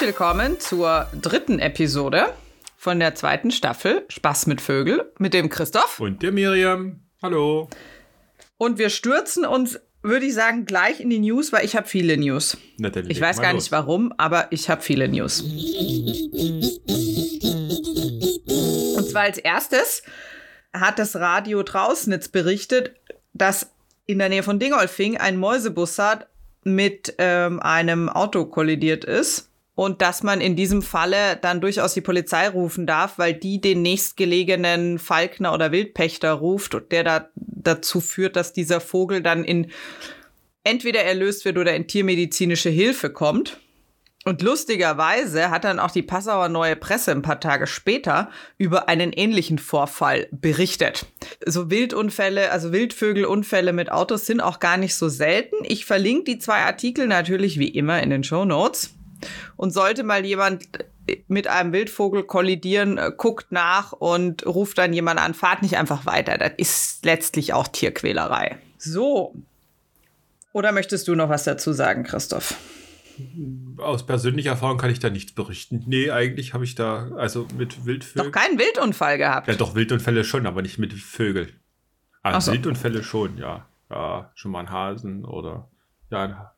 Herzlich 0.00 0.18
willkommen 0.18 0.58
zur 0.58 1.08
dritten 1.20 1.58
Episode 1.58 2.32
von 2.78 2.98
der 2.98 3.14
zweiten 3.14 3.50
Staffel 3.50 4.06
Spaß 4.08 4.46
mit 4.46 4.62
Vögel 4.62 5.12
mit 5.18 5.34
dem 5.34 5.50
Christoph. 5.50 6.00
Und 6.00 6.22
der 6.22 6.32
Miriam. 6.32 7.02
Hallo. 7.22 7.68
Und 8.56 8.78
wir 8.78 8.88
stürzen 8.88 9.44
uns, 9.44 9.78
würde 10.00 10.24
ich 10.24 10.32
sagen, 10.32 10.64
gleich 10.64 11.00
in 11.00 11.10
die 11.10 11.18
News, 11.18 11.52
weil 11.52 11.66
ich 11.66 11.76
habe 11.76 11.86
viele 11.86 12.16
News. 12.16 12.56
Na, 12.78 12.88
dann 12.88 13.10
Ich 13.10 13.20
weiß 13.20 13.42
gar 13.42 13.52
los. 13.52 13.64
nicht 13.64 13.72
warum, 13.72 14.14
aber 14.16 14.50
ich 14.52 14.70
habe 14.70 14.80
viele 14.80 15.06
News. 15.06 15.42
Und 18.96 19.06
zwar 19.06 19.24
als 19.24 19.36
erstes 19.36 20.02
hat 20.72 20.98
das 20.98 21.14
Radio 21.16 21.62
Trausnitz 21.62 22.28
berichtet, 22.28 22.94
dass 23.34 23.70
in 24.06 24.18
der 24.18 24.30
Nähe 24.30 24.44
von 24.44 24.58
Dingolfing 24.58 25.18
ein 25.18 25.36
Mäusebussard 25.36 26.26
mit 26.64 27.16
ähm, 27.18 27.60
einem 27.60 28.08
Auto 28.08 28.46
kollidiert 28.46 29.04
ist. 29.04 29.49
Und 29.80 30.02
dass 30.02 30.22
man 30.22 30.42
in 30.42 30.56
diesem 30.56 30.82
Falle 30.82 31.38
dann 31.40 31.62
durchaus 31.62 31.94
die 31.94 32.02
Polizei 32.02 32.50
rufen 32.50 32.86
darf, 32.86 33.16
weil 33.16 33.32
die 33.32 33.62
den 33.62 33.80
nächstgelegenen 33.80 34.98
Falkner 34.98 35.54
oder 35.54 35.72
Wildpächter 35.72 36.32
ruft, 36.32 36.76
der 36.90 37.02
da 37.02 37.30
dazu 37.34 38.02
führt, 38.02 38.36
dass 38.36 38.52
dieser 38.52 38.82
Vogel 38.82 39.22
dann 39.22 39.42
in 39.42 39.70
entweder 40.64 41.00
erlöst 41.00 41.46
wird 41.46 41.56
oder 41.56 41.74
in 41.74 41.86
tiermedizinische 41.86 42.68
Hilfe 42.68 43.08
kommt. 43.08 43.58
Und 44.26 44.42
lustigerweise 44.42 45.48
hat 45.48 45.64
dann 45.64 45.78
auch 45.78 45.92
die 45.92 46.02
Passauer 46.02 46.50
Neue 46.50 46.76
Presse 46.76 47.12
ein 47.12 47.22
paar 47.22 47.40
Tage 47.40 47.66
später 47.66 48.28
über 48.58 48.86
einen 48.90 49.14
ähnlichen 49.14 49.58
Vorfall 49.58 50.28
berichtet. 50.30 51.06
So 51.46 51.70
Wildunfälle, 51.70 52.50
also 52.50 52.72
Wildvögelunfälle 52.72 53.72
mit 53.72 53.90
Autos 53.90 54.26
sind 54.26 54.42
auch 54.42 54.60
gar 54.60 54.76
nicht 54.76 54.94
so 54.94 55.08
selten. 55.08 55.56
Ich 55.62 55.86
verlinke 55.86 56.24
die 56.24 56.38
zwei 56.38 56.64
Artikel 56.64 57.06
natürlich 57.06 57.58
wie 57.58 57.68
immer 57.68 58.02
in 58.02 58.10
den 58.10 58.24
Show 58.24 58.44
Notes. 58.44 58.94
Und 59.56 59.72
sollte 59.72 60.02
mal 60.02 60.24
jemand 60.24 60.68
mit 61.28 61.46
einem 61.48 61.72
Wildvogel 61.72 62.22
kollidieren, 62.22 62.98
äh, 62.98 63.10
guckt 63.16 63.50
nach 63.52 63.92
und 63.92 64.46
ruft 64.46 64.78
dann 64.78 64.92
jemand 64.92 65.20
an, 65.20 65.34
fahrt 65.34 65.62
nicht 65.62 65.76
einfach 65.76 66.06
weiter. 66.06 66.38
Das 66.38 66.52
ist 66.56 67.04
letztlich 67.04 67.52
auch 67.52 67.68
Tierquälerei. 67.68 68.58
So. 68.78 69.34
Oder 70.52 70.72
möchtest 70.72 71.06
du 71.08 71.14
noch 71.14 71.28
was 71.28 71.44
dazu 71.44 71.72
sagen, 71.72 72.04
Christoph? 72.04 72.54
Aus 73.78 74.06
persönlicher 74.06 74.50
Erfahrung 74.50 74.78
kann 74.78 74.90
ich 74.90 74.98
da 74.98 75.10
nichts 75.10 75.32
berichten. 75.32 75.82
Nee, 75.86 76.10
eigentlich 76.10 76.54
habe 76.54 76.64
ich 76.64 76.74
da, 76.74 77.10
also 77.16 77.46
mit 77.56 77.76
Doch 77.78 77.84
Wildvögeln. 77.86 78.32
keinen 78.32 78.58
Wildunfall 78.58 79.18
gehabt. 79.18 79.46
Ja, 79.48 79.54
doch, 79.54 79.74
Wildunfälle 79.74 80.24
schon, 80.24 80.46
aber 80.46 80.62
nicht 80.62 80.78
mit 80.78 80.92
Vögeln. 80.94 81.50
Aber 82.22 82.36
Ach 82.38 82.40
so. 82.40 82.52
Wildunfälle 82.52 83.02
schon, 83.02 83.36
ja. 83.38 83.66
Ja, 83.90 84.30
schon 84.34 84.52
mal 84.52 84.60
ein 84.60 84.70
Hasen 84.70 85.24
oder, 85.24 85.68
ja, 86.10 86.22
ein, 86.22 86.38
Ha- 86.38 86.54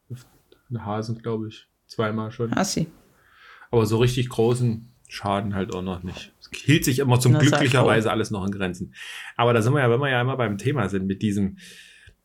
ein 0.70 0.84
Hasen, 0.84 1.18
glaube 1.22 1.48
ich. 1.48 1.66
Zweimal 1.94 2.30
schon. 2.32 2.52
Assi. 2.56 2.86
Aber 3.70 3.86
so 3.86 3.98
richtig 3.98 4.28
großen 4.28 4.88
Schaden 5.08 5.54
halt 5.54 5.74
auch 5.74 5.82
noch 5.82 6.02
nicht. 6.02 6.32
Es 6.40 6.48
hielt 6.58 6.84
sich 6.86 6.98
immer 6.98 7.20
zum 7.20 7.38
glücklicherweise 7.38 8.10
alles 8.10 8.30
noch 8.30 8.44
in 8.46 8.50
Grenzen. 8.50 8.94
Aber 9.36 9.52
da 9.52 9.60
sind 9.60 9.74
wir 9.74 9.80
ja, 9.80 9.90
wenn 9.90 10.00
wir 10.00 10.08
ja 10.10 10.20
immer 10.22 10.36
beim 10.38 10.56
Thema 10.58 10.88
sind, 10.88 11.06
mit 11.06 11.20
diesem, 11.22 11.58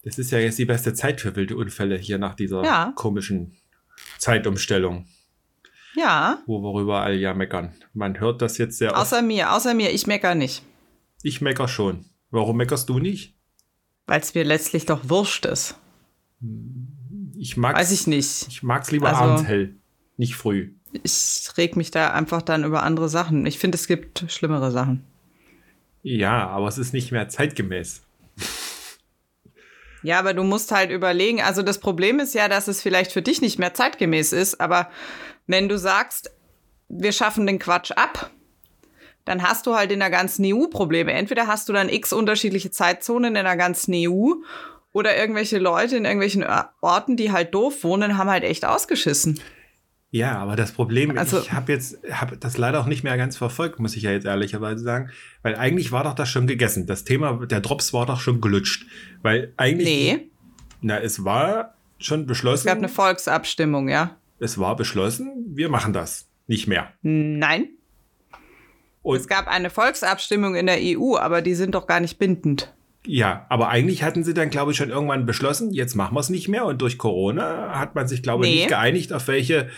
das 0.03 0.17
ist 0.17 0.31
ja 0.31 0.39
jetzt 0.39 0.57
die 0.57 0.65
beste 0.65 0.93
Zeit 0.93 1.19
für 1.19 1.35
wilde 1.35 1.57
Unfälle 1.57 1.97
hier 1.97 2.17
nach 2.17 2.33
dieser 2.35 2.63
Ja. 2.63 2.93
komischen 2.95 3.57
Zeitumstellung, 4.17 5.05
Ja, 5.95 6.41
wo 6.45 6.61
wir 6.61 6.81
überall 6.81 7.15
ja 7.15 7.33
meckern. 7.33 7.73
Man 7.93 8.19
hört 8.19 8.41
das 8.41 8.57
jetzt 8.57 8.77
sehr 8.77 8.91
oft. 8.91 8.99
außer 9.01 9.21
mir, 9.21 9.53
außer 9.53 9.73
mir, 9.73 9.91
ich 9.91 10.07
mecker 10.07 10.33
nicht. 10.35 10.63
Ich 11.23 11.41
mecker 11.41 11.67
schon. 11.67 12.05
Warum 12.31 12.57
meckerst 12.57 12.87
du 12.89 12.99
nicht? 12.99 13.35
Weil 14.05 14.21
es 14.21 14.33
mir 14.33 14.43
letztlich 14.45 14.85
doch 14.85 15.09
wurscht 15.09 15.45
ist. 15.45 15.75
Ich 17.47 17.55
mag's, 17.55 17.79
Weiß 17.79 17.91
ich 17.93 18.07
nicht. 18.07 18.45
ich 18.49 18.61
mag's 18.61 18.91
lieber 18.91 19.07
Also- 19.07 19.21
abends 19.21 19.45
hell, 19.47 19.73
nicht 20.17 20.35
früh. 20.35 20.73
Ich 21.03 21.47
reg 21.55 21.77
mich 21.77 21.91
da 21.91 22.11
einfach 22.11 22.41
dann 22.41 22.65
über 22.65 22.83
andere 22.83 23.07
Sachen. 23.07 23.45
Ich 23.45 23.57
finde, 23.57 23.77
es 23.77 23.87
gibt 23.87 24.25
schlimmere 24.27 24.69
Sachen. 24.69 25.05
Ja, 26.03 26.45
aber 26.49 26.67
es 26.67 26.77
ist 26.77 26.91
nicht 26.91 27.13
mehr 27.13 27.29
zeitgemäß. 27.29 28.01
Ja, 30.03 30.19
aber 30.19 30.33
du 30.33 30.43
musst 30.43 30.73
halt 30.73 30.91
überlegen, 30.91 31.41
also 31.41 31.61
das 31.63 31.79
Problem 31.79 32.19
ist 32.19 32.33
ja, 32.35 32.49
dass 32.49 32.67
es 32.67 32.81
vielleicht 32.81 33.13
für 33.13 33.21
dich 33.21 33.39
nicht 33.41 33.59
mehr 33.59 33.73
zeitgemäß 33.73 34.33
ist, 34.33 34.59
aber 34.59 34.89
wenn 35.47 35.69
du 35.69 35.77
sagst, 35.77 36.29
wir 36.89 37.13
schaffen 37.13 37.47
den 37.47 37.59
Quatsch 37.59 37.91
ab, 37.91 38.29
dann 39.23 39.41
hast 39.41 39.67
du 39.67 39.75
halt 39.75 39.93
in 39.93 39.99
der 39.99 40.09
ganzen 40.09 40.43
EU 40.45 40.67
Probleme. 40.67 41.13
Entweder 41.13 41.47
hast 41.47 41.69
du 41.69 41.73
dann 41.73 41.87
x 41.87 42.11
unterschiedliche 42.11 42.71
Zeitzonen 42.71 43.37
in 43.37 43.43
der 43.45 43.55
ganzen 43.57 43.93
EU 43.95 44.33
oder 44.93 45.15
irgendwelche 45.17 45.57
Leute 45.59 45.97
in 45.97 46.05
irgendwelchen 46.05 46.43
Orten, 46.81 47.17
die 47.17 47.31
halt 47.31 47.53
doof 47.53 47.83
wohnen, 47.83 48.17
haben 48.17 48.29
halt 48.29 48.43
echt 48.43 48.65
ausgeschissen. 48.65 49.39
Ja, 50.09 50.37
aber 50.37 50.55
das 50.55 50.71
Problem, 50.71 51.17
Also- 51.17 51.39
ich 51.41 51.51
habe 51.51 51.71
jetzt 51.73 51.97
hab 52.09 52.39
das 52.39 52.57
leider 52.57 52.79
auch 52.79 52.85
nicht 52.85 53.03
mehr 53.03 53.17
ganz 53.17 53.35
verfolgt, 53.37 53.79
muss 53.79 53.95
ich 53.95 54.03
ja 54.03 54.11
jetzt 54.11 54.25
ehrlicherweise 54.25 54.81
sagen, 54.83 55.09
weil 55.41 55.55
eigentlich 55.55 55.91
war 55.91 56.03
doch 56.05 56.13
das 56.15 56.29
schon 56.29 56.47
gegessen. 56.47 56.87
Das 56.87 57.03
Thema, 57.03 57.45
der 57.45 57.59
Drops 57.59 57.91
war 57.93 58.05
doch 58.05 58.21
schon 58.21 58.39
gelutscht, 58.39 58.85
weil 59.21 59.53
eigentlich, 59.57 59.87
Nee, 59.87 60.29
na, 60.81 60.99
es 60.99 61.25
war 61.25 61.75
schon 61.99 62.21
es 62.21 62.27
beschlossen, 62.27 62.67
gab 62.67 62.77
eine 62.77 62.87
Volksabstimmung, 62.89 63.89
ja. 63.89 64.15
es 64.39 64.57
war 64.57 64.75
beschlossen, 64.77 65.45
wir 65.49 65.67
machen 65.69 65.91
das 65.91 66.29
nicht 66.47 66.67
mehr. 66.67 66.93
Nein, 67.01 67.67
Und 69.01 69.17
es 69.17 69.27
gab 69.27 69.47
eine 69.47 69.69
Volksabstimmung 69.69 70.55
in 70.55 70.67
der 70.67 70.77
EU, 70.79 71.17
aber 71.17 71.41
die 71.41 71.53
sind 71.55 71.75
doch 71.75 71.85
gar 71.85 71.99
nicht 71.99 72.17
bindend. 72.17 72.73
Ja, 73.07 73.45
aber 73.49 73.69
eigentlich 73.69 74.03
hatten 74.03 74.23
sie 74.23 74.33
dann, 74.33 74.49
glaube 74.49 74.71
ich, 74.71 74.77
schon 74.77 74.89
irgendwann 74.89 75.25
beschlossen, 75.25 75.71
jetzt 75.73 75.95
machen 75.95 76.15
wir 76.15 76.19
es 76.19 76.29
nicht 76.29 76.47
mehr. 76.49 76.65
Und 76.65 76.81
durch 76.81 76.97
Corona 76.97 77.71
hat 77.79 77.95
man 77.95 78.07
sich, 78.07 78.21
glaube 78.21 78.45
ich, 78.45 78.51
Nee. 78.51 78.57
nicht 78.57 78.67
geeinigt, 78.69 79.13
auf 79.13 79.27
welche 79.27 79.69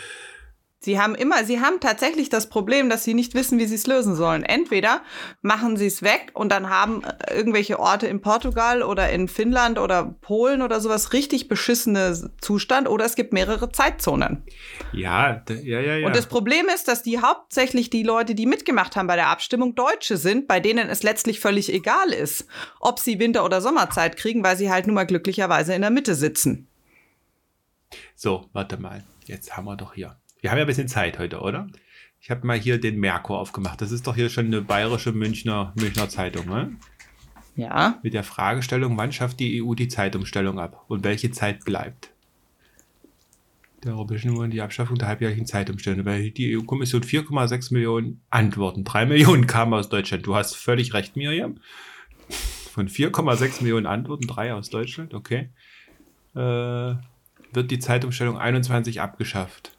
Sie 0.81 0.97
haben 0.97 1.13
immer, 1.13 1.43
sie 1.43 1.59
haben 1.59 1.81
tatsächlich 1.81 2.29
das 2.29 2.47
Problem, 2.47 2.89
dass 2.89 3.03
sie 3.03 3.13
nicht 3.13 3.33
wissen, 3.33 3.59
wie 3.59 3.65
sie 3.65 3.75
es 3.75 3.85
lösen 3.85 4.15
sollen. 4.15 4.43
Entweder 4.43 5.01
machen 5.41 5.75
sie 5.75 5.87
es 5.87 6.01
weg 6.03 6.31
und 6.33 6.53
dann 6.53 6.69
haben 6.69 7.03
äh, 7.03 7.35
irgendwelche 7.35 7.79
Orte 7.79 8.07
in 8.07 8.21
Portugal 8.21 8.81
oder 8.81 9.09
in 9.09 9.27
Finnland 9.27 9.77
oder 9.77 10.15
Polen 10.21 10.61
oder 10.61 10.79
sowas 10.79 11.11
richtig 11.11 11.49
beschissene 11.49 12.31
Zustand 12.39 12.87
oder 12.87 13.03
es 13.03 13.15
gibt 13.15 13.33
mehrere 13.33 13.73
Zeitzonen. 13.73 14.43
Ja, 14.93 15.43
ja, 15.49 15.81
ja, 15.81 15.97
ja. 15.97 16.07
Und 16.07 16.15
das 16.15 16.27
Problem 16.27 16.67
ist, 16.73 16.87
dass 16.87 17.03
die 17.03 17.19
hauptsächlich 17.19 17.89
die 17.89 18.03
Leute, 18.03 18.33
die 18.33 18.45
mitgemacht 18.45 18.95
haben 18.95 19.07
bei 19.07 19.17
der 19.17 19.27
Abstimmung, 19.27 19.75
Deutsche 19.75 20.15
sind, 20.15 20.47
bei 20.47 20.61
denen 20.61 20.89
es 20.89 21.03
letztlich 21.03 21.41
völlig 21.41 21.73
egal 21.73 22.13
ist, 22.13 22.47
ob 22.79 22.99
sie 22.99 23.19
Winter- 23.19 23.43
oder 23.43 23.59
Sommerzeit 23.59 24.15
kriegen, 24.15 24.45
weil 24.45 24.55
sie 24.55 24.71
halt 24.71 24.87
nun 24.87 24.95
mal 24.95 25.05
glücklicherweise 25.05 25.73
in 25.73 25.81
der 25.81 25.91
Mitte 25.91 26.15
sitzen. 26.15 26.69
So, 28.15 28.49
warte 28.53 28.77
mal. 28.77 29.03
Jetzt 29.25 29.55
haben 29.55 29.65
wir 29.65 29.75
doch 29.75 29.93
hier. 29.93 30.17
Wir 30.41 30.51
haben 30.51 30.57
ja 30.57 30.63
ein 30.63 30.67
bisschen 30.67 30.87
Zeit 30.87 31.19
heute, 31.19 31.39
oder? 31.39 31.67
Ich 32.21 32.29
habe 32.31 32.45
mal 32.45 32.57
hier 32.57 32.79
den 32.79 32.99
Merkur 32.99 33.39
aufgemacht. 33.39 33.81
Das 33.81 33.91
ist 33.91 34.07
doch 34.07 34.15
hier 34.15 34.29
schon 34.29 34.47
eine 34.47 34.61
bayerische 34.61 35.11
Münchner, 35.11 35.73
Münchner 35.79 36.09
Zeitung, 36.09 36.47
ne? 36.47 36.75
Ja. 37.55 37.99
Mit 38.03 38.13
der 38.13 38.23
Fragestellung, 38.23 38.97
wann 38.97 39.11
schafft 39.11 39.39
die 39.39 39.61
EU 39.61 39.73
die 39.73 39.87
Zeitumstellung 39.87 40.59
ab 40.59 40.85
und 40.87 41.03
welche 41.03 41.31
Zeit 41.31 41.65
bleibt? 41.65 42.11
Der 43.83 43.93
Europäischen 43.93 44.31
Union 44.31 44.49
die 44.49 44.61
Abschaffung 44.61 44.97
der 44.97 45.07
halbjährlichen 45.07 45.45
Zeitumstellung. 45.45 46.05
Weil 46.05 46.31
die 46.31 46.57
EU-Kommission 46.57 47.01
4,6 47.01 47.73
Millionen 47.73 48.21
Antworten. 48.29 48.83
3 48.83 49.05
Millionen 49.05 49.47
kamen 49.47 49.73
aus 49.73 49.89
Deutschland. 49.89 50.25
Du 50.25 50.35
hast 50.35 50.55
völlig 50.55 50.93
recht, 50.93 51.15
Miriam. 51.15 51.59
Von 52.71 52.87
4,6 52.87 53.61
Millionen 53.61 53.87
Antworten, 53.87 54.27
drei 54.27 54.53
aus 54.53 54.69
Deutschland, 54.69 55.13
okay. 55.13 55.49
Äh, 56.35 56.95
wird 57.51 57.71
die 57.71 57.79
Zeitumstellung 57.79 58.37
21 58.37 59.01
abgeschafft. 59.01 59.77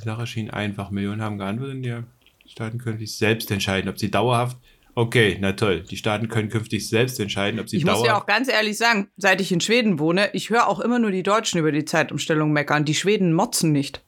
Die 0.00 0.04
Sache 0.04 0.26
schien 0.26 0.50
einfach. 0.50 0.90
Millionen 0.90 1.22
haben 1.22 1.38
geantwortet. 1.38 1.84
Die 1.84 2.48
Staaten 2.50 2.78
können 2.78 2.98
sich 2.98 3.16
selbst 3.16 3.50
entscheiden, 3.50 3.88
ob 3.88 3.98
sie 3.98 4.10
dauerhaft. 4.10 4.58
Okay, 4.96 5.38
na 5.40 5.52
toll. 5.52 5.82
Die 5.82 5.96
Staaten 5.96 6.28
können 6.28 6.48
künftig 6.50 6.88
selbst 6.88 7.18
entscheiden, 7.18 7.58
ob 7.58 7.68
sie 7.68 7.78
Ich 7.78 7.84
muss 7.84 7.94
dauerhaft. 7.94 8.08
ja 8.08 8.20
auch 8.20 8.26
ganz 8.26 8.48
ehrlich 8.48 8.76
sagen, 8.76 9.08
seit 9.16 9.40
ich 9.40 9.50
in 9.50 9.60
Schweden 9.60 9.98
wohne, 9.98 10.30
ich 10.34 10.50
höre 10.50 10.68
auch 10.68 10.78
immer 10.78 10.98
nur 11.00 11.10
die 11.10 11.24
Deutschen 11.24 11.58
über 11.58 11.72
die 11.72 11.84
Zeitumstellung 11.84 12.52
meckern. 12.52 12.84
Die 12.84 12.94
Schweden 12.94 13.32
motzen 13.32 13.72
nicht. 13.72 14.04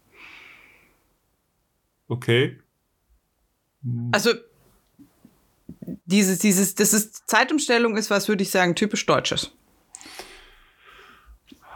Okay. 2.08 2.60
Also 4.12 4.30
dieses, 6.04 6.38
dieses, 6.38 6.74
das 6.76 6.92
ist 6.92 7.28
Zeitumstellung 7.28 7.96
ist 7.96 8.10
was, 8.10 8.28
würde 8.28 8.42
ich 8.42 8.50
sagen, 8.50 8.74
typisch 8.76 9.06
Deutsches. 9.06 9.52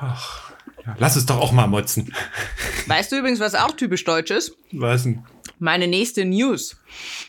Ja, 0.00 0.18
lass 0.98 1.16
es 1.16 1.26
doch 1.26 1.38
auch 1.38 1.52
mal 1.52 1.66
motzen. 1.66 2.12
Weißt 2.86 3.12
du 3.12 3.18
übrigens, 3.18 3.40
was 3.40 3.54
auch 3.54 3.72
typisch 3.72 4.04
deutsch 4.04 4.30
ist? 4.30 4.56
Was 4.72 5.04
denn? 5.04 5.24
Meine 5.58 5.86
nächste 5.86 6.24
News. 6.24 6.80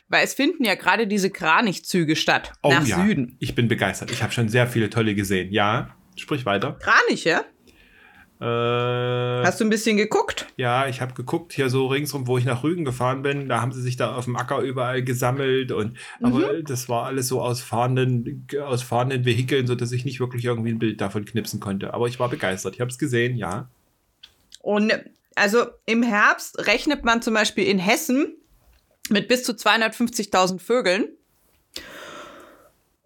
Weil 0.08 0.24
es 0.24 0.34
finden 0.34 0.64
ja 0.64 0.76
gerade 0.76 1.08
diese 1.08 1.30
Kranichzüge 1.30 2.16
statt. 2.16 2.54
Oh 2.64 2.70
nach 2.70 2.86
ja, 2.86 3.04
Süden. 3.04 3.36
ich 3.40 3.56
bin 3.56 3.68
begeistert. 3.68 4.12
Ich 4.12 4.24
habe 4.24 4.32
schon 4.32 4.48
sehr 4.48 4.68
viele 4.68 4.90
tolle 4.90 5.16
gesehen. 5.16 5.52
Ja, 5.52 5.96
sprich 6.16 6.46
weiter. 6.46 6.78
Kranich, 6.82 7.26
ja? 7.26 7.40
Äh, 7.40 7.44
Hast 8.42 9.60
du 9.60 9.66
ein 9.66 9.70
bisschen 9.70 9.98
geguckt? 9.98 10.48
ja, 10.58 10.88
ich 10.88 11.00
habe 11.02 11.14
geguckt 11.14 11.54
hier 11.54 11.70
so 11.70 11.88
ringsrum, 11.88 12.28
wo 12.28 12.38
ich 12.38 12.46
nach 12.46 12.64
Rügen 12.64 12.86
gefahren 12.86 13.22
bin. 13.22 13.48
Da 13.48 13.62
haben 13.62 13.72
sie 13.72 13.82
sich 13.82 13.98
da 13.98 14.16
auf 14.16 14.26
dem 14.26 14.36
Acker 14.36 14.60
überall 14.60 15.04
gesammelt 15.04 15.72
und 15.72 15.98
aber 16.22 16.62
das 16.64 16.90
war 16.90 17.06
alles 17.06 17.28
so 17.28 17.42
aus 17.42 17.62
fahrenden, 17.62 18.48
aus 18.64 18.84
fahrenden 18.84 19.26
Vehikeln, 19.26 19.68
so 19.68 19.76
dass 19.76 19.92
ich 19.92 20.06
nicht 20.06 20.20
wirklich 20.20 20.46
irgendwie 20.46 20.72
ein 20.72 20.80
Bild 20.80 21.02
davon 21.02 21.26
knipsen 21.26 21.60
konnte. 21.60 21.94
Aber 21.94 22.08
ich 22.08 22.20
war 22.20 22.30
begeistert. 22.30 22.76
Ich 22.76 22.82
habe 22.82 22.90
es 22.90 22.98
gesehen, 22.98 23.38
ja. 23.38 23.70
Und 24.60 24.94
Also 25.36 25.66
im 25.86 26.04
Herbst 26.04 26.68
rechnet 26.68 27.04
man 27.04 27.22
zum 27.22 27.34
Beispiel 27.34 27.66
in 27.66 27.80
Hessen 27.80 28.36
mit 29.10 29.28
bis 29.28 29.44
zu 29.44 29.54
250.000 29.54 30.60
Vögeln. 30.60 31.10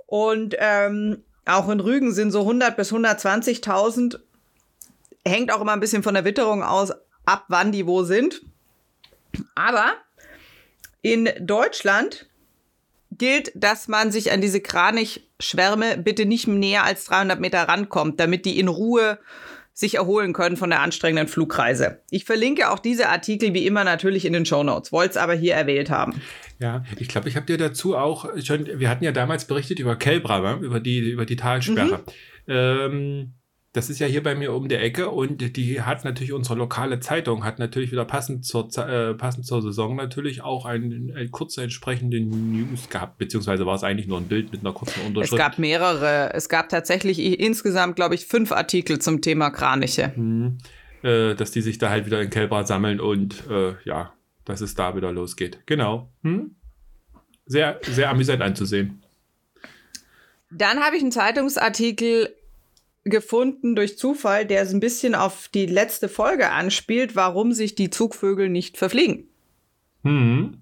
Und 0.07 0.55
ähm, 0.59 1.23
auch 1.45 1.69
in 1.69 1.79
Rügen 1.79 2.13
sind 2.13 2.31
so 2.31 2.41
100 2.41 2.75
bis 2.77 2.91
120.000. 2.91 4.19
Hängt 5.27 5.51
auch 5.51 5.61
immer 5.61 5.73
ein 5.73 5.79
bisschen 5.79 6.03
von 6.03 6.13
der 6.13 6.25
Witterung 6.25 6.63
aus, 6.63 6.91
ab 7.25 7.45
wann 7.47 7.71
die 7.71 7.87
wo 7.87 8.03
sind. 8.03 8.41
Aber 9.55 9.93
in 11.01 11.29
Deutschland 11.39 12.27
gilt, 13.11 13.51
dass 13.55 13.87
man 13.87 14.11
sich 14.11 14.31
an 14.31 14.41
diese 14.41 14.61
Kranichschwärme 14.61 15.97
bitte 15.97 16.25
nicht 16.25 16.47
näher 16.47 16.83
als 16.83 17.05
300 17.05 17.39
Meter 17.39 17.63
rankommt, 17.63 18.19
damit 18.19 18.45
die 18.45 18.59
in 18.59 18.67
Ruhe 18.67 19.19
sich 19.73 19.95
erholen 19.95 20.31
können 20.31 20.55
von 20.55 20.69
der 20.69 20.79
anstrengenden 20.79 21.27
Flugreise. 21.27 21.99
Ich 22.09 22.23
verlinke 22.23 22.71
auch 22.71 22.79
diese 22.79 23.09
Artikel 23.09 23.53
wie 23.53 23.67
immer 23.67 23.83
natürlich 23.83 24.23
in 24.23 24.31
den 24.31 24.45
Show 24.45 24.63
Notes, 24.63 24.93
wollte 24.93 25.11
es 25.11 25.17
aber 25.17 25.33
hier 25.33 25.53
erwähnt 25.53 25.89
haben. 25.89 26.21
Ja, 26.59 26.85
ich 26.97 27.09
glaube, 27.09 27.27
ich 27.27 27.35
habe 27.35 27.45
dir 27.45 27.57
dazu 27.57 27.97
auch 27.97 28.29
schon, 28.41 28.65
wir 28.65 28.89
hatten 28.89 29.03
ja 29.03 29.11
damals 29.11 29.45
berichtet 29.45 29.79
über 29.79 29.97
Kelbra, 29.97 30.59
über 30.61 30.79
die, 30.79 30.99
über 30.99 31.25
die 31.25 31.35
Talsperre. 31.35 32.03
Mhm. 32.47 32.53
Ähm, 32.53 33.33
das 33.75 33.89
ist 33.89 33.99
ja 33.99 34.07
hier 34.07 34.23
bei 34.23 34.35
mir 34.35 34.53
um 34.53 34.69
der 34.69 34.81
Ecke 34.81 35.09
und 35.09 35.57
die 35.57 35.81
hat 35.81 36.05
natürlich 36.05 36.31
unsere 36.31 36.57
lokale 36.57 37.01
Zeitung, 37.01 37.43
hat 37.43 37.59
natürlich 37.59 37.91
wieder 37.91 38.05
passend 38.05 38.45
zur, 38.45 38.69
äh, 38.77 39.13
passend 39.15 39.45
zur 39.45 39.61
Saison 39.61 39.97
natürlich 39.97 40.41
auch 40.41 40.65
einen, 40.65 41.13
einen 41.13 41.29
kurzen 41.29 41.61
entsprechenden 41.61 42.51
News 42.53 42.87
gehabt, 42.87 43.17
beziehungsweise 43.17 43.65
war 43.65 43.75
es 43.75 43.83
eigentlich 43.83 44.07
nur 44.07 44.17
ein 44.17 44.29
Bild 44.29 44.53
mit 44.53 44.61
einer 44.61 44.71
kurzen 44.71 45.05
Unterschrift. 45.05 45.33
Es 45.33 45.37
gab 45.37 45.59
mehrere, 45.59 46.33
es 46.33 46.47
gab 46.47 46.69
tatsächlich 46.69 47.19
insgesamt, 47.19 47.97
glaube 47.97 48.15
ich, 48.15 48.27
fünf 48.27 48.53
Artikel 48.53 48.99
zum 48.99 49.21
Thema 49.21 49.49
Kraniche. 49.49 50.13
Mhm. 50.15 50.57
Äh, 51.03 51.35
dass 51.35 51.51
die 51.51 51.61
sich 51.61 51.77
da 51.77 51.89
halt 51.89 52.05
wieder 52.05 52.21
in 52.21 52.29
Kelbra 52.29 52.63
sammeln 52.63 53.01
und 53.01 53.43
äh, 53.49 53.73
ja, 53.83 54.13
dass 54.45 54.61
es 54.61 54.75
da 54.75 54.95
wieder 54.95 55.11
losgeht. 55.11 55.59
Genau. 55.65 56.09
Hm? 56.23 56.55
Sehr, 57.45 57.81
sehr 57.83 58.09
amüsant 58.09 58.41
anzusehen. 58.41 59.03
Dann 60.49 60.79
habe 60.79 60.95
ich 60.95 61.01
einen 61.01 61.11
Zeitungsartikel 61.11 62.33
gefunden 63.05 63.75
durch 63.75 63.97
Zufall, 63.97 64.45
der 64.45 64.61
ein 64.61 64.79
bisschen 64.79 65.15
auf 65.15 65.47
die 65.47 65.67
letzte 65.67 66.09
Folge 66.09 66.49
anspielt, 66.51 67.15
warum 67.15 67.53
sich 67.53 67.75
die 67.75 67.91
Zugvögel 67.91 68.49
nicht 68.49 68.77
verfliegen. 68.77 69.29
Mhm. 70.03 70.57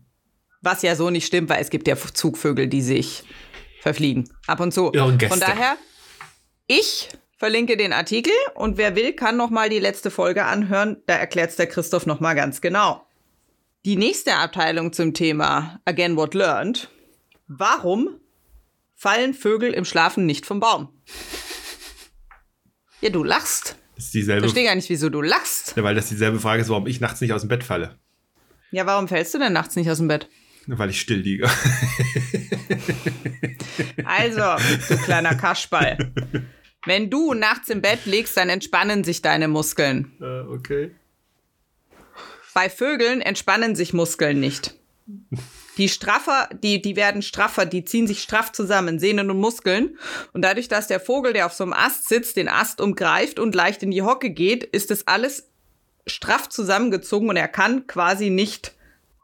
Was 0.62 0.81
ja 0.81 0.95
so 0.95 1.10
nicht 1.10 1.25
stimmt, 1.25 1.50
weil 1.50 1.62
es 1.62 1.69
gibt 1.69 1.88
ja 1.88 1.95
Zugvögel, 1.95 2.68
die 2.68 2.81
sich 2.81 3.24
verfliegen. 3.81 4.30
Ab 4.48 4.60
und 4.60 4.74
zu. 4.74 4.92
Von 4.94 5.40
daher, 5.40 5.78
ich 6.68 7.10
verlinke 7.38 7.75
den 7.75 7.92
Artikel 7.92 8.34
und 8.56 8.78
wer 8.78 8.96
will, 8.96 9.13
kann 9.13 9.36
noch 9.36 9.50
mal 9.50 9.69
die 9.69 9.80
letzte 9.80 10.12
Folge 10.12 10.46
anhören. 10.46 11.01
Da 11.07 11.16
erklärt 11.16 11.51
es 11.51 11.56
der 11.56 11.68
Christoph 11.68 12.06
noch 12.06 12.19
mal 12.19 12.34
ganz 12.34 12.62
genau. 12.62 13.06
Die 13.86 13.98
nächste 13.98 14.36
Abteilung 14.36 14.94
zum 14.94 15.13
Thema 15.13 15.81
Again 15.84 16.16
What 16.16 16.34
Learned. 16.34 16.89
Warum 17.48 18.10
fallen 18.96 19.34
Vögel 19.34 19.74
im 19.74 19.84
Schlafen 19.84 20.25
nicht 20.25 20.46
vom 20.46 20.62
Baum? 20.62 20.89
Ja, 23.04 23.10
du 23.10 23.22
lachst. 23.26 23.76
Das 23.96 24.06
ist 24.06 24.14
dieselbe. 24.14 24.46
Ich 24.46 24.52
verstehe 24.52 24.66
gar 24.66 24.76
nicht, 24.76 24.90
wieso 24.90 25.10
du 25.10 25.22
lachst. 25.22 25.74
Ja, 25.76 25.84
weil 25.84 25.94
das 25.94 26.08
dieselbe 26.08 26.40
Frage 26.40 26.62
ist, 26.62 26.70
warum 26.70 26.88
ich 26.88 27.02
nachts 27.02 27.20
nicht 27.20 27.34
aus 27.34 27.42
dem 27.42 27.50
Bett 27.50 27.66
falle. 27.66 28.00
Ja, 28.72 28.86
warum 28.86 29.10
fällst 29.10 29.34
du 29.34 29.40
denn 29.40 29.52
nachts 29.52 29.76
nicht 29.76 29.92
aus 29.92 29.98
dem 29.98 30.08
Bett? 30.08 30.30
Weil 30.68 30.90
ich 30.90 31.02
still 31.02 31.20
liege. 31.20 31.50
Also, 34.06 34.42
du 34.88 34.98
kleiner 35.04 35.36
Kaschball. 35.36 35.98
Wenn 36.86 37.10
du 37.10 37.34
nachts 37.34 37.70
im 37.70 37.82
Bett 37.82 38.06
liegst, 38.06 38.38
dann 38.38 38.48
entspannen 38.48 39.04
sich 39.04 39.22
deine 39.22 39.50
Muskeln. 39.50 40.14
Äh, 40.22 40.42
okay. 40.42 40.92
Bei 42.54 42.70
Vögeln 42.70 43.20
entspannen 43.20 43.76
sich 43.76 43.94
Muskeln 43.94 44.40
nicht. 44.40 44.76
Die 45.78 45.90
straffer, 45.90 46.50
die, 46.64 46.81
die 46.81 46.96
werden 46.96 47.22
straffer, 47.22 47.66
die 47.66 47.84
ziehen 47.84 48.08
sich 48.08 48.22
straff 48.22 48.52
zusammen, 48.52 49.00
Sehnen 49.00 49.30
und 49.31 49.40
Muskeln. 49.40 49.98
Und 50.31 50.44
dadurch, 50.44 50.68
dass 50.68 50.88
der 50.88 51.00
Vogel, 51.00 51.34
der 51.34 51.46
auf 51.46 51.54
so 51.54 51.64
einem 51.64 51.74
Ast 51.74 52.08
sitzt, 52.08 52.38
den 52.38 52.48
Ast 52.48 52.80
umgreift 52.80 53.40
und 53.40 53.56
leicht 53.56 53.84
in 53.84 53.92
die 53.92 54.04
Hocke 54.04 54.30
geht, 54.30 54.64
ist 54.64 54.92
das 54.92 55.08
alles 55.08 55.50
straff 56.06 56.50
zusammengezogen 56.50 57.30
und 57.30 57.38
er 57.38 57.48
kann 57.48 57.88
quasi 57.88 58.30
nicht 58.30 58.75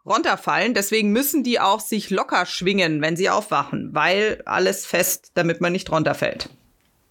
runterfallen. 0.06 0.74
Deswegen 0.74 1.12
müssen 1.12 1.44
die 1.44 1.60
auch 1.60 1.80
sich 1.80 2.10
locker 2.10 2.46
schwingen, 2.46 3.02
wenn 3.02 3.16
sie 3.16 3.30
aufwachen, 3.30 3.94
weil 3.94 4.42
alles 4.46 4.86
fest, 4.86 5.32
damit 5.36 5.62
man 5.62 5.72
nicht 5.72 5.92
runterfällt. 5.92 6.50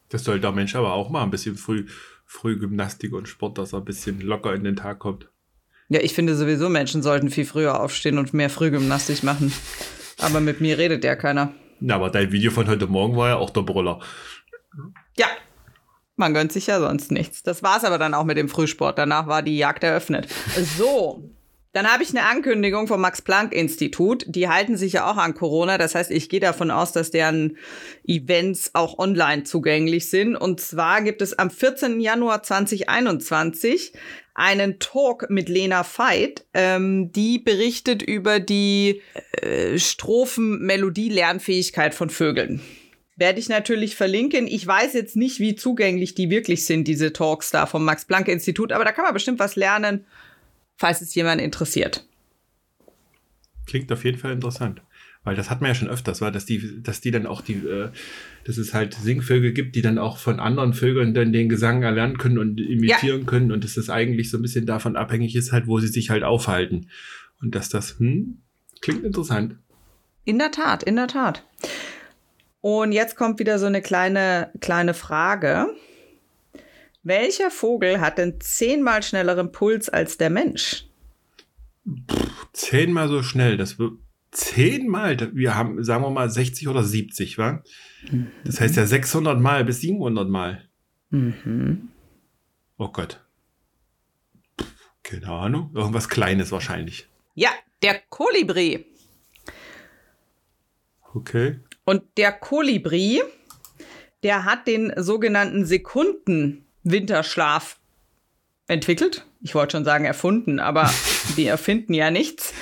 Das 0.09 0.25
soll 0.25 0.41
der 0.41 0.53
Mensch 0.53 0.75
aber 0.75 0.95
auch 0.95 1.11
mal 1.11 1.23
ein 1.23 1.31
bisschen 1.31 1.57
früh, 1.57 1.87
früh 2.25 2.59
Gymnastik 2.59 3.13
und 3.13 3.29
Sport, 3.29 3.59
dass 3.59 3.73
er 3.73 3.81
ein 3.81 3.85
bisschen 3.85 4.21
locker 4.21 4.55
in 4.55 4.65
den 4.65 4.77
Tag 4.77 4.99
kommt. 4.99 5.29
Ja, 5.89 6.01
ich 6.01 6.15
finde 6.15 6.37
sowieso, 6.37 6.69
Menschen 6.69 7.03
sollten 7.03 7.31
viel 7.31 7.47
früher 7.47 7.81
aufstehen 7.81 8.19
und 8.19 8.35
mehr 8.35 8.51
Frühgymnastik 8.51 9.23
machen. 9.23 9.53
Aber 10.19 10.41
mit 10.41 10.61
mir 10.61 10.77
redet 10.77 11.03
ja 11.05 11.17
keiner. 11.17 11.55
Na, 11.81 11.95
aber 11.95 12.11
dein 12.11 12.31
Video 12.33 12.51
von 12.51 12.67
heute 12.67 12.87
Morgen 12.87 13.17
war 13.17 13.29
ja 13.29 13.37
auch 13.37 13.51
der 13.51 13.63
Brüller. 13.63 14.01
Ja. 15.17 15.27
Man 16.17 16.35
gönnt 16.35 16.53
sich 16.53 16.67
ja 16.67 16.81
sonst 16.81 17.13
nichts. 17.13 17.43
Das 17.45 17.63
war's 17.63 17.85
aber 17.85 17.97
dann 17.97 18.13
auch 18.13 18.25
mit 18.25 18.37
dem 18.37 18.49
Frühsport. 18.49 18.99
Danach 18.99 19.29
war 19.29 19.43
die 19.43 19.57
Jagd 19.57 19.85
eröffnet. 19.85 20.27
So. 20.77 21.31
Dann 21.73 21.87
habe 21.87 22.03
ich 22.03 22.11
eine 22.11 22.25
Ankündigung 22.25 22.89
vom 22.89 23.03
Max-Planck-Institut. 23.03 24.25
Die 24.27 24.49
halten 24.49 24.77
sich 24.77 24.95
ja 24.95 25.09
auch 25.11 25.19
an 25.19 25.35
Corona. 25.35 25.77
Das 25.77 25.95
heißt, 25.95 26.11
ich 26.11 26.31
gehe 26.31 26.41
davon 26.41 26.71
aus, 26.71 26.93
dass 26.93 27.11
deren 27.11 27.59
Events 28.07 28.71
auch 28.75 28.99
online 28.99 29.45
zugänglich 29.45 30.09
sind. 30.09 30.35
Und 30.35 30.61
zwar 30.61 31.03
gibt 31.03 31.21
es 31.21 31.39
am 31.39 31.51
14. 31.51 32.01
Januar 32.01 32.43
2021 32.43 33.93
einen 34.35 34.79
Talk 34.79 35.29
mit 35.29 35.51
Lena 35.51 35.85
Veit. 35.85 36.47
Ähm, 36.55 37.13
die 37.13 37.39
berichtet 37.39 38.03
über 38.03 38.41
die 38.41 39.03
äh, 39.33 39.79
Strophen-Melodie-Lernfähigkeit 39.79 41.95
von 41.95 42.09
Vögeln. 42.09 42.63
Werde 43.17 43.41
ich 43.41 43.49
natürlich 43.49 43.97
verlinken. 43.97 44.47
Ich 44.47 44.65
weiß 44.67 44.95
jetzt 44.95 45.17
nicht, 45.17 45.41
wie 45.41 45.57
zugänglich 45.57 46.15
die 46.15 46.31
wirklich 46.31 46.65
sind, 46.65 46.89
diese 46.89 47.13
Talks 47.13 47.51
da 47.51 47.67
vom 47.67 47.85
Max-Planck-Institut, 47.85 48.73
aber 48.73 48.85
da 48.85 48.93
kann 48.93 49.05
man 49.05 49.13
bestimmt 49.13 49.41
was 49.41 49.57
lernen, 49.57 50.07
falls 50.79 51.03
es 51.03 51.15
jemand 51.15 51.41
interessiert. 51.41 52.07
Klingt 53.67 53.93
auf 53.93 54.05
jeden 54.05 54.19
Fall 54.19 54.33
interessant. 54.33 54.81
Weil 55.25 55.37
das 55.37 55.51
hat 55.51 55.61
man 55.61 55.71
ja 55.71 55.75
schon 55.75 55.89
öfters, 55.89 56.23
war, 56.23 56.33
dass 56.33 56.47
die, 56.47 56.83
dass 56.83 57.03
die 57.03 57.11
dann 57.11 57.27
auch 57.27 57.43
die, 57.43 57.55
äh, 57.55 57.91
dass 58.45 58.57
es 58.57 58.73
halt 58.73 58.95
Singvögel 58.95 59.53
gibt, 59.53 59.77
die 59.77 59.83
dann 59.83 59.99
auch 59.99 60.17
von 60.17 60.41
anderen 60.41 60.73
Vögeln 60.73 61.13
dann 61.13 61.35
den 61.35 61.51
Gesang 61.51 61.83
erlernen 61.83 62.17
können 62.17 62.39
und 62.39 62.59
imitieren 62.59 63.21
ja. 63.21 63.27
können 63.27 63.53
und 63.53 63.63
dass 63.63 63.75
das 63.75 63.91
eigentlich 63.91 64.31
so 64.31 64.39
ein 64.39 64.43
bisschen 64.43 64.65
davon 64.65 64.97
abhängig 64.97 65.37
ist, 65.37 65.53
halt, 65.53 65.67
wo 65.67 65.81
sie 65.81 65.89
sich 65.89 66.09
halt 66.09 66.23
aufhalten. 66.23 66.89
Und 67.43 67.55
dass 67.55 67.69
das, 67.69 67.99
hm, 67.99 68.39
klingt 68.81 69.05
interessant. 69.05 69.57
In 70.25 70.39
der 70.39 70.51
Tat, 70.51 70.83
in 70.83 70.97
der 70.97 71.09
Tat. 71.09 71.45
Und 72.61 72.93
jetzt 72.93 73.17
kommt 73.17 73.39
wieder 73.39 73.59
so 73.59 73.67
eine 73.67 73.83
kleine, 73.83 74.51
kleine 74.61 74.95
Frage. 74.95 75.67
Welcher 77.03 77.51
Vogel 77.51 78.01
hat 78.01 78.19
denn 78.19 78.41
zehnmal 78.41 79.03
schnelleren 79.03 79.53
Puls 79.53 79.89
als 79.89 80.19
der 80.19 80.31
Mensch? 80.31 80.87
Pff, 81.87 82.49
zehnmal 82.53 83.09
so 83.09 83.23
schnell, 83.23 83.57
das 83.57 83.79
wird 83.79 83.95
zehnmal, 84.31 85.17
wir 85.35 85.55
haben, 85.55 85.83
sagen 85.85 86.03
wir 86.03 86.11
mal, 86.11 86.29
60 86.29 86.69
oder 86.69 86.85
70, 86.85 87.39
wa? 87.39 87.63
Mhm. 88.11 88.29
Das 88.45 88.61
heißt 88.61 88.77
ja 88.77 88.87
600 88.87 89.41
Mal 89.41 89.65
bis 89.65 89.81
700 89.81 90.29
Mal. 90.29 90.69
Mhm. 91.11 91.89
Oh 92.77 92.89
Gott. 92.89 93.25
Keine 95.03 95.29
Ahnung. 95.29 95.71
Irgendwas 95.75 96.09
Kleines 96.09 96.53
wahrscheinlich. 96.53 97.09
Ja, 97.35 97.51
der 97.83 98.01
Kolibri. 98.11 98.85
Okay. 101.15 101.61
Und 101.85 102.03
der 102.19 102.33
Kolibri, 102.33 103.23
der 104.23 104.45
hat 104.45 104.67
den 104.67 104.93
sogenannten 104.97 105.65
Sekunden-Winterschlaf 106.89 107.77
entwickelt. 108.67 109.25
Ich 109.41 109.55
wollte 109.55 109.77
schon 109.77 109.85
sagen 109.85 110.05
erfunden, 110.05 110.59
aber 110.59 110.91
die 111.37 111.47
erfinden 111.47 111.95
ja 111.95 112.11
nichts. 112.11 112.53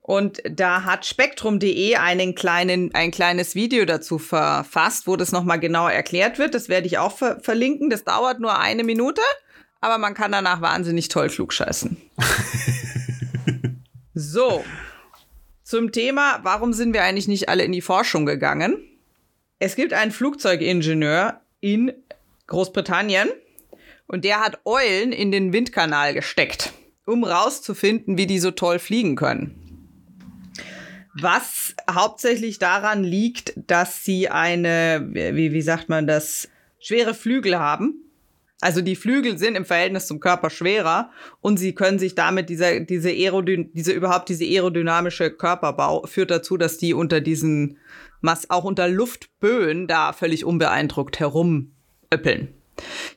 Und 0.00 0.42
da 0.50 0.84
hat 0.84 1.06
spektrum.de 1.06 1.96
einen 1.96 2.34
kleinen, 2.34 2.92
ein 2.94 3.12
kleines 3.12 3.54
Video 3.54 3.84
dazu 3.84 4.18
verfasst, 4.18 5.06
wo 5.06 5.16
das 5.16 5.32
nochmal 5.32 5.60
genau 5.60 5.88
erklärt 5.88 6.38
wird. 6.38 6.54
Das 6.54 6.68
werde 6.68 6.86
ich 6.86 6.98
auch 6.98 7.16
ver 7.16 7.40
verlinken. 7.40 7.88
Das 7.88 8.04
dauert 8.04 8.40
nur 8.40 8.58
eine 8.58 8.82
Minute, 8.82 9.22
aber 9.80 9.98
man 9.98 10.14
kann 10.14 10.32
danach 10.32 10.60
wahnsinnig 10.60 11.08
toll 11.08 11.28
klugscheißen. 11.28 11.96
so. 14.14 14.64
Zum 15.62 15.92
Thema, 15.92 16.40
warum 16.42 16.72
sind 16.72 16.92
wir 16.92 17.04
eigentlich 17.04 17.28
nicht 17.28 17.48
alle 17.48 17.62
in 17.62 17.72
die 17.72 17.80
Forschung 17.80 18.26
gegangen? 18.26 18.76
Es 19.60 19.76
gibt 19.76 19.92
einen 19.92 20.10
Flugzeugingenieur 20.10 21.40
in 21.60 21.92
Großbritannien 22.46 23.28
und 24.06 24.24
der 24.24 24.40
hat 24.40 24.60
Eulen 24.64 25.12
in 25.12 25.32
den 25.32 25.52
Windkanal 25.52 26.14
gesteckt, 26.14 26.72
um 27.06 27.24
rauszufinden, 27.24 28.18
wie 28.18 28.26
die 28.26 28.38
so 28.38 28.50
toll 28.50 28.78
fliegen 28.78 29.16
können. 29.16 29.58
Was 31.14 31.74
hauptsächlich 31.90 32.58
daran 32.58 33.04
liegt, 33.04 33.52
dass 33.56 34.04
sie 34.04 34.28
eine, 34.28 35.08
wie, 35.12 35.52
wie 35.52 35.62
sagt 35.62 35.88
man 35.88 36.06
das, 36.06 36.48
schwere 36.78 37.14
Flügel 37.14 37.58
haben. 37.58 38.02
Also 38.60 38.80
die 38.80 38.96
Flügel 38.96 39.38
sind 39.38 39.56
im 39.56 39.64
Verhältnis 39.64 40.06
zum 40.06 40.20
Körper 40.20 40.48
schwerer 40.48 41.10
und 41.40 41.58
sie 41.58 41.74
können 41.74 41.98
sich 41.98 42.14
damit 42.14 42.48
dieser, 42.48 42.80
diese 42.80 43.10
Aerodyn 43.10 43.72
diese 43.72 43.92
überhaupt 43.92 44.28
diese 44.28 44.44
aerodynamische 44.44 45.32
Körperbau 45.32 46.06
führt 46.06 46.30
dazu, 46.30 46.56
dass 46.56 46.78
die 46.78 46.94
unter 46.94 47.20
diesen, 47.20 47.78
auch 48.48 48.64
unter 48.64 48.88
Luftböen 48.88 49.88
da 49.88 50.12
völlig 50.12 50.44
unbeeindruckt 50.44 51.18
herumöppeln. 52.12 52.48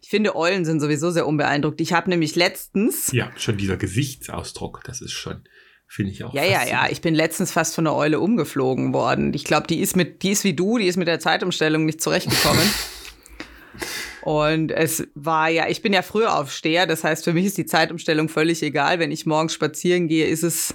Ich 0.02 0.10
finde, 0.10 0.36
Eulen 0.36 0.66
sind 0.66 0.80
sowieso 0.80 1.12
sehr 1.12 1.28
unbeeindruckt. 1.28 1.82
Ich 1.82 1.94
habe 1.94 2.10
nämlich 2.10 2.36
letztens. 2.36 3.12
Ja, 3.12 3.32
schon 3.38 3.58
dieser 3.58 3.78
Gesichtsausdruck, 3.78 4.82
das 4.86 5.02
ist 5.02 5.14
schon, 5.14 5.44
finde 5.88 6.12
ich 6.12 6.24
auch. 6.24 6.34
Ja, 6.34 6.44
ja, 6.44 6.66
ja. 6.68 6.88
Ich 6.90 7.02
bin 7.02 7.16
letztens 7.16 7.52
fast 7.52 7.74
von 7.74 7.88
einer 7.88 7.96
Eule 7.96 8.20
umgeflogen 8.20 8.94
worden. 8.94 9.34
Ich 9.34 9.44
glaube, 9.44 9.68
die 9.68 9.80
ist 9.80 9.96
mit, 9.96 10.24
die 10.24 10.32
ist 10.32 10.44
wie 10.44 10.54
du, 10.54 10.78
die 10.78 10.88
ist 10.88 10.98
mit 10.98 11.08
der 11.08 11.20
Zeitumstellung 11.20 11.86
nicht 11.86 12.02
zurechtgekommen. 12.02 12.64
Und 14.22 14.72
es 14.72 15.08
war 15.14 15.50
ja, 15.50 15.68
ich 15.68 15.82
bin 15.84 15.94
ja 15.94 16.02
früher 16.02 16.38
Aufsteher, 16.38 16.88
das 16.88 17.04
heißt, 17.04 17.24
für 17.24 17.34
mich 17.34 17.46
ist 17.46 17.58
die 17.58 17.68
Zeitumstellung 17.68 18.28
völlig 18.28 18.64
egal. 18.64 18.98
Wenn 18.98 19.12
ich 19.12 19.28
morgens 19.28 19.54
spazieren 19.54 20.08
gehe, 20.08 20.26
ist 20.26 20.42
es 20.42 20.74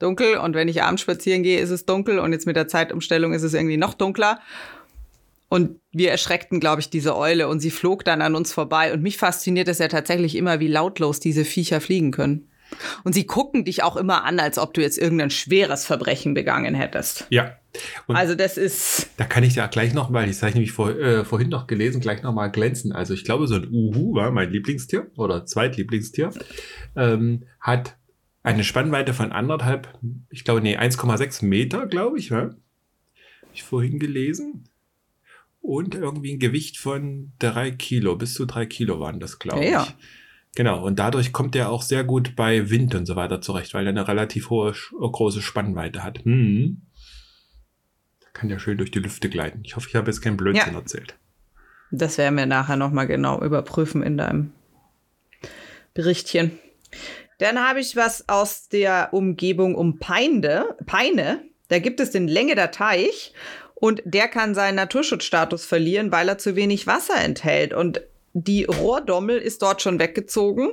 dunkel 0.00 0.38
und 0.38 0.54
wenn 0.54 0.66
ich 0.66 0.82
abends 0.82 1.02
spazieren 1.02 1.44
gehe, 1.44 1.60
ist 1.60 1.70
es 1.70 1.86
dunkel 1.86 2.18
und 2.18 2.32
jetzt 2.32 2.46
mit 2.46 2.56
der 2.56 2.66
Zeitumstellung 2.66 3.32
ist 3.32 3.44
es 3.44 3.54
irgendwie 3.54 3.76
noch 3.76 3.94
dunkler. 3.94 4.40
Und 5.48 5.78
wir 5.94 6.10
erschreckten, 6.10 6.60
glaube 6.60 6.80
ich, 6.80 6.90
diese 6.90 7.16
Eule 7.16 7.48
und 7.48 7.60
sie 7.60 7.70
flog 7.70 8.04
dann 8.04 8.22
an 8.22 8.34
uns 8.34 8.52
vorbei. 8.52 8.92
Und 8.92 9.02
mich 9.02 9.16
fasziniert 9.16 9.68
es 9.68 9.78
ja 9.78 9.88
tatsächlich 9.88 10.36
immer, 10.36 10.60
wie 10.60 10.68
lautlos 10.68 11.20
diese 11.20 11.44
Viecher 11.44 11.80
fliegen 11.80 12.10
können. 12.10 12.48
Und 13.04 13.12
sie 13.12 13.24
gucken 13.26 13.64
dich 13.64 13.82
auch 13.82 13.96
immer 13.96 14.24
an, 14.24 14.40
als 14.40 14.58
ob 14.58 14.74
du 14.74 14.80
jetzt 14.80 14.98
irgendein 14.98 15.30
schweres 15.30 15.86
Verbrechen 15.86 16.34
begangen 16.34 16.74
hättest. 16.74 17.26
Ja. 17.30 17.56
Und 18.06 18.16
also 18.16 18.34
das 18.34 18.56
ist. 18.56 19.10
Da 19.16 19.24
kann 19.24 19.44
ich 19.44 19.56
ja 19.56 19.66
gleich 19.66 19.94
noch 19.94 20.10
mal, 20.10 20.28
ich 20.28 20.40
habe 20.42 20.52
nämlich 20.52 20.72
vor, 20.72 20.90
äh, 20.90 21.24
vorhin 21.24 21.48
noch 21.48 21.66
gelesen, 21.66 22.00
gleich 22.00 22.22
noch 22.22 22.32
mal 22.32 22.48
glänzen. 22.48 22.92
Also 22.92 23.14
ich 23.14 23.24
glaube, 23.24 23.46
so 23.46 23.56
ein 23.56 23.68
Uhu 23.70 24.14
war 24.14 24.30
mein 24.30 24.50
Lieblingstier 24.50 25.10
oder 25.16 25.44
Zweitlieblingstier, 25.44 26.30
ähm, 26.96 27.44
hat 27.60 27.96
eine 28.42 28.62
Spannweite 28.62 29.14
von 29.14 29.32
anderthalb, 29.32 29.88
ich 30.30 30.44
glaube, 30.44 30.60
nee, 30.60 30.76
1,6 30.76 31.44
Meter, 31.44 31.86
glaube 31.86 32.18
ich, 32.18 32.28
ja? 32.28 32.50
Hab 33.42 33.50
ich 33.52 33.62
vorhin 33.62 33.98
gelesen. 33.98 34.68
Und 35.64 35.94
irgendwie 35.94 36.34
ein 36.34 36.38
Gewicht 36.38 36.76
von 36.76 37.32
drei 37.38 37.70
Kilo, 37.70 38.16
bis 38.16 38.34
zu 38.34 38.44
drei 38.44 38.66
Kilo 38.66 39.00
waren 39.00 39.18
das, 39.18 39.38
glaube 39.38 39.64
ja, 39.64 39.80
ich. 39.80 39.88
Ja. 39.88 39.94
Genau, 40.54 40.84
und 40.84 40.98
dadurch 40.98 41.32
kommt 41.32 41.56
er 41.56 41.70
auch 41.70 41.80
sehr 41.80 42.04
gut 42.04 42.36
bei 42.36 42.68
Wind 42.68 42.94
und 42.94 43.06
so 43.06 43.16
weiter 43.16 43.40
zurecht, 43.40 43.72
weil 43.72 43.86
er 43.86 43.88
eine 43.88 44.06
relativ 44.06 44.50
hohe, 44.50 44.74
große 44.92 45.40
Spannweite 45.40 46.04
hat. 46.04 46.22
Hm. 46.22 46.82
Kann 48.34 48.50
ja 48.50 48.58
schön 48.58 48.76
durch 48.76 48.90
die 48.90 48.98
Lüfte 48.98 49.30
gleiten. 49.30 49.62
Ich 49.64 49.74
hoffe, 49.74 49.88
ich 49.88 49.96
habe 49.96 50.10
jetzt 50.10 50.20
keinen 50.20 50.36
Blödsinn 50.36 50.74
ja. 50.74 50.78
erzählt. 50.78 51.16
Das 51.90 52.18
werden 52.18 52.36
wir 52.36 52.44
nachher 52.44 52.76
nochmal 52.76 53.06
genau 53.06 53.40
überprüfen 53.40 54.02
in 54.02 54.18
deinem 54.18 54.52
Berichtchen. 55.94 56.58
Dann 57.38 57.58
habe 57.58 57.80
ich 57.80 57.96
was 57.96 58.28
aus 58.28 58.68
der 58.68 59.08
Umgebung 59.12 59.76
um 59.76 59.98
Peinde, 59.98 60.76
Peine. 60.84 61.42
Da 61.68 61.78
gibt 61.78 62.00
es 62.00 62.10
den 62.10 62.28
Länge 62.28 62.54
der 62.54 62.70
Teich 62.70 63.32
und 63.74 64.02
der 64.04 64.28
kann 64.28 64.54
seinen 64.54 64.76
Naturschutzstatus 64.76 65.66
verlieren, 65.66 66.12
weil 66.12 66.28
er 66.28 66.38
zu 66.38 66.56
wenig 66.56 66.86
Wasser 66.86 67.16
enthält. 67.16 67.74
Und 67.74 68.02
die 68.32 68.64
Rohrdommel 68.64 69.38
ist 69.38 69.62
dort 69.62 69.82
schon 69.82 69.98
weggezogen. 69.98 70.72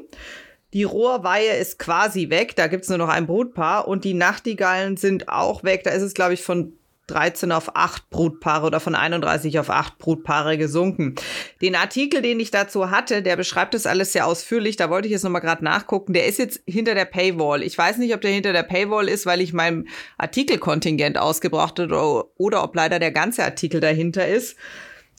Die 0.73 0.83
Rohrweihe 0.83 1.57
ist 1.57 1.79
quasi 1.79 2.29
weg, 2.29 2.55
da 2.55 2.67
gibt's 2.67 2.87
nur 2.87 2.97
noch 2.97 3.09
ein 3.09 3.27
Brutpaar 3.27 3.87
und 3.87 4.05
die 4.05 4.13
Nachtigallen 4.13 4.95
sind 4.95 5.27
auch 5.27 5.63
weg. 5.63 5.83
Da 5.83 5.91
ist 5.91 6.03
es, 6.03 6.13
glaube 6.13 6.33
ich, 6.33 6.43
von 6.43 6.73
13 7.11 7.51
auf 7.51 7.75
8 7.75 8.09
Brutpaare 8.09 8.65
oder 8.65 8.79
von 8.79 8.95
31 8.95 9.59
auf 9.59 9.69
8 9.69 9.97
Brutpaare 9.97 10.57
gesunken. 10.57 11.15
Den 11.61 11.75
Artikel, 11.75 12.21
den 12.21 12.39
ich 12.39 12.51
dazu 12.51 12.89
hatte, 12.89 13.21
der 13.21 13.35
beschreibt 13.35 13.73
das 13.73 13.85
alles 13.85 14.13
sehr 14.13 14.27
ausführlich. 14.27 14.75
Da 14.77 14.89
wollte 14.89 15.07
ich 15.07 15.11
jetzt 15.11 15.23
nochmal 15.23 15.41
gerade 15.41 15.63
nachgucken. 15.63 16.13
Der 16.13 16.25
ist 16.25 16.39
jetzt 16.39 16.61
hinter 16.65 16.95
der 16.95 17.05
Paywall. 17.05 17.63
Ich 17.63 17.77
weiß 17.77 17.97
nicht, 17.97 18.13
ob 18.13 18.21
der 18.21 18.31
hinter 18.31 18.53
der 18.53 18.63
Paywall 18.63 19.09
ist, 19.09 19.25
weil 19.25 19.41
ich 19.41 19.53
mein 19.53 19.87
Artikelkontingent 20.17 21.17
ausgebracht 21.17 21.79
habe 21.79 21.93
oder, 21.93 22.25
oder 22.37 22.63
ob 22.63 22.75
leider 22.75 22.99
der 22.99 23.11
ganze 23.11 23.43
Artikel 23.43 23.81
dahinter 23.81 24.27
ist. 24.27 24.57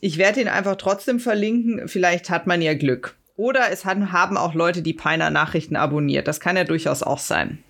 Ich 0.01 0.19
werde 0.19 0.41
ihn 0.41 0.49
einfach 0.49 0.77
trotzdem 0.77 1.21
verlinken. 1.21 1.89
Vielleicht 1.89 2.31
hat 2.31 2.47
man 2.47 2.61
ja 2.63 2.75
Glück. 2.75 3.17
Oder 3.37 3.71
es 3.71 3.85
haben 3.85 4.37
auch 4.37 4.55
Leute 4.55 4.83
die 4.83 4.95
Peiner 4.95 5.31
Nachrichten 5.31 5.77
abonniert. 5.77 6.29
Das 6.29 6.41
kann 6.41 6.57
ja 6.57 6.65
durchaus 6.65 7.03
auch 7.03 7.19
sein. 7.19 7.63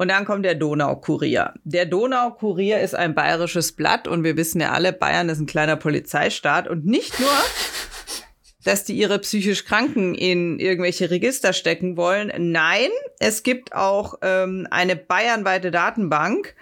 Und 0.00 0.08
dann 0.08 0.24
kommt 0.24 0.46
der 0.46 0.54
Donaukurier. 0.54 1.52
Der 1.64 1.84
Donaukurier 1.84 2.80
ist 2.80 2.94
ein 2.94 3.14
bayerisches 3.14 3.72
Blatt 3.72 4.08
und 4.08 4.24
wir 4.24 4.38
wissen 4.38 4.58
ja 4.58 4.70
alle, 4.70 4.94
Bayern 4.94 5.28
ist 5.28 5.40
ein 5.40 5.46
kleiner 5.46 5.76
Polizeistaat 5.76 6.68
und 6.68 6.86
nicht 6.86 7.20
nur, 7.20 7.28
dass 8.64 8.84
die 8.84 8.94
ihre 8.96 9.18
psychisch 9.18 9.66
Kranken 9.66 10.14
in 10.14 10.58
irgendwelche 10.58 11.10
Register 11.10 11.52
stecken 11.52 11.98
wollen. 11.98 12.32
Nein, 12.38 12.88
es 13.18 13.42
gibt 13.42 13.74
auch 13.74 14.14
ähm, 14.22 14.66
eine 14.70 14.96
bayernweite 14.96 15.70
Datenbank 15.70 16.54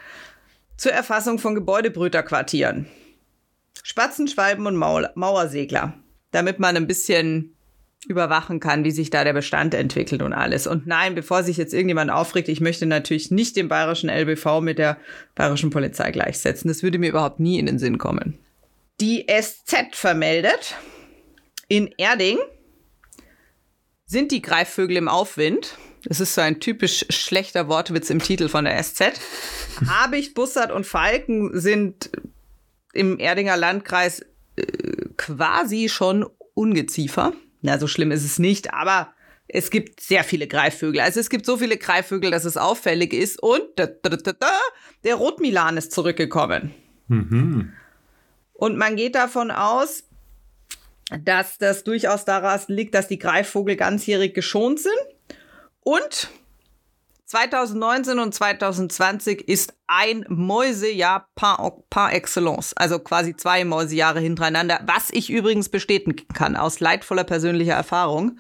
zur 0.77 0.91
Erfassung 0.91 1.39
von 1.39 1.55
Gebäudebrüterquartieren. 1.55 2.89
Spatzen, 3.85 4.27
Schwalben 4.27 4.67
und 4.67 4.75
Maul 4.75 5.11
Mauersegler, 5.15 5.95
damit 6.33 6.59
man 6.59 6.77
ein 6.77 6.89
bisschen 6.89 7.57
überwachen 8.07 8.61
kann, 8.61 8.85
wie 8.85 8.91
sich 8.91 9.11
da 9.11 9.25
der 9.25 9.33
Bestand 9.33 9.75
entwickelt 9.75 10.23
und 10.23 10.33
alles. 10.33 10.67
Und 10.67 10.87
nein, 10.87 11.15
bevor 11.15 11.43
sich 11.43 11.57
jetzt 11.57 11.75
irgendjemand 11.75 12.11
aufregt, 12.11 12.49
ich 12.49 12.61
möchte 12.61 12.87
natürlich 12.87 13.31
nicht 13.31 13.57
den 13.57 13.69
bayerischen 13.69 14.09
LBV 14.09 14.61
mit 14.61 14.79
der 14.79 14.99
bayerischen 15.35 15.71
Polizei 15.71 16.13
gleichsetzen. 16.13 16.69
Das 16.69 16.83
würde 16.83 16.99
mir 16.99 17.09
überhaupt 17.11 17.41
nie 17.41 17.59
in 17.59 17.67
den 17.67 17.79
Sinn 17.79 17.99
kommen. 17.99 18.39
Die 19.01 19.27
SZ 19.29 19.97
vermeldet, 19.97 20.77
in 21.69 21.93
Erding 21.99 22.39
sind 24.07 24.33
die 24.33 24.43
Greifvögel 24.43 24.97
im 24.97 25.09
Aufwind. 25.09 25.77
Das 26.05 26.21
ist 26.21 26.35
so 26.35 26.41
ein 26.41 26.61
typisch 26.61 27.05
schlechter 27.11 27.69
Wortwitz 27.69 28.11
im 28.11 28.21
Titel 28.21 28.49
von 28.49 28.65
der 28.65 28.83
SZ. 28.83 29.13
Habicht, 29.87 30.35
Bussard 30.35 30.73
und 30.73 30.87
Falken 30.87 31.59
sind 31.61 32.11
im 32.93 33.19
Erdinger 33.19 33.57
Landkreis 33.57 34.21
äh, 34.57 34.65
quasi 35.17 35.89
schon 35.89 36.27
Ungeziefer. 36.55 37.33
Na, 37.61 37.79
so 37.79 37.87
schlimm 37.87 38.11
ist 38.11 38.25
es 38.25 38.39
nicht, 38.39 38.73
aber 38.73 39.13
es 39.49 39.71
gibt 39.71 40.01
sehr 40.01 40.25
viele 40.25 40.47
Greifvögel. 40.47 41.01
Also 41.01 41.21
es 41.21 41.31
gibt 41.31 41.47
so 41.47 41.57
viele 41.57 41.79
Greifvögel, 41.79 42.31
dass 42.31 42.45
es 42.45 42.57
auffällig 42.57 43.15
ist. 43.15 43.43
Und 43.43 43.63
da, 43.77 43.87
da, 43.87 44.11
da, 44.11 44.51
der 45.05 45.15
Rotmilan 45.15 45.77
ist 45.79 45.93
zurückgekommen. 45.93 46.75
Mhm. 47.09 47.73
Und 48.53 48.77
man 48.77 48.97
geht 48.97 49.15
davon 49.15 49.51
aus, 49.51 50.05
dass 51.25 51.57
das 51.57 51.85
durchaus 51.85 52.27
daran 52.27 52.61
liegt, 52.67 52.95
dass 52.95 53.09
die 53.09 53.19
Greifvogel 53.19 53.77
ganzjährig 53.77 54.35
geschont 54.35 54.81
sind. 54.81 54.95
Und 55.81 56.29
2019 57.29 58.19
und 58.21 58.35
2020 58.35 59.47
ist 59.47 59.75
ein 59.87 60.25
Mäusejahr 60.29 61.29
par, 61.35 61.83
par 61.91 62.15
excellence, 62.15 62.73
also 62.75 62.99
quasi 62.99 63.37
zwei 63.37 63.67
Mäusejahre 63.67 64.19
hintereinander, 64.19 64.81
was 64.87 65.11
ich 65.11 65.29
übrigens 65.29 65.69
bestätigen 65.69 66.17
kann 66.33 66.57
aus 66.57 66.81
leidvoller 66.81 67.25
persönlicher 67.25 67.75
Erfahrung. 67.75 68.39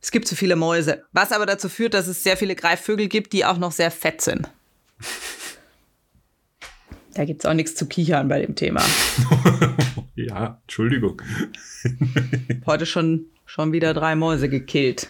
Es 0.00 0.12
gibt 0.12 0.28
zu 0.28 0.36
viele 0.36 0.54
Mäuse, 0.54 1.02
was 1.10 1.32
aber 1.32 1.44
dazu 1.44 1.68
führt, 1.68 1.92
dass 1.94 2.06
es 2.06 2.22
sehr 2.22 2.36
viele 2.36 2.54
Greifvögel 2.54 3.08
gibt, 3.08 3.32
die 3.32 3.44
auch 3.44 3.58
noch 3.58 3.72
sehr 3.72 3.90
fett 3.90 4.20
sind. 4.20 4.48
Da 7.14 7.24
gibt 7.24 7.42
es 7.42 7.50
auch 7.50 7.54
nichts 7.54 7.74
zu 7.74 7.86
kichern 7.86 8.28
bei 8.28 8.40
dem 8.40 8.54
Thema. 8.54 8.84
ja, 10.14 10.60
Entschuldigung. 10.62 11.20
Heute 12.66 12.86
schon, 12.86 13.26
schon 13.44 13.72
wieder 13.72 13.92
drei 13.92 14.14
Mäuse 14.14 14.48
gekillt. 14.48 15.08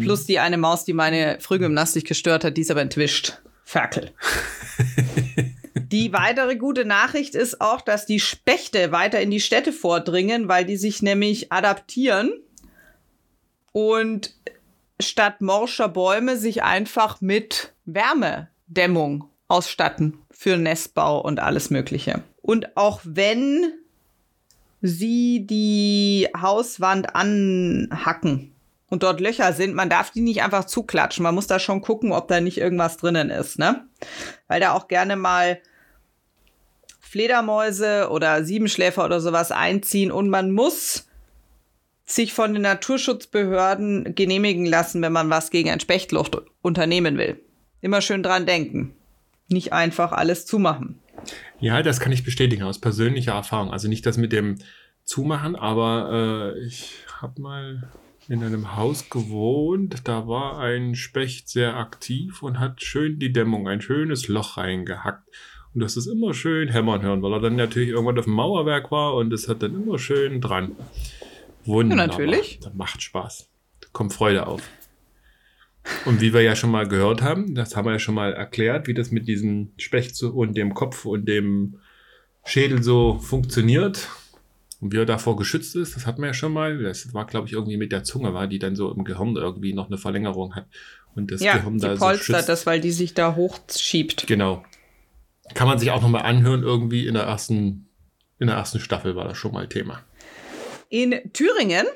Plus 0.00 0.26
die 0.26 0.38
eine 0.38 0.56
Maus, 0.56 0.84
die 0.84 0.92
meine 0.92 1.38
Frühgymnastik 1.40 2.06
gestört 2.06 2.44
hat, 2.44 2.56
die 2.56 2.62
ist 2.62 2.70
aber 2.70 2.80
entwischt. 2.80 3.38
Ferkel. 3.64 4.12
die 5.74 6.12
weitere 6.12 6.56
gute 6.56 6.84
Nachricht 6.84 7.34
ist 7.34 7.60
auch, 7.60 7.80
dass 7.80 8.06
die 8.06 8.20
Spechte 8.20 8.92
weiter 8.92 9.20
in 9.20 9.30
die 9.30 9.40
Städte 9.40 9.72
vordringen, 9.72 10.48
weil 10.48 10.64
die 10.64 10.76
sich 10.76 11.02
nämlich 11.02 11.52
adaptieren 11.52 12.32
und 13.72 14.34
statt 15.00 15.40
morscher 15.40 15.88
Bäume 15.88 16.36
sich 16.36 16.62
einfach 16.62 17.20
mit 17.20 17.72
Wärmedämmung 17.84 19.28
ausstatten 19.48 20.18
für 20.30 20.56
Nestbau 20.56 21.20
und 21.20 21.40
alles 21.40 21.70
Mögliche. 21.70 22.22
Und 22.42 22.76
auch 22.76 23.00
wenn 23.04 23.72
sie 24.80 25.46
die 25.46 26.28
Hauswand 26.36 27.14
anhacken, 27.14 28.53
und 28.90 29.02
dort 29.02 29.20
Löcher 29.20 29.52
sind, 29.52 29.74
man 29.74 29.90
darf 29.90 30.10
die 30.10 30.20
nicht 30.20 30.42
einfach 30.42 30.64
zuklatschen. 30.64 31.22
Man 31.22 31.34
muss 31.34 31.46
da 31.46 31.58
schon 31.58 31.80
gucken, 31.80 32.12
ob 32.12 32.28
da 32.28 32.40
nicht 32.40 32.58
irgendwas 32.58 32.96
drinnen 32.96 33.30
ist, 33.30 33.58
ne? 33.58 33.86
Weil 34.46 34.60
da 34.60 34.72
auch 34.72 34.88
gerne 34.88 35.16
mal 35.16 35.60
Fledermäuse 37.00 38.08
oder 38.10 38.44
Siebenschläfer 38.44 39.04
oder 39.04 39.20
sowas 39.20 39.52
einziehen 39.52 40.10
und 40.10 40.28
man 40.28 40.50
muss 40.50 41.06
sich 42.04 42.34
von 42.34 42.52
den 42.52 42.62
Naturschutzbehörden 42.62 44.14
genehmigen 44.14 44.66
lassen, 44.66 45.00
wenn 45.00 45.12
man 45.12 45.30
was 45.30 45.50
gegen 45.50 45.70
ein 45.70 45.80
Spechtlucht 45.80 46.36
unternehmen 46.60 47.16
will. 47.16 47.40
Immer 47.80 48.00
schön 48.00 48.22
dran 48.22 48.46
denken. 48.46 48.94
Nicht 49.48 49.72
einfach 49.72 50.12
alles 50.12 50.44
zumachen. 50.46 50.98
Ja, 51.60 51.82
das 51.82 52.00
kann 52.00 52.12
ich 52.12 52.24
bestätigen 52.24 52.62
aus 52.62 52.80
persönlicher 52.80 53.32
Erfahrung. 53.32 53.70
Also 53.70 53.88
nicht 53.88 54.04
das 54.06 54.16
mit 54.16 54.32
dem 54.32 54.56
zumachen, 55.04 55.56
aber 55.56 56.54
äh, 56.56 56.66
ich 56.66 56.94
habe 57.20 57.40
mal 57.40 57.90
in 58.28 58.42
einem 58.42 58.76
Haus 58.76 59.10
gewohnt, 59.10 60.02
da 60.04 60.26
war 60.26 60.58
ein 60.58 60.94
Specht 60.94 61.48
sehr 61.48 61.76
aktiv 61.76 62.42
und 62.42 62.58
hat 62.58 62.82
schön 62.82 63.18
die 63.18 63.32
Dämmung, 63.32 63.68
ein 63.68 63.80
schönes 63.80 64.28
Loch 64.28 64.56
reingehackt. 64.56 65.28
Und 65.74 65.80
das 65.80 65.96
ist 65.96 66.06
immer 66.06 66.34
schön 66.34 66.68
hämmern 66.68 67.02
hören, 67.02 67.22
weil 67.22 67.32
er 67.32 67.40
dann 67.40 67.56
natürlich 67.56 67.90
irgendwann 67.90 68.18
auf 68.18 68.24
dem 68.24 68.34
Mauerwerk 68.34 68.90
war 68.90 69.14
und 69.14 69.32
es 69.32 69.48
hat 69.48 69.62
dann 69.62 69.74
immer 69.74 69.98
schön 69.98 70.40
dran. 70.40 70.76
Wunderbar. 71.64 72.06
Ja, 72.06 72.12
natürlich. 72.12 72.60
Das 72.62 72.74
macht 72.74 73.02
Spaß. 73.02 73.48
Da 73.80 73.88
kommt 73.92 74.12
Freude 74.12 74.46
auf. 74.46 74.62
Und 76.06 76.20
wie 76.20 76.32
wir 76.32 76.42
ja 76.42 76.56
schon 76.56 76.70
mal 76.70 76.88
gehört 76.88 77.22
haben, 77.22 77.54
das 77.54 77.76
haben 77.76 77.86
wir 77.86 77.92
ja 77.92 77.98
schon 77.98 78.14
mal 78.14 78.32
erklärt, 78.32 78.86
wie 78.86 78.94
das 78.94 79.10
mit 79.10 79.28
diesem 79.28 79.72
Specht 79.76 80.22
und 80.22 80.56
dem 80.56 80.74
Kopf 80.74 81.04
und 81.04 81.26
dem 81.26 81.76
Schädel 82.44 82.82
so 82.82 83.18
funktioniert. 83.18 84.08
Und 84.84 84.92
wie 84.92 84.98
er 84.98 85.06
davor 85.06 85.34
geschützt 85.36 85.76
ist, 85.76 85.96
das 85.96 86.06
hatten 86.06 86.20
wir 86.20 86.26
ja 86.26 86.34
schon 86.34 86.52
mal. 86.52 86.82
Das 86.82 87.14
war, 87.14 87.24
glaube 87.24 87.46
ich, 87.46 87.54
irgendwie 87.54 87.78
mit 87.78 87.90
der 87.90 88.04
Zunge, 88.04 88.34
war, 88.34 88.46
die 88.46 88.58
dann 88.58 88.76
so 88.76 88.92
im 88.92 89.04
Gehirn 89.04 89.34
irgendwie 89.34 89.72
noch 89.72 89.86
eine 89.86 89.96
Verlängerung 89.96 90.54
hat. 90.54 90.66
Und 91.14 91.30
das 91.30 91.40
ja, 91.40 91.56
Gehirn 91.56 91.78
die 91.78 91.86
da 91.86 91.96
so 91.96 92.04
polstert 92.04 92.36
schützt. 92.36 92.48
das, 92.50 92.66
weil 92.66 92.82
die 92.82 92.90
sich 92.90 93.14
da 93.14 93.34
hochschiebt. 93.34 94.26
Genau. 94.26 94.62
Kann 95.54 95.68
man 95.68 95.78
sich 95.78 95.90
auch 95.90 96.02
nochmal 96.02 96.24
anhören, 96.24 96.62
irgendwie 96.62 97.06
in 97.06 97.14
der 97.14 97.22
ersten, 97.22 97.88
in 98.38 98.48
der 98.48 98.56
ersten 98.56 98.78
Staffel 98.78 99.16
war 99.16 99.24
das 99.26 99.38
schon 99.38 99.54
mal 99.54 99.66
Thema. 99.70 100.02
In 100.90 101.18
Thüringen 101.32 101.86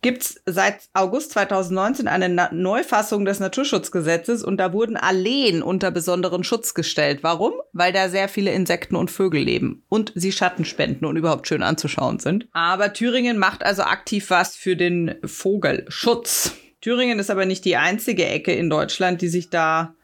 gibt 0.00 0.22
es 0.22 0.40
seit 0.46 0.88
August 0.92 1.32
2019 1.32 2.08
eine 2.08 2.28
Na 2.28 2.48
Neufassung 2.52 3.24
des 3.24 3.40
Naturschutzgesetzes 3.40 4.44
und 4.44 4.58
da 4.58 4.72
wurden 4.72 4.96
Alleen 4.96 5.62
unter 5.62 5.90
besonderen 5.90 6.44
Schutz 6.44 6.74
gestellt. 6.74 7.20
Warum? 7.22 7.52
Weil 7.72 7.92
da 7.92 8.08
sehr 8.08 8.28
viele 8.28 8.52
Insekten 8.52 8.96
und 8.96 9.10
Vögel 9.10 9.42
leben 9.42 9.82
und 9.88 10.12
sie 10.14 10.32
Schatten 10.32 10.64
spenden 10.64 11.04
und 11.04 11.16
überhaupt 11.16 11.48
schön 11.48 11.62
anzuschauen 11.62 12.20
sind. 12.20 12.48
Aber 12.52 12.92
Thüringen 12.92 13.38
macht 13.38 13.64
also 13.64 13.82
aktiv 13.82 14.30
was 14.30 14.56
für 14.56 14.76
den 14.76 15.16
Vogelschutz. 15.24 16.52
Thüringen 16.80 17.18
ist 17.18 17.30
aber 17.30 17.44
nicht 17.44 17.64
die 17.64 17.76
einzige 17.76 18.26
Ecke 18.26 18.52
in 18.52 18.70
Deutschland, 18.70 19.20
die 19.20 19.28
sich 19.28 19.50
da 19.50 19.94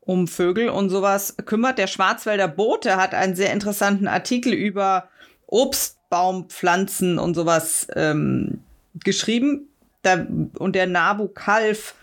um 0.00 0.26
Vögel 0.26 0.68
und 0.68 0.90
sowas 0.90 1.36
kümmert. 1.44 1.78
Der 1.78 1.86
Schwarzwälder 1.86 2.48
Bote 2.48 2.96
hat 2.96 3.14
einen 3.14 3.36
sehr 3.36 3.52
interessanten 3.52 4.08
Artikel 4.08 4.52
über 4.52 5.08
Obstbaumpflanzen 5.46 7.20
und 7.20 7.34
sowas 7.34 7.86
ähm, 7.94 8.64
geschrieben. 8.94 9.68
Da, 10.02 10.26
und 10.58 10.74
der 10.74 10.86
Nabu 10.86 11.28
Kalf 11.28 11.94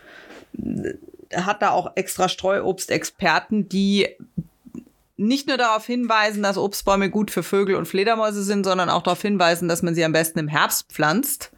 äh, 0.58 0.94
hat 1.34 1.62
da 1.62 1.72
auch 1.72 1.92
extra 1.96 2.30
Streuobstexperten, 2.30 3.68
die 3.70 4.08
nicht 5.18 5.48
nur 5.48 5.58
darauf 5.58 5.86
hinweisen, 5.86 6.44
dass 6.44 6.58
Obstbäume 6.58 7.10
gut 7.10 7.32
für 7.32 7.44
Vögel 7.44 7.76
und 7.76 7.88
Fledermäuse 7.88 8.44
sind, 8.44 8.64
sondern 8.64 8.90
auch 8.90 9.02
darauf 9.02 9.22
hinweisen, 9.22 9.68
dass 9.68 9.82
man 9.82 9.96
sie 9.96 10.06
am 10.06 10.12
besten 10.12 10.40
im 10.40 10.48
Herbst 10.48 10.92
pflanzt. 10.92 11.52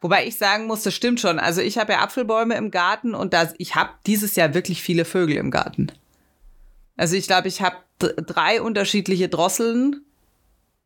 Wobei 0.00 0.26
ich 0.26 0.38
sagen 0.38 0.66
muss, 0.66 0.82
das 0.82 0.94
stimmt 0.94 1.20
schon. 1.20 1.38
Also 1.38 1.60
ich 1.60 1.78
habe 1.78 1.92
ja 1.92 2.00
Apfelbäume 2.00 2.56
im 2.56 2.70
Garten 2.70 3.14
und 3.14 3.32
das, 3.32 3.54
ich 3.58 3.74
habe 3.74 3.90
dieses 4.06 4.36
Jahr 4.36 4.54
wirklich 4.54 4.82
viele 4.82 5.04
Vögel 5.04 5.36
im 5.36 5.50
Garten. 5.50 5.92
Also 6.96 7.16
ich 7.16 7.26
glaube, 7.26 7.48
ich 7.48 7.62
habe 7.62 7.76
drei 7.98 8.60
unterschiedliche 8.60 9.28
Drosseln 9.28 10.04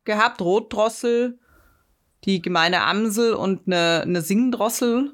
gehabt. 0.03 0.41
Rotdrossel, 0.41 1.39
die 2.25 2.41
gemeine 2.41 2.83
Amsel 2.83 3.33
und 3.33 3.61
eine, 3.67 4.01
eine 4.01 4.21
Singendrossel. 4.21 5.11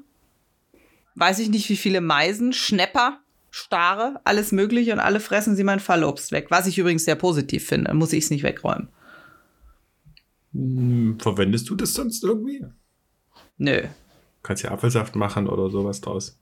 Weiß 1.14 1.38
ich 1.40 1.50
nicht, 1.50 1.68
wie 1.68 1.76
viele 1.76 2.00
Meisen, 2.00 2.52
Schnepper, 2.52 3.18
Stare, 3.50 4.20
alles 4.24 4.52
mögliche 4.52 4.92
und 4.92 5.00
alle 5.00 5.20
fressen 5.20 5.56
sie 5.56 5.64
mein 5.64 5.80
Fallobst 5.80 6.32
weg. 6.32 6.46
Was 6.50 6.66
ich 6.66 6.78
übrigens 6.78 7.04
sehr 7.04 7.16
positiv 7.16 7.66
finde, 7.66 7.92
muss 7.94 8.12
ich 8.12 8.24
es 8.24 8.30
nicht 8.30 8.44
wegräumen. 8.44 8.88
Hm, 10.52 11.18
Verwendest 11.20 11.68
du 11.68 11.74
das 11.74 11.94
sonst 11.94 12.22
irgendwie? 12.22 12.64
Nö. 13.58 13.82
Kannst 14.42 14.62
ja 14.62 14.70
Apfelsaft 14.70 15.16
machen 15.16 15.48
oder 15.48 15.68
sowas 15.70 16.00
draus. 16.00 16.38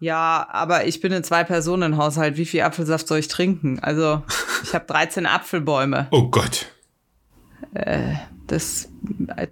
Ja, 0.00 0.46
aber 0.50 0.86
ich 0.86 1.00
bin 1.00 1.12
ein 1.12 1.24
Zwei-Personen-Haushalt. 1.24 2.36
Wie 2.36 2.44
viel 2.44 2.62
Apfelsaft 2.62 3.08
soll 3.08 3.18
ich 3.18 3.28
trinken? 3.28 3.80
Also, 3.80 4.22
ich 4.62 4.74
habe 4.74 4.86
13 4.86 5.26
Apfelbäume. 5.26 6.08
Oh 6.10 6.28
Gott. 6.28 6.66
Das 8.48 8.88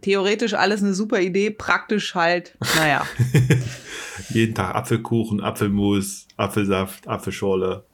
theoretisch 0.01 0.55
alles 0.55 0.83
eine 0.83 0.95
super 0.95 1.21
Idee, 1.21 1.51
praktisch 1.51 2.15
halt, 2.15 2.57
naja. 2.77 3.07
Jeden 4.31 4.55
Tag 4.55 4.75
Apfelkuchen, 4.75 5.41
Apfelmus, 5.41 6.27
Apfelsaft, 6.37 7.07
Apfelschorle. 7.07 7.85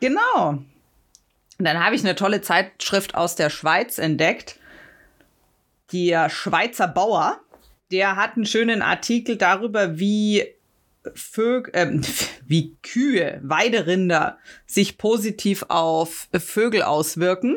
genau. 0.00 0.62
Und 1.60 1.64
dann 1.64 1.84
habe 1.84 1.94
ich 1.94 2.02
eine 2.02 2.14
tolle 2.14 2.40
Zeitschrift 2.40 3.14
aus 3.14 3.36
der 3.36 3.50
Schweiz 3.50 3.98
entdeckt. 3.98 4.58
Der 5.92 6.30
Schweizer 6.30 6.88
Bauer, 6.88 7.38
der 7.90 8.16
hat 8.16 8.36
einen 8.36 8.46
schönen 8.46 8.82
Artikel 8.82 9.36
darüber, 9.36 9.98
wie 9.98 10.44
Vögel, 11.14 11.72
ähm, 11.74 12.02
wie 12.46 12.76
Kühe, 12.82 13.40
Weiderinder 13.42 14.38
sich 14.66 14.98
positiv 14.98 15.64
auf 15.68 16.28
Vögel 16.32 16.82
auswirken. 16.82 17.56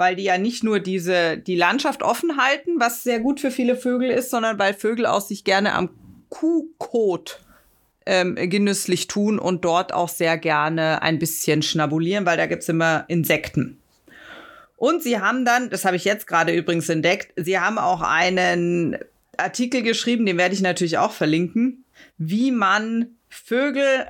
Weil 0.00 0.16
die 0.16 0.22
ja 0.22 0.38
nicht 0.38 0.64
nur 0.64 0.80
diese, 0.80 1.36
die 1.36 1.56
Landschaft 1.56 2.02
offen 2.02 2.38
halten, 2.38 2.80
was 2.80 3.02
sehr 3.02 3.20
gut 3.20 3.38
für 3.38 3.50
viele 3.50 3.76
Vögel 3.76 4.08
ist, 4.08 4.30
sondern 4.30 4.58
weil 4.58 4.72
Vögel 4.72 5.04
auch 5.04 5.20
sich 5.20 5.44
gerne 5.44 5.74
am 5.74 5.90
Kuhkot 6.30 7.40
ähm, 8.06 8.34
genüsslich 8.34 9.08
tun 9.08 9.38
und 9.38 9.62
dort 9.62 9.92
auch 9.92 10.08
sehr 10.08 10.38
gerne 10.38 11.02
ein 11.02 11.18
bisschen 11.18 11.60
schnabulieren, 11.60 12.24
weil 12.24 12.38
da 12.38 12.46
gibt's 12.46 12.70
immer 12.70 13.04
Insekten. 13.08 13.78
Und 14.76 15.02
sie 15.02 15.20
haben 15.20 15.44
dann, 15.44 15.68
das 15.68 15.84
habe 15.84 15.96
ich 15.96 16.06
jetzt 16.06 16.26
gerade 16.26 16.54
übrigens 16.54 16.88
entdeckt, 16.88 17.34
sie 17.36 17.58
haben 17.58 17.76
auch 17.76 18.00
einen 18.00 18.96
Artikel 19.36 19.82
geschrieben, 19.82 20.24
den 20.24 20.38
werde 20.38 20.54
ich 20.54 20.62
natürlich 20.62 20.96
auch 20.96 21.12
verlinken, 21.12 21.84
wie 22.16 22.52
man 22.52 23.18
Vögel 23.28 24.06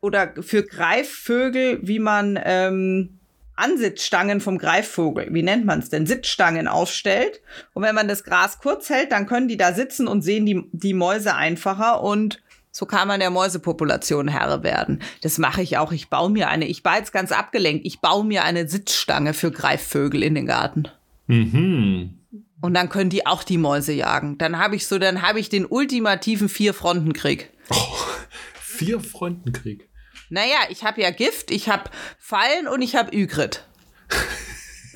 oder 0.00 0.32
für 0.40 0.62
Greifvögel, 0.62 1.80
wie 1.82 1.98
man 1.98 2.40
ähm, 2.42 3.15
Ansitzstangen 3.56 4.40
vom 4.40 4.58
Greifvogel, 4.58 5.28
wie 5.32 5.42
nennt 5.42 5.64
man 5.64 5.80
es 5.80 5.88
denn, 5.88 6.06
Sitzstangen 6.06 6.68
aufstellt. 6.68 7.40
Und 7.72 7.82
wenn 7.82 7.94
man 7.94 8.08
das 8.08 8.24
Gras 8.24 8.58
kurz 8.58 8.90
hält, 8.90 9.12
dann 9.12 9.26
können 9.26 9.48
die 9.48 9.56
da 9.56 9.72
sitzen 9.72 10.06
und 10.06 10.22
sehen 10.22 10.46
die, 10.46 10.64
die 10.72 10.94
Mäuse 10.94 11.34
einfacher 11.34 12.02
und 12.02 12.42
so 12.70 12.84
kann 12.84 13.08
man 13.08 13.20
der 13.20 13.30
Mäusepopulation 13.30 14.28
Herr 14.28 14.62
werden. 14.62 15.00
Das 15.22 15.38
mache 15.38 15.62
ich 15.62 15.78
auch. 15.78 15.92
Ich 15.92 16.10
baue 16.10 16.28
mir 16.28 16.50
eine, 16.50 16.66
ich 16.66 16.84
war 16.84 16.98
jetzt 16.98 17.10
ganz 17.10 17.32
abgelenkt, 17.32 17.86
ich 17.86 18.00
baue 18.00 18.22
mir 18.22 18.44
eine 18.44 18.68
Sitzstange 18.68 19.32
für 19.32 19.50
Greifvögel 19.50 20.22
in 20.22 20.34
den 20.34 20.44
Garten. 20.44 20.88
Mhm. 21.26 22.18
Und 22.60 22.74
dann 22.74 22.90
können 22.90 23.08
die 23.08 23.26
auch 23.26 23.44
die 23.44 23.56
Mäuse 23.56 23.94
jagen. 23.94 24.36
Dann 24.36 24.58
habe 24.58 24.76
ich 24.76 24.86
so, 24.86 24.98
dann 24.98 25.22
habe 25.22 25.40
ich 25.40 25.48
den 25.48 25.64
ultimativen 25.64 26.50
Vier-Fronten-Krieg. 26.50 27.50
Oh, 27.70 27.96
vier 28.60 29.00
Frontenkrieg. 29.00 29.88
Naja, 30.28 30.58
ich 30.70 30.84
habe 30.84 31.00
ja 31.00 31.10
Gift, 31.10 31.50
ich 31.50 31.68
habe 31.68 31.90
Fallen 32.18 32.68
und 32.68 32.82
ich 32.82 32.96
habe 32.96 33.16
Ygrit. 33.16 33.64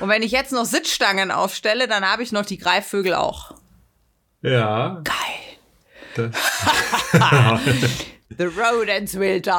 und 0.00 0.08
wenn 0.08 0.22
ich 0.22 0.32
jetzt 0.32 0.52
noch 0.52 0.64
Sitzstangen 0.64 1.30
aufstelle, 1.30 1.88
dann 1.88 2.04
habe 2.04 2.22
ich 2.22 2.32
noch 2.32 2.46
die 2.46 2.58
Greifvögel 2.58 3.14
auch. 3.14 3.54
Ja. 4.42 5.02
Geil. 5.04 6.32
The 8.38 8.44
rodents 8.44 9.14
will 9.18 9.40
die. 9.40 9.50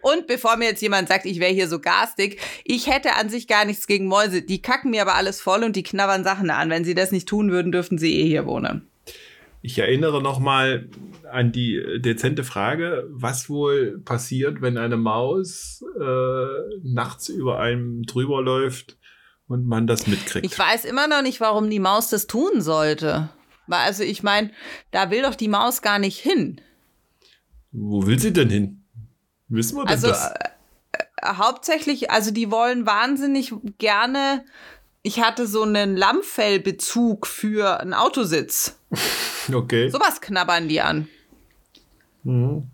Und 0.00 0.26
bevor 0.26 0.56
mir 0.56 0.66
jetzt 0.66 0.82
jemand 0.82 1.08
sagt, 1.08 1.26
ich 1.26 1.40
wäre 1.40 1.52
hier 1.52 1.68
so 1.68 1.80
garstig, 1.80 2.40
ich 2.64 2.86
hätte 2.86 3.14
an 3.16 3.28
sich 3.28 3.48
gar 3.48 3.64
nichts 3.64 3.86
gegen 3.86 4.06
Mäuse. 4.06 4.42
Die 4.42 4.62
kacken 4.62 4.90
mir 4.90 5.02
aber 5.02 5.14
alles 5.14 5.40
voll 5.40 5.64
und 5.64 5.76
die 5.76 5.82
knabbern 5.82 6.24
Sachen 6.24 6.50
an. 6.50 6.70
Wenn 6.70 6.84
sie 6.84 6.94
das 6.94 7.10
nicht 7.10 7.28
tun 7.28 7.50
würden, 7.50 7.72
dürften 7.72 7.98
sie 7.98 8.20
eh 8.20 8.26
hier 8.26 8.46
wohnen. 8.46 8.88
ich 9.60 9.78
erinnere 9.78 10.22
nochmal 10.22 10.88
an 11.32 11.52
die 11.52 11.76
äh, 11.76 11.98
dezente 12.00 12.44
Frage, 12.44 13.06
was 13.10 13.48
wohl 13.48 14.00
passiert, 14.04 14.60
wenn 14.60 14.76
eine 14.78 14.96
Maus 14.96 15.84
äh, 16.00 16.46
nachts 16.82 17.28
über 17.28 17.58
einem 17.60 18.02
drüber 18.04 18.42
läuft 18.42 18.96
und 19.46 19.66
man 19.66 19.86
das 19.86 20.06
mitkriegt. 20.06 20.44
Ich 20.46 20.58
weiß 20.58 20.84
immer 20.84 21.08
noch 21.08 21.22
nicht, 21.22 21.40
warum 21.40 21.70
die 21.70 21.78
Maus 21.80 22.10
das 22.10 22.26
tun 22.26 22.60
sollte. 22.60 23.30
Also 23.68 24.02
ich 24.02 24.22
meine, 24.22 24.50
da 24.90 25.10
will 25.10 25.22
doch 25.22 25.34
die 25.34 25.48
Maus 25.48 25.82
gar 25.82 25.98
nicht 25.98 26.18
hin. 26.18 26.60
Wo 27.72 28.06
will 28.06 28.18
sie 28.18 28.32
denn 28.32 28.48
hin? 28.50 28.84
Wissen 29.48 29.76
wir 29.76 29.84
denn 29.84 29.90
Also 29.92 30.08
das? 30.08 30.30
äh, 30.32 30.48
äh, 30.92 31.34
hauptsächlich, 31.36 32.10
also 32.10 32.30
die 32.30 32.50
wollen 32.50 32.86
wahnsinnig 32.86 33.52
gerne. 33.78 34.44
Ich 35.02 35.20
hatte 35.22 35.46
so 35.46 35.62
einen 35.62 35.96
Lammfellbezug 35.96 37.26
für 37.26 37.80
einen 37.80 37.94
Autositz. 37.94 38.78
Okay. 39.50 39.88
Sowas 39.88 40.20
knabbern 40.20 40.68
die 40.68 40.82
an. 40.82 41.08
Mhm. 42.28 42.64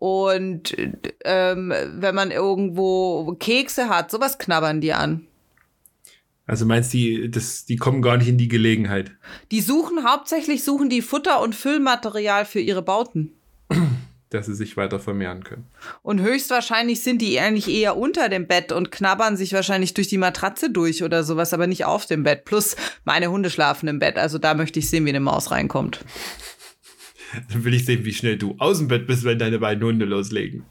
Und 0.00 0.76
ähm, 1.24 1.72
wenn 1.94 2.14
man 2.14 2.30
irgendwo 2.30 3.36
Kekse 3.38 3.88
hat, 3.88 4.10
sowas 4.10 4.38
knabbern 4.38 4.80
die 4.80 4.92
an. 4.92 5.26
Also 6.46 6.64
meinst 6.64 6.94
du, 6.94 6.98
die, 6.98 7.30
das, 7.30 7.66
die 7.66 7.76
kommen 7.76 8.00
gar 8.00 8.16
nicht 8.16 8.28
in 8.28 8.38
die 8.38 8.48
Gelegenheit? 8.48 9.10
Die 9.50 9.60
suchen 9.60 10.04
hauptsächlich 10.08 10.64
suchen 10.64 10.88
die 10.88 11.02
Futter 11.02 11.42
und 11.42 11.54
Füllmaterial 11.54 12.44
für 12.44 12.60
ihre 12.60 12.82
Bauten. 12.82 13.32
dass 14.30 14.46
sie 14.46 14.54
sich 14.54 14.76
weiter 14.76 14.98
vermehren 14.98 15.42
können. 15.42 15.66
Und 16.02 16.20
höchstwahrscheinlich 16.20 17.02
sind 17.02 17.22
die 17.22 17.38
eigentlich 17.40 17.68
eher 17.68 17.96
unter 17.96 18.28
dem 18.28 18.46
Bett 18.46 18.72
und 18.72 18.90
knabbern 18.90 19.36
sich 19.36 19.52
wahrscheinlich 19.52 19.94
durch 19.94 20.08
die 20.08 20.18
Matratze 20.18 20.70
durch 20.70 21.02
oder 21.02 21.24
sowas, 21.24 21.54
aber 21.54 21.66
nicht 21.66 21.86
auf 21.86 22.06
dem 22.06 22.24
Bett. 22.24 22.44
Plus 22.44 22.76
meine 23.04 23.30
Hunde 23.30 23.50
schlafen 23.50 23.88
im 23.88 23.98
Bett, 23.98 24.18
also 24.18 24.38
da 24.38 24.54
möchte 24.54 24.78
ich 24.78 24.90
sehen, 24.90 25.06
wie 25.06 25.10
eine 25.10 25.20
Maus 25.20 25.50
reinkommt. 25.50 26.04
Dann 27.50 27.64
will 27.64 27.74
ich 27.74 27.84
sehen, 27.84 28.04
wie 28.04 28.12
schnell 28.12 28.36
du 28.38 28.54
aus 28.58 28.78
dem 28.78 28.88
Bett 28.88 29.06
bist, 29.06 29.24
wenn 29.24 29.38
deine 29.38 29.58
beiden 29.58 29.84
Hunde 29.84 30.04
loslegen. 30.04 30.64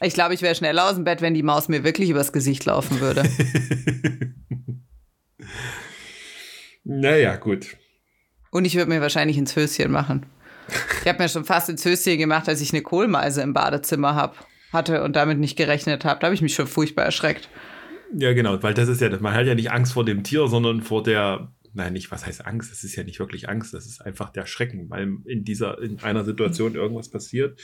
Ich 0.00 0.14
glaube, 0.14 0.34
ich 0.34 0.42
wäre 0.42 0.54
schneller 0.54 0.88
aus 0.88 0.94
dem 0.94 1.04
Bett, 1.04 1.22
wenn 1.22 1.34
die 1.34 1.42
Maus 1.42 1.68
mir 1.68 1.84
wirklich 1.84 2.10
übers 2.10 2.32
Gesicht 2.32 2.64
laufen 2.64 3.00
würde. 3.00 3.22
naja, 6.84 7.36
gut. 7.36 7.76
Und 8.50 8.64
ich 8.64 8.74
würde 8.74 8.90
mir 8.90 9.00
wahrscheinlich 9.00 9.38
ins 9.38 9.54
Höschen 9.54 9.90
machen. 9.90 10.26
Ich 11.02 11.08
habe 11.08 11.22
mir 11.22 11.28
schon 11.28 11.44
fast 11.44 11.68
ins 11.68 11.84
Höschen 11.84 12.18
gemacht, 12.18 12.48
als 12.48 12.60
ich 12.60 12.72
eine 12.72 12.82
Kohlmeise 12.82 13.42
im 13.42 13.52
Badezimmer 13.52 14.14
hab, 14.14 14.46
hatte 14.72 15.02
und 15.04 15.14
damit 15.14 15.38
nicht 15.38 15.56
gerechnet 15.56 16.04
habe. 16.04 16.20
Da 16.20 16.26
habe 16.26 16.34
ich 16.34 16.42
mich 16.42 16.54
schon 16.54 16.66
furchtbar 16.66 17.04
erschreckt. 17.04 17.48
Ja, 18.16 18.32
genau, 18.32 18.62
weil 18.62 18.74
das 18.74 18.88
ist 18.88 19.00
ja, 19.00 19.10
man 19.20 19.34
hat 19.34 19.46
ja 19.46 19.54
nicht 19.54 19.70
Angst 19.70 19.92
vor 19.92 20.04
dem 20.04 20.22
Tier, 20.22 20.46
sondern 20.48 20.82
vor 20.82 21.02
der, 21.02 21.52
nein, 21.74 21.92
nicht, 21.92 22.10
was 22.10 22.24
heißt 22.24 22.46
Angst? 22.46 22.70
Das 22.70 22.84
ist 22.84 22.96
ja 22.96 23.04
nicht 23.04 23.18
wirklich 23.18 23.48
Angst, 23.48 23.74
das 23.74 23.86
ist 23.86 24.00
einfach 24.00 24.30
der 24.30 24.46
Schrecken, 24.46 24.88
weil 24.90 25.16
in 25.26 25.44
dieser, 25.44 25.80
in 25.80 26.00
einer 26.00 26.24
Situation 26.24 26.74
irgendwas 26.74 27.10
passiert, 27.10 27.60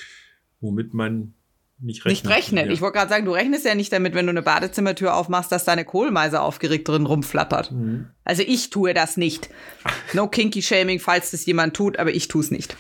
womit 0.61 0.93
man 0.93 1.35
nicht 1.79 2.05
rechnet. 2.05 2.25
Nicht 2.25 2.37
rechnet. 2.37 2.67
Ja. 2.67 2.73
Ich 2.73 2.81
wollte 2.81 2.99
gerade 2.99 3.09
sagen, 3.09 3.25
du 3.25 3.33
rechnest 3.33 3.65
ja 3.65 3.75
nicht 3.75 3.93
damit, 3.93 4.15
wenn 4.15 4.27
du 4.27 4.31
eine 4.31 4.43
Badezimmertür 4.43 5.15
aufmachst, 5.15 5.51
dass 5.51 5.65
deine 5.65 5.85
Kohlmeise 5.85 6.43
aufgeregt 6.43 6.89
drin 6.89 7.07
rumflattert. 7.07 7.73
Mhm. 7.73 8.09
Also 8.25 8.43
ich 8.47 8.71
tue 8.71 8.93
das 8.93 9.17
nicht. 9.17 9.49
No 10.13 10.29
kinky 10.29 10.61
shaming, 10.61 11.01
falls 11.01 11.31
das 11.31 11.47
jemand 11.47 11.75
tut, 11.75 11.99
aber 11.99 12.13
ich 12.13 12.29
tue 12.29 12.43
es 12.43 12.51
nicht. 12.51 12.77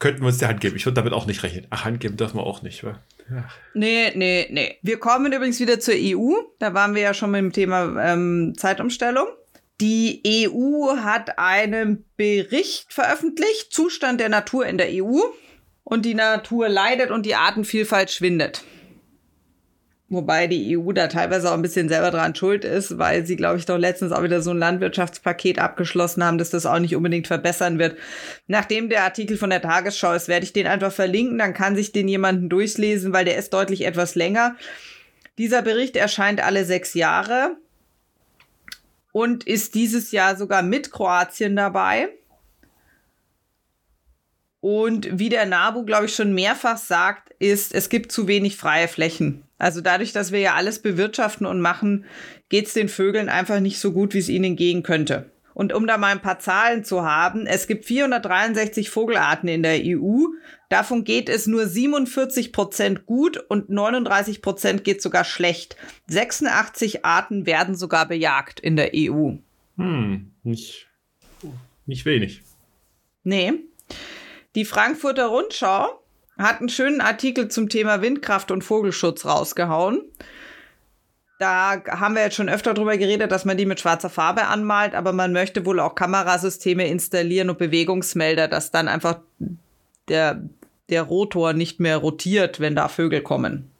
Könnten 0.00 0.22
wir 0.22 0.28
uns 0.28 0.38
die 0.38 0.46
Hand 0.46 0.60
geben. 0.60 0.76
Ich 0.76 0.86
würde 0.86 0.94
damit 0.94 1.12
auch 1.12 1.26
nicht 1.26 1.42
rechnen. 1.42 1.66
Ach, 1.70 1.84
Hand 1.84 2.00
geben 2.00 2.16
dürfen 2.16 2.38
wir 2.38 2.42
auch 2.44 2.62
nicht. 2.62 2.82
Wa? 2.82 2.98
Ja. 3.30 3.44
Nee, 3.74 4.10
nee, 4.16 4.48
nee. 4.50 4.78
Wir 4.82 4.98
kommen 4.98 5.32
übrigens 5.32 5.60
wieder 5.60 5.78
zur 5.78 5.94
EU. 5.96 6.32
Da 6.58 6.74
waren 6.74 6.94
wir 6.94 7.02
ja 7.02 7.14
schon 7.14 7.30
mit 7.30 7.40
dem 7.40 7.52
Thema 7.52 7.96
ähm, 8.02 8.54
Zeitumstellung. 8.56 9.28
Die 9.80 10.22
EU 10.26 10.96
hat 10.96 11.38
einen 11.38 12.04
Bericht 12.16 12.92
veröffentlicht, 12.92 13.72
Zustand 13.72 14.20
der 14.20 14.30
Natur 14.30 14.66
in 14.66 14.78
der 14.78 14.88
EU 14.90 15.20
und 15.84 16.04
die 16.06 16.14
Natur 16.14 16.68
leidet 16.68 17.10
und 17.10 17.26
die 17.26 17.34
Artenvielfalt 17.34 18.10
schwindet. 18.10 18.64
Wobei 20.12 20.48
die 20.48 20.76
EU 20.76 20.90
da 20.90 21.06
teilweise 21.06 21.48
auch 21.48 21.54
ein 21.54 21.62
bisschen 21.62 21.88
selber 21.88 22.10
dran 22.10 22.34
schuld 22.34 22.64
ist, 22.64 22.98
weil 22.98 23.24
sie, 23.24 23.36
glaube 23.36 23.58
ich, 23.58 23.64
doch 23.64 23.78
letztens 23.78 24.10
auch 24.10 24.24
wieder 24.24 24.42
so 24.42 24.50
ein 24.50 24.58
Landwirtschaftspaket 24.58 25.60
abgeschlossen 25.60 26.24
haben, 26.24 26.36
dass 26.36 26.50
das 26.50 26.66
auch 26.66 26.80
nicht 26.80 26.96
unbedingt 26.96 27.28
verbessern 27.28 27.78
wird. 27.78 27.96
Nachdem 28.48 28.88
der 28.88 29.04
Artikel 29.04 29.36
von 29.36 29.50
der 29.50 29.62
Tagesschau 29.62 30.12
ist, 30.12 30.26
werde 30.26 30.44
ich 30.44 30.52
den 30.52 30.66
einfach 30.66 30.90
verlinken, 30.90 31.38
dann 31.38 31.54
kann 31.54 31.76
sich 31.76 31.92
den 31.92 32.08
jemanden 32.08 32.48
durchlesen, 32.48 33.12
weil 33.12 33.24
der 33.24 33.38
ist 33.38 33.54
deutlich 33.54 33.86
etwas 33.86 34.16
länger. 34.16 34.56
Dieser 35.38 35.62
Bericht 35.62 35.94
erscheint 35.94 36.42
alle 36.44 36.64
sechs 36.64 36.94
Jahre 36.94 37.56
und 39.12 39.46
ist 39.46 39.76
dieses 39.76 40.10
Jahr 40.10 40.34
sogar 40.34 40.62
mit 40.62 40.90
Kroatien 40.90 41.54
dabei. 41.54 42.08
Und 44.60 45.18
wie 45.18 45.30
der 45.30 45.46
NABU, 45.46 45.84
glaube 45.84 46.06
ich, 46.06 46.14
schon 46.14 46.34
mehrfach 46.34 46.76
sagt, 46.76 47.30
ist, 47.38 47.74
es 47.74 47.88
gibt 47.88 48.12
zu 48.12 48.28
wenig 48.28 48.56
freie 48.56 48.88
Flächen. 48.88 49.42
Also 49.58 49.80
dadurch, 49.80 50.12
dass 50.12 50.32
wir 50.32 50.40
ja 50.40 50.54
alles 50.54 50.80
bewirtschaften 50.80 51.46
und 51.46 51.60
machen, 51.60 52.04
geht 52.48 52.66
es 52.66 52.74
den 52.74 52.88
Vögeln 52.88 53.28
einfach 53.28 53.60
nicht 53.60 53.78
so 53.78 53.92
gut, 53.92 54.14
wie 54.14 54.18
es 54.18 54.28
ihnen 54.28 54.56
gehen 54.56 54.82
könnte. 54.82 55.30
Und 55.54 55.72
um 55.74 55.86
da 55.86 55.98
mal 55.98 56.12
ein 56.12 56.22
paar 56.22 56.38
Zahlen 56.38 56.84
zu 56.84 57.02
haben, 57.02 57.46
es 57.46 57.66
gibt 57.66 57.84
463 57.84 58.88
Vogelarten 58.88 59.48
in 59.48 59.62
der 59.62 59.80
EU. 59.84 60.26
Davon 60.68 61.04
geht 61.04 61.28
es 61.28 61.46
nur 61.46 61.66
47 61.66 62.52
Prozent 62.52 63.04
gut 63.04 63.36
und 63.36 63.68
39 63.68 64.40
Prozent 64.40 64.84
geht 64.84 65.02
sogar 65.02 65.24
schlecht. 65.24 65.76
86 66.06 67.04
Arten 67.04 67.44
werden 67.44 67.74
sogar 67.74 68.08
bejagt 68.08 68.60
in 68.60 68.76
der 68.76 68.92
EU. 68.94 69.32
Hm, 69.76 70.30
nicht, 70.44 70.88
nicht 71.86 72.04
wenig. 72.06 72.42
Nee. 73.24 73.52
Die 74.54 74.64
Frankfurter 74.64 75.26
Rundschau 75.26 76.00
hat 76.36 76.60
einen 76.60 76.68
schönen 76.68 77.00
Artikel 77.00 77.48
zum 77.48 77.68
Thema 77.68 78.02
Windkraft 78.02 78.50
und 78.50 78.62
Vogelschutz 78.62 79.24
rausgehauen. 79.24 80.02
Da 81.38 81.82
haben 81.86 82.14
wir 82.14 82.22
jetzt 82.22 82.36
schon 82.36 82.48
öfter 82.48 82.74
drüber 82.74 82.98
geredet, 82.98 83.32
dass 83.32 83.44
man 83.44 83.56
die 83.56 83.64
mit 83.64 83.80
schwarzer 83.80 84.10
Farbe 84.10 84.46
anmalt, 84.46 84.94
aber 84.94 85.12
man 85.12 85.32
möchte 85.32 85.64
wohl 85.64 85.80
auch 85.80 85.94
Kamerasysteme 85.94 86.86
installieren 86.86 87.48
und 87.48 87.58
Bewegungsmelder, 87.58 88.48
dass 88.48 88.70
dann 88.70 88.88
einfach 88.88 89.20
der, 90.08 90.42
der 90.90 91.02
Rotor 91.02 91.52
nicht 91.52 91.80
mehr 91.80 91.96
rotiert, 91.96 92.60
wenn 92.60 92.76
da 92.76 92.88
Vögel 92.88 93.22
kommen. 93.22 93.70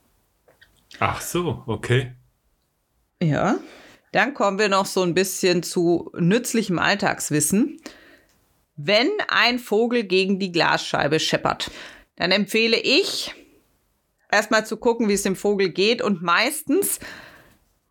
Ach 1.00 1.20
so, 1.20 1.62
okay. 1.66 2.12
Ja. 3.22 3.59
Dann 4.12 4.35
kommen 4.35 4.59
wir 4.59 4.68
noch 4.68 4.87
so 4.87 5.02
ein 5.02 5.14
bisschen 5.14 5.62
zu 5.62 6.11
nützlichem 6.18 6.78
Alltagswissen. 6.78 7.80
Wenn 8.83 9.11
ein 9.29 9.59
Vogel 9.59 10.05
gegen 10.05 10.38
die 10.38 10.53
Glasscheibe 10.53 11.21
scheppert, 11.21 11.71
dann 12.16 12.31
empfehle 12.31 12.79
ich, 12.79 13.35
erstmal 14.31 14.64
zu 14.64 14.79
gucken, 14.79 15.09
wie 15.09 15.14
es 15.14 15.23
dem 15.23 15.37
Vogel 15.37 15.69
geht. 15.69 16.01
Und 16.01 16.23
meistens 16.23 16.99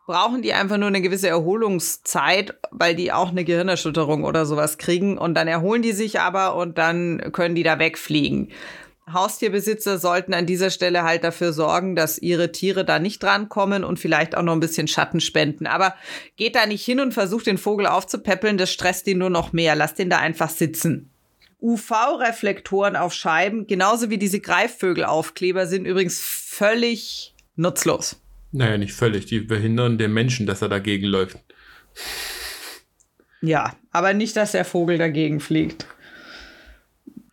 brauchen 0.07 0.41
die 0.41 0.53
einfach 0.53 0.77
nur 0.77 0.87
eine 0.87 1.01
gewisse 1.01 1.27
Erholungszeit, 1.27 2.55
weil 2.71 2.95
die 2.95 3.11
auch 3.11 3.29
eine 3.29 3.45
Gehirnerschütterung 3.45 4.23
oder 4.23 4.47
sowas 4.47 4.79
kriegen. 4.79 5.19
Und 5.19 5.35
dann 5.35 5.47
erholen 5.47 5.83
die 5.83 5.91
sich 5.91 6.19
aber 6.19 6.55
und 6.55 6.79
dann 6.79 7.31
können 7.33 7.53
die 7.53 7.63
da 7.63 7.77
wegfliegen. 7.77 8.51
Haustierbesitzer 9.13 9.97
sollten 9.97 10.33
an 10.33 10.45
dieser 10.45 10.69
Stelle 10.69 11.03
halt 11.03 11.23
dafür 11.23 11.53
sorgen, 11.53 11.95
dass 11.95 12.17
ihre 12.17 12.51
Tiere 12.51 12.85
da 12.85 12.99
nicht 12.99 13.21
drankommen 13.21 13.83
und 13.83 13.99
vielleicht 13.99 14.35
auch 14.35 14.43
noch 14.43 14.53
ein 14.53 14.59
bisschen 14.59 14.87
Schatten 14.87 15.19
spenden. 15.19 15.67
Aber 15.67 15.95
geht 16.35 16.55
da 16.55 16.65
nicht 16.65 16.83
hin 16.83 16.99
und 16.99 17.13
versucht 17.13 17.47
den 17.47 17.57
Vogel 17.57 17.87
aufzupäppeln, 17.87 18.57
das 18.57 18.71
stresst 18.71 19.07
ihn 19.07 19.17
nur 19.17 19.29
noch 19.29 19.53
mehr. 19.53 19.75
Lasst 19.75 19.99
den 19.99 20.09
da 20.09 20.17
einfach 20.17 20.49
sitzen. 20.49 21.09
UV-Reflektoren 21.61 22.95
auf 22.95 23.13
Scheiben, 23.13 23.67
genauso 23.67 24.09
wie 24.09 24.17
diese 24.17 24.39
Greifvögelaufkleber, 24.39 25.67
sind 25.67 25.85
übrigens 25.85 26.19
völlig 26.19 27.35
nutzlos. 27.55 28.21
Naja, 28.51 28.77
nicht 28.77 28.93
völlig. 28.93 29.25
Die 29.25 29.41
behindern 29.41 29.97
den 29.97 30.13
Menschen, 30.13 30.47
dass 30.47 30.61
er 30.61 30.69
dagegen 30.69 31.05
läuft. 31.05 31.37
Ja, 33.41 33.75
aber 33.91 34.13
nicht, 34.13 34.35
dass 34.35 34.53
der 34.53 34.65
Vogel 34.65 34.97
dagegen 34.97 35.39
fliegt 35.39 35.85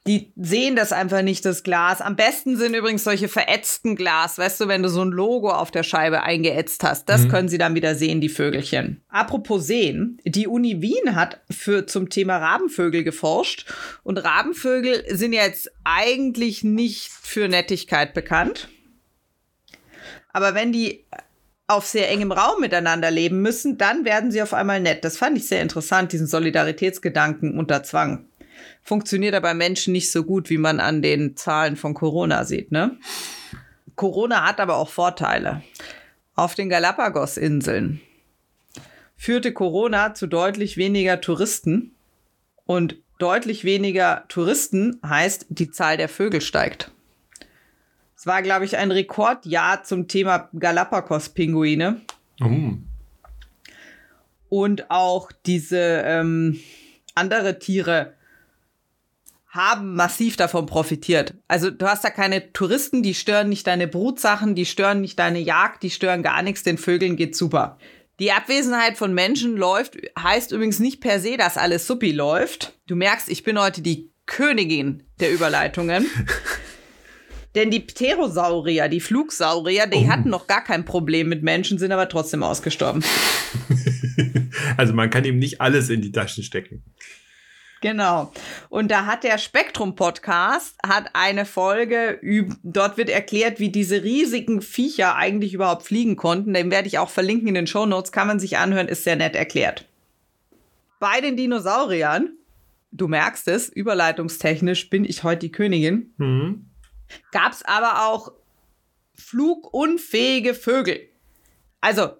die 0.06 0.32
sehen 0.36 0.76
das 0.76 0.92
einfach 0.92 1.22
nicht, 1.22 1.44
das 1.44 1.62
Glas. 1.62 2.00
Am 2.00 2.16
besten 2.16 2.56
sind 2.56 2.74
übrigens 2.74 3.04
solche 3.04 3.28
verätzten 3.28 3.96
Glas, 3.96 4.38
weißt 4.38 4.60
du, 4.60 4.68
wenn 4.68 4.82
du 4.82 4.88
so 4.88 5.02
ein 5.02 5.10
Logo 5.10 5.50
auf 5.50 5.70
der 5.70 5.82
Scheibe 5.82 6.22
eingeätzt 6.22 6.84
hast. 6.84 7.08
Das 7.08 7.22
mhm. 7.22 7.28
können 7.28 7.48
sie 7.48 7.58
dann 7.58 7.74
wieder 7.74 7.94
sehen, 7.94 8.20
die 8.20 8.28
Vögelchen. 8.28 9.02
Apropos 9.08 9.66
sehen, 9.66 10.20
die 10.24 10.46
Uni 10.46 10.80
Wien 10.80 11.14
hat 11.14 11.40
für, 11.50 11.86
zum 11.86 12.08
Thema 12.08 12.38
Rabenvögel 12.38 13.04
geforscht. 13.04 13.66
Und 14.02 14.18
Rabenvögel 14.18 15.04
sind 15.16 15.32
jetzt 15.32 15.70
eigentlich 15.84 16.62
nicht 16.62 17.10
für 17.10 17.48
Nettigkeit 17.48 18.14
bekannt. 18.14 18.68
Aber 20.32 20.54
wenn 20.54 20.72
die 20.72 21.04
auf 21.66 21.86
sehr 21.86 22.08
engem 22.10 22.30
Raum 22.30 22.60
miteinander 22.60 23.10
leben 23.10 23.42
müssen, 23.42 23.76
dann 23.76 24.04
werden 24.04 24.30
sie 24.30 24.42
auf 24.42 24.54
einmal 24.54 24.80
nett. 24.80 25.04
Das 25.04 25.16
fand 25.16 25.36
ich 25.36 25.48
sehr 25.48 25.62
interessant, 25.62 26.12
diesen 26.12 26.28
Solidaritätsgedanken 26.28 27.58
unter 27.58 27.82
Zwang 27.82 28.26
funktioniert 28.82 29.34
er 29.34 29.40
bei 29.40 29.54
Menschen 29.54 29.92
nicht 29.92 30.10
so 30.10 30.24
gut, 30.24 30.50
wie 30.50 30.58
man 30.58 30.80
an 30.80 31.02
den 31.02 31.36
Zahlen 31.36 31.76
von 31.76 31.94
Corona 31.94 32.44
sieht. 32.44 32.72
Ne? 32.72 32.96
Corona 33.94 34.46
hat 34.46 34.60
aber 34.60 34.76
auch 34.76 34.88
Vorteile. 34.88 35.62
Auf 36.34 36.54
den 36.54 36.68
Galapagos-Inseln 36.68 38.00
führte 39.16 39.52
Corona 39.52 40.14
zu 40.14 40.26
deutlich 40.26 40.76
weniger 40.76 41.20
Touristen. 41.20 41.92
Und 42.66 42.96
deutlich 43.18 43.64
weniger 43.64 44.24
Touristen 44.28 45.00
heißt, 45.06 45.46
die 45.48 45.70
Zahl 45.70 45.96
der 45.96 46.08
Vögel 46.08 46.40
steigt. 46.40 46.90
Es 48.16 48.26
war, 48.26 48.42
glaube 48.42 48.64
ich, 48.64 48.76
ein 48.76 48.90
Rekordjahr 48.90 49.84
zum 49.84 50.08
Thema 50.08 50.48
Galapagos-Pinguine. 50.58 52.00
Oh. 52.42 52.74
Und 54.48 54.90
auch 54.90 55.30
diese 55.44 56.02
ähm, 56.04 56.58
andere 57.14 57.58
Tiere, 57.58 58.14
haben 59.56 59.94
massiv 59.94 60.36
davon 60.36 60.66
profitiert. 60.66 61.34
Also 61.48 61.70
du 61.70 61.86
hast 61.86 62.04
da 62.04 62.10
keine 62.10 62.52
Touristen, 62.52 63.02
die 63.02 63.14
stören 63.14 63.48
nicht 63.48 63.66
deine 63.66 63.88
Brutsachen, 63.88 64.54
die 64.54 64.66
stören 64.66 65.00
nicht 65.00 65.18
deine 65.18 65.40
Jagd, 65.40 65.82
die 65.82 65.90
stören 65.90 66.22
gar 66.22 66.42
nichts, 66.42 66.62
den 66.62 66.78
Vögeln 66.78 67.16
geht 67.16 67.34
super. 67.34 67.78
Die 68.18 68.32
Abwesenheit 68.32 68.96
von 68.96 69.12
Menschen 69.12 69.56
läuft, 69.56 69.96
heißt 70.18 70.52
übrigens 70.52 70.78
nicht 70.78 71.00
per 71.00 71.20
se, 71.20 71.36
dass 71.36 71.58
alles 71.58 71.86
suppi 71.86 72.12
läuft. 72.12 72.78
Du 72.86 72.96
merkst, 72.96 73.28
ich 73.28 73.42
bin 73.42 73.58
heute 73.58 73.82
die 73.82 74.10
Königin 74.26 75.02
der 75.20 75.32
Überleitungen. 75.32 76.06
Denn 77.54 77.70
die 77.70 77.80
Pterosaurier, 77.80 78.88
die 78.88 79.00
Flugsaurier, 79.00 79.86
die 79.86 80.04
oh. 80.04 80.08
hatten 80.08 80.28
noch 80.28 80.46
gar 80.46 80.62
kein 80.62 80.84
Problem 80.84 81.28
mit 81.28 81.42
Menschen, 81.42 81.78
sind 81.78 81.90
aber 81.90 82.08
trotzdem 82.08 82.42
ausgestorben. 82.42 83.02
also 84.76 84.92
man 84.92 85.08
kann 85.08 85.24
ihm 85.24 85.38
nicht 85.38 85.60
alles 85.62 85.88
in 85.88 86.02
die 86.02 86.12
Taschen 86.12 86.44
stecken. 86.44 86.84
Genau. 87.82 88.32
Und 88.68 88.90
da 88.90 89.06
hat 89.06 89.22
der 89.22 89.38
Spektrum 89.38 89.94
Podcast 89.94 90.76
hat 90.84 91.10
eine 91.12 91.44
Folge, 91.44 92.20
dort 92.62 92.96
wird 92.96 93.10
erklärt, 93.10 93.60
wie 93.60 93.68
diese 93.68 94.02
riesigen 94.02 94.62
Viecher 94.62 95.16
eigentlich 95.16 95.52
überhaupt 95.52 95.82
fliegen 95.82 96.16
konnten. 96.16 96.54
Den 96.54 96.70
werde 96.70 96.88
ich 96.88 96.98
auch 96.98 97.10
verlinken 97.10 97.48
in 97.48 97.54
den 97.54 97.66
Show 97.66 97.84
Notes, 97.84 98.12
kann 98.12 98.26
man 98.26 98.40
sich 98.40 98.56
anhören, 98.56 98.88
ist 98.88 99.04
sehr 99.04 99.16
nett 99.16 99.36
erklärt. 99.36 99.84
Bei 100.98 101.20
den 101.20 101.36
Dinosauriern, 101.36 102.30
du 102.92 103.08
merkst 103.08 103.46
es, 103.48 103.68
überleitungstechnisch 103.68 104.88
bin 104.88 105.04
ich 105.04 105.22
heute 105.22 105.40
die 105.40 105.52
Königin, 105.52 106.14
mhm. 106.16 106.70
gab 107.30 107.52
es 107.52 107.62
aber 107.62 108.06
auch 108.06 108.32
flugunfähige 109.14 110.54
Vögel. 110.54 111.00
Also, 111.80 112.12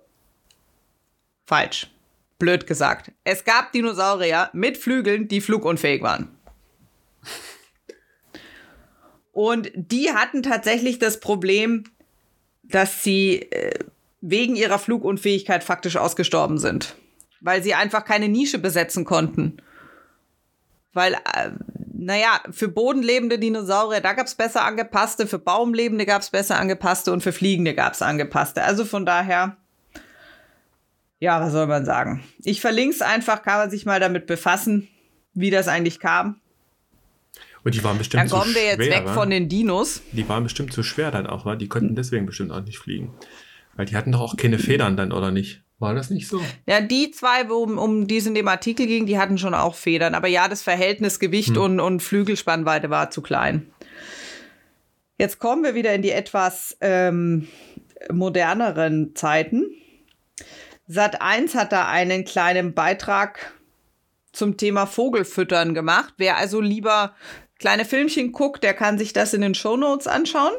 falsch 1.46 1.88
blöd 2.38 2.66
gesagt. 2.66 3.12
Es 3.24 3.44
gab 3.44 3.72
Dinosaurier 3.72 4.50
mit 4.52 4.76
Flügeln, 4.76 5.28
die 5.28 5.40
flugunfähig 5.40 6.02
waren. 6.02 6.28
Und 9.32 9.70
die 9.74 10.12
hatten 10.12 10.42
tatsächlich 10.42 10.98
das 10.98 11.20
Problem, 11.20 11.84
dass 12.62 13.02
sie 13.02 13.42
äh, 13.42 13.78
wegen 14.22 14.56
ihrer 14.56 14.78
Flugunfähigkeit 14.78 15.62
faktisch 15.62 15.96
ausgestorben 15.96 16.58
sind. 16.58 16.96
Weil 17.40 17.62
sie 17.62 17.74
einfach 17.74 18.04
keine 18.04 18.28
Nische 18.28 18.58
besetzen 18.58 19.04
konnten. 19.04 19.58
Weil, 20.94 21.14
äh, 21.14 21.50
naja, 21.92 22.40
für 22.50 22.68
bodenlebende 22.68 23.38
Dinosaurier, 23.38 24.00
da 24.00 24.14
gab 24.14 24.26
es 24.26 24.34
besser 24.34 24.64
angepasste, 24.64 25.26
für 25.26 25.38
Baumlebende 25.38 26.06
gab 26.06 26.22
es 26.22 26.30
besser 26.30 26.58
angepasste 26.58 27.12
und 27.12 27.22
für 27.22 27.32
Fliegende 27.32 27.74
gab 27.74 27.92
es 27.92 28.00
angepasste. 28.00 28.62
Also 28.62 28.86
von 28.86 29.04
daher 29.04 29.58
ja, 31.18 31.40
was 31.40 31.52
soll 31.52 31.66
man 31.66 31.84
sagen? 31.84 32.22
Ich 32.44 32.60
verlinke 32.60 32.94
es 32.94 33.02
einfach, 33.02 33.42
kann 33.42 33.58
man 33.58 33.70
sich 33.70 33.86
mal 33.86 34.00
damit 34.00 34.26
befassen, 34.26 34.88
wie 35.34 35.50
das 35.50 35.68
eigentlich 35.68 35.98
kam. 36.00 36.40
Und 37.64 37.74
die 37.74 37.82
waren 37.82 37.98
bestimmt 37.98 38.22
Dann 38.22 38.30
kommen 38.30 38.54
wir 38.54 38.64
jetzt 38.64 38.84
schwer, 38.84 39.00
weg 39.00 39.06
wa? 39.06 39.14
von 39.14 39.30
den 39.30 39.48
Dinos. 39.48 40.02
Die 40.12 40.28
waren 40.28 40.44
bestimmt 40.44 40.72
zu 40.72 40.82
schwer 40.82 41.10
dann 41.10 41.26
auch, 41.26 41.44
wa? 41.44 41.56
Die 41.56 41.68
konnten 41.68 41.96
deswegen 41.96 42.26
bestimmt 42.26 42.52
auch 42.52 42.62
nicht 42.62 42.78
fliegen. 42.78 43.12
Weil 43.74 43.86
die 43.86 43.96
hatten 43.96 44.12
doch 44.12 44.20
auch 44.20 44.36
keine 44.36 44.58
Federn 44.58 44.96
dann, 44.96 45.12
oder 45.12 45.30
nicht? 45.30 45.62
War 45.78 45.94
das 45.94 46.08
nicht 46.08 46.28
so? 46.28 46.40
Ja, 46.66 46.80
die 46.80 47.10
zwei, 47.10 47.50
wo, 47.50 47.64
um 47.64 48.06
die 48.06 48.16
es 48.16 48.26
in 48.26 48.34
dem 48.34 48.48
Artikel 48.48 48.86
ging, 48.86 49.04
die 49.04 49.18
hatten 49.18 49.36
schon 49.36 49.52
auch 49.52 49.74
Federn. 49.74 50.14
Aber 50.14 50.28
ja, 50.28 50.48
das 50.48 50.62
Verhältnis 50.62 51.18
Gewicht 51.18 51.56
hm. 51.56 51.62
und, 51.62 51.80
und 51.80 52.02
Flügelspannweite 52.02 52.88
war 52.88 53.10
zu 53.10 53.20
klein. 53.20 53.70
Jetzt 55.18 55.38
kommen 55.38 55.64
wir 55.64 55.74
wieder 55.74 55.92
in 55.94 56.02
die 56.02 56.12
etwas 56.12 56.76
ähm, 56.80 57.48
moderneren 58.10 59.14
Zeiten. 59.14 59.66
Sat 60.88 61.20
1 61.20 61.54
hat 61.56 61.72
da 61.72 61.88
einen 61.88 62.24
kleinen 62.24 62.72
Beitrag 62.72 63.52
zum 64.32 64.56
Thema 64.56 64.86
Vogelfüttern 64.86 65.74
gemacht. 65.74 66.14
Wer 66.16 66.36
also 66.36 66.60
lieber 66.60 67.14
kleine 67.58 67.84
Filmchen 67.84 68.32
guckt, 68.32 68.62
der 68.62 68.74
kann 68.74 68.98
sich 68.98 69.12
das 69.12 69.34
in 69.34 69.40
den 69.40 69.54
Shownotes 69.54 70.06
anschauen. 70.06 70.52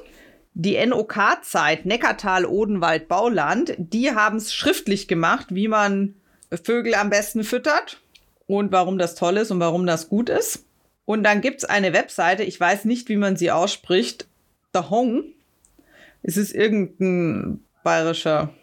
Die 0.54 0.84
NOK-Zeit, 0.86 1.86
Neckartal, 1.86 2.46
Odenwald, 2.46 3.08
Bauland, 3.08 3.76
die 3.78 4.12
haben 4.12 4.38
es 4.38 4.54
schriftlich 4.54 5.08
gemacht, 5.08 5.48
wie 5.52 5.68
man 5.68 6.16
Vögel 6.63 6.96
am 6.96 7.10
besten 7.10 7.44
füttert 7.44 8.02
und 8.48 8.72
warum 8.72 8.98
das 8.98 9.16
toll 9.16 9.38
ist 9.38 9.52
und 9.52 9.60
warum 9.60 9.86
das 9.86 10.10
gut 10.10 10.30
ist. 10.30 10.66
Und 11.06 11.24
dann 11.24 11.42
gibt 11.42 11.60
es 11.60 11.66
eine 11.66 11.94
Webseite, 11.94 12.44
ich 12.44 12.60
weiß 12.60 12.86
nicht, 12.86 13.08
wie 13.08 13.18
man 13.18 13.38
sie 13.38 13.52
ausspricht, 13.52 14.28
The 14.74 14.82
Hong. 14.90 15.24
Es 16.24 16.36
ist 16.36 16.54
irgendein 16.54 17.63
bayerischer 17.84 18.54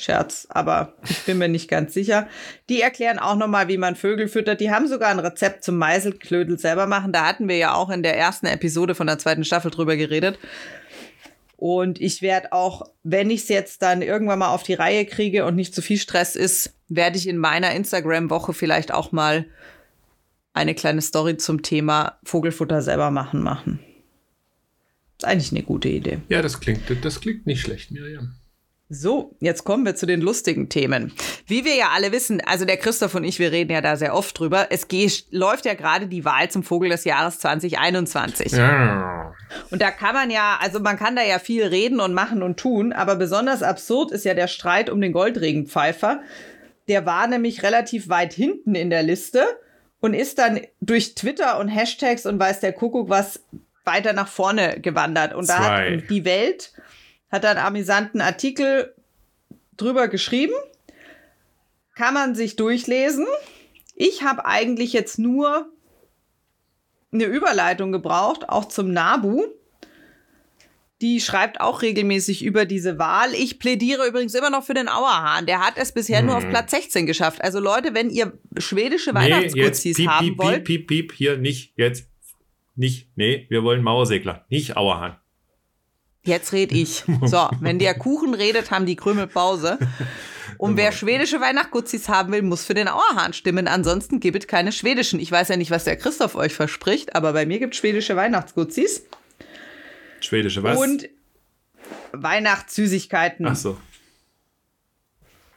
Scherz, 0.00 0.46
aber 0.48 0.94
ich 1.08 1.24
bin 1.24 1.38
mir 1.38 1.48
nicht 1.48 1.68
ganz 1.68 1.92
sicher. 1.94 2.28
Die 2.68 2.80
erklären 2.80 3.18
auch 3.18 3.36
nochmal, 3.36 3.68
wie 3.68 3.76
man 3.76 3.96
Vögel 3.96 4.28
füttert. 4.28 4.60
Die 4.60 4.70
haben 4.70 4.88
sogar 4.88 5.10
ein 5.10 5.18
Rezept 5.18 5.62
zum 5.62 5.76
Meiselklödel 5.76 6.58
selber 6.58 6.86
machen. 6.86 7.12
Da 7.12 7.26
hatten 7.26 7.48
wir 7.48 7.56
ja 7.56 7.74
auch 7.74 7.90
in 7.90 8.02
der 8.02 8.16
ersten 8.16 8.46
Episode 8.46 8.94
von 8.94 9.06
der 9.06 9.18
zweiten 9.18 9.44
Staffel 9.44 9.70
drüber 9.70 9.96
geredet. 9.96 10.38
Und 11.56 12.00
ich 12.00 12.22
werde 12.22 12.52
auch, 12.52 12.86
wenn 13.02 13.28
ich 13.28 13.42
es 13.42 13.48
jetzt 13.48 13.82
dann 13.82 14.00
irgendwann 14.00 14.38
mal 14.38 14.48
auf 14.48 14.62
die 14.62 14.72
Reihe 14.72 15.04
kriege 15.04 15.44
und 15.44 15.56
nicht 15.56 15.74
zu 15.74 15.82
viel 15.82 15.98
Stress 15.98 16.34
ist, 16.34 16.72
werde 16.88 17.18
ich 17.18 17.28
in 17.28 17.36
meiner 17.36 17.74
Instagram-Woche 17.74 18.54
vielleicht 18.54 18.94
auch 18.94 19.12
mal 19.12 19.44
eine 20.54 20.74
kleine 20.74 21.02
Story 21.02 21.36
zum 21.36 21.62
Thema 21.62 22.18
Vogelfutter 22.24 22.80
selber 22.80 23.10
machen 23.10 23.42
machen. 23.42 23.80
Ist 25.18 25.26
eigentlich 25.26 25.52
eine 25.52 25.62
gute 25.62 25.90
Idee. 25.90 26.20
Ja, 26.30 26.40
das 26.40 26.60
klingt, 26.60 26.80
das 27.02 27.20
klingt 27.20 27.46
nicht 27.46 27.60
schlecht, 27.60 27.90
Miriam. 27.90 28.36
So, 28.92 29.36
jetzt 29.38 29.62
kommen 29.62 29.86
wir 29.86 29.94
zu 29.94 30.04
den 30.04 30.20
lustigen 30.20 30.68
Themen. 30.68 31.12
Wie 31.46 31.64
wir 31.64 31.76
ja 31.76 31.90
alle 31.94 32.10
wissen, 32.10 32.40
also 32.44 32.64
der 32.64 32.76
Christoph 32.76 33.14
und 33.14 33.22
ich, 33.22 33.38
wir 33.38 33.52
reden 33.52 33.70
ja 33.70 33.80
da 33.80 33.94
sehr 33.94 34.16
oft 34.16 34.36
drüber. 34.36 34.66
Es 34.70 34.88
geht, 34.88 35.26
läuft 35.30 35.64
ja 35.64 35.74
gerade 35.74 36.08
die 36.08 36.24
Wahl 36.24 36.50
zum 36.50 36.64
Vogel 36.64 36.90
des 36.90 37.04
Jahres 37.04 37.38
2021. 37.38 38.50
Ja. 38.50 39.32
Und 39.70 39.80
da 39.80 39.92
kann 39.92 40.14
man 40.14 40.28
ja, 40.28 40.58
also 40.60 40.80
man 40.80 40.96
kann 40.96 41.14
da 41.14 41.22
ja 41.22 41.38
viel 41.38 41.64
reden 41.66 42.00
und 42.00 42.14
machen 42.14 42.42
und 42.42 42.58
tun, 42.58 42.92
aber 42.92 43.14
besonders 43.14 43.62
absurd 43.62 44.10
ist 44.10 44.24
ja 44.24 44.34
der 44.34 44.48
Streit 44.48 44.90
um 44.90 45.00
den 45.00 45.12
Goldregenpfeifer. 45.12 46.22
Der 46.88 47.06
war 47.06 47.28
nämlich 47.28 47.62
relativ 47.62 48.08
weit 48.08 48.32
hinten 48.32 48.74
in 48.74 48.90
der 48.90 49.04
Liste 49.04 49.44
und 50.00 50.14
ist 50.14 50.40
dann 50.40 50.62
durch 50.80 51.14
Twitter 51.14 51.60
und 51.60 51.68
Hashtags 51.68 52.26
und 52.26 52.40
weiß 52.40 52.58
der 52.58 52.72
Kuckuck 52.72 53.08
was 53.08 53.38
weiter 53.84 54.14
nach 54.14 54.28
vorne 54.28 54.80
gewandert. 54.80 55.32
Und 55.32 55.48
da 55.48 55.58
hat 55.58 56.10
die 56.10 56.24
Welt 56.24 56.72
hat 57.30 57.44
einen 57.44 57.58
amüsanten 57.58 58.20
Artikel 58.20 58.94
drüber 59.76 60.08
geschrieben. 60.08 60.54
Kann 61.94 62.14
man 62.14 62.34
sich 62.34 62.56
durchlesen. 62.56 63.26
Ich 63.94 64.22
habe 64.22 64.46
eigentlich 64.46 64.92
jetzt 64.92 65.18
nur 65.18 65.70
eine 67.12 67.24
Überleitung 67.24 67.92
gebraucht, 67.92 68.48
auch 68.48 68.66
zum 68.66 68.92
Nabu. 68.92 69.44
Die 71.02 71.20
schreibt 71.20 71.60
auch 71.60 71.80
regelmäßig 71.82 72.44
über 72.44 72.66
diese 72.66 72.98
Wahl. 72.98 73.32
Ich 73.34 73.58
plädiere 73.58 74.06
übrigens 74.06 74.34
immer 74.34 74.50
noch 74.50 74.64
für 74.64 74.74
den 74.74 74.88
Auerhahn. 74.88 75.46
Der 75.46 75.60
hat 75.60 75.74
es 75.76 75.92
bisher 75.92 76.18
hm. 76.18 76.26
nur 76.26 76.36
auf 76.36 76.42
hm. 76.42 76.50
Platz 76.50 76.70
16 76.72 77.06
geschafft. 77.06 77.42
Also 77.42 77.58
Leute, 77.58 77.94
wenn 77.94 78.10
ihr 78.10 78.38
schwedische 78.58 79.10
nee, 79.10 79.20
Weihnachtsguzis 79.20 79.98
haben 80.06 80.28
piep, 80.28 80.38
wollt. 80.38 80.64
Piep, 80.64 80.86
piep, 80.86 81.08
piep, 81.08 81.12
hier 81.12 81.38
nicht, 81.38 81.72
jetzt 81.76 82.08
nicht. 82.74 83.08
Nee, 83.16 83.46
wir 83.48 83.62
wollen 83.62 83.82
Mauersegler, 83.82 84.44
nicht 84.48 84.76
Auerhahn. 84.76 85.19
Jetzt 86.22 86.52
red 86.52 86.72
ich. 86.72 87.04
So, 87.24 87.48
wenn 87.60 87.78
der 87.78 87.94
Kuchen 87.94 88.34
redet, 88.34 88.70
haben 88.70 88.86
die 88.86 88.96
Krümel 88.96 89.26
Pause. 89.26 89.78
Und 90.58 90.76
wer 90.76 90.92
schwedische 90.92 91.40
Weihnachtsguzis 91.40 92.08
haben 92.10 92.32
will, 92.32 92.42
muss 92.42 92.64
für 92.64 92.74
den 92.74 92.88
Auerhahn 92.88 93.32
stimmen. 93.32 93.66
Ansonsten 93.66 94.20
gibt 94.20 94.38
es 94.38 94.46
keine 94.46 94.72
schwedischen. 94.72 95.18
Ich 95.18 95.32
weiß 95.32 95.48
ja 95.48 95.56
nicht, 95.56 95.70
was 95.70 95.84
der 95.84 95.96
Christoph 95.96 96.34
euch 96.34 96.52
verspricht, 96.52 97.16
aber 97.16 97.32
bei 97.32 97.46
mir 97.46 97.58
gibt 97.58 97.72
es 97.72 97.80
schwedische 97.80 98.16
Weihnachtsguzis. 98.16 99.06
Schwedische 100.20 100.62
was? 100.62 100.78
Und 100.78 101.08
Weihnachtssüßigkeiten. 102.12 103.46
Ach 103.46 103.56
so. 103.56 103.78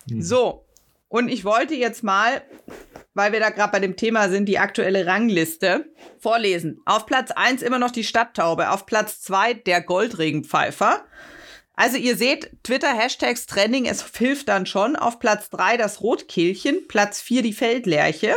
Hm. 0.10 0.22
So. 0.22 0.63
Und 1.14 1.30
ich 1.30 1.46
wollte 1.46 1.76
jetzt 1.76 2.04
mal 2.04 2.42
weil 3.14 3.32
wir 3.32 3.40
da 3.40 3.50
gerade 3.50 3.72
bei 3.72 3.80
dem 3.80 3.96
Thema 3.96 4.30
sind, 4.30 4.48
die 4.48 4.60
aktuelle 4.60 5.06
Rangliste 5.06 5.86
vorlesen. 6.20 6.82
Auf 6.86 7.06
Platz 7.06 7.32
1 7.32 7.62
immer 7.62 7.80
noch 7.80 7.92
die 7.92 8.04
Stadttaube, 8.04 8.72
auf 8.72 8.86
Platz 8.86 9.22
2 9.22 9.54
der 9.54 9.82
Goldregenpfeifer. 9.82 11.04
Also 11.76 11.98
ihr 11.98 12.16
seht, 12.18 12.52
Twitter-Hashtags 12.64 13.46
Trending, 13.46 13.86
es 13.86 14.04
hilft 14.18 14.48
dann 14.48 14.66
schon. 14.66 14.96
Auf 14.96 15.20
Platz 15.20 15.50
3 15.50 15.78
das 15.78 16.02
Rotkehlchen, 16.02 16.88
Platz 16.88 17.22
4 17.22 17.42
die 17.44 17.54
Feldlerche 17.54 18.36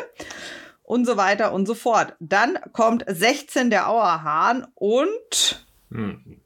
und 0.83 1.05
so 1.07 1.17
weiter 1.17 1.53
und 1.53 1.67
so 1.67 1.75
fort. 1.75 2.15
Dann 2.21 2.59
kommt 2.73 3.05
16 3.07 3.71
der 3.71 3.89
Auerhahn 3.89 4.67
und 4.75 5.65
hm. 5.91 6.41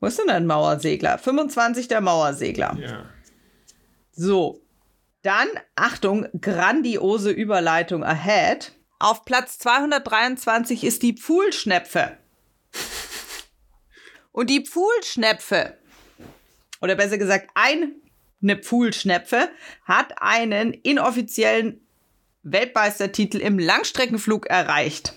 wo 0.00 0.06
ist 0.06 0.18
denn 0.18 0.30
ein 0.30 0.46
Mauersegler? 0.46 1.18
25 1.18 1.88
der 1.88 2.00
Mauersegler. 2.00 2.76
Ja. 2.80 3.06
So, 4.12 4.60
dann, 5.22 5.48
Achtung, 5.76 6.26
grandiose 6.40 7.30
Überleitung 7.30 8.04
ahead. 8.04 8.72
Auf 8.98 9.24
Platz 9.24 9.58
223 9.58 10.84
ist 10.84 11.02
die 11.02 11.14
Pfuhlschnepfe. 11.14 12.16
Und 14.32 14.50
die 14.50 14.64
Pfuhlschnepfe, 14.64 15.76
oder 16.80 16.94
besser 16.96 17.18
gesagt, 17.18 17.50
eine 17.54 18.56
Pfuhlschnepfe, 18.56 19.48
hat 19.84 20.20
einen 20.20 20.72
inoffiziellen 20.72 21.86
Weltmeistertitel 22.42 23.38
im 23.38 23.58
Langstreckenflug 23.58 24.46
erreicht. 24.46 25.14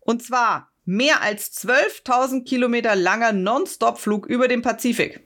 Und 0.00 0.22
zwar 0.22 0.70
mehr 0.84 1.22
als 1.22 1.52
12.000 1.64 2.44
Kilometer 2.44 2.94
langer 2.94 3.32
Non-Stop-Flug 3.32 4.26
über 4.26 4.48
den 4.48 4.62
Pazifik. 4.62 5.20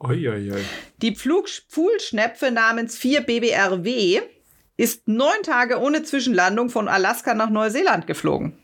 Oi, 0.00 0.28
oi, 0.28 0.52
oi. 0.52 0.64
Die 1.02 1.16
Pfuhlschnepfe 1.16 2.52
namens 2.52 2.96
4 2.96 3.22
BBRW 3.22 4.20
ist 4.76 5.08
neun 5.08 5.42
Tage 5.42 5.80
ohne 5.80 6.04
Zwischenlandung 6.04 6.70
von 6.70 6.86
Alaska 6.86 7.34
nach 7.34 7.50
Neuseeland 7.50 8.06
geflogen. 8.06 8.56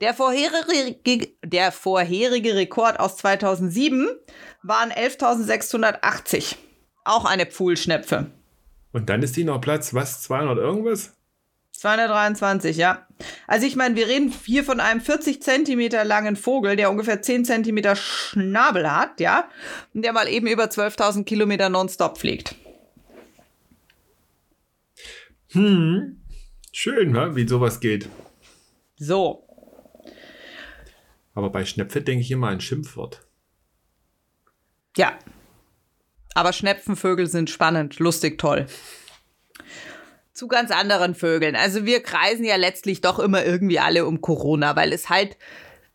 Der 0.00 0.14
vorherige, 0.14 1.28
der 1.44 1.72
vorherige 1.72 2.54
Rekord 2.54 3.00
aus 3.00 3.16
2007 3.16 4.08
waren 4.62 4.92
11.680. 4.92 6.54
Auch 7.04 7.24
eine 7.24 7.46
Pfuhlschnepfe. 7.46 8.30
Und 8.92 9.08
dann 9.08 9.22
ist 9.22 9.36
die 9.36 9.44
noch 9.44 9.60
Platz, 9.60 9.94
was, 9.94 10.22
200 10.22 10.58
irgendwas? 10.58 11.16
223, 11.80 12.76
ja. 12.76 13.06
Also 13.46 13.66
ich 13.66 13.74
meine, 13.74 13.96
wir 13.96 14.06
reden 14.06 14.30
hier 14.44 14.64
von 14.64 14.80
einem 14.80 15.00
40 15.00 15.42
Zentimeter 15.42 16.04
langen 16.04 16.36
Vogel, 16.36 16.76
der 16.76 16.90
ungefähr 16.90 17.22
10 17.22 17.46
Zentimeter 17.46 17.96
Schnabel 17.96 18.90
hat, 18.90 19.18
ja, 19.18 19.48
und 19.94 20.02
der 20.02 20.12
mal 20.12 20.28
eben 20.28 20.46
über 20.46 20.64
12.000 20.64 21.24
Kilometer 21.24 21.70
nonstop 21.70 22.18
fliegt. 22.18 22.54
Hm, 25.52 26.20
schön, 26.70 27.12
ne? 27.12 27.34
wie 27.34 27.48
sowas 27.48 27.80
geht. 27.80 28.10
So. 28.96 29.46
Aber 31.32 31.48
bei 31.48 31.64
Schnepfe 31.64 32.02
denke 32.02 32.20
ich 32.20 32.30
immer 32.30 32.48
ein 32.48 32.60
Schimpfwort. 32.60 33.26
Ja. 34.98 35.18
Aber 36.34 36.52
Schnepfenvögel 36.52 37.26
sind 37.26 37.48
spannend, 37.48 37.98
lustig, 37.98 38.36
toll. 38.36 38.66
Zu 40.32 40.48
ganz 40.48 40.70
anderen 40.70 41.14
Vögeln. 41.14 41.56
Also 41.56 41.84
wir 41.84 42.02
kreisen 42.02 42.44
ja 42.44 42.56
letztlich 42.56 43.00
doch 43.00 43.18
immer 43.18 43.44
irgendwie 43.44 43.78
alle 43.78 44.06
um 44.06 44.20
Corona, 44.20 44.76
weil 44.76 44.92
es 44.92 45.08
halt 45.08 45.36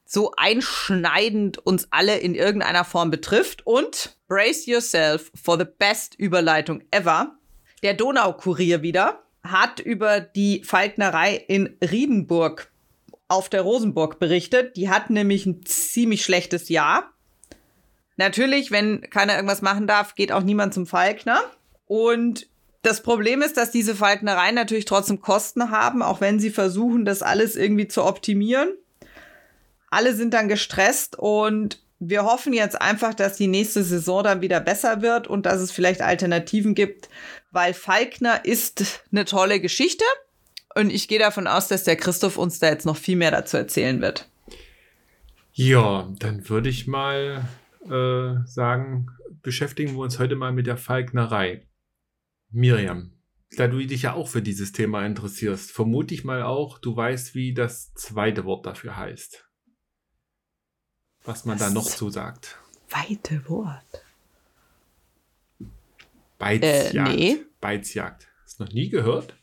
so 0.05 0.33
einschneidend 0.37 1.57
uns 1.57 1.87
alle 1.91 2.17
in 2.17 2.35
irgendeiner 2.35 2.85
Form 2.85 3.11
betrifft. 3.11 3.65
Und 3.65 4.17
brace 4.27 4.65
yourself 4.65 5.31
for 5.41 5.57
the 5.57 5.65
best 5.65 6.15
Überleitung 6.15 6.83
ever. 6.91 7.37
Der 7.83 7.93
Donaukurier 7.93 8.81
wieder 8.81 9.23
hat 9.43 9.79
über 9.79 10.19
die 10.19 10.63
Falknerei 10.63 11.35
in 11.35 11.77
Riedenburg 11.81 12.71
auf 13.27 13.49
der 13.49 13.61
Rosenburg 13.61 14.19
berichtet. 14.19 14.75
Die 14.75 14.89
hat 14.89 15.09
nämlich 15.09 15.45
ein 15.45 15.65
ziemlich 15.65 16.23
schlechtes 16.23 16.69
Jahr. 16.69 17.11
Natürlich, 18.17 18.71
wenn 18.71 19.01
keiner 19.09 19.35
irgendwas 19.35 19.61
machen 19.61 19.87
darf, 19.87 20.15
geht 20.15 20.31
auch 20.31 20.43
niemand 20.43 20.73
zum 20.73 20.87
Falkner. 20.87 21.39
Und 21.85 22.47
das 22.85 23.01
Problem 23.01 23.41
ist, 23.41 23.57
dass 23.57 23.71
diese 23.71 23.95
Falknereien 23.95 24.55
natürlich 24.55 24.85
trotzdem 24.85 25.21
Kosten 25.21 25.71
haben, 25.71 26.01
auch 26.01 26.21
wenn 26.21 26.39
sie 26.39 26.51
versuchen, 26.51 27.05
das 27.05 27.21
alles 27.21 27.55
irgendwie 27.55 27.87
zu 27.87 28.03
optimieren. 28.03 28.73
Alle 29.89 30.13
sind 30.13 30.33
dann 30.33 30.47
gestresst 30.47 31.17
und 31.17 31.81
wir 31.99 32.23
hoffen 32.23 32.53
jetzt 32.53 32.79
einfach, 32.79 33.13
dass 33.13 33.37
die 33.37 33.47
nächste 33.47 33.83
Saison 33.83 34.23
dann 34.23 34.41
wieder 34.41 34.59
besser 34.59 35.01
wird 35.01 35.27
und 35.27 35.45
dass 35.45 35.61
es 35.61 35.71
vielleicht 35.71 36.01
Alternativen 36.01 36.75
gibt, 36.75 37.09
weil 37.51 37.73
Falkner 37.73 38.43
ist 38.43 39.03
eine 39.11 39.25
tolle 39.25 39.59
Geschichte 39.59 40.05
und 40.75 40.89
ich 40.89 41.07
gehe 41.07 41.19
davon 41.19 41.47
aus, 41.47 41.67
dass 41.67 41.85
der 41.85 41.95
Christoph 41.95 42.37
uns 42.37 42.59
da 42.59 42.67
jetzt 42.67 42.85
noch 42.85 42.97
viel 42.97 43.15
mehr 43.15 43.31
dazu 43.31 43.57
erzählen 43.57 44.01
wird. 44.01 44.29
Ja, 45.53 46.11
dann 46.19 46.47
würde 46.49 46.67
ich 46.67 46.85
mal 46.85 47.45
äh, 47.85 48.45
sagen, 48.45 49.07
beschäftigen 49.41 49.93
wir 49.93 49.99
uns 49.99 50.19
heute 50.19 50.35
mal 50.35 50.51
mit 50.51 50.67
der 50.67 50.77
Falknerei. 50.77 51.61
Miriam, 52.55 53.11
da 53.57 53.67
du 53.67 53.85
dich 53.85 54.03
ja 54.03 54.13
auch 54.13 54.29
für 54.29 54.41
dieses 54.41 54.71
Thema 54.71 55.05
interessierst, 55.05 55.71
vermute 55.71 56.13
ich 56.13 56.23
mal 56.23 56.41
auch, 56.43 56.79
du 56.79 56.95
weißt, 56.95 57.35
wie 57.35 57.53
das 57.53 57.93
zweite 57.95 58.45
Wort 58.45 58.65
dafür 58.65 58.95
heißt. 58.95 59.45
Was 61.25 61.43
man 61.43 61.57
das 61.57 61.67
da 61.67 61.73
noch 61.73 61.85
zu 61.85 62.09
sagt. 62.09 62.57
Zweite 62.87 63.47
Wort. 63.49 64.05
Beizjagd. 66.37 66.95
Äh, 66.95 67.15
nee. 67.15 67.37
Beizjagd. 67.59 68.27
Hast 68.43 68.59
du 68.59 68.63
noch 68.63 68.71
nie 68.71 68.87
gehört? 68.87 69.35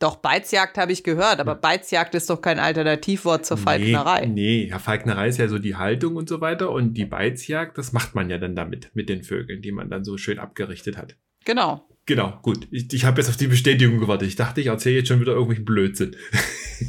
Doch, 0.00 0.16
Beizjagd 0.16 0.76
habe 0.76 0.90
ich 0.90 1.04
gehört, 1.04 1.38
aber 1.38 1.54
Beizjagd 1.54 2.14
ist 2.16 2.30
doch 2.30 2.40
kein 2.40 2.58
Alternativwort 2.58 3.46
zur 3.46 3.58
Falknerei. 3.58 4.26
Nee, 4.26 4.32
nee, 4.32 4.68
ja, 4.70 4.78
Falknerei 4.78 5.28
ist 5.28 5.38
ja 5.38 5.46
so 5.46 5.58
die 5.58 5.76
Haltung 5.76 6.16
und 6.16 6.28
so 6.28 6.40
weiter 6.40 6.70
und 6.70 6.94
die 6.94 7.04
Beizjagd, 7.04 7.78
das 7.78 7.92
macht 7.92 8.14
man 8.14 8.28
ja 8.28 8.38
dann 8.38 8.56
damit, 8.56 8.90
mit 8.94 9.08
den 9.08 9.22
Vögeln, 9.22 9.62
die 9.62 9.72
man 9.72 9.90
dann 9.90 10.02
so 10.02 10.16
schön 10.16 10.38
abgerichtet 10.38 10.96
hat. 10.96 11.16
Genau. 11.44 11.86
Genau, 12.10 12.36
gut. 12.42 12.66
Ich, 12.72 12.92
ich 12.92 13.04
habe 13.04 13.20
jetzt 13.20 13.30
auf 13.30 13.36
die 13.36 13.46
Bestätigung 13.46 14.00
gewartet. 14.00 14.26
Ich 14.26 14.34
dachte, 14.34 14.60
ich 14.60 14.66
erzähle 14.66 14.96
jetzt 14.96 15.06
schon 15.06 15.20
wieder 15.20 15.30
irgendwelchen 15.30 15.64
Blödsinn. 15.64 16.16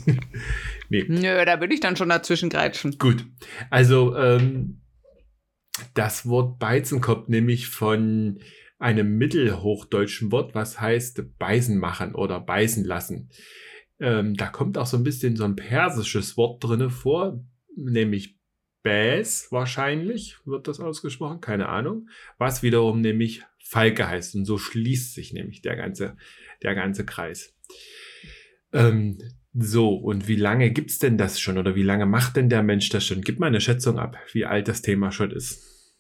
nee. 0.90 1.06
Nö, 1.08 1.46
da 1.46 1.60
würde 1.60 1.76
ich 1.76 1.80
dann 1.80 1.96
schon 1.96 2.10
dazwischen 2.10 2.50
greifen. 2.50 2.98
Gut. 2.98 3.28
Also, 3.70 4.16
ähm, 4.18 4.82
das 5.94 6.28
Wort 6.28 6.58
Beizen 6.58 7.02
kommt 7.02 7.30
nämlich 7.30 7.68
von 7.68 8.40
einem 8.80 9.20
mittelhochdeutschen 9.20 10.32
Wort, 10.32 10.56
was 10.56 10.82
heißt 10.82 11.38
Beisen 11.38 11.78
machen 11.78 12.16
oder 12.16 12.40
beißen 12.40 12.84
lassen. 12.84 13.30
Ähm, 14.00 14.34
da 14.34 14.48
kommt 14.48 14.80
auch 14.80 14.88
so 14.88 14.98
ein 14.98 15.04
bisschen 15.04 15.36
so 15.36 15.44
ein 15.44 15.56
persisches 15.56 16.36
Wort 16.36 16.64
drinne 16.64 16.90
vor, 16.90 17.46
nämlich 17.76 18.40
Bäs 18.82 19.52
wahrscheinlich 19.52 20.38
wird 20.46 20.68
das 20.68 20.80
ausgesprochen, 20.80 21.42
keine 21.42 21.70
Ahnung, 21.70 22.10
was 22.40 22.64
wiederum 22.64 23.02
nämlich 23.02 23.44
Falke 23.72 24.10
heißt 24.10 24.36
und 24.36 24.44
so 24.44 24.58
schließt 24.58 25.14
sich 25.14 25.32
nämlich 25.32 25.62
der 25.62 25.78
ganze, 25.78 26.18
der 26.62 26.76
ganze 26.76 27.06
Kreis. 27.06 27.54
Ähm, 28.74 29.18
so, 29.54 29.96
und 29.96 30.28
wie 30.28 30.36
lange 30.36 30.72
gibt's 30.72 31.00
denn 31.00 31.18
das 31.18 31.40
schon 31.40 31.58
oder 31.58 31.74
wie 31.74 31.84
lange 31.84 32.06
macht 32.06 32.36
denn 32.36 32.50
der 32.50 32.64
Mensch 32.64 32.90
das 32.90 33.06
schon? 33.06 33.22
Gib 33.22 33.40
mal 33.40 33.48
eine 33.48 33.62
Schätzung 33.62 33.98
ab, 33.98 34.18
wie 34.34 34.46
alt 34.46 34.68
das 34.68 34.82
Thema 34.82 35.14
schon 35.14 35.32
ist. 35.32 35.96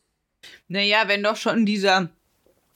Naja, 0.67 1.03
wenn 1.07 1.23
doch 1.23 1.37
schon 1.37 1.65
dieser 1.65 2.09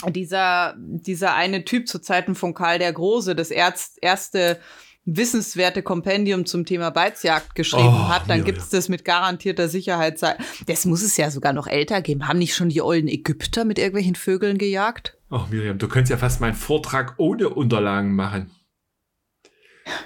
dieser, 0.07 0.75
dieser 0.77 1.35
eine 1.35 1.65
Typ 1.65 1.87
zu 1.89 1.99
Zeiten 1.99 2.35
von 2.35 2.53
Karl 2.53 2.79
der 2.79 2.93
Große 2.93 3.35
das 3.35 3.51
erst, 3.51 3.97
erste 4.01 4.59
wissenswerte 5.05 5.83
Kompendium 5.83 6.45
zum 6.45 6.65
Thema 6.65 6.89
Beizjagd 6.89 7.55
geschrieben 7.55 7.87
oh, 7.87 8.09
hat, 8.09 8.23
dann 8.27 8.39
ja, 8.39 8.45
gibt's 8.45 8.71
ja. 8.71 8.79
das 8.79 8.89
mit 8.89 9.05
garantierter 9.05 9.69
Sicherheit. 9.69 10.19
Das 10.65 10.85
muss 10.85 11.03
es 11.03 11.15
ja 11.17 11.29
sogar 11.29 11.53
noch 11.53 11.67
älter 11.67 12.01
geben. 12.01 12.27
Haben 12.27 12.39
nicht 12.39 12.55
schon 12.55 12.69
die 12.69 12.81
ollen 12.81 13.07
Ägypter 13.07 13.65
mit 13.65 13.77
irgendwelchen 13.77 14.15
Vögeln 14.15 14.57
gejagt? 14.57 15.17
Oh, 15.29 15.41
Miriam, 15.49 15.77
du 15.77 15.87
könntest 15.87 16.11
ja 16.11 16.17
fast 16.17 16.41
meinen 16.41 16.55
Vortrag 16.55 17.15
ohne 17.17 17.49
Unterlagen 17.49 18.15
machen. 18.15 18.49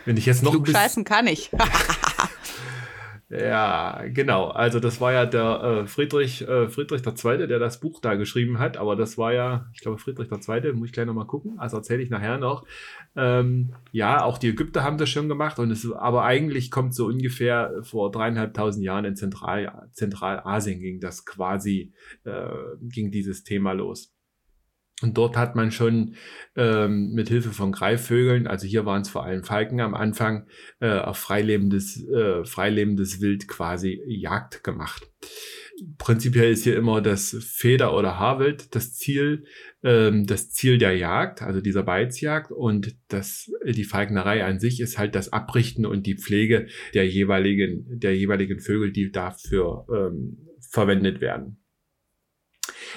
Wenn 0.03 0.17
ich 0.17 0.25
jetzt 0.25 0.43
noch 0.43 0.51
Klug 0.51 0.67
scheißen 0.67 1.05
kann 1.05 1.27
ich. 1.27 1.51
Ja, 3.31 4.05
genau. 4.07 4.47
Also 4.47 4.79
das 4.79 4.99
war 5.01 5.13
ja 5.13 5.27
der 5.27 5.83
äh, 5.83 5.87
Friedrich, 5.87 6.41
äh, 6.47 6.67
Friedrich 6.67 7.05
II., 7.05 7.45
der 7.45 7.59
das 7.59 7.79
Buch 7.79 8.01
da 8.01 8.15
geschrieben 8.15 8.57
hat, 8.57 8.77
aber 8.77 8.95
das 8.95 9.19
war 9.19 9.33
ja, 9.33 9.67
ich 9.71 9.81
glaube, 9.81 9.99
Friedrich 9.99 10.31
II., 10.31 10.73
muss 10.73 10.87
ich 10.87 10.93
gleich 10.93 11.05
nochmal 11.05 11.27
gucken, 11.27 11.59
also 11.59 11.77
erzähle 11.77 12.01
ich 12.01 12.09
nachher 12.09 12.39
noch. 12.39 12.65
Ähm, 13.15 13.75
ja, 13.91 14.23
auch 14.23 14.39
die 14.39 14.49
Ägypter 14.49 14.83
haben 14.83 14.97
das 14.97 15.09
schon 15.09 15.29
gemacht, 15.29 15.59
und 15.59 15.69
es, 15.69 15.91
aber 15.91 16.23
eigentlich 16.23 16.71
kommt 16.71 16.95
so 16.95 17.05
ungefähr 17.05 17.71
vor 17.83 18.11
dreieinhalbtausend 18.11 18.83
Jahren 18.83 19.05
in 19.05 19.15
Zentral, 19.15 19.87
Zentralasien 19.91 20.79
ging 20.79 20.99
das 20.99 21.23
quasi, 21.23 21.93
äh, 22.23 22.49
ging 22.81 23.11
dieses 23.11 23.43
Thema 23.43 23.73
los. 23.73 24.11
Und 25.01 25.17
dort 25.17 25.38
hat 25.38 25.55
man 25.55 25.71
schon 25.71 26.15
ähm, 26.55 27.12
mit 27.13 27.29
Hilfe 27.29 27.51
von 27.51 27.71
Greifvögeln, 27.71 28.47
also 28.47 28.67
hier 28.67 28.85
waren 28.85 29.01
es 29.01 29.09
vor 29.09 29.23
allem 29.23 29.43
Falken 29.43 29.79
am 29.79 29.93
Anfang, 29.93 30.47
äh, 30.81 30.89
auf 30.89 31.17
freilebendes, 31.17 32.05
äh, 32.09 32.43
freilebendes 32.43 33.21
Wild 33.21 33.47
quasi 33.47 34.01
Jagd 34.07 34.63
gemacht. 34.63 35.09
Prinzipiell 35.97 36.51
ist 36.51 36.65
hier 36.65 36.75
immer 36.75 37.01
das 37.01 37.38
Feder- 37.39 37.95
oder 37.95 38.19
Haarwild 38.19 38.75
das 38.75 38.95
Ziel, 38.95 39.45
ähm, 39.83 40.25
das 40.25 40.51
Ziel 40.51 40.77
der 40.77 40.97
Jagd, 40.97 41.41
also 41.41 41.62
dieser 41.62 41.83
Beizjagd 41.83 42.51
und 42.51 42.97
das, 43.07 43.49
die 43.65 43.85
Falknerei 43.85 44.43
an 44.43 44.59
sich 44.59 44.81
ist 44.81 44.97
halt 44.97 45.15
das 45.15 45.31
Abrichten 45.31 45.85
und 45.85 46.05
die 46.05 46.17
Pflege 46.17 46.67
der 46.93 47.07
jeweiligen, 47.07 47.85
der 47.88 48.17
jeweiligen 48.17 48.59
Vögel, 48.59 48.91
die 48.91 49.12
dafür 49.12 49.85
ähm, 49.89 50.49
verwendet 50.59 51.21
werden. 51.21 51.59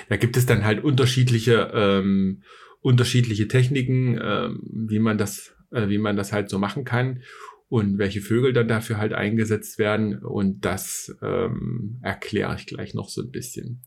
Da 0.08 0.16
gibt 0.16 0.36
es 0.36 0.46
dann 0.46 0.64
halt 0.64 0.82
unterschiedliche, 0.84 1.70
ähm, 1.74 2.42
unterschiedliche 2.80 3.48
Techniken, 3.48 4.18
ähm, 4.22 4.60
wie 4.88 4.98
man 4.98 5.18
das, 5.18 5.54
äh, 5.70 5.88
wie 5.88 5.98
man 5.98 6.16
das 6.16 6.32
halt 6.32 6.50
so 6.50 6.58
machen 6.58 6.84
kann 6.84 7.22
und 7.68 7.96
welche 7.98 8.20
Vögel 8.20 8.52
dann 8.52 8.68
dafür 8.68 8.98
halt 8.98 9.14
eingesetzt 9.14 9.78
werden. 9.78 10.18
Und 10.18 10.64
das 10.64 11.16
ähm, 11.22 11.98
erkläre 12.02 12.54
ich 12.56 12.66
gleich 12.66 12.94
noch 12.94 13.08
so 13.08 13.22
ein 13.22 13.30
bisschen. 13.30 13.82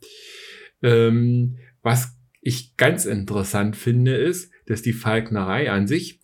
Ähm, 0.82 1.58
was 1.82 2.18
ich 2.42 2.78
ganz 2.78 3.06
interessant 3.06 3.76
finde, 3.76 4.16
ist, 4.16 4.52
dass 4.66 4.82
die 4.82 4.94
Falknerei 4.94 5.72
an 5.72 5.88
sich 5.88 6.20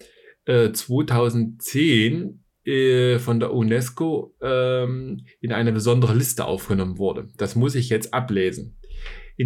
äh, 0.45 0.71
2010 0.71 2.43
äh, 2.63 3.19
von 3.19 3.39
der 3.39 3.53
UNESCO 3.53 4.35
ähm, 4.41 5.25
in 5.39 5.51
eine 5.51 5.71
besondere 5.71 6.15
Liste 6.15 6.45
aufgenommen 6.45 6.97
wurde. 6.97 7.27
Das 7.37 7.55
muss 7.55 7.75
ich 7.75 7.89
jetzt 7.89 8.13
ablesen 8.13 8.77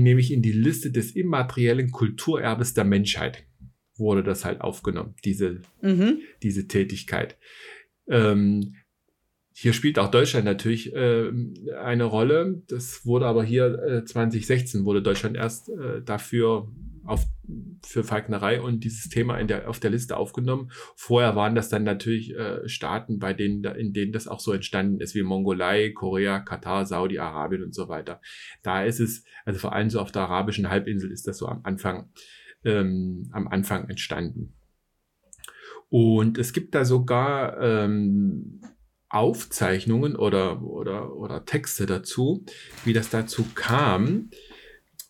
nämlich 0.04 0.32
in 0.32 0.42
die 0.42 0.52
Liste 0.52 0.92
des 0.92 1.12
immateriellen 1.16 1.92
Kulturerbes 1.92 2.74
der 2.74 2.84
Menschheit 2.86 3.46
wurde 3.98 4.24
das 4.24 4.44
halt 4.44 4.62
aufgenommen, 4.62 5.16
diese, 5.24 5.62
mhm. 5.82 6.20
diese 6.44 6.68
Tätigkeit. 6.68 7.38
Ähm, 8.08 8.76
hier 9.54 9.72
spielt 9.72 10.00
auch 10.00 10.12
Deutschland 10.12 10.46
natürlich 10.46 10.94
äh, 10.94 11.32
eine 11.82 12.04
Rolle. 12.04 12.62
Das 12.68 13.06
wurde 13.06 13.26
aber 13.26 13.44
hier 13.44 13.82
äh, 13.84 14.06
2016 14.06 14.84
wurde 14.84 15.02
Deutschland 15.02 15.38
erst 15.38 15.70
äh, 15.70 16.02
dafür 16.04 16.68
auf, 17.06 17.26
für 17.84 18.04
Falknerei 18.04 18.62
und 18.62 18.84
dieses 18.84 19.10
Thema 19.10 19.38
in 19.38 19.48
der, 19.48 19.70
auf 19.70 19.80
der 19.80 19.92
Liste 19.92 20.18
aufgenommen. 20.18 20.72
Vorher 20.96 21.36
waren 21.36 21.56
das 21.56 21.70
dann 21.70 21.84
natürlich 21.84 22.36
äh, 22.36 22.68
Staaten, 22.68 23.20
bei 23.20 23.34
denen, 23.34 23.64
in 23.64 23.94
denen 23.94 24.12
das 24.12 24.28
auch 24.28 24.40
so 24.40 24.52
entstanden 24.52 25.00
ist, 25.02 25.16
wie 25.16 25.24
Mongolei, 25.24 25.92
Korea, 25.92 26.40
Katar, 26.40 26.86
Saudi-Arabien 26.86 27.64
und 27.64 27.76
so 27.76 27.90
weiter. 27.90 28.22
Da 28.64 28.84
ist 28.84 29.00
es, 29.00 29.24
also 29.46 29.60
vor 29.60 29.74
allem 29.74 29.90
so 29.90 30.00
auf 30.00 30.12
der 30.12 30.24
arabischen 30.24 30.70
Halbinsel 30.70 31.12
ist 31.12 31.28
das 31.28 31.38
so 31.38 31.48
am 31.48 31.62
Anfang 31.64 32.10
ähm, 32.66 33.30
am 33.32 33.48
Anfang 33.48 33.88
entstanden. 33.90 34.54
Und 35.90 36.38
es 36.38 36.52
gibt 36.52 36.76
da 36.76 36.84
sogar 36.84 37.62
ähm, 37.62 38.62
Aufzeichnungen 39.08 40.16
oder, 40.16 40.62
oder, 40.64 41.16
oder 41.16 41.46
Texte 41.46 41.86
dazu, 41.86 42.44
wie 42.84 42.94
das 42.94 43.10
dazu 43.10 43.46
kam. 43.54 44.30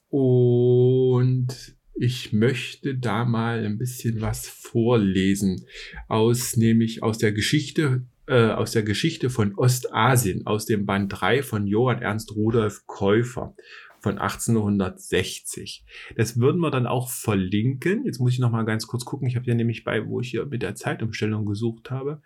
Und 0.09 1.74
ich 1.95 2.33
möchte 2.33 2.95
da 2.95 3.25
mal 3.25 3.65
ein 3.65 3.77
bisschen 3.77 4.21
was 4.21 4.47
vorlesen 4.47 5.65
aus, 6.07 6.57
nämlich 6.57 7.01
aus 7.01 7.17
der 7.17 7.31
Geschichte, 7.31 8.03
äh, 8.27 8.49
aus 8.49 8.71
der 8.71 8.83
Geschichte 8.83 9.29
von 9.29 9.55
Ostasien, 9.55 10.45
aus 10.45 10.65
dem 10.65 10.85
Band 10.85 11.09
3 11.09 11.41
von 11.41 11.67
Johann 11.67 12.01
Ernst 12.01 12.35
Rudolf 12.35 12.85
Käufer 12.85 13.55
von 14.01 14.17
1860. 14.19 15.85
Das 16.15 16.39
würden 16.39 16.59
wir 16.59 16.69
dann 16.69 16.85
auch 16.85 17.09
verlinken. 17.09 18.05
Jetzt 18.05 18.19
muss 18.19 18.33
ich 18.33 18.39
noch 18.39 18.51
mal 18.51 18.65
ganz 18.65 18.87
kurz 18.87 19.05
gucken. 19.05 19.27
Ich 19.27 19.35
habe 19.35 19.47
ja 19.47 19.55
nämlich 19.55 19.83
bei, 19.83 20.05
wo 20.05 20.19
ich 20.19 20.29
hier 20.29 20.45
mit 20.45 20.61
der 20.61 20.75
Zeitumstellung 20.75 21.45
gesucht 21.45 21.89
habe, 21.91 22.21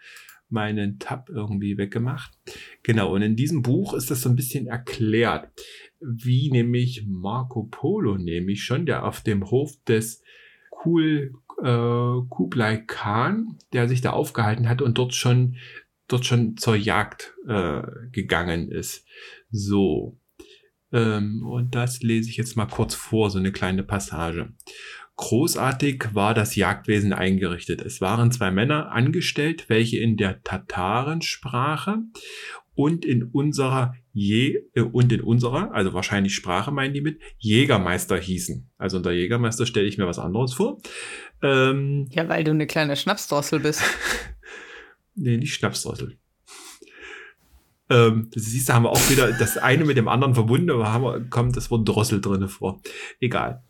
meinen 0.50 1.00
Tab 1.00 1.30
irgendwie 1.30 1.78
weggemacht. 1.78 2.32
Genau, 2.84 3.14
und 3.14 3.22
in 3.22 3.36
diesem 3.36 3.62
Buch 3.62 3.94
ist 3.94 4.10
das 4.10 4.22
so 4.22 4.30
ein 4.30 4.36
bisschen 4.36 4.68
erklärt, 4.68 5.50
wie 6.00 6.50
nämlich 6.52 7.06
Marco 7.08 7.64
Polo 7.64 8.18
nämlich 8.18 8.64
schon, 8.64 8.86
der 8.86 9.06
auf 9.06 9.22
dem 9.22 9.50
Hof 9.52 9.74
des 9.88 10.24
Kul, 10.70 11.34
äh, 11.62 12.28
Kublai 12.30 12.78
Khan, 12.88 13.58
der 13.74 13.88
sich 13.88 14.02
da 14.02 14.12
aufgehalten 14.12 14.70
hat 14.70 14.82
und 14.82 14.98
dort 14.98 15.14
schon 15.14 15.58
dort 16.08 16.26
schon 16.26 16.58
zur 16.58 16.76
Jagd 16.76 17.36
äh, 17.48 17.82
gegangen 18.12 18.72
ist. 18.72 19.06
So, 19.52 20.18
ähm, 20.92 21.46
und 21.46 21.76
das 21.76 22.02
lese 22.02 22.30
ich 22.30 22.38
jetzt 22.38 22.58
mal 22.58 22.66
kurz 22.66 22.96
vor, 22.96 23.30
so 23.30 23.40
eine 23.40 23.52
kleine 23.52 23.84
Passage. 23.84 24.52
Großartig 25.16 26.06
war 26.14 26.34
das 26.34 26.56
Jagdwesen 26.56 27.14
eingerichtet. 27.14 27.82
Es 27.82 28.00
waren 28.00 28.32
zwei 28.32 28.52
Männer 28.52 28.92
angestellt, 28.92 29.66
welche 29.68 30.00
in 30.00 30.16
der 30.16 30.42
Tatarensprache 30.44 32.00
und 32.80 33.04
in 33.04 33.24
unserer 33.24 33.94
Je 34.14 34.64
äh, 34.74 34.80
und 34.80 35.12
in 35.12 35.20
unserer, 35.20 35.74
also 35.74 35.94
wahrscheinlich 35.94 36.34
Sprache 36.34 36.72
meinen 36.72 36.94
die 36.94 37.02
mit, 37.02 37.20
Jägermeister 37.38 38.18
hießen. 38.18 38.70
Also 38.78 38.96
unter 38.96 39.12
Jägermeister 39.12 39.66
stelle 39.66 39.86
ich 39.86 39.98
mir 39.98 40.08
was 40.08 40.18
anderes 40.18 40.54
vor. 40.54 40.82
Ähm, 41.44 42.08
ja, 42.10 42.30
weil 42.30 42.46
du 42.46 42.52
eine 42.52 42.68
kleine 42.68 42.96
Schnapsdrossel 42.96 43.60
bist. 43.60 43.84
nee, 45.16 45.36
nicht 45.36 45.56
Schnapsdrossel. 45.56 46.18
Ähm, 47.90 48.30
das 48.34 48.46
siehst 48.46 48.70
du, 48.70 48.74
haben 48.74 48.84
wir 48.84 48.92
auch 48.92 49.10
wieder 49.10 49.34
das 49.34 49.58
eine 49.58 49.84
mit 49.84 49.98
dem 49.98 50.08
anderen 50.08 50.34
verbunden, 50.34 50.70
aber 50.70 50.94
haben 50.94 51.04
wir, 51.04 51.20
kommt 51.30 51.58
das 51.58 51.70
Wort 51.72 51.86
Drossel 51.86 52.22
drinne 52.22 52.48
vor. 52.48 52.82
Egal. 53.20 53.62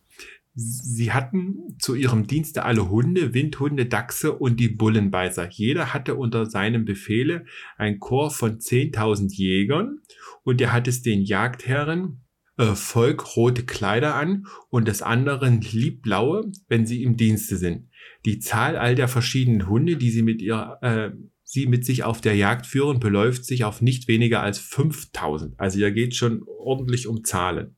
Sie 0.62 1.14
hatten 1.14 1.78
zu 1.80 1.96
ihrem 1.96 2.28
Dienste 2.28 2.66
alle 2.66 2.90
Hunde, 2.90 3.34
Windhunde, 3.34 3.86
Dachse 3.86 4.34
und 4.34 4.60
die 4.60 4.68
Bullenbeißer. 4.68 5.50
Jeder 5.50 5.94
hatte 5.94 6.16
unter 6.16 6.46
seinem 6.46 6.84
Befehle 6.84 7.46
ein 7.78 8.00
Chor 8.00 8.30
von 8.30 8.60
10.000 8.60 9.34
Jägern 9.34 10.00
und 10.44 10.60
er 10.60 10.74
hat 10.74 10.90
es 10.90 11.02
den 11.02 11.22
Jagdherren 11.22 12.26
äh, 12.58 12.76
Volk 12.76 13.38
rote 13.38 13.64
Kleider 13.64 14.16
an 14.16 14.48
und 14.70 14.90
des 14.90 15.02
anderen 15.02 15.62
liebblaue, 15.62 16.52
wenn 16.68 16.86
sie 16.86 17.04
im 17.04 17.16
Dienste 17.16 17.56
sind. 17.56 17.88
Die 18.26 18.40
Zahl 18.40 18.76
all 18.76 18.96
der 18.96 19.08
verschiedenen 19.08 19.70
Hunde, 19.70 19.96
die 19.96 20.12
sie 20.12 20.24
mit 20.24 20.42
ihrer 20.42 20.84
äh, 20.84 21.12
sie 21.44 21.66
mit 21.66 21.84
sich 21.84 22.04
auf 22.04 22.22
der 22.22 22.36
Jagd 22.36 22.68
führen, 22.68 23.00
beläuft 23.00 23.44
sich 23.44 23.64
auf 23.64 23.82
nicht 23.82 24.08
weniger 24.08 24.42
als 24.44 24.60
5000. 24.60 25.60
Also 25.60 25.78
hier 25.78 25.92
geht 25.92 26.16
schon 26.16 26.44
ordentlich 26.46 27.08
um 27.08 27.24
Zahlen. 27.24 27.76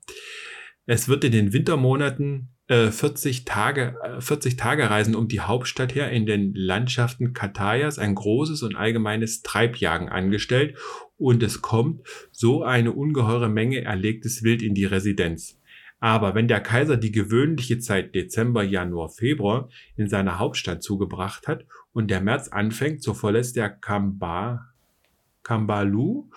Es 0.85 1.07
wird 1.07 1.23
in 1.23 1.31
den 1.31 1.53
Wintermonaten 1.53 2.49
40 2.67 3.45
Tage, 3.45 3.95
äh, 4.03 4.21
40 4.21 4.55
Tage 4.55 4.89
Reisen 4.89 5.15
um 5.15 5.27
die 5.27 5.41
Hauptstadt 5.41 5.93
her 5.93 6.11
in 6.11 6.25
den 6.25 6.53
Landschaften 6.53 7.33
Katayas 7.33 7.99
ein 7.99 8.15
großes 8.15 8.63
und 8.63 8.75
allgemeines 8.75 9.41
Treibjagen 9.41 10.09
angestellt 10.09 10.77
und 11.17 11.43
es 11.43 11.61
kommt 11.61 12.07
so 12.31 12.63
eine 12.63 12.93
ungeheure 12.93 13.49
Menge 13.49 13.81
erlegtes 13.81 14.43
Wild 14.43 14.61
in 14.61 14.73
die 14.73 14.85
Residenz. 14.85 15.59
Aber 15.99 16.33
wenn 16.33 16.47
der 16.47 16.61
Kaiser 16.61 16.97
die 16.97 17.11
gewöhnliche 17.11 17.77
Zeit 17.77 18.15
Dezember, 18.15 18.63
Januar, 18.63 19.09
Februar 19.09 19.69
in 19.95 20.09
seiner 20.09 20.39
Hauptstadt 20.39 20.81
zugebracht 20.81 21.47
hat 21.47 21.65
und 21.93 22.09
der 22.09 22.21
März 22.21 22.47
anfängt, 22.47 23.03
so 23.03 23.13
verlässt 23.13 23.55
er 23.55 23.69
Kamba, 23.69 24.65
Kambalu 25.43 26.29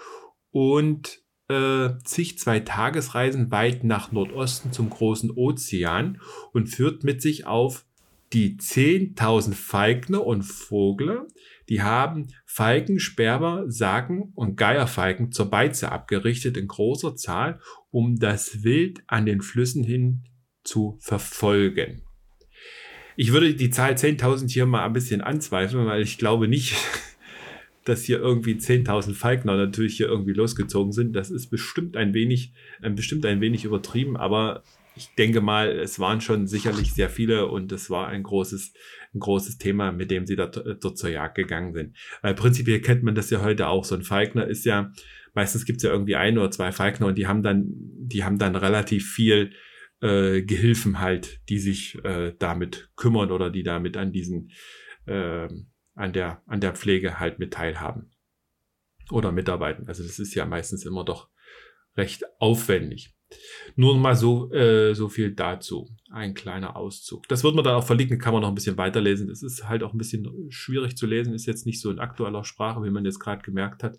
und 0.51 1.24
äh, 1.49 1.91
zig 2.05 2.39
zwei 2.39 2.61
Tagesreisen 2.61 3.51
weit 3.51 3.85
nach 3.85 4.13
Nordosten 4.13 4.73
zum 4.73 4.91
großen 4.91 5.31
Ozean 5.31 6.21
und 6.53 6.69
führt 6.69 7.05
mit 7.05 7.21
sich 7.23 7.47
auf 7.47 7.85
die 8.33 8.57
10.000 8.57 9.55
Falkner 9.55 10.27
und 10.27 10.43
Vogler, 10.43 11.27
die 11.69 11.83
haben 11.83 12.29
Falken, 12.45 12.99
Sperber, 12.99 13.65
Saken 13.69 14.33
und 14.35 14.57
Geierfalken 14.57 15.31
zur 15.31 15.51
Beize 15.51 15.93
abgerichtet 15.93 16.57
in 16.57 16.67
großer 16.67 17.15
Zahl, 17.17 17.61
um 17.91 18.17
das 18.19 18.65
Wild 18.65 19.03
an 19.07 19.25
den 19.25 19.41
Flüssen 19.41 19.85
hin 19.85 20.25
zu 20.65 20.99
verfolgen. 21.01 22.03
Ich 23.17 23.33
würde 23.33 23.55
die 23.55 23.71
Zahl 23.71 23.93
10.000 23.93 24.51
hier 24.51 24.67
mal 24.67 24.85
ein 24.85 24.93
bisschen 24.93 25.21
anzweifeln, 25.21 25.87
weil 25.87 26.03
ich 26.03 26.19
glaube 26.19 26.49
nicht, 26.49 26.75
dass 27.85 28.05
hier 28.05 28.19
irgendwie 28.19 28.55
10.000 28.55 29.15
Falkner 29.15 29.57
natürlich 29.57 29.97
hier 29.97 30.09
irgendwie 30.09 30.33
losgezogen 30.33 30.93
sind. 30.93 31.15
Das 31.15 31.31
ist 31.31 31.49
bestimmt 31.49 31.97
ein 31.97 32.15
wenig, 32.15 32.53
äh, 32.83 32.91
bestimmt 32.91 33.27
ein 33.27 33.41
wenig 33.41 33.65
übertrieben, 33.65 34.17
aber 34.17 34.63
ich 34.97 35.15
denke 35.17 35.41
mal, 35.41 35.71
es 35.71 35.99
waren 35.99 36.21
schon 36.21 36.47
sicherlich 36.47 36.95
sehr 36.95 37.11
viele 37.11 37.47
und 37.47 37.73
es 37.73 37.91
war 37.91 38.09
ein 38.09 38.23
großes, 38.23 38.75
ein 39.13 39.19
großes 39.19 39.59
Thema, 39.59 39.93
mit 39.93 40.11
dem 40.11 40.27
sie 40.27 40.37
dort, 40.37 40.57
dort 40.57 40.99
zur 40.99 41.11
Jagd 41.11 41.35
gegangen 41.35 41.73
sind. 41.73 41.97
Weil 42.23 42.35
prinzipiell 42.35 42.81
kennt 42.81 43.03
man 43.03 43.15
das 43.15 43.31
ja 43.31 43.43
heute 43.43 43.69
auch. 43.69 43.85
So 43.85 43.97
ein 43.97 44.03
Falkner 44.03 44.47
ist 44.47 44.65
ja, 44.65 44.93
meistens 45.35 45.65
gibt 45.65 45.79
es 45.79 45.83
ja 45.83 45.91
irgendwie 45.91 46.17
ein 46.17 46.39
oder 46.39 46.51
zwei 46.51 46.71
Falkner 46.71 47.09
und 47.09 47.19
die 47.19 47.27
haben 47.27 47.43
dann, 47.43 47.67
die 47.67 48.25
haben 48.25 48.39
dann 48.39 48.55
relativ 48.55 49.11
viel 49.11 49.51
äh, 50.01 50.43
Gehilfen 50.43 51.01
halt, 51.01 51.41
die 51.49 51.59
sich 51.59 51.99
äh, 52.05 52.33
damit 52.39 52.91
kümmern 52.97 53.33
oder 53.33 53.51
die 53.51 53.65
damit 53.65 53.97
an 53.97 54.13
diesen, 54.13 54.51
äh, 55.07 55.49
an 55.95 56.13
der, 56.13 56.43
an 56.47 56.61
der 56.61 56.75
Pflege 56.75 57.21
halt 57.21 57.39
mit 57.39 57.53
teilhaben 57.53 58.11
oder 59.11 59.33
mitarbeiten. 59.33 59.87
Also 59.89 60.03
das 60.03 60.19
ist 60.19 60.35
ja 60.35 60.47
meistens 60.47 60.85
immer 60.85 61.05
doch 61.05 61.29
recht 61.97 62.25
aufwendig. 62.39 63.15
Nur 63.77 63.97
mal 63.97 64.15
so, 64.15 64.53
äh, 64.53 64.95
so 64.95 65.09
viel 65.09 65.35
dazu. 65.35 65.89
Ein 66.11 66.35
kleiner 66.35 66.77
Auszug. 66.77 67.27
Das 67.29 67.43
wird 67.43 67.55
man 67.55 67.65
dann 67.65 67.75
auch 67.75 67.87
verlinken, 67.87 68.19
kann 68.19 68.33
man 68.33 68.43
noch 68.43 68.49
ein 68.49 68.55
bisschen 68.55 68.77
weiterlesen. 68.77 69.31
Es 69.31 69.43
ist 69.43 69.69
halt 69.69 69.83
auch 69.83 69.93
ein 69.93 69.99
bisschen 69.99 70.29
schwierig 70.51 70.97
zu 70.97 71.07
lesen, 71.07 71.35
ist 71.35 71.47
jetzt 71.47 71.67
nicht 71.67 71.81
so 71.81 71.91
in 71.91 71.99
aktueller 71.99 72.45
Sprache, 72.45 72.83
wie 72.85 72.91
man 72.91 73.05
jetzt 73.05 73.19
gerade 73.19 73.43
gemerkt 73.43 73.83
hat. 73.83 73.99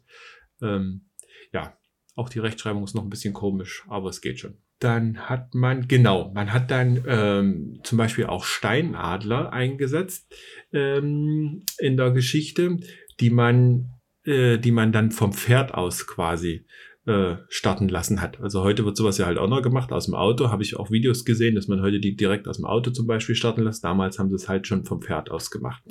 Ähm, 0.61 1.09
ja, 1.51 1.77
auch 2.15 2.29
die 2.29 2.39
Rechtschreibung 2.39 2.83
ist 2.83 2.95
noch 2.95 3.03
ein 3.03 3.09
bisschen 3.09 3.33
komisch, 3.33 3.83
aber 3.87 4.09
es 4.09 4.21
geht 4.21 4.39
schon. 4.39 4.57
Dann 4.79 5.29
hat 5.29 5.55
man, 5.55 5.87
genau, 5.87 6.31
man 6.33 6.51
hat 6.51 6.69
dann 6.69 7.03
ähm, 7.07 7.79
zum 7.83 7.97
Beispiel 7.97 8.25
auch 8.25 8.43
Steinadler 8.43 9.53
eingesetzt 9.53 10.33
ähm, 10.73 11.63
in 11.79 11.95
der 11.95 12.11
Geschichte, 12.11 12.77
die 13.19 13.29
man, 13.29 13.91
äh, 14.25 14.57
die 14.57 14.71
man 14.71 14.91
dann 14.91 15.11
vom 15.11 15.31
Pferd 15.31 15.73
aus 15.73 16.07
quasi 16.07 16.65
äh, 17.05 17.35
starten 17.49 17.87
lassen 17.87 18.19
hat. 18.19 18.41
Also 18.41 18.63
heute 18.63 18.83
wird 18.83 18.97
sowas 18.97 19.17
ja 19.17 19.27
halt 19.27 19.37
auch 19.37 19.47
noch 19.47 19.61
gemacht 19.61 19.91
aus 19.91 20.05
dem 20.05 20.15
Auto. 20.15 20.49
Habe 20.49 20.63
ich 20.63 20.75
auch 20.75 20.89
Videos 20.89 21.23
gesehen, 21.23 21.53
dass 21.53 21.67
man 21.67 21.81
heute 21.81 21.99
die 21.99 22.15
direkt 22.15 22.47
aus 22.47 22.57
dem 22.57 22.65
Auto 22.65 22.89
zum 22.89 23.05
Beispiel 23.05 23.35
starten 23.35 23.61
lässt. 23.61 23.83
Damals 23.83 24.17
haben 24.17 24.29
sie 24.29 24.35
es 24.35 24.49
halt 24.49 24.65
schon 24.65 24.85
vom 24.85 25.01
Pferd 25.01 25.29
aus 25.29 25.51
gemacht. 25.51 25.83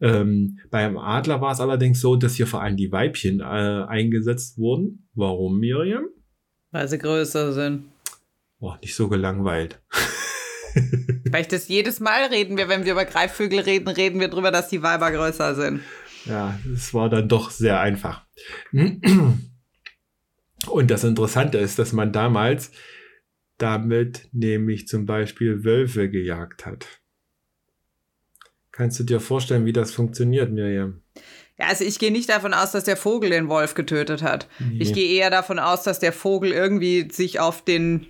Ähm, 0.00 0.58
beim 0.70 0.98
Adler 0.98 1.40
war 1.40 1.52
es 1.52 1.60
allerdings 1.60 2.00
so, 2.00 2.16
dass 2.16 2.34
hier 2.34 2.48
vor 2.48 2.60
allem 2.60 2.76
die 2.76 2.90
Weibchen 2.90 3.38
äh, 3.40 3.44
eingesetzt 3.44 4.58
wurden. 4.58 5.08
Warum, 5.14 5.60
Miriam? 5.60 6.06
Weil 6.72 6.88
sie 6.88 6.98
größer 6.98 7.52
sind. 7.52 7.91
Boah, 8.62 8.78
nicht 8.80 8.94
so 8.94 9.08
gelangweilt. 9.08 9.82
Weil 11.32 11.40
ich 11.42 11.48
das 11.48 11.66
jedes 11.66 11.98
Mal 11.98 12.26
reden 12.26 12.56
wir, 12.56 12.68
wenn 12.68 12.84
wir 12.84 12.92
über 12.92 13.04
Greifvögel 13.04 13.58
reden, 13.58 13.88
reden 13.88 14.20
wir 14.20 14.28
drüber, 14.28 14.52
dass 14.52 14.68
die 14.68 14.84
Weiber 14.84 15.10
größer 15.10 15.56
sind. 15.56 15.80
Ja, 16.26 16.56
es 16.72 16.94
war 16.94 17.10
dann 17.10 17.28
doch 17.28 17.50
sehr 17.50 17.80
einfach. 17.80 18.24
Und 18.72 19.40
das 20.92 21.02
Interessante 21.02 21.58
ist, 21.58 21.80
dass 21.80 21.92
man 21.92 22.12
damals 22.12 22.70
damit 23.58 24.28
nämlich 24.30 24.86
zum 24.86 25.06
Beispiel 25.06 25.64
Wölfe 25.64 26.08
gejagt 26.08 26.64
hat. 26.64 26.86
Kannst 28.70 29.00
du 29.00 29.02
dir 29.02 29.18
vorstellen, 29.18 29.66
wie 29.66 29.72
das 29.72 29.90
funktioniert, 29.90 30.52
Miriam? 30.52 31.02
Ja, 31.58 31.66
also 31.66 31.82
ich 31.82 31.98
gehe 31.98 32.12
nicht 32.12 32.28
davon 32.28 32.54
aus, 32.54 32.70
dass 32.70 32.84
der 32.84 32.96
Vogel 32.96 33.30
den 33.30 33.48
Wolf 33.48 33.74
getötet 33.74 34.22
hat. 34.22 34.46
Nee. 34.60 34.78
Ich 34.78 34.92
gehe 34.92 35.18
eher 35.18 35.30
davon 35.30 35.58
aus, 35.58 35.82
dass 35.82 35.98
der 35.98 36.12
Vogel 36.12 36.52
irgendwie 36.52 37.10
sich 37.10 37.40
auf 37.40 37.64
den 37.64 38.06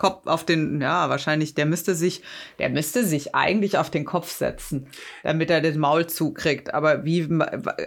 Kopf 0.00 0.26
auf 0.26 0.46
den, 0.46 0.80
ja, 0.80 1.10
wahrscheinlich, 1.10 1.54
der 1.54 1.66
müsste 1.66 1.94
sich, 1.94 2.22
der 2.58 2.70
müsste 2.70 3.04
sich 3.04 3.34
eigentlich 3.34 3.76
auf 3.76 3.90
den 3.90 4.06
Kopf 4.06 4.30
setzen, 4.30 4.86
damit 5.22 5.50
er 5.50 5.60
den 5.60 5.78
Maul 5.78 6.06
zukriegt. 6.06 6.72
Aber 6.72 7.04
wie, 7.04 7.28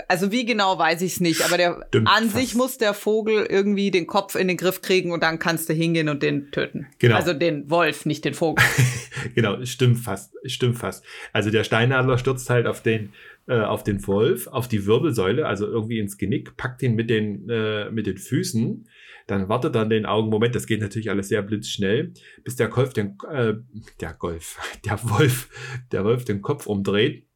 also 0.07 0.31
wie 0.31 0.45
genau 0.45 0.77
weiß 0.77 1.01
ich 1.01 1.13
es 1.13 1.19
nicht. 1.21 1.43
Aber 1.43 1.57
der, 1.57 1.83
Stimmt, 1.87 2.07
an 2.07 2.25
fast. 2.25 2.35
sich 2.35 2.53
muss 2.53 2.77
der 2.77 2.93
Vogel 2.93 3.47
irgendwie 3.49 3.89
den 3.89 4.05
Kopf 4.05 4.35
in 4.35 4.47
den 4.47 4.57
Griff 4.57 4.83
kriegen 4.83 5.11
und 5.11 5.23
dann 5.23 5.39
kannst 5.39 5.69
du 5.69 5.73
hingehen 5.73 6.07
und 6.07 6.21
den 6.21 6.51
töten. 6.51 6.85
Genau. 6.99 7.15
Also 7.15 7.33
den 7.33 7.67
Wolf, 7.71 8.05
nicht 8.05 8.23
den 8.25 8.35
Vogel. 8.35 8.63
genau, 9.33 9.65
stimmt 9.65 9.97
fast, 9.97 10.35
stimmt 10.45 10.77
fast. 10.77 11.03
Also 11.31 11.49
der 11.49 11.63
Steinadler 11.63 12.19
stürzt 12.19 12.47
halt 12.47 12.67
auf 12.67 12.83
den, 12.83 13.11
äh, 13.47 13.59
auf 13.59 13.83
den 13.83 14.05
Wolf, 14.05 14.45
auf 14.45 14.67
die 14.67 14.85
Wirbelsäule, 14.85 15.47
also 15.47 15.65
irgendwie 15.65 15.97
ins 15.97 16.19
Genick, 16.19 16.55
packt 16.57 16.83
ihn 16.83 16.93
mit 16.93 17.09
den, 17.09 17.49
äh, 17.49 17.89
mit 17.89 18.05
den 18.05 18.19
Füßen 18.19 18.87
dann 19.27 19.49
wartet 19.49 19.75
dann 19.75 19.89
den 19.89 20.05
Augenmoment, 20.05 20.55
das 20.55 20.67
geht 20.67 20.81
natürlich 20.81 21.09
alles 21.09 21.29
sehr 21.29 21.41
blitzschnell, 21.41 22.13
bis 22.43 22.55
der 22.55 22.67
Golf 22.67 22.93
den, 22.93 23.17
äh, 23.29 23.53
der 24.01 24.13
Golf, 24.13 24.59
der 24.85 24.99
Wolf, 25.03 25.49
der 25.91 26.03
Wolf 26.03 26.25
den 26.25 26.41
Kopf 26.41 26.67
umdreht. 26.67 27.27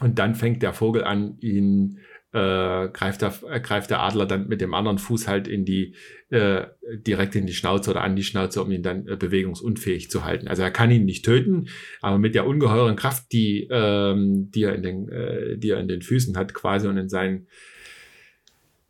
Und 0.00 0.18
dann 0.18 0.34
fängt 0.34 0.62
der 0.62 0.74
Vogel 0.74 1.04
an, 1.04 1.38
ihn 1.40 2.00
äh, 2.32 2.88
greift, 2.90 3.22
der, 3.22 3.32
äh, 3.50 3.60
greift 3.60 3.88
der 3.88 4.02
Adler 4.02 4.26
dann 4.26 4.46
mit 4.46 4.60
dem 4.60 4.74
anderen 4.74 4.98
Fuß 4.98 5.26
halt 5.26 5.48
in 5.48 5.64
die, 5.64 5.94
äh, 6.28 6.66
direkt 6.84 7.34
in 7.34 7.46
die 7.46 7.54
Schnauze 7.54 7.90
oder 7.90 8.02
an 8.02 8.14
die 8.14 8.24
Schnauze, 8.24 8.62
um 8.62 8.70
ihn 8.70 8.82
dann 8.82 9.08
äh, 9.08 9.16
bewegungsunfähig 9.16 10.10
zu 10.10 10.22
halten. 10.24 10.46
Also 10.46 10.62
er 10.62 10.70
kann 10.70 10.90
ihn 10.90 11.06
nicht 11.06 11.24
töten, 11.24 11.68
aber 12.02 12.18
mit 12.18 12.34
der 12.34 12.46
ungeheuren 12.46 12.96
Kraft, 12.96 13.32
die, 13.32 13.66
ähm, 13.70 14.50
die, 14.50 14.64
er, 14.64 14.74
in 14.74 14.82
den, 14.82 15.08
äh, 15.08 15.56
die 15.56 15.70
er 15.70 15.80
in 15.80 15.88
den 15.88 16.02
Füßen 16.02 16.36
hat, 16.36 16.52
quasi 16.52 16.86
und 16.88 16.98
in 16.98 17.08
seinen 17.08 17.46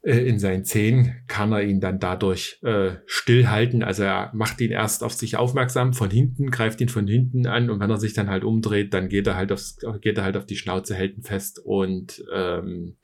in 0.07 0.39
seinen 0.39 0.65
Zehen 0.65 1.17
kann 1.27 1.51
er 1.51 1.63
ihn 1.63 1.81
dann 1.81 1.99
dadurch 1.99 2.61
äh, 2.63 2.93
stillhalten. 3.07 3.83
Also 3.83 4.05
er 4.05 4.31
macht 4.35 4.61
ihn 4.61 4.71
erst 4.71 5.03
auf 5.03 5.13
sich 5.13 5.37
aufmerksam 5.37 5.95
von 5.95 6.11
hinten, 6.11 6.53
greift 6.53 6.81
ihn 6.81 6.89
von 6.89 7.09
hinten 7.09 7.49
an 7.49 7.71
und 7.71 7.81
wenn 7.81 7.91
er 7.91 7.99
sich 7.99 8.15
dann 8.15 8.31
halt 8.31 8.45
umdreht, 8.45 8.95
dann 8.95 9.09
geht 9.09 9.27
er 9.27 9.35
halt 9.35 9.51
aufs, 9.51 9.79
geht 10.01 10.17
er 10.17 10.23
halt 10.23 10.37
auf 10.37 10.47
die 10.47 10.55
Schnauze, 10.55 10.95
hält 10.95 11.17
ihn 11.17 11.25
fest 11.25 11.59
und 11.59 12.25
ähm, 12.33 12.99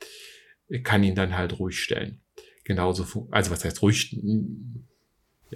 kann 0.83 1.03
ihn 1.03 1.15
dann 1.15 1.37
halt 1.37 1.59
ruhig 1.59 1.77
stellen. 1.77 2.21
Genauso, 2.63 3.27
also 3.31 3.51
was 3.51 3.65
heißt 3.65 3.81
ruhig? 3.81 4.17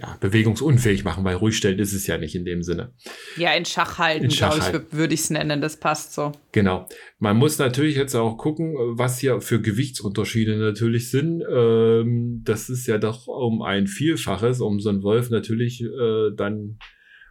Ja, 0.00 0.16
bewegungsunfähig 0.20 1.04
machen, 1.04 1.24
weil 1.24 1.36
ruhig 1.36 1.56
stellen 1.56 1.78
ist 1.78 1.92
es 1.92 2.06
ja 2.06 2.18
nicht 2.18 2.34
in 2.34 2.44
dem 2.44 2.62
Sinne. 2.62 2.92
Ja, 3.36 3.52
in 3.52 3.64
Schach 3.64 3.98
halten, 3.98 4.24
in 4.24 4.30
Schach 4.30 4.54
glaube 4.54 4.86
ich, 4.86 4.96
würde 4.96 5.14
ich 5.14 5.20
es 5.20 5.30
nennen, 5.30 5.60
das 5.60 5.78
passt 5.78 6.14
so. 6.14 6.32
Genau. 6.52 6.88
Man 7.18 7.36
muss 7.36 7.58
natürlich 7.58 7.96
jetzt 7.96 8.14
auch 8.14 8.36
gucken, 8.36 8.74
was 8.76 9.18
hier 9.18 9.40
für 9.40 9.60
Gewichtsunterschiede 9.60 10.56
natürlich 10.56 11.10
sind. 11.10 11.42
Ähm, 11.50 12.42
das 12.44 12.68
ist 12.68 12.86
ja 12.86 12.98
doch 12.98 13.26
um 13.26 13.62
ein 13.62 13.86
Vielfaches, 13.86 14.60
um 14.60 14.80
so 14.80 14.90
ein 14.90 15.02
Wolf 15.02 15.30
natürlich 15.30 15.82
äh, 15.82 16.30
dann 16.36 16.78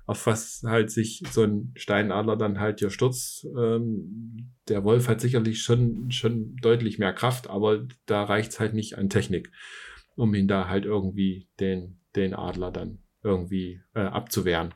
auf 0.07 0.25
was 0.25 0.63
halt 0.65 0.89
sich 0.89 1.21
so 1.31 1.43
ein 1.43 1.73
Steinadler 1.75 2.37
dann 2.37 2.59
halt 2.59 2.79
hier 2.79 2.89
stürzt. 2.89 3.45
Ähm, 3.57 4.53
der 4.69 4.85
Wolf 4.85 5.09
hat 5.09 5.19
sicherlich 5.19 5.61
schon, 5.61 6.11
schon 6.11 6.55
deutlich 6.61 6.97
mehr 6.97 7.13
Kraft, 7.13 7.49
aber 7.49 7.85
da 8.05 8.23
reicht 8.23 8.51
es 8.51 8.59
halt 8.59 8.73
nicht 8.73 8.97
an 8.97 9.09
Technik, 9.09 9.51
um 10.15 10.33
ihn 10.33 10.47
da 10.47 10.69
halt 10.69 10.85
irgendwie 10.85 11.49
den 11.59 11.99
den 12.17 12.33
Adler 12.33 12.71
dann 12.71 12.99
irgendwie 13.23 13.81
äh, 13.93 14.01
abzuwehren. 14.01 14.73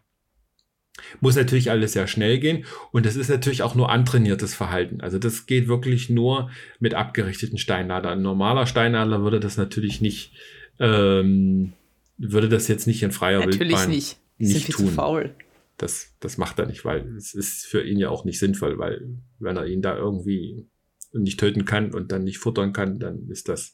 Muss 1.20 1.36
natürlich 1.36 1.72
alles 1.72 1.94
sehr 1.94 2.08
schnell 2.08 2.40
gehen 2.40 2.66
und 2.92 3.06
das 3.06 3.16
ist 3.16 3.30
natürlich 3.30 3.64
auch 3.64 3.76
nur 3.76 3.90
antrainiertes 3.90 4.54
Verhalten. 4.54 5.02
Also 5.02 5.20
das 5.20 5.46
geht 5.46 5.68
wirklich 5.68 6.10
nur 6.10 6.52
mit 6.80 6.94
abgerichteten 6.94 7.58
Steinadlern. 7.58 8.20
Ein 8.20 8.22
normaler 8.22 8.68
Steinadler 8.68 9.24
würde 9.24 9.40
das 9.40 9.58
natürlich 9.58 10.02
nicht, 10.02 10.34
ähm, 10.80 11.74
würde 12.18 12.50
das 12.50 12.68
jetzt 12.68 12.88
nicht 12.88 13.04
in 13.04 13.12
freier 13.12 13.40
natürlich 13.40 13.60
Wildbahn 13.60 13.90
nicht, 13.90 14.20
nicht 14.38 14.72
tun. 14.72 14.88
Zu 14.88 14.92
faul. 14.94 15.36
Das, 15.78 16.14
das 16.20 16.38
macht 16.38 16.60
er 16.60 16.68
nicht, 16.68 16.86
weil 16.86 17.16
es 17.16 17.34
ist 17.34 17.66
für 17.66 17.84
ihn 17.84 17.98
ja 17.98 18.10
auch 18.10 18.26
nicht 18.26 18.38
sinnvoll, 18.38 18.78
weil 18.78 19.18
wenn 19.40 19.58
er 19.58 19.66
ihn 19.66 19.82
da 19.82 19.96
irgendwie 19.96 20.68
nicht 21.14 21.40
töten 21.40 21.66
kann 21.66 21.94
und 21.94 22.12
dann 22.12 22.24
nicht 22.24 22.38
futtern 22.38 22.74
kann, 22.74 23.00
dann 23.00 23.28
ist 23.30 23.50
das, 23.50 23.74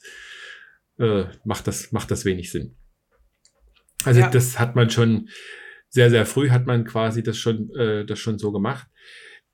äh, 0.99 1.25
macht 1.43 1.67
das, 1.67 1.91
macht 1.91 2.11
das 2.11 2.25
wenig 2.25 2.51
Sinn. 2.51 2.75
Also 4.07 4.21
ja. 4.21 4.29
das 4.29 4.57
hat 4.57 4.75
man 4.75 4.89
schon 4.89 5.27
sehr, 5.89 6.09
sehr 6.09 6.25
früh 6.25 6.49
hat 6.49 6.65
man 6.65 6.85
quasi 6.85 7.23
das 7.23 7.37
schon, 7.37 7.69
äh, 7.75 8.05
das 8.05 8.19
schon 8.19 8.39
so 8.39 8.51
gemacht. 8.51 8.87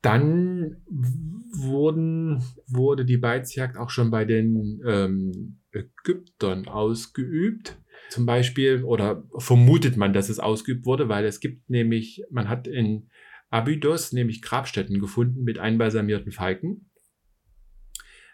Dann 0.02 0.84
wurden, 0.90 2.44
wurde 2.68 3.06
die 3.06 3.18
Beizjagd 3.18 3.78
auch 3.78 3.90
schon 3.90 4.12
bei 4.12 4.26
den 4.26 4.82
ähm, 4.86 5.60
Ägyptern 5.72 6.68
ausgeübt. 6.68 7.78
Zum 8.10 8.26
Beispiel, 8.26 8.84
oder 8.84 9.24
vermutet 9.38 9.98
man, 9.98 10.14
dass 10.14 10.30
es 10.30 10.40
ausgeübt 10.40 10.86
wurde, 10.86 11.10
weil 11.10 11.26
es 11.26 11.40
gibt 11.40 11.70
nämlich, 11.70 12.24
man 12.30 12.50
hat 12.50 12.68
in 12.68 13.10
Abydos 13.50 14.12
nämlich 14.12 14.42
Grabstätten 14.42 15.00
gefunden 15.00 15.44
mit 15.44 15.58
einbalsamierten 15.58 16.32
Falken. 16.32 16.90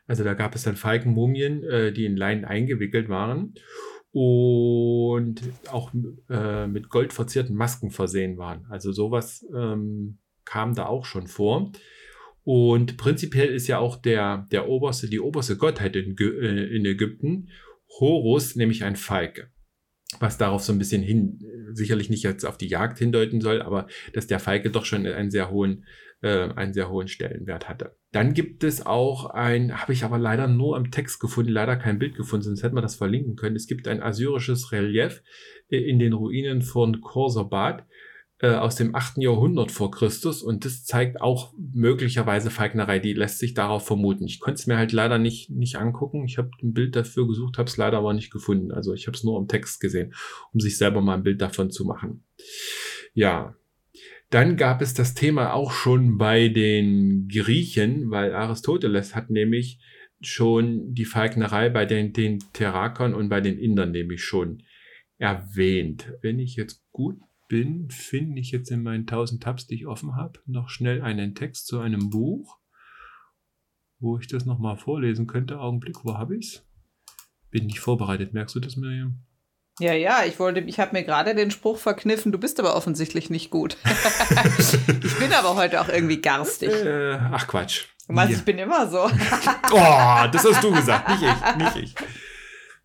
Also 0.08 0.24
da 0.24 0.34
gab 0.34 0.56
es 0.56 0.64
dann 0.64 0.76
Falkenmumien, 0.76 1.64
äh, 1.64 1.94
die 1.94 2.06
in 2.06 2.18
Leinen 2.18 2.46
eingewickelt 2.46 3.08
waren 3.08 3.54
und 4.12 5.42
auch 5.72 5.92
äh, 6.30 6.68
mit 6.68 6.90
gold 6.90 7.14
verzierten 7.14 7.56
Masken 7.56 7.92
versehen 7.92 8.38
waren. 8.38 8.66
Also 8.70 8.92
sowas 8.92 9.46
ähm, 9.56 10.18
kam 10.46 10.74
da 10.74 10.88
auch 10.88 11.06
schon 11.06 11.28
vor. 11.28 11.72
Und 12.44 12.98
prinzipiell 12.98 13.50
ist 13.54 13.68
ja 13.68 13.78
auch 13.78 13.98
der, 13.98 14.48
der 14.52 14.68
oberste, 14.68 15.08
die 15.08 15.20
oberste 15.20 15.58
Gottheit 15.58 15.96
in, 15.96 16.18
äh, 16.18 16.76
in 16.76 16.86
Ägypten, 16.86 17.50
Horus, 18.00 18.56
nämlich 18.56 18.84
ein 18.84 18.96
Falke. 18.96 19.52
Was 20.20 20.40
darauf 20.40 20.64
so 20.64 20.74
ein 20.74 20.80
bisschen 20.80 21.04
hin, 21.04 21.40
sicherlich 21.74 22.10
nicht 22.10 22.24
jetzt 22.24 22.46
auf 22.46 22.58
die 22.58 22.68
Jagd 22.68 22.98
hindeuten 22.98 23.42
soll, 23.42 23.62
aber 23.62 23.88
dass 24.14 24.26
der 24.26 24.40
Falke 24.40 24.72
doch 24.72 24.86
schon 24.86 25.06
einen 25.06 25.30
sehr 25.30 25.52
hohen, 25.52 25.86
äh, 26.22 26.50
einen 26.50 26.74
sehr 26.74 26.90
hohen 26.90 27.08
Stellenwert 27.08 27.70
hatte. 27.70 27.96
Dann 28.12 28.34
gibt 28.34 28.64
es 28.64 28.86
auch 28.86 29.30
ein, 29.30 29.82
habe 29.82 29.94
ich 29.94 30.04
aber 30.04 30.18
leider 30.18 30.48
nur 30.48 30.78
im 30.78 30.92
Text 30.92 31.20
gefunden, 31.20 31.52
leider 31.52 31.76
kein 31.76 32.00
Bild 32.00 32.16
gefunden, 32.16 32.44
sonst 32.44 32.64
hätten 32.64 32.76
wir 32.76 32.82
das 32.82 32.96
verlinken 32.96 33.36
können. 33.36 33.56
Es 33.56 33.68
gibt 33.68 33.88
ein 33.88 34.02
assyrisches 34.02 34.72
Relief 34.72 35.24
äh, 35.70 35.78
in 35.78 36.00
den 36.00 36.14
Ruinen 36.14 36.62
von 36.62 37.02
Khorsabad 37.02 37.86
äh, 38.42 38.52
aus 38.52 38.76
dem 38.76 38.96
8. 38.96 39.18
Jahrhundert 39.18 39.72
vor 39.72 39.92
Christus 39.92 40.42
und 40.42 40.66
das 40.66 40.86
zeigt 40.86 41.22
auch 41.22 41.54
möglicherweise 41.58 42.50
Falknerei, 42.50 43.00
die 43.00 43.14
lässt 43.14 43.40
sich 43.40 43.54
darauf 43.54 43.86
vermuten. 43.86 44.26
Ich 44.26 44.40
konnte 44.40 44.60
es 44.60 44.68
mir 44.68 44.78
halt 44.78 44.92
leider 44.92 45.18
nicht, 45.18 45.50
nicht 45.50 45.76
angucken. 45.76 46.24
Ich 46.26 46.38
habe 46.38 46.50
ein 46.64 46.74
Bild 46.74 46.96
dafür 46.96 47.28
gesucht, 47.28 47.58
habe 47.58 47.70
es 47.70 47.78
leider 47.78 47.98
aber 47.98 48.14
nicht 48.14 48.32
gefunden. 48.32 48.72
Also 48.72 48.94
ich 48.94 49.08
habe 49.08 49.16
es 49.18 49.24
nur 49.24 49.38
im 49.40 49.48
Text 49.48 49.82
gesehen, 49.82 50.14
um 50.54 50.60
sich 50.60 50.78
selber 50.78 51.02
mal 51.02 51.16
ein 51.16 51.24
Bild 51.24 51.42
davon 51.42 51.70
zu 51.70 51.86
machen. 51.86 52.24
Ja, 53.14 53.56
dann 54.30 54.58
gab 54.58 54.82
es 54.82 54.94
das 54.94 55.16
Thema 55.16 55.54
auch 55.54 55.72
schon 55.72 56.18
bei 56.18 56.50
den 56.50 57.28
Griechen, 57.28 58.12
weil 58.12 58.34
Aristoteles 58.34 59.16
hat 59.16 59.30
nämlich 59.30 59.80
schon 60.22 60.94
die 60.94 61.06
Falknerei 61.06 61.70
bei 61.70 61.86
den, 61.86 62.14
den 62.14 62.40
Terrakern 62.54 63.14
und 63.14 63.30
bei 63.30 63.42
den 63.42 63.58
Indern 63.58 63.92
nämlich 63.92 64.24
schon 64.24 64.64
erwähnt. 65.18 66.14
Wenn 66.22 66.40
ich 66.40 66.56
jetzt 66.56 66.86
gut 66.92 67.20
bin, 67.48 67.90
finde 67.90 68.40
ich 68.40 68.52
jetzt 68.52 68.70
in 68.70 68.84
meinen 68.84 69.02
1000 69.02 69.42
Tabs, 69.42 69.66
die 69.66 69.76
ich 69.76 69.88
offen 69.88 70.16
habe, 70.16 70.40
noch 70.46 70.70
schnell 70.70 71.02
einen 71.02 71.34
Text 71.34 71.68
zu 71.68 71.80
einem 71.80 72.10
Buch, 72.10 72.60
wo 74.00 74.20
ich 74.20 74.28
das 74.28 74.46
nochmal 74.46 74.78
vorlesen 74.78 75.26
könnte. 75.26 75.60
Augenblick, 75.60 76.06
wo 76.06 76.18
habe 76.18 76.38
ich 76.38 76.46
es? 76.46 76.66
Bin 77.50 77.66
nicht 77.66 77.80
vorbereitet, 77.80 78.34
merkst 78.34 78.56
du 78.56 78.60
das, 78.60 78.78
Miriam? 78.78 79.26
Ja, 79.80 79.94
ja, 79.94 80.24
ich 80.28 80.40
wollte, 80.40 80.60
ich 80.60 80.80
habe 80.80 80.92
mir 80.94 81.04
gerade 81.04 81.34
den 81.34 81.52
Spruch 81.52 81.78
verkniffen, 81.78 82.32
du 82.32 82.38
bist 82.38 82.60
aber 82.60 82.76
offensichtlich 82.76 83.30
nicht 83.30 83.50
gut. 83.50 83.78
ich 85.04 85.20
bin 85.20 85.32
aber 85.32 85.56
heute 85.56 85.80
auch 85.80 85.88
irgendwie 85.88 86.22
garstig. 86.22 86.70
Äh, 86.70 87.14
ach 87.14 87.48
Quatsch. 87.48 87.86
Du 88.08 88.14
meinst, 88.14 88.34
ja. 88.34 88.40
ich 88.40 88.46
bin 88.46 88.58
immer 88.58 88.90
so. 88.90 89.04
oh, 89.72 90.28
das 90.32 90.44
hast 90.44 90.64
du 90.64 90.72
gesagt, 90.72 91.08
nicht 91.10 91.24
ich, 91.24 91.56
nicht 91.56 91.76
ich. 91.78 91.96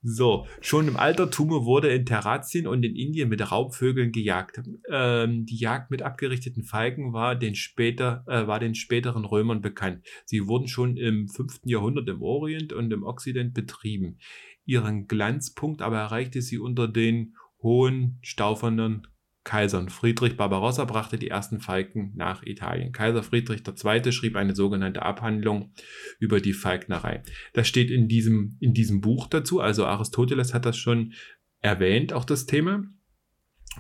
So, 0.07 0.47
schon 0.61 0.86
im 0.86 0.99
Altertum 0.99 1.64
wurde 1.64 1.88
in 1.88 2.05
Terratien 2.05 2.66
und 2.66 2.84
in 2.84 2.95
Indien 2.95 3.30
mit 3.30 3.51
Raubvögeln 3.51 4.12
gejagt. 4.12 4.61
Ähm, 4.90 5.47
die 5.47 5.57
Jagd 5.57 5.90
mit 5.90 6.03
abgerichteten 6.03 6.62
Falken 6.62 7.14
war 7.14 7.34
den, 7.34 7.55
später, 7.55 8.22
äh, 8.28 8.47
war 8.47 8.61
den 8.61 8.74
späteren 8.74 9.24
Römern 9.24 9.62
bekannt. 9.62 10.05
Sie 10.26 10.47
wurden 10.47 10.68
schon 10.68 10.99
im 10.99 11.26
5. 11.28 11.61
Jahrhundert 11.64 12.07
im 12.11 12.20
Orient 12.20 12.74
und 12.74 12.92
im 12.92 13.03
Okzident 13.03 13.55
betrieben. 13.55 14.18
Ihren 14.65 15.07
Glanzpunkt 15.07 15.83
aber 15.83 15.99
erreichte 15.99 16.43
sie 16.43 16.59
unter 16.59 16.89
den 16.89 17.37
hohen, 17.62 18.19
staufernden 18.23 19.07
Kaisern. 19.45 19.91
Friedrich 19.91 20.37
Barbarossa 20.37 20.87
brachte 20.87 21.19
die 21.19 21.29
ersten 21.29 21.61
Falken 21.61 22.12
nach 22.17 22.43
Italien. 22.45 22.93
Kaiser 22.93 23.23
Friedrich 23.23 23.62
II. 23.67 24.11
schrieb 24.11 24.37
eine 24.37 24.55
sogenannte 24.55 25.03
Abhandlung 25.03 25.73
über 26.19 26.41
die 26.41 26.55
Falknerei. 26.55 27.23
Das 27.53 27.69
steht 27.69 27.91
in 27.91 28.09
diesem, 28.09 28.57
in 28.61 28.73
diesem 28.73 29.03
Buch 29.03 29.27
dazu. 29.27 29.61
Also 29.61 29.85
Aristoteles 29.85 30.55
hat 30.55 30.65
das 30.65 30.79
schon 30.79 31.12
erwähnt, 31.61 32.12
auch 32.15 32.25
das 32.25 32.47
Thema. 32.47 32.85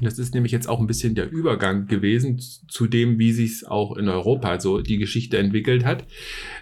Das 0.00 0.18
ist 0.18 0.34
nämlich 0.34 0.52
jetzt 0.52 0.68
auch 0.68 0.80
ein 0.80 0.86
bisschen 0.86 1.14
der 1.14 1.30
Übergang 1.30 1.86
gewesen 1.86 2.40
zu 2.40 2.86
dem, 2.86 3.18
wie 3.18 3.32
sich 3.32 3.52
es 3.52 3.64
auch 3.64 3.96
in 3.96 4.08
Europa 4.08 4.58
so 4.58 4.80
die 4.80 4.98
Geschichte 4.98 5.38
entwickelt 5.38 5.84
hat. 5.84 6.04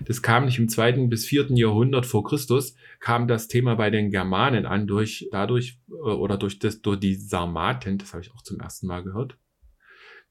Das 0.05 0.21
kam 0.23 0.45
nicht 0.45 0.59
im 0.59 0.69
zweiten 0.69 1.09
bis 1.09 1.25
vierten 1.25 1.57
Jahrhundert 1.57 2.05
vor 2.05 2.25
Christus, 2.25 2.75
kam 3.01 3.29
das 3.29 3.49
Thema 3.49 3.75
bei 3.77 3.91
den 3.91 4.11
Germanen 4.11 4.67
an 4.67 4.87
durch 4.87 5.29
dadurch 5.33 5.79
äh, 5.89 5.93
oder 5.95 6.37
durch 6.37 6.59
das 6.59 6.83
durch 6.83 7.01
die 7.01 7.15
Sarmaten. 7.15 7.99
Das 7.99 8.13
habe 8.13 8.23
ich 8.23 8.33
auch 8.33 8.43
zum 8.43 8.61
ersten 8.61 8.87
Mal 8.87 9.03
gehört 9.03 9.39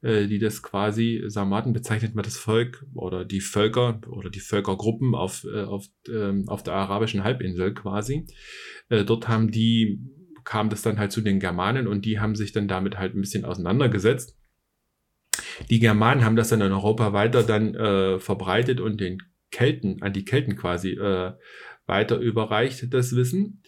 äh, 0.03 0.27
die 0.27 0.39
das 0.39 0.61
quasi, 0.61 1.23
Sarmaten 1.25 1.73
bezeichnet 1.73 2.13
man 2.13 2.23
das 2.23 2.37
Volk 2.37 2.85
oder 2.93 3.25
die 3.25 3.41
Völker 3.41 3.99
oder 4.07 4.29
die 4.29 4.39
Völkergruppen 4.39 5.15
auf, 5.15 5.43
äh, 5.43 5.63
auf, 5.63 5.87
ähm, 6.07 6.47
auf 6.47 6.61
der 6.61 6.73
arabischen 6.73 7.23
Halbinsel 7.23 7.73
quasi. 7.73 8.25
dort 8.89 9.27
haben 9.27 9.51
die 9.51 9.99
kam 10.43 10.69
das 10.69 10.81
dann 10.81 10.99
halt 10.99 11.11
zu 11.11 11.21
den 11.21 11.39
Germanen 11.39 11.87
und 11.87 12.05
die 12.05 12.19
haben 12.19 12.35
sich 12.35 12.51
dann 12.51 12.67
damit 12.67 12.97
halt 12.97 13.15
ein 13.15 13.21
bisschen 13.21 13.45
auseinandergesetzt. 13.45 14.37
Die 15.69 15.79
Germanen 15.79 16.25
haben 16.25 16.35
das 16.35 16.49
dann 16.49 16.61
in 16.61 16.71
Europa 16.71 17.13
weiter 17.13 17.43
dann 17.43 17.75
äh, 17.75 18.19
verbreitet 18.19 18.79
und 18.79 18.99
den 18.99 19.21
Kelten, 19.51 20.01
an 20.01 20.13
die 20.13 20.25
Kelten 20.25 20.55
quasi 20.55 20.91
äh, 20.91 21.33
weiter 21.85 22.17
überreicht, 22.17 22.93
das 22.93 23.15
Wissen. 23.15 23.61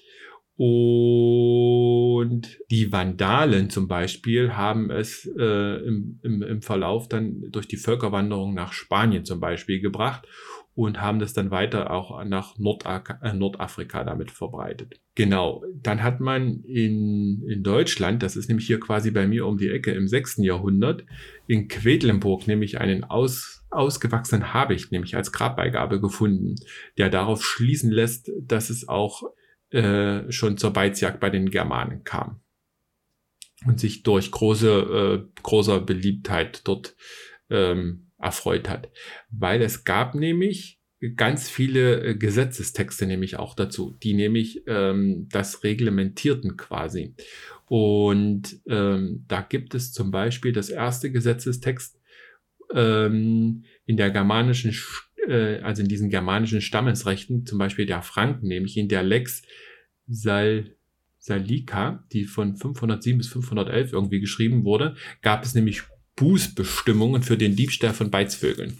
Und 0.55 2.43
die 2.69 2.91
Vandalen 2.91 3.71
zum 3.71 3.88
Beispiel 3.88 4.55
haben 4.55 4.91
es 4.91 5.26
äh, 5.38 5.78
im, 5.86 6.19
im, 6.21 6.43
im 6.43 6.61
Verlauf 6.61 7.09
dann 7.09 7.49
durch 7.51 7.67
die 7.67 7.78
Völkerwanderung 7.78 8.53
nach 8.53 8.71
Spanien 8.71 9.26
zum 9.26 9.39
Beispiel 9.39 9.82
gebracht 9.82 10.28
und 10.76 10.99
haben 10.99 11.19
das 11.19 11.34
dann 11.34 11.51
weiter 11.51 11.91
auch 11.91 12.24
nach 12.26 12.57
Nordafrika, 12.57 13.19
äh, 13.21 13.34
Nordafrika 13.34 14.03
damit 14.03 14.32
verbreitet. 14.32 14.99
Genau, 15.15 15.63
dann 15.76 16.01
hat 16.01 16.19
man 16.19 16.63
in, 16.63 17.43
in 17.47 17.61
Deutschland, 17.63 18.24
das 18.24 18.36
ist 18.36 18.47
nämlich 18.47 18.65
hier 18.65 18.80
quasi 18.80 19.11
bei 19.11 19.28
mir 19.28 19.45
um 19.45 19.57
die 19.57 19.69
Ecke 19.69 19.91
im 19.91 20.07
6. 20.07 20.38
Jahrhundert, 20.38 21.05
in 21.45 21.67
Quedlinburg 21.67 22.47
nämlich 22.47 22.80
einen 22.80 23.03
aus, 23.03 23.63
ausgewachsenen 23.69 24.53
Habicht, 24.53 24.91
nämlich 24.91 25.15
als 25.15 25.32
Grabbeigabe 25.32 26.01
gefunden, 26.01 26.55
der 26.97 27.09
darauf 27.09 27.45
schließen 27.45 27.91
lässt, 27.91 28.32
dass 28.41 28.71
es 28.71 28.89
auch 28.89 29.24
äh, 29.69 30.32
schon 30.32 30.57
zur 30.57 30.74
Beizjagd 30.74 31.19
bei 31.19 31.30
den 31.30 31.51
Germanen 31.51 32.03
kam 32.03 32.41
und 33.65 33.80
sich 33.80 34.01
durch 34.01 34.32
große, 34.32 34.69
äh, 34.69 35.41
großer 35.43 35.82
Beliebtheit 35.82 36.67
dort 36.67 36.95
ähm, 37.49 38.11
erfreut 38.24 38.69
hat. 38.69 38.89
Weil 39.30 39.61
es 39.61 39.84
gab 39.84 40.15
nämlich 40.15 40.80
ganz 41.15 41.49
viele 41.49 42.03
äh, 42.03 42.15
Gesetzestexte 42.15 43.05
nämlich 43.05 43.38
auch 43.38 43.55
dazu, 43.55 43.97
die 44.01 44.13
nämlich 44.13 44.63
ähm, 44.67 45.28
das 45.32 45.63
reglementierten 45.63 46.57
quasi. 46.57 47.15
Und 47.67 48.59
ähm, 48.67 49.26
da 49.28 49.41
gibt 49.41 49.76
es 49.76 49.91
zum 49.91 50.11
Beispiel 50.11 50.53
das 50.53 50.69
erste 50.69 51.11
Gesetzestext 51.11 51.99
ähm, 52.74 53.65
in 53.86 53.97
der 53.97 54.11
germanischen, 54.11 54.76
äh, 55.28 55.59
also 55.59 55.82
in 55.82 55.89
diesen 55.89 56.09
germanischen 56.09 56.61
Stammesrechten, 56.61 57.45
zum 57.45 57.57
Beispiel 57.57 57.86
der 57.86 58.01
Franken, 58.01 58.47
nämlich 58.47 58.78
in 58.78 58.88
der 58.88 59.03
Lex 59.03 59.43
Sal 60.07 60.76
Salika, 61.17 62.03
die 62.11 62.26
von 62.26 62.57
507 62.57 63.17
bis 63.17 63.30
511 63.30 63.93
irgendwie 63.93 64.19
geschrieben 64.19 64.65
wurde, 64.65 64.97
gab 65.21 65.45
es 65.45 65.55
nämlich 65.55 65.84
Bußbestimmungen 66.16 67.24
für 67.24 67.38
den 67.38 67.55
Diebstahl 67.55 67.93
von 67.93 68.11
Beizvögeln, 68.11 68.78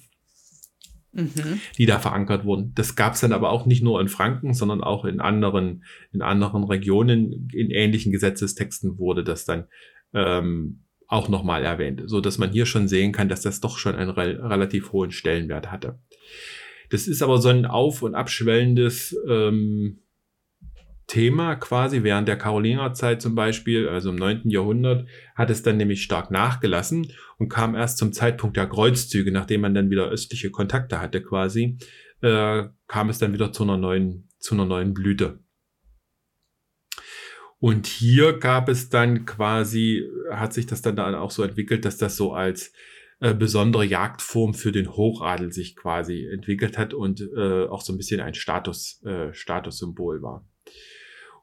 mhm. 1.12 1.62
die 1.78 1.86
da 1.86 2.00
verankert 2.00 2.46
wurden. 2.46 2.74
Das 2.76 2.96
gab 2.96 3.14
es 3.14 3.22
dann 3.22 3.34
aber 3.34 3.50
auch 3.50 3.66
nicht 3.66 3.84
nur 3.84 4.00
in 4.02 4.08
Franken, 4.08 4.54
sondern 4.54 4.84
auch 4.84 5.06
in 5.06 5.20
anderen, 5.20 5.84
in 6.12 6.22
anderen 6.22 6.64
Regionen, 6.64 7.50
in 7.54 7.72
ähnlichen 7.72 8.12
Gesetzestexten 8.12 8.98
wurde 8.98 9.24
das 9.24 9.46
dann 9.46 9.66
ähm, 10.14 10.84
auch 11.08 11.30
nochmal 11.30 11.64
erwähnt, 11.64 12.04
so 12.06 12.22
dass 12.22 12.38
man 12.38 12.52
hier 12.52 12.66
schon 12.66 12.88
sehen 12.88 13.12
kann, 13.12 13.30
dass 13.30 13.42
das 13.42 13.60
doch 13.60 13.78
schon 13.78 13.96
einen 13.96 14.12
re 14.12 14.40
relativ 14.50 14.92
hohen 14.92 15.12
Stellenwert 15.12 15.72
hatte. 15.72 16.00
Das 16.90 17.08
ist 17.08 17.22
aber 17.22 17.40
so 17.40 17.50
ein 17.50 17.66
auf- 17.66 18.04
und 18.04 18.16
abschwellendes 18.16 19.16
ähm, 19.28 20.03
Thema 21.08 21.56
quasi 21.56 22.04
während 22.04 22.28
der 22.28 22.38
Karolingerzeit 22.38 23.22
zum 23.22 23.36
Beispiel, 23.36 23.88
also 23.90 24.10
im 24.10 24.16
9. 24.16 24.50
Jahrhundert, 24.50 25.08
hat 25.36 25.50
es 25.50 25.64
dann 25.64 25.78
nämlich 25.78 26.04
stark 26.04 26.32
nachgelassen 26.32 27.12
und 27.38 27.50
kam 27.50 27.76
erst 27.76 27.98
zum 27.98 28.14
Zeitpunkt 28.14 28.58
der 28.58 28.68
Kreuzzüge, 28.68 29.32
nachdem 29.32 29.62
man 29.62 29.74
dann 29.74 29.90
wieder 29.90 30.10
östliche 30.10 30.50
Kontakte 30.50 31.02
hatte 31.02 31.22
quasi, 31.22 31.78
äh, 32.22 32.64
kam 32.88 33.10
es 33.10 33.20
dann 33.20 33.34
wieder 33.34 33.52
zu 33.52 33.64
einer 33.64 33.78
neuen, 33.78 34.30
zu 34.40 34.56
einer 34.56 34.66
neuen 34.66 34.94
Blüte. 34.94 35.40
Und 37.60 37.88
hier 37.88 38.34
gab 38.40 38.68
es 38.68 38.90
dann 38.90 39.26
quasi, 39.26 40.04
hat 40.30 40.54
sich 40.54 40.66
das 40.66 40.82
dann, 40.82 41.00
auch 41.00 41.32
so 41.32 41.44
entwickelt, 41.44 41.86
dass 41.86 41.98
das 41.98 42.18
so 42.18 42.34
als 42.34 42.74
äh, 43.22 43.34
besondere 43.34 43.86
Jagdform 43.86 44.54
für 44.54 44.74
den 44.74 44.92
Hochadel 44.92 45.54
sich 45.54 45.78
quasi 45.78 46.28
entwickelt 46.28 46.78
hat 46.78 46.94
und 46.94 47.22
äh, 47.22 47.66
auch 47.68 47.80
so 47.80 47.94
ein 47.94 47.98
bisschen 47.98 48.20
ein 48.20 48.34
Status, 48.34 49.02
äh, 49.06 49.34
Statussymbol 49.34 50.22
war. 50.22 50.46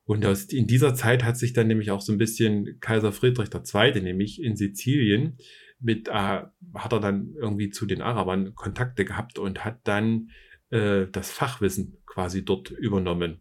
Und 0.05 0.27
aus, 0.27 0.45
in 0.45 0.67
dieser 0.67 0.95
Zeit 0.95 1.25
hat 1.25 1.37
sich 1.37 1.53
dann 1.53 1.69
nämlich 1.69 1.91
auch 1.91 2.01
so 2.01 2.13
ein 2.13 2.19
bisschen 2.19 2.79
Kaiser 2.81 3.13
Friedrich 3.13 3.51
II., 3.55 4.01
nämlich 4.01 4.43
in 4.43 4.57
Sizilien, 4.57 5.39
mit, 5.79 6.09
äh, 6.09 6.13
hat 6.13 6.93
er 6.93 7.01
dann 7.01 7.35
irgendwie 7.41 7.71
zu 7.71 7.87
den 7.87 8.03
Arabern 8.03 8.55
Kontakte 8.55 9.05
gehabt 9.05 9.39
und 9.39 9.65
hat 9.65 9.81
dann 9.85 10.31
äh, 10.71 11.07
das 11.11 11.31
Fachwissen 11.31 11.97
quasi 12.07 12.45
dort 12.45 12.71
übernommen. 12.71 13.41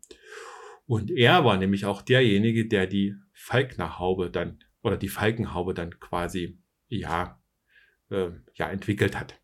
Und 0.86 1.12
er 1.12 1.44
war 1.46 1.58
nämlich 1.58 1.86
auch 1.86 2.02
derjenige, 2.02 2.68
der 2.68 2.88
die 2.88 3.16
Falknerhaube 3.34 4.32
dann 4.32 4.60
oder 4.82 4.98
die 4.98 5.10
Falkenhaube 5.10 5.74
dann 5.74 6.00
quasi 6.00 6.60
ja, 6.88 7.42
äh, 8.10 8.30
ja 8.54 8.70
entwickelt 8.70 9.20
hat. 9.20 9.40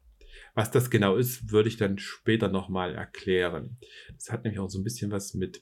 Was 0.53 0.71
das 0.71 0.89
genau 0.89 1.17
ist, 1.17 1.51
würde 1.51 1.67
ich 1.67 1.77
dann 1.77 1.97
später 1.97 2.47
nochmal 2.47 2.95
erklären. 2.95 3.77
Das 4.13 4.31
hat 4.31 4.43
nämlich 4.43 4.59
auch 4.59 4.69
so 4.69 4.79
ein 4.79 4.83
bisschen 4.85 5.11
was 5.11 5.33
mit 5.33 5.61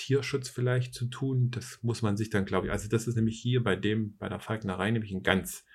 Tierschutz 0.00 0.48
vielleicht 0.48 0.94
zu 0.94 1.06
tun. 1.06 1.50
Das 1.50 1.78
muss 1.82 2.00
man 2.00 2.16
sich 2.16 2.30
dann, 2.30 2.46
glaube 2.46 2.66
ich, 2.66 2.72
also 2.72 2.88
das 2.88 3.06
ist 3.06 3.16
nämlich 3.16 3.38
hier 3.38 3.62
bei 3.62 3.76
dem, 3.76 4.16
bei 4.16 4.28
der 4.28 4.40
Falknerei 4.40 4.90
nämlich 4.90 5.12
ein 5.12 5.22
ganz, 5.22 5.66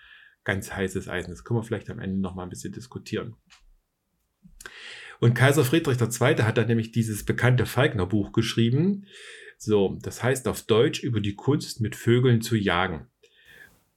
ganz 0.43 0.73
heißes 0.73 1.07
Eisen. 1.07 1.29
Das 1.29 1.43
können 1.43 1.59
wir 1.59 1.63
vielleicht 1.63 1.89
am 1.91 1.99
Ende 1.99 2.19
noch 2.19 2.33
mal 2.33 2.43
ein 2.43 2.49
bisschen 2.49 2.73
diskutieren. 2.73 3.35
Und 5.19 5.35
Kaiser 5.35 5.63
Friedrich 5.63 6.01
II. 6.01 6.43
hat 6.43 6.57
dann 6.57 6.67
nämlich 6.67 6.91
dieses 6.91 7.23
bekannte 7.23 7.67
Falknerbuch 7.67 8.31
geschrieben. 8.31 9.05
So, 9.57 9.97
das 10.01 10.23
heißt 10.23 10.47
auf 10.47 10.63
Deutsch 10.63 11.03
über 11.03 11.21
die 11.21 11.35
Kunst 11.35 11.79
mit 11.79 11.95
Vögeln 11.95 12.41
zu 12.41 12.55
jagen. 12.55 13.07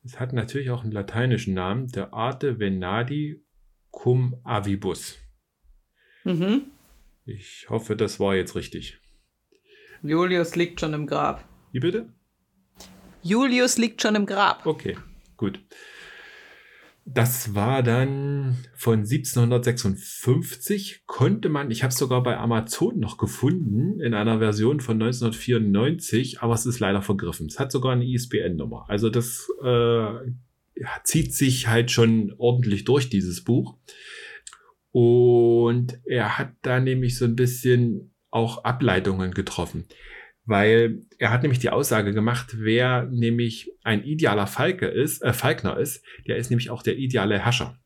Es 0.05 0.21
hat 0.21 0.33
natürlich 0.33 0.71
auch 0.71 0.83
einen 0.83 0.93
lateinischen 0.93 1.55
Namen, 1.55 1.89
der 1.89 2.13
Arte 2.13 2.61
Venadi 2.61 3.43
cum 3.91 4.41
avibus. 4.45 5.19
Mhm. 6.25 6.71
Ich 7.25 7.67
hoffe, 7.69 7.97
das 7.97 8.21
war 8.21 8.37
jetzt 8.37 8.55
richtig. 8.55 9.01
Julius 10.03 10.57
liegt 10.57 10.81
schon 10.81 10.95
im 10.95 11.07
Grab. 11.07 11.45
Wie 11.73 11.81
bitte? 11.81 12.09
Julius 13.23 13.79
liegt 13.79 14.03
schon 14.03 14.15
im 14.15 14.27
Grab. 14.27 14.67
Okay, 14.67 14.97
gut. 15.37 15.61
Das 17.05 17.55
war 17.55 17.83
dann 17.83 18.59
von 18.75 18.99
1756, 18.99 21.05
konnte 21.07 21.49
man, 21.49 21.71
ich 21.71 21.83
habe 21.83 21.91
es 21.91 21.99
sogar 21.99 22.23
bei 22.23 22.37
Amazon 22.37 22.99
noch 22.99 23.17
gefunden, 23.17 23.99
in 24.01 24.13
einer 24.13 24.41
Version 24.41 24.81
von 24.81 25.01
1994, 25.01 26.43
aber 26.43 26.53
es 26.53 26.67
ist 26.67 26.81
leider 26.81 27.01
vergriffen. 27.01 27.47
Es 27.47 27.59
hat 27.59 27.73
sogar 27.73 27.93
eine 27.93 28.05
ISBN-Nummer. 28.05 28.85
Also 28.89 29.09
das 29.09 29.49
äh, 29.65 30.13
zieht 31.03 31.35
sich 31.35 31.69
halt 31.69 31.91
schon 31.91 32.35
ordentlich 32.37 32.85
durch, 32.85 33.09
dieses 33.09 33.43
Buch. 33.43 33.79
Und 34.91 35.99
er 36.05 36.37
hat 36.37 36.53
da 36.61 36.79
nämlich 36.79 37.17
so 37.17 37.25
ein 37.25 37.37
bisschen 37.37 38.13
auch 38.31 38.65
Ableitungen 38.65 39.33
getroffen. 39.33 39.87
Weil 40.45 41.03
er 41.19 41.31
hat 41.31 41.43
nämlich 41.43 41.59
die 41.59 41.71
Aussage 41.71 42.15
gemacht, 42.15 42.57
wer 42.59 43.05
nämlich 43.05 43.71
ein 43.83 44.03
idealer 44.05 44.47
Falke 44.47 44.87
ist, 44.87 45.23
äh, 45.23 45.33
Falkner 45.33 45.79
ist, 45.79 46.03
der 46.27 46.37
ist 46.37 46.51
nämlich 46.51 46.71
auch 46.71 46.83
der 46.83 46.97
ideale 46.97 47.39
Herrscher. 47.39 47.79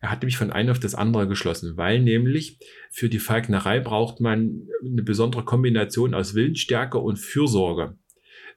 Er 0.00 0.10
hat 0.10 0.20
nämlich 0.20 0.36
von 0.36 0.52
einem 0.52 0.70
auf 0.70 0.78
das 0.78 0.94
andere 0.94 1.26
geschlossen, 1.26 1.76
weil 1.76 2.00
nämlich 2.00 2.58
für 2.90 3.08
die 3.08 3.18
Falknerei 3.18 3.80
braucht 3.80 4.20
man 4.20 4.68
eine 4.84 5.02
besondere 5.02 5.44
Kombination 5.44 6.14
aus 6.14 6.34
Willensstärke 6.34 6.98
und 6.98 7.18
Fürsorge. 7.18 7.96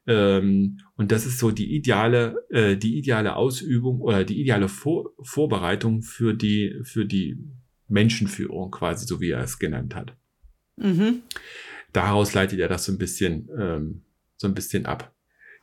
Ähm, 0.07 0.79
und 0.95 1.11
das 1.11 1.25
ist 1.25 1.39
so 1.39 1.51
die 1.51 1.75
ideale, 1.75 2.45
äh, 2.49 2.75
die 2.75 2.97
ideale 2.97 3.35
Ausübung 3.35 4.01
oder 4.01 4.23
die 4.23 4.39
ideale 4.39 4.67
Vor 4.67 5.11
Vorbereitung 5.21 6.03
für 6.03 6.33
die, 6.33 6.79
für 6.83 7.05
die 7.05 7.37
Menschenführung 7.87 8.71
quasi, 8.71 9.05
so 9.05 9.19
wie 9.19 9.31
er 9.31 9.41
es 9.41 9.57
genannt 9.57 9.95
hat. 9.95 10.15
Mhm. 10.77 11.21
Daraus 11.93 12.33
leitet 12.33 12.59
er 12.59 12.67
das 12.67 12.85
so 12.85 12.91
ein 12.91 12.97
bisschen, 12.97 13.49
ähm, 13.57 14.01
so 14.37 14.47
ein 14.47 14.53
bisschen 14.53 14.85
ab. 14.85 15.13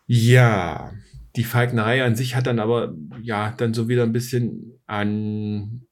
Ja, 0.07 0.93
die 1.37 1.45
Falknerei 1.45 2.05
an 2.05 2.17
sich 2.17 2.35
hat 2.35 2.47
dann 2.47 2.59
aber 2.59 2.97
ja 3.23 3.55
dann 3.57 3.75
so 3.75 3.89
wieder 3.89 4.03
ein 4.03 4.13
bisschen 4.13 4.81
an 4.87 5.83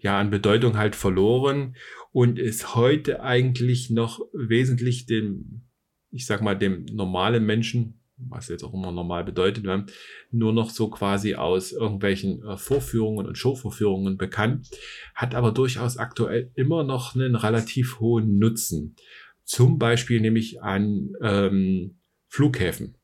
ja 0.00 0.18
an 0.18 0.30
Bedeutung 0.30 0.76
halt 0.76 0.96
verloren 0.96 1.76
und 2.12 2.38
ist 2.38 2.74
heute 2.74 3.22
eigentlich 3.22 3.90
noch 3.90 4.20
wesentlich 4.32 5.06
dem 5.06 5.62
ich 6.10 6.26
sag 6.26 6.42
mal 6.42 6.56
dem 6.56 6.86
normalen 6.86 7.44
Menschen 7.44 7.95
was 8.18 8.48
jetzt 8.48 8.64
auch 8.64 8.72
immer 8.72 8.92
normal 8.92 9.24
bedeutet, 9.24 9.64
ne, 9.64 9.86
nur 10.30 10.52
noch 10.52 10.70
so 10.70 10.88
quasi 10.88 11.34
aus 11.34 11.72
irgendwelchen 11.72 12.42
äh, 12.44 12.56
Vorführungen 12.56 13.26
und 13.26 13.36
Showvorführungen 13.36 14.16
bekannt, 14.16 14.70
hat 15.14 15.34
aber 15.34 15.52
durchaus 15.52 15.98
aktuell 15.98 16.50
immer 16.54 16.84
noch 16.84 17.14
einen 17.14 17.34
relativ 17.34 18.00
hohen 18.00 18.38
Nutzen. 18.38 18.96
Zum 19.44 19.78
Beispiel 19.78 20.20
nämlich 20.20 20.62
an 20.62 21.12
ähm, 21.22 21.98
Flughäfen. 22.28 22.96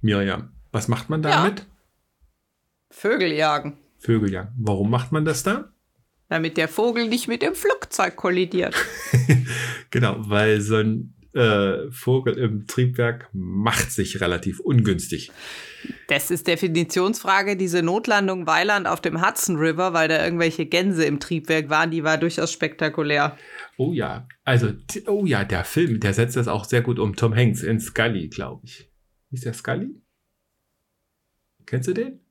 Miriam, 0.00 0.52
was 0.72 0.88
macht 0.88 1.10
man 1.10 1.22
damit? 1.22 1.60
Ja. 1.60 1.66
Vögel 2.90 3.32
jagen. 3.32 3.78
Vögel 3.98 4.32
jagen. 4.32 4.54
Warum 4.58 4.90
macht 4.90 5.12
man 5.12 5.24
das 5.24 5.42
da? 5.42 5.72
Damit 6.28 6.56
der 6.56 6.68
Vogel 6.68 7.08
nicht 7.08 7.28
mit 7.28 7.42
dem 7.42 7.54
Flugzeug 7.54 8.16
kollidiert. 8.16 8.74
genau, 9.90 10.16
weil 10.18 10.60
so 10.60 10.76
ein 10.76 11.13
äh, 11.34 11.90
Vogel 11.90 12.38
im 12.38 12.66
Triebwerk 12.66 13.28
macht 13.32 13.90
sich 13.90 14.20
relativ 14.20 14.60
ungünstig. 14.60 15.30
Das 16.08 16.30
ist 16.30 16.46
Definitionsfrage. 16.46 17.56
Diese 17.56 17.82
Notlandung 17.82 18.46
Weiland 18.46 18.86
auf 18.86 19.00
dem 19.00 19.24
Hudson 19.24 19.56
River, 19.56 19.92
weil 19.92 20.08
da 20.08 20.22
irgendwelche 20.24 20.66
Gänse 20.66 21.04
im 21.04 21.20
Triebwerk 21.20 21.68
waren, 21.68 21.90
die 21.90 22.04
war 22.04 22.18
durchaus 22.18 22.52
spektakulär. 22.52 23.36
Oh 23.76 23.92
ja, 23.92 24.26
also, 24.44 24.72
oh 25.06 25.26
ja, 25.26 25.44
der 25.44 25.64
Film, 25.64 26.00
der 26.00 26.14
setzt 26.14 26.36
das 26.36 26.48
auch 26.48 26.64
sehr 26.64 26.82
gut 26.82 26.98
um. 26.98 27.16
Tom 27.16 27.34
Hanks 27.34 27.62
in 27.62 27.80
Scully, 27.80 28.28
glaube 28.28 28.62
ich. 28.64 28.88
Ist 29.30 29.44
der 29.44 29.54
Scully? 29.54 30.00
Kennst 31.66 31.88
du 31.88 31.94
den? 31.94 32.23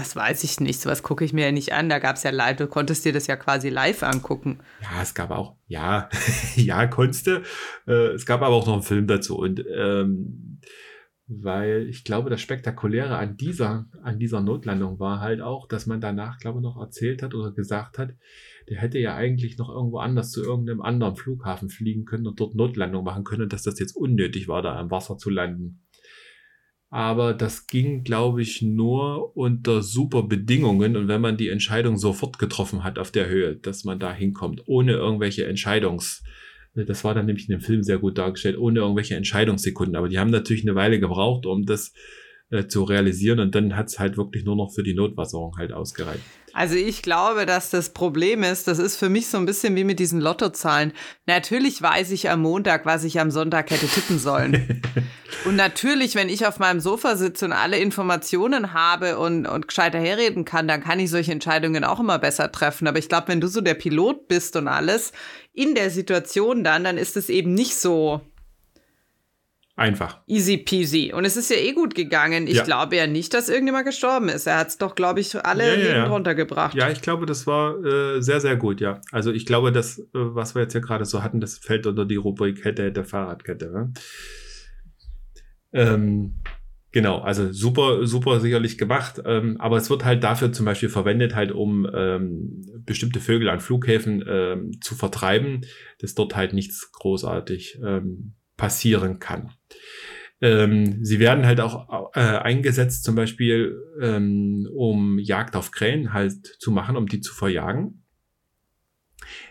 Das 0.00 0.16
weiß 0.16 0.44
ich 0.44 0.60
nicht. 0.60 0.80
Sowas 0.80 1.02
gucke 1.02 1.26
ich 1.26 1.34
mir 1.34 1.44
ja 1.44 1.52
nicht 1.52 1.74
an. 1.74 1.90
Da 1.90 1.98
gab 1.98 2.16
es 2.16 2.22
ja 2.22 2.30
live, 2.30 2.56
du 2.56 2.66
konntest 2.68 3.04
dir 3.04 3.12
das 3.12 3.26
ja 3.26 3.36
quasi 3.36 3.68
live 3.68 4.02
angucken. 4.02 4.60
Ja, 4.80 5.02
es 5.02 5.12
gab 5.12 5.30
auch, 5.30 5.56
ja, 5.66 6.08
ja, 6.56 6.86
konntest. 6.86 7.28
Äh, 7.28 7.92
es 8.14 8.24
gab 8.24 8.40
aber 8.40 8.54
auch 8.54 8.66
noch 8.66 8.72
einen 8.72 8.82
Film 8.82 9.06
dazu. 9.06 9.36
Und 9.36 9.62
ähm, 9.76 10.58
weil 11.26 11.86
ich 11.90 12.02
glaube, 12.04 12.30
das 12.30 12.40
Spektakuläre 12.40 13.18
an 13.18 13.36
dieser, 13.36 13.90
an 14.02 14.18
dieser 14.18 14.40
Notlandung 14.40 14.98
war 14.98 15.20
halt 15.20 15.42
auch, 15.42 15.68
dass 15.68 15.84
man 15.84 16.00
danach, 16.00 16.38
glaube 16.38 16.60
ich, 16.60 16.62
noch 16.62 16.80
erzählt 16.80 17.22
hat 17.22 17.34
oder 17.34 17.52
gesagt 17.52 17.98
hat, 17.98 18.14
der 18.70 18.78
hätte 18.78 18.98
ja 18.98 19.14
eigentlich 19.16 19.58
noch 19.58 19.68
irgendwo 19.68 19.98
anders 19.98 20.30
zu 20.30 20.42
irgendeinem 20.42 20.80
anderen 20.80 21.16
Flughafen 21.16 21.68
fliegen 21.68 22.06
können 22.06 22.26
und 22.26 22.40
dort 22.40 22.54
Notlandung 22.54 23.04
machen 23.04 23.24
können, 23.24 23.50
dass 23.50 23.64
das 23.64 23.78
jetzt 23.78 23.94
unnötig 23.94 24.48
war, 24.48 24.62
da 24.62 24.78
am 24.78 24.90
Wasser 24.90 25.18
zu 25.18 25.28
landen 25.28 25.82
aber 26.90 27.34
das 27.34 27.68
ging, 27.68 28.02
glaube 28.02 28.42
ich, 28.42 28.62
nur 28.62 29.36
unter 29.36 29.80
super 29.82 30.24
Bedingungen 30.24 30.96
und 30.96 31.06
wenn 31.06 31.20
man 31.20 31.36
die 31.36 31.48
Entscheidung 31.48 31.96
sofort 31.96 32.38
getroffen 32.38 32.82
hat 32.82 32.98
auf 32.98 33.12
der 33.12 33.28
Höhe, 33.28 33.54
dass 33.56 33.84
man 33.84 34.00
da 34.00 34.12
hinkommt, 34.12 34.64
ohne 34.66 34.92
irgendwelche 34.92 35.46
Entscheidungs, 35.46 36.24
das 36.74 37.04
war 37.04 37.14
dann 37.14 37.26
nämlich 37.26 37.48
in 37.48 37.52
dem 37.52 37.60
Film 37.60 37.82
sehr 37.82 37.98
gut 37.98 38.18
dargestellt, 38.18 38.58
ohne 38.58 38.80
irgendwelche 38.80 39.16
Entscheidungssekunden. 39.16 39.96
Aber 39.96 40.08
die 40.08 40.18
haben 40.18 40.30
natürlich 40.30 40.62
eine 40.62 40.76
Weile 40.76 41.00
gebraucht, 41.00 41.46
um 41.46 41.66
das 41.66 41.92
äh, 42.50 42.66
zu 42.66 42.84
realisieren 42.84 43.40
und 43.40 43.54
dann 43.54 43.76
hat 43.76 43.88
es 43.88 43.98
halt 43.98 44.16
wirklich 44.16 44.44
nur 44.44 44.56
noch 44.56 44.72
für 44.72 44.82
die 44.82 44.94
Notwasserung 44.94 45.56
halt 45.56 45.72
ausgereicht. 45.72 46.22
Also 46.52 46.74
ich 46.74 47.02
glaube, 47.02 47.46
dass 47.46 47.70
das 47.70 47.90
Problem 47.90 48.42
ist, 48.42 48.66
das 48.66 48.80
ist 48.80 48.96
für 48.96 49.08
mich 49.08 49.28
so 49.28 49.38
ein 49.38 49.46
bisschen 49.46 49.76
wie 49.76 49.84
mit 49.84 50.00
diesen 50.00 50.20
Lottozahlen. 50.20 50.92
Natürlich 51.26 51.80
weiß 51.80 52.10
ich 52.10 52.28
am 52.28 52.42
Montag, 52.42 52.86
was 52.86 53.04
ich 53.04 53.20
am 53.20 53.30
Sonntag 53.30 53.70
hätte 53.70 53.86
tippen 53.86 54.18
sollen. 54.18 54.82
und 55.44 55.54
natürlich, 55.54 56.16
wenn 56.16 56.28
ich 56.28 56.46
auf 56.46 56.58
meinem 56.58 56.80
Sofa 56.80 57.16
sitze 57.16 57.44
und 57.44 57.52
alle 57.52 57.78
Informationen 57.78 58.72
habe 58.72 59.18
und, 59.18 59.46
und 59.46 59.68
gescheiter 59.68 60.00
herreden 60.00 60.44
kann, 60.44 60.66
dann 60.66 60.82
kann 60.82 60.98
ich 60.98 61.10
solche 61.10 61.32
Entscheidungen 61.32 61.84
auch 61.84 62.00
immer 62.00 62.18
besser 62.18 62.50
treffen. 62.50 62.88
Aber 62.88 62.98
ich 62.98 63.08
glaube, 63.08 63.28
wenn 63.28 63.40
du 63.40 63.46
so 63.46 63.60
der 63.60 63.74
Pilot 63.74 64.26
bist 64.26 64.56
und 64.56 64.66
alles 64.66 65.12
in 65.52 65.74
der 65.74 65.90
Situation 65.90 66.64
dann, 66.64 66.82
dann 66.84 66.98
ist 66.98 67.16
es 67.16 67.28
eben 67.28 67.54
nicht 67.54 67.76
so 67.76 68.22
Einfach. 69.80 70.20
Easy 70.26 70.58
peasy. 70.58 71.10
Und 71.16 71.24
es 71.24 71.38
ist 71.38 71.48
ja 71.48 71.56
eh 71.56 71.72
gut 71.72 71.94
gegangen. 71.94 72.46
Ich 72.46 72.56
ja. 72.56 72.64
glaube 72.64 72.96
ja 72.96 73.06
nicht, 73.06 73.32
dass 73.32 73.48
irgendjemand 73.48 73.86
gestorben 73.86 74.28
ist. 74.28 74.46
Er 74.46 74.58
hat 74.58 74.68
es 74.68 74.76
doch, 74.76 74.94
glaube 74.94 75.20
ich, 75.20 75.42
alle 75.42 75.66
ja, 75.66 75.74
ja, 75.74 76.02
Leben 76.02 76.12
runtergebracht. 76.12 76.74
Ja, 76.74 76.90
ich 76.90 77.00
glaube, 77.00 77.24
das 77.24 77.46
war 77.46 77.82
äh, 77.82 78.20
sehr, 78.20 78.42
sehr 78.42 78.56
gut, 78.56 78.82
ja. 78.82 79.00
Also 79.10 79.32
ich 79.32 79.46
glaube, 79.46 79.72
das, 79.72 79.98
äh, 79.98 80.04
was 80.12 80.54
wir 80.54 80.60
jetzt 80.60 80.74
ja 80.74 80.80
gerade 80.80 81.06
so 81.06 81.22
hatten, 81.22 81.40
das 81.40 81.56
fällt 81.56 81.86
unter 81.86 82.04
die 82.04 82.16
Rubrik 82.16 82.62
Kette, 82.62 82.84
hätte, 82.84 83.04
Fahrradkette. 83.04 83.70
Ne? 83.70 83.92
Ähm, 85.72 86.42
genau, 86.92 87.20
also 87.20 87.50
super, 87.50 88.06
super 88.06 88.38
sicherlich 88.40 88.76
gemacht. 88.76 89.22
Ähm, 89.24 89.56
aber 89.62 89.78
es 89.78 89.88
wird 89.88 90.04
halt 90.04 90.22
dafür 90.22 90.52
zum 90.52 90.66
Beispiel 90.66 90.90
verwendet, 90.90 91.34
halt 91.34 91.52
um 91.52 91.88
ähm, 91.94 92.66
bestimmte 92.84 93.20
Vögel 93.20 93.48
an 93.48 93.60
Flughäfen 93.60 94.22
ähm, 94.28 94.72
zu 94.82 94.94
vertreiben, 94.94 95.62
dass 96.00 96.14
dort 96.14 96.36
halt 96.36 96.52
nichts 96.52 96.92
großartig 96.92 97.80
ähm, 97.82 98.34
passieren 98.58 99.20
kann. 99.20 99.54
Ähm, 100.42 101.04
sie 101.04 101.18
werden 101.18 101.44
halt 101.44 101.60
auch 101.60 102.14
äh, 102.14 102.20
eingesetzt, 102.20 103.04
zum 103.04 103.14
Beispiel, 103.14 103.76
ähm, 104.00 104.68
um 104.74 105.18
Jagd 105.18 105.54
auf 105.54 105.70
Krähen 105.70 106.12
halt 106.12 106.46
zu 106.58 106.70
machen, 106.70 106.96
um 106.96 107.06
die 107.06 107.20
zu 107.20 107.34
verjagen. 107.34 108.02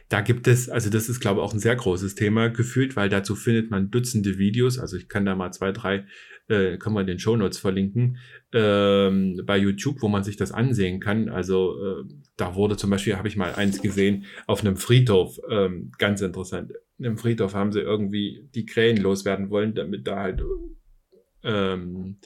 Da 0.09 0.21
gibt 0.21 0.47
es, 0.47 0.69
also 0.69 0.89
das 0.89 1.07
ist, 1.07 1.19
glaube 1.19 1.39
ich, 1.39 1.45
auch 1.45 1.53
ein 1.53 1.59
sehr 1.59 1.75
großes 1.75 2.15
Thema 2.15 2.49
gefühlt, 2.49 2.95
weil 2.95 3.09
dazu 3.09 3.35
findet 3.35 3.69
man 3.69 3.91
Dutzende 3.91 4.39
Videos. 4.39 4.79
Also 4.79 4.97
ich 4.97 5.07
kann 5.07 5.25
da 5.25 5.35
mal 5.35 5.51
zwei, 5.51 5.71
drei, 5.71 6.05
äh, 6.47 6.77
kann 6.77 6.93
man 6.93 7.05
den 7.05 7.19
Show 7.19 7.37
Notes 7.37 7.59
verlinken, 7.59 8.17
ähm, 8.51 9.39
bei 9.45 9.57
YouTube, 9.57 10.01
wo 10.01 10.07
man 10.07 10.23
sich 10.23 10.35
das 10.35 10.51
ansehen 10.51 10.99
kann. 10.99 11.29
Also 11.29 11.75
äh, 11.77 12.03
da 12.37 12.55
wurde 12.55 12.75
zum 12.75 12.89
Beispiel, 12.89 13.17
habe 13.17 13.27
ich 13.27 13.37
mal 13.37 13.53
eins 13.53 13.83
gesehen, 13.83 14.25
auf 14.47 14.61
einem 14.61 14.77
Friedhof, 14.77 15.39
ähm, 15.51 15.91
ganz 15.99 16.21
interessant. 16.21 16.71
Im 16.99 17.17
Friedhof 17.17 17.53
haben 17.53 17.71
sie 17.71 17.79
irgendwie 17.79 18.49
die 18.53 18.65
Krähen 18.65 18.97
loswerden 18.97 19.49
wollen, 19.49 19.73
damit 19.73 20.05
da 20.07 20.17
halt 20.17 20.43
ähm, 21.43 22.17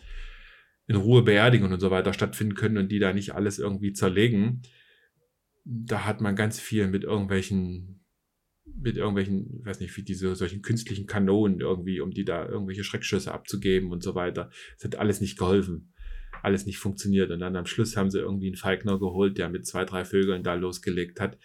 in 0.87 0.95
Ruhe 0.95 1.21
Beerdigungen 1.21 1.73
und 1.73 1.79
so 1.79 1.91
weiter 1.91 2.13
stattfinden 2.13 2.55
können 2.55 2.77
und 2.77 2.91
die 2.91 2.99
da 2.99 3.13
nicht 3.13 3.35
alles 3.35 3.59
irgendwie 3.59 3.93
zerlegen. 3.93 4.63
Da 5.63 6.05
hat 6.05 6.21
man 6.21 6.35
ganz 6.35 6.59
viel 6.59 6.87
mit 6.87 7.03
irgendwelchen 7.03 8.03
mit 8.65 8.97
irgendwelchen, 8.97 9.59
ich 9.59 9.65
weiß 9.65 9.79
nicht, 9.79 9.95
wie 9.97 10.03
diese 10.03 10.35
solchen 10.35 10.61
künstlichen 10.61 11.05
Kanonen 11.05 11.59
irgendwie, 11.59 11.99
um 11.99 12.11
die 12.11 12.25
da 12.25 12.47
irgendwelche 12.47 12.83
Schreckschüsse 12.83 13.33
abzugeben 13.33 13.91
und 13.91 14.03
so 14.03 14.15
weiter. 14.15 14.49
Es 14.77 14.83
hat 14.83 14.95
alles 14.95 15.21
nicht 15.21 15.37
geholfen, 15.37 15.93
alles 16.41 16.65
nicht 16.65 16.77
funktioniert. 16.77 17.31
Und 17.31 17.39
dann 17.39 17.55
am 17.55 17.65
Schluss 17.65 17.97
haben 17.97 18.09
sie 18.09 18.19
irgendwie 18.19 18.47
einen 18.47 18.55
Falkner 18.55 18.99
geholt, 18.99 19.37
der 19.37 19.49
mit 19.49 19.65
zwei, 19.65 19.85
drei 19.85 20.05
Vögeln 20.05 20.43
da 20.43 20.53
losgelegt 20.53 21.19
hat. 21.19 21.37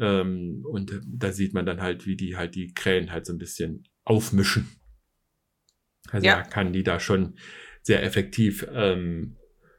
Ähm, 0.00 0.64
und 0.64 1.00
da 1.06 1.32
sieht 1.32 1.54
man 1.54 1.66
dann 1.66 1.80
halt, 1.80 2.06
wie 2.06 2.16
die 2.16 2.36
halt 2.36 2.54
die 2.54 2.72
Krähen 2.72 3.12
halt 3.12 3.26
so 3.26 3.32
ein 3.32 3.38
bisschen 3.38 3.84
aufmischen. 4.04 4.68
Also 6.10 6.26
ja. 6.26 6.42
kann 6.42 6.72
die 6.72 6.82
da 6.82 6.98
schon 6.98 7.34
sehr 7.82 8.02
effektiv 8.02 8.66
ähm, 8.72 9.36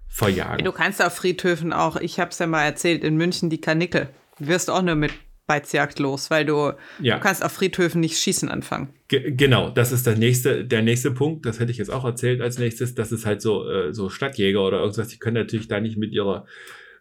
verjagen. 0.07 0.63
Du 0.63 0.71
kannst 0.71 1.03
auf 1.03 1.15
Friedhöfen 1.15 1.73
auch, 1.73 1.95
ich 1.97 2.19
habe 2.19 2.31
es 2.31 2.39
ja 2.39 2.47
mal 2.47 2.63
erzählt, 2.63 3.03
in 3.03 3.17
München 3.17 3.49
die 3.49 3.61
Kanickel. 3.61 4.09
Du 4.39 4.47
wirst 4.47 4.69
auch 4.69 4.81
nur 4.81 4.95
mit 4.95 5.11
Beizjagd 5.47 5.99
los, 5.99 6.29
weil 6.29 6.45
du, 6.45 6.73
ja. 7.01 7.15
du 7.15 7.21
kannst 7.21 7.43
auf 7.43 7.51
Friedhöfen 7.51 7.99
nicht 7.99 8.17
schießen 8.17 8.47
anfangen. 8.47 8.93
Ge 9.07 9.31
genau, 9.35 9.69
das 9.69 9.91
ist 9.91 10.05
der 10.07 10.15
nächste, 10.15 10.65
der 10.65 10.81
nächste 10.81 11.11
Punkt. 11.11 11.45
Das 11.45 11.59
hätte 11.59 11.71
ich 11.71 11.77
jetzt 11.77 11.91
auch 11.91 12.05
erzählt 12.05 12.41
als 12.41 12.57
nächstes. 12.57 12.95
Das 12.95 13.11
ist 13.11 13.25
halt 13.25 13.41
so, 13.41 13.69
äh, 13.69 13.93
so 13.93 14.09
Stadtjäger 14.09 14.61
oder 14.61 14.79
irgendwas. 14.79 15.09
Die 15.09 15.19
können 15.19 15.35
natürlich 15.35 15.67
da 15.67 15.81
nicht 15.81 15.97
mit 15.97 16.13
ihrer 16.13 16.45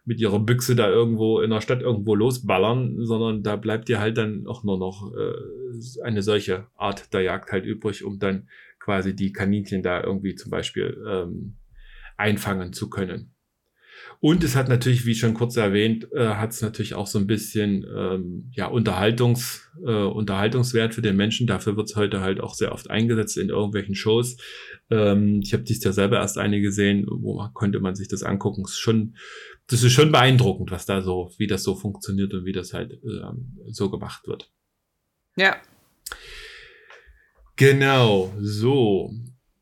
mit 0.05 0.19
ihrer 0.19 0.39
Büchse 0.39 0.75
da 0.75 0.89
irgendwo 0.89 1.41
in 1.41 1.51
der 1.51 1.61
Stadt 1.61 1.81
irgendwo 1.81 2.15
losballern, 2.15 3.05
sondern 3.05 3.43
da 3.43 3.55
bleibt 3.55 3.87
dir 3.87 3.99
halt 3.99 4.17
dann 4.17 4.47
auch 4.47 4.63
nur 4.63 4.77
noch 4.77 5.13
äh, 5.13 6.03
eine 6.03 6.23
solche 6.23 6.67
Art 6.75 7.13
der 7.13 7.21
Jagd 7.21 7.51
halt 7.51 7.65
übrig, 7.65 8.03
um 8.03 8.19
dann 8.19 8.47
quasi 8.79 9.15
die 9.15 9.31
Kaninchen 9.31 9.83
da 9.83 10.03
irgendwie 10.03 10.35
zum 10.35 10.49
Beispiel 10.49 10.97
ähm, 11.07 11.57
einfangen 12.17 12.73
zu 12.73 12.89
können. 12.89 13.33
Und 14.19 14.43
es 14.43 14.55
hat 14.55 14.69
natürlich, 14.69 15.07
wie 15.07 15.15
schon 15.15 15.33
kurz 15.33 15.57
erwähnt, 15.57 16.07
äh, 16.13 16.27
hat 16.35 16.51
es 16.51 16.61
natürlich 16.61 16.93
auch 16.93 17.07
so 17.07 17.17
ein 17.17 17.25
bisschen 17.25 17.85
ähm, 17.95 18.51
ja 18.53 18.67
Unterhaltungs, 18.67 19.71
äh, 19.83 19.91
Unterhaltungswert 19.91 20.93
für 20.93 21.01
den 21.01 21.15
Menschen. 21.15 21.47
Dafür 21.47 21.75
wird 21.75 21.89
es 21.89 21.95
heute 21.95 22.21
halt 22.21 22.39
auch 22.39 22.53
sehr 22.53 22.71
oft 22.71 22.89
eingesetzt 22.89 23.37
in 23.37 23.49
irgendwelchen 23.49 23.95
Shows. 23.95 24.37
Ähm, 24.91 25.41
ich 25.43 25.53
habe 25.53 25.63
dies 25.63 25.83
ja 25.83 25.91
selber 25.91 26.17
erst 26.17 26.37
eine 26.37 26.61
gesehen, 26.61 27.07
wo 27.09 27.47
konnte 27.53 27.79
man 27.79 27.95
sich 27.95 28.09
das 28.09 28.21
angucken. 28.21 28.63
Es 28.63 28.73
ist 28.73 28.79
schon, 28.79 29.15
das 29.71 29.83
ist 29.83 29.93
schon 29.93 30.11
beeindruckend, 30.11 30.69
was 30.69 30.85
da 30.85 31.01
so, 31.01 31.31
wie 31.37 31.47
das 31.47 31.63
so 31.63 31.75
funktioniert 31.75 32.33
und 32.33 32.43
wie 32.43 32.51
das 32.51 32.73
halt 32.73 32.91
äh, 32.91 33.69
so 33.69 33.89
gemacht 33.89 34.27
wird. 34.27 34.51
Ja. 35.37 35.61
Genau, 37.55 38.33
so. 38.37 39.13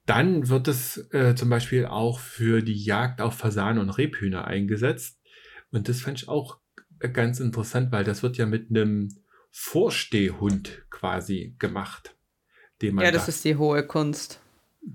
Dann 0.07 0.49
wird 0.49 0.67
es 0.67 0.97
äh, 1.13 1.35
zum 1.35 1.51
Beispiel 1.51 1.85
auch 1.85 2.19
für 2.19 2.63
die 2.63 2.83
Jagd 2.83 3.21
auf 3.21 3.35
Fasanen 3.37 3.79
und 3.79 3.91
Rebhühner 3.91 4.45
eingesetzt. 4.45 5.21
Und 5.69 5.87
das 5.87 6.01
fand 6.01 6.17
ich 6.17 6.27
auch 6.27 6.59
ganz 7.13 7.39
interessant, 7.39 7.91
weil 7.91 8.03
das 8.03 8.23
wird 8.23 8.37
ja 8.37 8.47
mit 8.47 8.71
einem 8.71 9.09
Vorstehhund 9.51 10.85
quasi 10.89 11.55
gemacht. 11.59 12.15
Den 12.81 12.95
man 12.95 13.05
ja, 13.05 13.11
das 13.11 13.25
da, 13.25 13.29
ist 13.29 13.45
die 13.45 13.57
hohe 13.57 13.85
Kunst. 13.85 14.41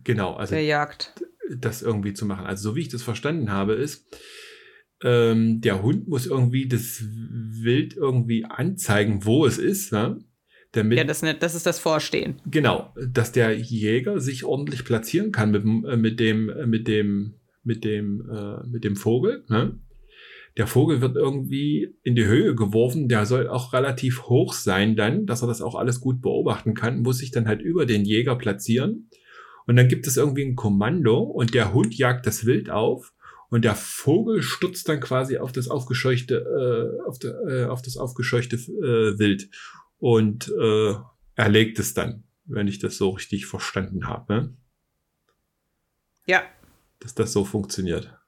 Genau, 0.03 0.35
also 0.35 0.57
der 0.57 0.65
Jagd. 0.65 1.15
Das 1.57 1.83
irgendwie 1.83 2.15
zu 2.15 2.27
machen. 2.27 2.47
Also 2.47 2.71
so 2.71 2.77
wie 2.77 2.81
ich 2.81 2.89
das 2.89 3.03
verstanden 3.05 3.53
habe, 3.53 3.75
ist, 3.75 4.07
ähm, 5.05 5.61
der 5.61 5.83
Hund 5.83 6.09
muss 6.09 6.27
irgendwie 6.27 6.67
das 6.67 7.05
Wild 7.05 7.95
irgendwie 7.95 8.47
anzeigen, 8.47 9.25
wo 9.25 9.45
es 9.45 9.59
ist. 9.59 9.93
Ne? 9.93 10.19
Damit, 10.73 10.99
ja, 10.99 11.05
das, 11.05 11.23
nicht, 11.23 11.43
das 11.43 11.55
ist 11.55 11.67
das 11.67 11.79
Vorstehen. 11.79 12.41
Genau, 12.51 12.93
dass 12.97 13.31
der 13.31 13.57
Jäger 13.57 14.19
sich 14.19 14.45
ordentlich 14.45 14.85
platzieren 14.85 15.31
kann 15.31 15.51
mit, 15.51 15.63
äh, 15.65 15.97
mit 15.97 16.19
dem, 16.19 16.49
äh, 16.49 16.67
mit 16.67 16.89
dem, 16.89 17.35
mit 17.63 17.85
dem, 17.85 18.29
äh, 18.31 18.67
mit 18.67 18.83
dem 18.83 18.97
Vogel. 18.97 19.45
Ne? 19.49 19.79
Der 20.57 20.67
Vogel 20.67 21.03
wird 21.03 21.17
irgendwie 21.17 21.95
in 22.03 22.17
die 22.17 22.25
Höhe 22.25 22.55
geworfen, 22.55 23.09
der 23.09 23.27
soll 23.27 23.47
auch 23.49 23.75
relativ 23.75 24.23
hoch 24.23 24.55
sein 24.55 24.97
dann, 24.97 25.27
dass 25.27 25.43
er 25.43 25.49
das 25.49 25.61
auch 25.61 25.75
alles 25.75 26.01
gut 26.01 26.23
beobachten 26.23 26.75
kann, 26.75 27.03
muss 27.03 27.19
sich 27.19 27.31
dann 27.31 27.47
halt 27.47 27.61
über 27.61 27.85
den 27.85 28.05
Jäger 28.05 28.37
platzieren. 28.37 29.11
Und 29.67 29.77
dann 29.77 29.89
gibt 29.89 30.07
es 30.07 30.17
irgendwie 30.17 30.45
ein 30.45 30.57
Kommando 30.57 31.19
und 31.19 31.55
der 31.55 31.75
Hund 31.75 31.95
jagt 31.95 32.27
das 32.27 32.47
Wild 32.47 32.71
auf 32.71 33.14
und 33.55 33.65
der 33.65 33.77
Vogel 33.77 34.43
stürzt 34.43 34.89
dann 34.89 34.99
quasi 34.99 35.39
auf 35.39 35.53
das 35.53 35.69
aufgescheuchte, 35.69 36.99
äh, 36.99 37.07
auf, 37.09 37.21
de, 37.21 37.31
äh, 37.31 37.65
auf 37.67 37.83
das 37.83 37.97
aufgescheuchte 37.97 38.57
äh, 38.57 39.17
Wild 39.17 39.49
und 39.99 40.53
äh, 40.61 40.95
erlegt 41.37 41.79
es 41.79 41.95
dann, 41.95 42.25
wenn 42.47 42.67
ich 42.67 42.81
das 42.81 42.97
so 42.97 43.11
richtig 43.11 43.47
verstanden 43.47 44.09
habe. 44.09 44.35
Ne? 44.35 44.57
Ja. 46.27 46.43
Dass 46.99 47.15
das 47.15 47.33
so 47.33 47.45
funktioniert. 47.45 48.19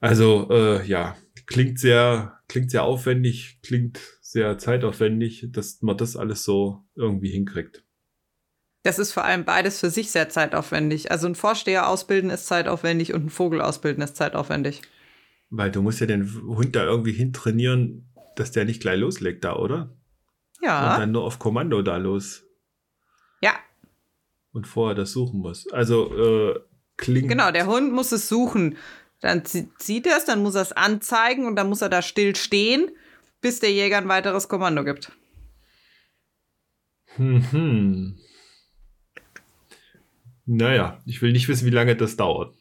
Also 0.00 0.48
äh, 0.52 0.86
ja, 0.86 1.14
klingt 1.44 1.78
sehr, 1.78 2.40
klingt 2.48 2.70
sehr 2.70 2.84
aufwendig, 2.84 3.58
klingt 3.62 4.00
sehr 4.22 4.56
zeitaufwendig, 4.56 5.48
dass 5.50 5.82
man 5.82 5.98
das 5.98 6.16
alles 6.16 6.44
so 6.44 6.82
irgendwie 6.94 7.30
hinkriegt. 7.30 7.84
Das 8.82 8.98
ist 8.98 9.12
vor 9.12 9.24
allem 9.24 9.44
beides 9.44 9.80
für 9.80 9.90
sich 9.90 10.10
sehr 10.10 10.28
zeitaufwendig. 10.28 11.10
Also 11.10 11.26
ein 11.26 11.34
Vorsteher 11.34 11.88
ausbilden 11.88 12.30
ist 12.30 12.46
zeitaufwendig 12.46 13.12
und 13.12 13.26
ein 13.26 13.30
Vogel 13.30 13.60
ausbilden 13.60 14.02
ist 14.02 14.16
zeitaufwendig. 14.16 14.82
Weil 15.50 15.70
du 15.70 15.82
musst 15.82 16.00
ja 16.00 16.06
den 16.06 16.32
Hund 16.46 16.76
da 16.76 16.84
irgendwie 16.84 17.12
hintrainieren, 17.12 18.12
dass 18.36 18.52
der 18.52 18.64
nicht 18.64 18.80
gleich 18.80 18.98
loslegt 18.98 19.44
da, 19.44 19.56
oder? 19.56 19.96
Ja. 20.62 20.92
Und 20.92 21.00
dann 21.00 21.12
nur 21.12 21.24
auf 21.24 21.38
Kommando 21.38 21.82
da 21.82 21.96
los. 21.96 22.44
Ja. 23.40 23.52
Und 24.52 24.66
vorher 24.66 24.94
das 24.94 25.12
suchen 25.12 25.40
muss. 25.40 25.70
Also 25.72 26.14
äh, 26.16 26.60
klingt. 26.96 27.28
Genau, 27.28 27.50
der 27.50 27.66
Hund 27.66 27.92
muss 27.92 28.12
es 28.12 28.28
suchen. 28.28 28.76
Dann 29.20 29.42
sieht 29.44 30.06
er 30.06 30.16
es, 30.16 30.24
dann 30.24 30.42
muss 30.42 30.54
er 30.54 30.62
es 30.62 30.72
anzeigen 30.72 31.46
und 31.46 31.56
dann 31.56 31.68
muss 31.68 31.82
er 31.82 31.88
da 31.88 32.02
still 32.02 32.36
stehen, 32.36 32.90
bis 33.40 33.58
der 33.58 33.72
Jäger 33.72 33.98
ein 33.98 34.08
weiteres 34.08 34.48
Kommando 34.48 34.84
gibt. 34.84 35.12
Hm. 37.16 38.18
Naja, 40.50 40.98
ich 41.04 41.20
will 41.20 41.32
nicht 41.32 41.46
wissen, 41.48 41.66
wie 41.66 41.70
lange 41.70 41.94
das 41.94 42.16
dauert. 42.16 42.54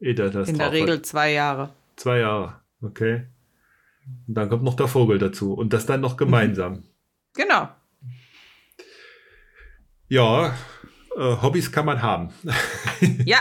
Das 0.00 0.48
In 0.48 0.58
der 0.58 0.72
Regel 0.72 0.96
hat. 0.96 1.06
zwei 1.06 1.30
Jahre. 1.30 1.72
Zwei 1.94 2.18
Jahre, 2.18 2.60
okay. 2.82 3.26
Und 4.26 4.34
dann 4.34 4.48
kommt 4.48 4.64
noch 4.64 4.74
der 4.74 4.88
Vogel 4.88 5.18
dazu 5.18 5.54
und 5.54 5.72
das 5.72 5.86
dann 5.86 6.00
noch 6.00 6.16
gemeinsam. 6.16 6.84
Genau. 7.32 7.68
Ja, 10.08 10.52
äh, 11.16 11.20
Hobbys 11.20 11.70
kann 11.70 11.86
man 11.86 12.02
haben. 12.02 12.30
ja, 13.24 13.38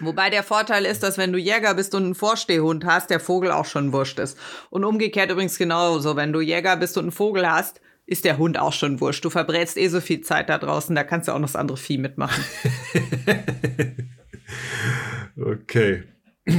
Wobei 0.00 0.28
der 0.28 0.42
Vorteil 0.42 0.84
ist, 0.84 1.02
dass 1.02 1.16
wenn 1.16 1.32
du 1.32 1.38
Jäger 1.38 1.74
bist 1.74 1.94
und 1.94 2.04
einen 2.04 2.14
Vorstehhund 2.14 2.84
hast, 2.84 3.08
der 3.08 3.18
Vogel 3.18 3.50
auch 3.50 3.64
schon 3.64 3.94
wurscht 3.94 4.18
ist. 4.18 4.38
Und 4.68 4.84
umgekehrt 4.84 5.30
übrigens 5.30 5.56
genauso. 5.56 6.16
Wenn 6.16 6.34
du 6.34 6.40
Jäger 6.40 6.76
bist 6.76 6.98
und 6.98 7.04
einen 7.04 7.12
Vogel 7.12 7.50
hast, 7.50 7.80
ist 8.10 8.24
der 8.24 8.38
Hund 8.38 8.58
auch 8.58 8.72
schon 8.72 9.00
wurscht. 9.00 9.24
Du 9.24 9.30
verbrätst 9.30 9.76
eh 9.76 9.86
so 9.86 10.00
viel 10.00 10.20
Zeit 10.20 10.48
da 10.48 10.58
draußen, 10.58 10.96
da 10.96 11.04
kannst 11.04 11.28
du 11.28 11.32
auch 11.32 11.38
noch 11.38 11.46
das 11.46 11.54
andere 11.56 11.78
Vieh 11.78 11.96
mitmachen. 11.96 12.44
okay. 15.36 16.02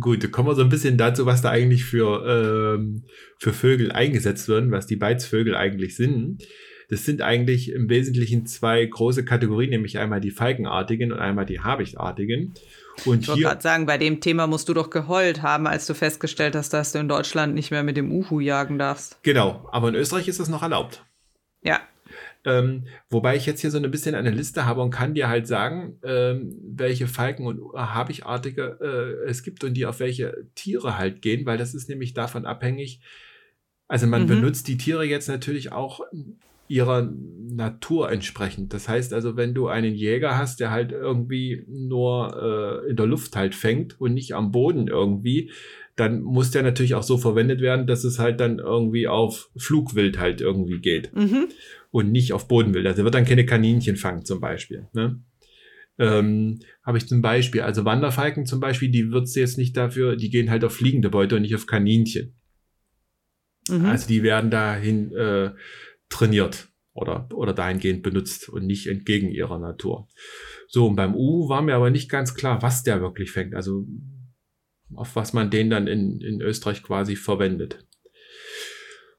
Gut, 0.00 0.30
kommen 0.30 0.48
wir 0.48 0.54
so 0.54 0.62
ein 0.62 0.68
bisschen 0.68 0.96
dazu, 0.96 1.26
was 1.26 1.42
da 1.42 1.50
eigentlich 1.50 1.84
für, 1.84 2.24
ähm, 2.24 3.02
für 3.38 3.52
Vögel 3.52 3.90
eingesetzt 3.90 4.48
werden, 4.48 4.70
was 4.70 4.86
die 4.86 4.96
Beizvögel 4.96 5.56
eigentlich 5.56 5.96
sind. 5.96 6.46
Das 6.88 7.04
sind 7.04 7.20
eigentlich 7.20 7.72
im 7.72 7.88
Wesentlichen 7.88 8.46
zwei 8.46 8.86
große 8.86 9.24
Kategorien, 9.24 9.70
nämlich 9.70 9.98
einmal 9.98 10.20
die 10.20 10.30
Falkenartigen 10.30 11.10
und 11.10 11.18
einmal 11.18 11.46
die 11.46 11.60
Habichtartigen. 11.60 12.54
Und 13.04 13.22
ich 13.22 13.28
wollte 13.28 13.42
gerade 13.42 13.62
sagen, 13.62 13.86
bei 13.86 13.98
dem 13.98 14.20
Thema 14.20 14.46
musst 14.46 14.68
du 14.68 14.74
doch 14.74 14.90
geheult 14.90 15.42
haben, 15.42 15.66
als 15.66 15.86
du 15.86 15.94
festgestellt 15.94 16.56
hast, 16.56 16.72
dass 16.72 16.92
du 16.92 16.98
in 16.98 17.08
Deutschland 17.08 17.54
nicht 17.54 17.70
mehr 17.70 17.82
mit 17.82 17.96
dem 17.96 18.10
Uhu 18.10 18.40
jagen 18.40 18.78
darfst. 18.78 19.18
Genau, 19.22 19.68
aber 19.70 19.88
in 19.88 19.94
Österreich 19.94 20.28
ist 20.28 20.40
das 20.40 20.48
noch 20.48 20.62
erlaubt. 20.62 21.04
Ja. 21.62 21.80
Ähm, 22.44 22.84
wobei 23.10 23.36
ich 23.36 23.44
jetzt 23.44 23.60
hier 23.60 23.72
so 23.72 23.78
ein 23.78 23.90
bisschen 23.90 24.14
eine 24.14 24.30
Liste 24.30 24.66
habe 24.66 24.80
und 24.80 24.90
kann 24.90 25.14
dir 25.14 25.28
halt 25.28 25.48
sagen, 25.48 25.98
ähm, 26.04 26.56
welche 26.62 27.08
Falken 27.08 27.44
und 27.44 27.60
Habichartige 27.74 28.78
äh, 28.80 29.28
es 29.28 29.42
gibt 29.42 29.64
und 29.64 29.74
die 29.74 29.84
auf 29.84 29.98
welche 29.98 30.46
Tiere 30.54 30.96
halt 30.96 31.22
gehen, 31.22 31.44
weil 31.44 31.58
das 31.58 31.74
ist 31.74 31.88
nämlich 31.88 32.14
davon 32.14 32.46
abhängig. 32.46 33.00
Also 33.88 34.06
man 34.06 34.22
mhm. 34.22 34.28
benutzt 34.28 34.68
die 34.68 34.76
Tiere 34.76 35.04
jetzt 35.04 35.28
natürlich 35.28 35.72
auch 35.72 36.00
ihrer 36.68 37.12
Natur 37.48 38.10
entsprechend. 38.10 38.72
Das 38.72 38.88
heißt 38.88 39.12
also, 39.12 39.36
wenn 39.36 39.54
du 39.54 39.68
einen 39.68 39.94
Jäger 39.94 40.36
hast, 40.36 40.60
der 40.60 40.70
halt 40.70 40.92
irgendwie 40.92 41.64
nur 41.68 42.82
äh, 42.84 42.90
in 42.90 42.96
der 42.96 43.06
Luft 43.06 43.36
halt 43.36 43.54
fängt 43.54 44.00
und 44.00 44.14
nicht 44.14 44.34
am 44.34 44.52
Boden 44.52 44.88
irgendwie, 44.88 45.50
dann 45.96 46.22
muss 46.22 46.50
der 46.50 46.62
natürlich 46.62 46.94
auch 46.94 47.02
so 47.02 47.16
verwendet 47.16 47.60
werden, 47.60 47.86
dass 47.86 48.04
es 48.04 48.18
halt 48.18 48.40
dann 48.40 48.58
irgendwie 48.58 49.08
auf 49.08 49.50
Flugwild 49.56 50.18
halt 50.18 50.42
irgendwie 50.42 50.78
geht 50.78 51.14
mhm. 51.16 51.48
und 51.90 52.12
nicht 52.12 52.34
auf 52.34 52.48
Bodenwild. 52.48 52.86
Also 52.86 53.02
wird 53.02 53.14
dann 53.14 53.24
keine 53.24 53.46
Kaninchen 53.46 53.96
fangen 53.96 54.24
zum 54.24 54.40
Beispiel. 54.40 54.88
Ne? 54.92 55.18
Ähm, 55.98 56.60
Habe 56.82 56.98
ich 56.98 57.08
zum 57.08 57.22
Beispiel, 57.22 57.62
also 57.62 57.86
Wanderfalken 57.86 58.44
zum 58.44 58.60
Beispiel, 58.60 58.90
die 58.90 59.10
wird's 59.10 59.34
jetzt 59.34 59.56
nicht 59.56 59.74
dafür, 59.76 60.16
die 60.16 60.28
gehen 60.28 60.50
halt 60.50 60.64
auf 60.64 60.74
fliegende 60.74 61.08
Beute 61.08 61.36
und 61.36 61.42
nicht 61.42 61.54
auf 61.54 61.66
Kaninchen. 61.66 62.34
Mhm. 63.68 63.86
Also 63.86 64.06
die 64.06 64.22
werden 64.22 64.50
dahin 64.50 65.12
äh, 65.12 65.52
trainiert 66.08 66.68
oder, 66.92 67.28
oder 67.32 67.52
dahingehend 67.52 68.02
benutzt 68.02 68.48
und 68.48 68.66
nicht 68.66 68.86
entgegen 68.86 69.30
ihrer 69.30 69.58
Natur. 69.58 70.08
So, 70.68 70.86
und 70.86 70.96
beim 70.96 71.14
U 71.14 71.48
war 71.48 71.62
mir 71.62 71.74
aber 71.74 71.90
nicht 71.90 72.08
ganz 72.08 72.34
klar, 72.34 72.62
was 72.62 72.82
der 72.82 73.00
wirklich 73.00 73.30
fängt. 73.30 73.54
Also 73.54 73.86
auf 74.94 75.16
was 75.16 75.32
man 75.32 75.50
den 75.50 75.70
dann 75.70 75.86
in, 75.86 76.20
in 76.20 76.40
Österreich 76.40 76.82
quasi 76.82 77.16
verwendet. 77.16 77.84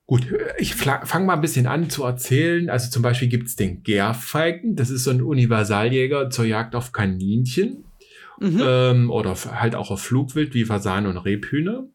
Gut, 0.06 0.26
ich 0.58 0.76
fange 0.76 1.26
mal 1.26 1.34
ein 1.34 1.42
bisschen 1.42 1.68
an 1.68 1.90
zu 1.90 2.06
erzählen. 2.06 2.70
Also 2.70 2.90
zum 2.90 3.04
Beispiel 3.04 3.28
gibt 3.28 3.48
es 3.48 3.58
den 3.58 3.84
Gärfalken. 3.84 4.78
Das 4.78 4.90
ist 4.90 5.04
so 5.04 5.12
ein 5.12 5.22
Universaljäger 5.22 6.30
zur 6.30 6.46
Jagd 6.46 6.76
auf 6.76 6.94
Kaninchen. 6.94 7.84
Mhm. 8.40 8.62
Ähm, 8.64 9.12
oder 9.12 9.36
halt 9.36 9.76
auch 9.76 9.92
auf 9.92 10.02
Flugwild 10.02 10.54
wie 10.54 10.64
Fasan 10.64 11.08
und 11.08 11.18
Rebhühner. 11.18 11.90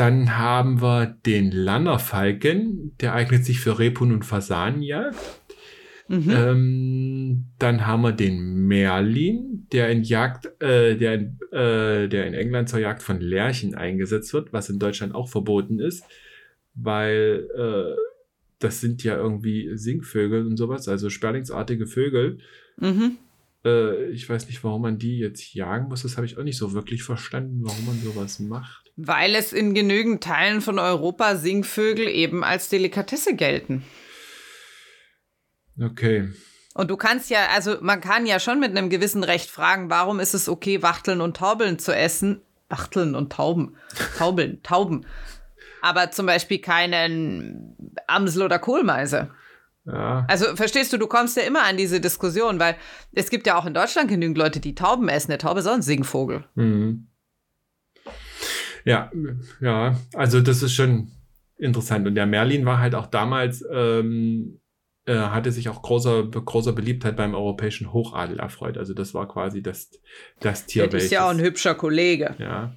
Dann 0.00 0.38
haben 0.38 0.80
wir 0.80 1.14
den 1.26 1.50
Lannerfalken, 1.50 2.96
der 3.02 3.12
eignet 3.12 3.44
sich 3.44 3.60
für 3.60 3.78
Rebhuhn 3.78 4.12
und 4.12 4.24
Fasanenjagd. 4.24 5.14
Mhm. 6.08 6.30
Ähm, 6.30 7.44
dann 7.58 7.86
haben 7.86 8.00
wir 8.00 8.12
den 8.12 8.66
Merlin, 8.66 9.66
der 9.70 9.90
in 9.90 10.02
Jagd, 10.02 10.46
äh, 10.62 10.96
der, 10.96 11.14
in, 11.16 11.38
äh, 11.52 12.08
der 12.08 12.26
in 12.26 12.32
England 12.32 12.70
zur 12.70 12.78
Jagd 12.78 13.02
von 13.02 13.20
Lerchen 13.20 13.74
eingesetzt 13.74 14.32
wird, 14.32 14.54
was 14.54 14.70
in 14.70 14.78
Deutschland 14.78 15.14
auch 15.14 15.28
verboten 15.28 15.78
ist, 15.80 16.02
weil 16.74 17.46
äh, 17.54 18.00
das 18.58 18.80
sind 18.80 19.04
ja 19.04 19.18
irgendwie 19.18 19.76
Singvögel 19.76 20.46
und 20.46 20.56
sowas, 20.56 20.88
also 20.88 21.10
sperlingsartige 21.10 21.86
Vögel. 21.86 22.38
Mhm. 22.78 23.18
Äh, 23.66 24.06
ich 24.12 24.26
weiß 24.26 24.46
nicht, 24.46 24.64
warum 24.64 24.80
man 24.80 24.98
die 24.98 25.18
jetzt 25.18 25.52
jagen 25.52 25.88
muss. 25.88 26.04
Das 26.04 26.16
habe 26.16 26.24
ich 26.24 26.38
auch 26.38 26.42
nicht 26.42 26.56
so 26.56 26.72
wirklich 26.72 27.02
verstanden, 27.02 27.60
warum 27.64 27.84
man 27.84 28.00
sowas 28.00 28.40
macht. 28.40 28.89
Weil 29.02 29.34
es 29.34 29.52
in 29.52 29.72
genügend 29.72 30.22
Teilen 30.22 30.60
von 30.60 30.78
Europa 30.78 31.36
Singvögel 31.36 32.06
eben 32.08 32.44
als 32.44 32.68
Delikatesse 32.68 33.34
gelten. 33.34 33.84
Okay. 35.80 36.28
Und 36.74 36.90
du 36.90 36.96
kannst 36.96 37.30
ja, 37.30 37.48
also 37.54 37.78
man 37.80 38.00
kann 38.00 38.26
ja 38.26 38.38
schon 38.38 38.60
mit 38.60 38.70
einem 38.70 38.90
gewissen 38.90 39.24
Recht 39.24 39.50
fragen, 39.50 39.90
warum 39.90 40.20
ist 40.20 40.34
es 40.34 40.48
okay, 40.48 40.82
Wachteln 40.82 41.20
und 41.20 41.36
Taubeln 41.36 41.78
zu 41.78 41.94
essen? 41.94 42.42
Wachteln 42.68 43.14
und 43.14 43.32
Tauben. 43.32 43.76
Taubeln, 44.18 44.62
Tauben. 44.62 45.06
Aber 45.82 46.10
zum 46.10 46.26
Beispiel 46.26 46.60
keinen 46.60 47.76
Amsel 48.06 48.42
oder 48.42 48.58
Kohlmeise. 48.58 49.30
Ja. 49.86 50.26
Also 50.28 50.54
verstehst 50.56 50.92
du, 50.92 50.98
du 50.98 51.06
kommst 51.06 51.36
ja 51.36 51.42
immer 51.42 51.64
an 51.64 51.76
diese 51.76 52.00
Diskussion, 52.00 52.60
weil 52.60 52.76
es 53.12 53.30
gibt 53.30 53.46
ja 53.46 53.56
auch 53.56 53.66
in 53.66 53.74
Deutschland 53.74 54.08
genügend 54.08 54.38
Leute, 54.38 54.60
die 54.60 54.74
Tauben 54.74 55.08
essen. 55.08 55.30
Der 55.30 55.38
Taube 55.38 55.60
ist 55.60 55.66
auch 55.66 55.74
ein 55.74 55.82
Singvogel. 55.82 56.44
Mhm. 56.54 57.09
Ja, 58.84 59.10
ja, 59.60 59.98
also 60.14 60.40
das 60.40 60.62
ist 60.62 60.74
schon 60.74 61.10
interessant. 61.56 62.06
Und 62.06 62.14
der 62.14 62.26
Merlin 62.26 62.64
war 62.64 62.78
halt 62.78 62.94
auch 62.94 63.06
damals, 63.06 63.64
ähm, 63.70 64.60
äh, 65.06 65.14
hatte 65.14 65.52
sich 65.52 65.68
auch 65.68 65.82
großer, 65.82 66.24
großer 66.28 66.72
Beliebtheit 66.72 67.16
beim 67.16 67.34
europäischen 67.34 67.92
Hochadel 67.92 68.38
erfreut. 68.38 68.78
Also 68.78 68.94
das 68.94 69.14
war 69.14 69.28
quasi 69.28 69.62
das, 69.62 69.90
das 70.40 70.66
Tier. 70.66 70.86
Das 70.86 71.04
ist 71.04 71.10
ja 71.10 71.26
auch 71.26 71.30
ein 71.30 71.40
hübscher 71.40 71.74
Kollege. 71.74 72.34
Ja. 72.38 72.74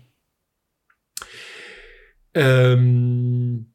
Ähm, 2.33 3.73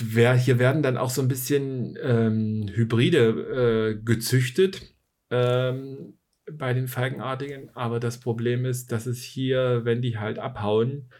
hier 0.00 0.58
werden 0.58 0.82
dann 0.82 0.96
auch 0.96 1.10
so 1.10 1.22
ein 1.22 1.28
bisschen 1.28 1.96
ähm, 2.02 2.68
Hybride 2.72 3.94
äh, 3.96 4.02
gezüchtet 4.02 4.94
ähm, 5.30 6.18
bei 6.52 6.72
den 6.74 6.88
Falkenartigen. 6.88 7.70
Aber 7.74 8.00
das 8.00 8.20
Problem 8.20 8.64
ist, 8.64 8.92
dass 8.92 9.06
es 9.06 9.22
hier, 9.22 9.80
wenn 9.84 10.02
die 10.02 10.18
halt 10.18 10.38
abhauen, 10.38 11.10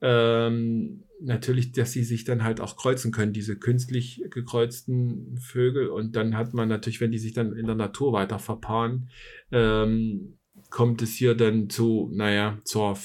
ähm, 0.00 1.04
natürlich, 1.20 1.72
dass 1.72 1.92
sie 1.92 2.04
sich 2.04 2.24
dann 2.24 2.42
halt 2.42 2.60
auch 2.60 2.76
kreuzen 2.76 3.12
können, 3.12 3.32
diese 3.32 3.58
künstlich 3.58 4.22
gekreuzten 4.30 5.38
Vögel. 5.38 5.88
Und 5.88 6.16
dann 6.16 6.36
hat 6.36 6.54
man 6.54 6.68
natürlich, 6.68 7.00
wenn 7.00 7.12
die 7.12 7.18
sich 7.18 7.32
dann 7.32 7.54
in 7.54 7.66
der 7.66 7.74
Natur 7.74 8.12
weiter 8.12 8.38
verpaaren, 8.38 9.10
ähm, 9.52 10.38
kommt 10.70 11.02
es 11.02 11.14
hier 11.14 11.34
dann 11.34 11.68
zu, 11.68 12.10
naja, 12.12 12.58
zur, 12.64 12.96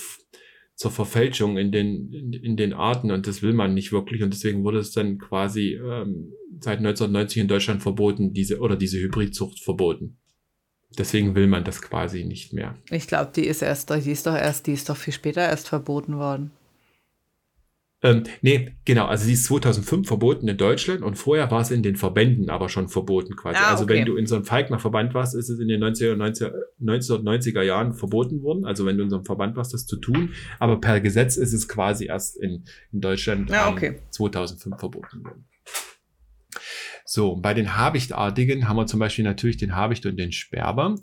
zur 0.76 0.92
Verfälschung 0.92 1.58
in 1.58 1.72
den, 1.72 2.12
in, 2.14 2.34
in, 2.34 2.58
den 2.58 2.74
Arten. 2.74 3.12
Und 3.12 3.28
das 3.28 3.42
will 3.42 3.54
man 3.54 3.74
nicht 3.74 3.92
wirklich. 3.92 4.24
Und 4.24 4.34
deswegen 4.34 4.64
wurde 4.64 4.80
es 4.80 4.92
dann 4.92 5.18
quasi 5.18 5.74
ähm, 5.74 6.34
seit 6.60 6.80
1990 6.80 7.42
in 7.42 7.48
Deutschland 7.48 7.82
verboten, 7.82 8.34
diese 8.34 8.60
oder 8.60 8.76
diese 8.76 9.00
Hybridzucht 9.00 9.62
verboten. 9.62 10.18
Deswegen 10.96 11.36
will 11.36 11.48
man 11.48 11.64
das 11.64 11.82
quasi 11.82 12.24
nicht 12.24 12.54
mehr. 12.54 12.76
Ich 12.90 13.08
glaube, 13.08 13.32
die 13.36 13.46
ist 13.46 13.62
erst, 13.62 13.90
die 13.90 14.12
ist 14.12 14.26
doch 14.26 14.36
erst, 14.36 14.68
die 14.68 14.74
ist 14.74 14.90
doch 14.90 14.98
viel 14.98 15.14
später 15.14 15.42
erst 15.42 15.70
verboten 15.70 16.18
worden. 16.18 16.52
Ähm, 18.06 18.24
nee, 18.42 18.76
genau, 18.86 19.06
also 19.06 19.26
sie 19.26 19.34
ist 19.34 19.46
2005 19.46 20.08
verboten 20.08 20.48
in 20.48 20.58
Deutschland 20.58 21.02
und 21.02 21.16
vorher 21.16 21.50
war 21.50 21.62
es 21.62 21.72
in 21.72 21.82
den 21.82 21.96
Verbänden 21.96 22.52
aber 22.52 22.70
schon 22.70 22.88
verboten 22.88 23.36
quasi. 23.36 23.58
Ah, 23.60 23.72
also 23.72 23.90
wenn 23.90 24.06
du 24.06 24.16
in 24.16 24.28
so 24.28 24.36
einem 24.36 24.46
Falkner-Verband 24.46 25.16
warst, 25.16 25.34
ist 25.34 25.50
es 25.50 25.60
in 25.60 25.68
den 25.68 25.84
1990er, 25.84 26.52
1990er 26.80 27.64
Jahren 27.64 27.94
verboten 27.94 28.44
worden. 28.44 28.66
Also 28.66 28.86
wenn 28.86 28.98
du 28.98 29.04
in 29.04 29.10
so 29.10 29.16
einem 29.16 29.26
Verband 29.26 29.56
warst, 29.56 29.74
das 29.74 29.88
zu 29.88 29.98
tun. 29.98 30.34
Aber 30.60 30.80
per 30.80 31.02
Gesetz 31.02 31.36
ist 31.36 31.54
es 31.54 31.68
quasi 31.68 32.06
erst 32.06 32.38
in, 32.38 32.66
in 32.92 33.02
Deutschland 33.02 33.52
ah, 33.52 33.72
okay. 33.72 33.96
2005 34.12 34.78
verboten 34.78 35.24
worden. 35.24 35.46
So, 37.08 37.36
bei 37.36 37.54
den 37.54 37.78
Habichtartigen 37.78 38.68
haben 38.68 38.78
wir 38.78 38.88
zum 38.88 39.00
Beispiel 39.00 39.24
natürlich 39.24 39.58
den 39.58 39.76
Habicht 39.76 40.06
und 40.08 40.18
den 40.18 40.32
Sperber. 40.32 40.96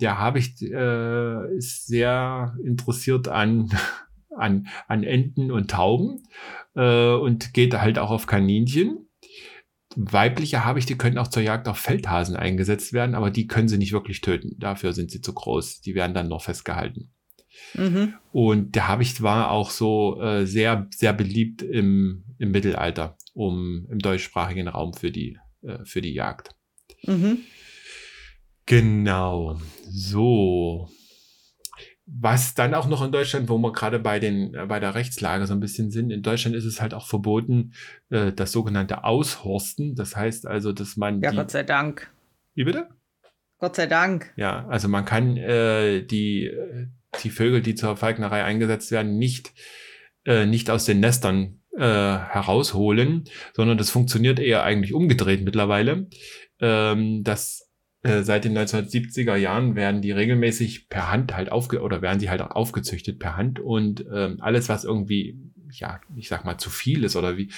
Der 0.00 0.18
Habicht 0.18 0.60
äh, 0.62 1.56
ist 1.56 1.86
sehr 1.86 2.54
interessiert 2.62 3.28
an 3.28 3.70
an, 4.36 4.68
an 4.86 5.02
Enten 5.02 5.50
und 5.50 5.70
Tauben 5.70 6.22
äh, 6.74 7.14
und 7.14 7.54
geht 7.54 7.74
halt 7.74 7.98
auch 7.98 8.10
auf 8.10 8.26
Kaninchen. 8.26 9.08
Weibliche 9.96 10.64
Habichte 10.64 10.96
können 10.96 11.16
auch 11.16 11.28
zur 11.28 11.42
Jagd 11.42 11.68
auf 11.68 11.78
Feldhasen 11.78 12.36
eingesetzt 12.36 12.92
werden, 12.92 13.14
aber 13.14 13.30
die 13.30 13.46
können 13.46 13.68
sie 13.68 13.78
nicht 13.78 13.92
wirklich 13.92 14.20
töten. 14.20 14.56
Dafür 14.58 14.92
sind 14.92 15.10
sie 15.10 15.22
zu 15.22 15.32
groß. 15.32 15.80
Die 15.80 15.94
werden 15.94 16.12
dann 16.12 16.28
noch 16.28 16.42
festgehalten. 16.42 17.12
Mhm. 17.72 18.14
Und 18.30 18.74
der 18.74 18.88
Habicht 18.88 19.22
war 19.22 19.50
auch 19.50 19.70
so 19.70 20.20
äh, 20.20 20.44
sehr, 20.46 20.86
sehr 20.94 21.14
beliebt 21.14 21.62
im, 21.62 22.24
im 22.38 22.50
Mittelalter, 22.50 23.16
um 23.32 23.86
im 23.90 23.98
deutschsprachigen 23.98 24.68
Raum 24.68 24.92
für 24.92 25.10
die, 25.10 25.38
äh, 25.62 25.84
für 25.84 26.00
die 26.00 26.14
Jagd. 26.14 26.54
Mhm. 27.04 27.38
Genau. 28.66 29.60
So. 29.88 30.88
Was 32.08 32.54
dann 32.54 32.74
auch 32.74 32.86
noch 32.86 33.04
in 33.04 33.10
Deutschland, 33.10 33.48
wo 33.48 33.58
wir 33.58 33.72
gerade 33.72 33.98
bei 33.98 34.20
den 34.20 34.54
äh, 34.54 34.66
bei 34.66 34.78
der 34.78 34.94
Rechtslage 34.94 35.46
so 35.46 35.54
ein 35.54 35.60
bisschen 35.60 35.90
sind, 35.90 36.10
in 36.10 36.22
Deutschland 36.22 36.54
ist 36.54 36.64
es 36.64 36.80
halt 36.80 36.94
auch 36.94 37.06
verboten, 37.06 37.72
äh, 38.10 38.32
das 38.32 38.52
sogenannte 38.52 39.04
Aushorsten. 39.04 39.96
Das 39.96 40.14
heißt 40.14 40.46
also, 40.46 40.72
dass 40.72 40.96
man 40.96 41.20
ja 41.20 41.30
die, 41.30 41.36
Gott 41.36 41.50
sei 41.50 41.64
Dank. 41.64 42.12
Wie 42.54 42.64
bitte? 42.64 42.88
Gott 43.58 43.74
sei 43.74 43.86
Dank. 43.86 44.32
Ja, 44.36 44.66
also 44.68 44.86
man 44.88 45.04
kann 45.04 45.36
äh, 45.36 46.02
die 46.02 46.52
die 47.22 47.30
Vögel, 47.30 47.62
die 47.62 47.74
zur 47.74 47.96
Falknerei 47.96 48.44
eingesetzt 48.44 48.92
werden, 48.92 49.18
nicht 49.18 49.52
äh, 50.24 50.46
nicht 50.46 50.70
aus 50.70 50.84
den 50.84 51.00
Nestern 51.00 51.60
äh, 51.76 51.80
herausholen, 51.80 53.24
sondern 53.54 53.78
das 53.78 53.90
funktioniert 53.90 54.38
eher 54.38 54.64
eigentlich 54.64 54.94
umgedreht 54.94 55.42
mittlerweile. 55.42 56.08
Ähm, 56.58 57.22
dass 57.22 57.66
äh, 58.02 58.22
seit 58.22 58.44
den 58.44 58.56
1970er 58.56 59.36
Jahren 59.36 59.74
werden 59.74 60.00
die 60.00 60.12
regelmäßig 60.12 60.88
per 60.88 61.10
Hand 61.10 61.36
halt 61.36 61.50
aufge 61.50 61.80
oder 61.82 62.02
werden 62.02 62.20
sie 62.20 62.30
halt 62.30 62.40
auch 62.40 62.52
aufgezüchtet 62.52 63.18
per 63.18 63.36
Hand 63.36 63.58
und 63.58 64.04
ähm, 64.14 64.38
alles, 64.40 64.68
was 64.68 64.84
irgendwie, 64.84 65.38
ja, 65.72 66.00
ich 66.14 66.28
sag 66.28 66.44
mal, 66.44 66.56
zu 66.56 66.70
viel 66.70 67.04
ist 67.04 67.16
oder 67.16 67.36
wie, 67.36 67.50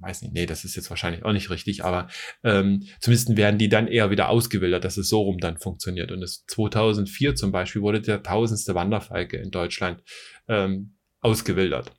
weiß 0.00 0.22
nicht, 0.22 0.34
nee, 0.34 0.46
das 0.46 0.64
ist 0.64 0.76
jetzt 0.76 0.90
wahrscheinlich 0.90 1.24
auch 1.24 1.32
nicht 1.32 1.50
richtig, 1.50 1.82
aber 1.82 2.08
ähm, 2.42 2.82
zumindest 3.00 3.36
werden 3.36 3.58
die 3.58 3.70
dann 3.70 3.88
eher 3.88 4.10
wieder 4.10 4.28
ausgewildert, 4.28 4.84
dass 4.84 4.98
es 4.98 5.08
so 5.08 5.22
rum 5.22 5.38
dann 5.38 5.56
funktioniert. 5.58 6.12
Und 6.12 6.22
es 6.22 6.44
2004 6.46 7.34
zum 7.34 7.50
Beispiel 7.50 7.80
wurde 7.80 8.02
der 8.02 8.22
tausendste 8.22 8.74
Wanderfalke 8.74 9.38
in 9.38 9.50
Deutschland 9.50 10.02
ähm, 10.46 10.96
ausgewildert. 11.20 11.90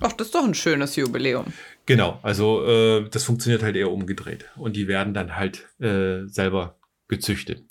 Ach, 0.00 0.12
das 0.12 0.28
ist 0.28 0.34
doch 0.34 0.44
ein 0.44 0.54
schönes 0.54 0.96
Jubiläum. 0.96 1.46
Genau, 1.86 2.18
also 2.22 2.64
äh, 2.64 3.08
das 3.08 3.24
funktioniert 3.24 3.62
halt 3.62 3.76
eher 3.76 3.90
umgedreht. 3.90 4.46
Und 4.56 4.76
die 4.76 4.88
werden 4.88 5.14
dann 5.14 5.36
halt 5.36 5.68
äh, 5.80 6.26
selber 6.26 6.78
gezüchtet. 7.08 7.64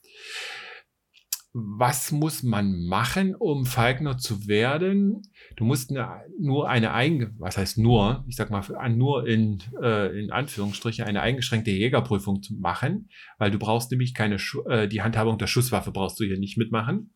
Was 1.53 2.13
muss 2.13 2.43
man 2.43 2.85
machen, 2.85 3.35
um 3.35 3.65
Falkner 3.65 4.17
zu 4.17 4.47
werden? 4.47 5.21
Du 5.57 5.65
musst 5.65 5.91
eine, 5.91 6.21
nur 6.39 6.69
eine 6.69 6.93
einge, 6.93 7.33
was 7.39 7.57
heißt 7.57 7.77
nur, 7.77 8.23
ich 8.29 8.37
sag 8.37 8.49
mal, 8.51 8.63
nur 8.89 9.27
in, 9.27 9.59
äh, 9.81 10.17
in 10.17 10.31
Anführungsstrichen 10.31 11.03
eine 11.03 11.21
eingeschränkte 11.21 11.71
Jägerprüfung 11.71 12.41
machen, 12.57 13.09
weil 13.37 13.51
du 13.51 13.59
brauchst 13.59 13.91
nämlich 13.91 14.13
keine, 14.13 14.39
Schu 14.39 14.61
äh, 14.69 14.87
die 14.87 15.01
Handhabung 15.01 15.37
der 15.37 15.47
Schusswaffe 15.47 15.91
brauchst 15.91 16.21
du 16.21 16.23
hier 16.23 16.39
nicht 16.39 16.57
mitmachen. 16.57 17.13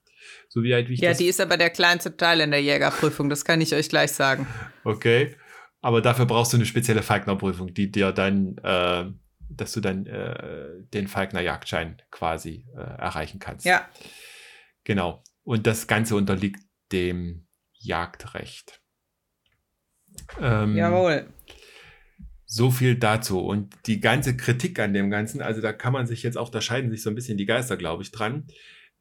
So 0.49 0.63
wie 0.63 0.73
halt, 0.73 0.89
wie 0.89 0.95
ja, 0.95 1.13
die 1.13 1.28
ist 1.28 1.41
aber 1.41 1.57
der 1.57 1.69
kleinste 1.69 2.15
Teil 2.15 2.41
in 2.41 2.51
der 2.51 2.61
Jägerprüfung, 2.61 3.30
das 3.30 3.45
kann 3.45 3.61
ich 3.61 3.73
euch 3.73 3.89
gleich 3.89 4.11
sagen. 4.11 4.47
Okay, 4.84 5.36
aber 5.82 6.01
dafür 6.01 6.26
brauchst 6.26 6.53
du 6.53 6.57
eine 6.57 6.65
spezielle 6.65 7.03
Falknerprüfung, 7.03 7.73
die 7.73 7.91
dir 7.91 8.11
dann 8.11 8.57
äh, 8.63 9.05
dass 9.49 9.71
du 9.73 9.82
dann 9.82 10.05
äh, 10.05 10.84
den 10.93 11.07
Falkner 11.07 11.41
Jagdschein 11.41 12.01
quasi 12.11 12.65
äh, 12.76 12.80
erreichen 12.80 13.39
kannst. 13.39 13.65
Ja. 13.65 13.88
Genau. 14.84 15.23
Und 15.43 15.67
das 15.67 15.88
Ganze 15.88 16.15
unterliegt 16.15 16.61
dem 16.91 17.47
Jagdrecht. 17.73 18.82
Ähm, 20.39 20.76
Jawohl. 20.76 21.28
So 22.45 22.71
viel 22.71 22.95
dazu. 22.95 23.39
Und 23.39 23.76
die 23.86 23.99
ganze 23.99 24.38
Kritik 24.38 24.80
an 24.80 24.93
dem 24.93 25.09
Ganzen, 25.09 25.41
also 25.41 25.61
da 25.61 25.73
kann 25.73 25.93
man 25.93 26.07
sich 26.07 26.23
jetzt 26.23 26.38
auch, 26.38 26.49
da 26.49 26.61
scheiden 26.61 26.89
sich 26.89 27.01
so 27.01 27.09
ein 27.09 27.15
bisschen 27.15 27.38
die 27.38 27.45
Geister, 27.45 27.78
glaube 27.78 28.03
ich, 28.03 28.11
dran. 28.11 28.47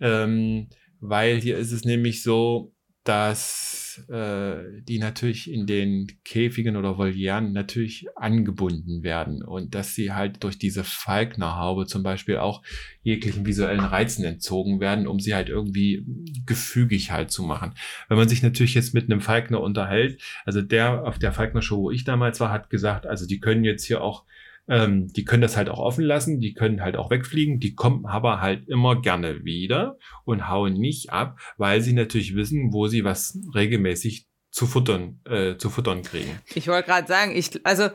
Ähm, 0.00 0.68
weil 1.08 1.38
hier 1.38 1.58
ist 1.58 1.72
es 1.72 1.84
nämlich 1.84 2.22
so, 2.22 2.72
dass 3.04 4.02
äh, 4.08 4.80
die 4.88 4.98
natürlich 4.98 5.52
in 5.52 5.66
den 5.66 6.10
Käfigen 6.24 6.76
oder 6.76 6.96
Volieren 6.96 7.52
natürlich 7.52 8.06
angebunden 8.16 9.02
werden 9.02 9.42
und 9.44 9.74
dass 9.74 9.94
sie 9.94 10.12
halt 10.12 10.42
durch 10.42 10.58
diese 10.58 10.82
Falknerhaube 10.82 11.86
zum 11.86 12.02
Beispiel 12.02 12.38
auch 12.38 12.62
jeglichen 13.02 13.44
visuellen 13.44 13.80
Reizen 13.84 14.24
entzogen 14.24 14.80
werden, 14.80 15.06
um 15.06 15.20
sie 15.20 15.34
halt 15.34 15.50
irgendwie 15.50 16.06
gefügig 16.46 17.10
halt 17.10 17.30
zu 17.30 17.42
machen. 17.42 17.74
Wenn 18.08 18.16
man 18.16 18.30
sich 18.30 18.42
natürlich 18.42 18.72
jetzt 18.72 18.94
mit 18.94 19.10
einem 19.10 19.20
Falkner 19.20 19.60
unterhält, 19.60 20.22
also 20.46 20.62
der 20.62 21.04
auf 21.06 21.18
der 21.18 21.32
Falkner 21.32 21.60
Show, 21.60 21.82
wo 21.82 21.90
ich 21.90 22.04
damals 22.04 22.40
war, 22.40 22.50
hat 22.50 22.70
gesagt, 22.70 23.06
also 23.06 23.26
die 23.26 23.40
können 23.40 23.64
jetzt 23.64 23.84
hier 23.84 24.00
auch 24.00 24.24
ähm, 24.68 25.12
die 25.12 25.24
können 25.24 25.42
das 25.42 25.56
halt 25.56 25.68
auch 25.68 25.78
offen 25.78 26.04
lassen, 26.04 26.40
die 26.40 26.54
können 26.54 26.80
halt 26.80 26.96
auch 26.96 27.10
wegfliegen, 27.10 27.60
die 27.60 27.74
kommen 27.74 28.06
aber 28.06 28.40
halt 28.40 28.68
immer 28.68 29.00
gerne 29.00 29.44
wieder 29.44 29.98
und 30.24 30.48
hauen 30.48 30.74
nicht 30.74 31.10
ab, 31.10 31.38
weil 31.56 31.80
sie 31.80 31.92
natürlich 31.92 32.34
wissen, 32.34 32.72
wo 32.72 32.86
sie 32.86 33.04
was 33.04 33.38
regelmäßig 33.54 34.26
zu 34.50 34.66
futtern, 34.66 35.20
äh, 35.24 35.56
zu 35.56 35.68
futtern 35.68 36.02
kriegen. 36.02 36.38
Ich 36.54 36.68
wollte 36.68 36.88
gerade 36.88 37.08
sagen, 37.08 37.34
ich, 37.34 37.60
also 37.66 37.90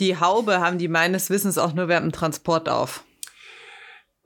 die 0.00 0.18
Haube 0.18 0.60
haben 0.60 0.78
die 0.78 0.88
meines 0.88 1.30
Wissens 1.30 1.58
auch 1.58 1.72
nur 1.74 1.88
während 1.88 2.06
dem 2.06 2.12
Transport 2.12 2.68
auf. 2.68 3.04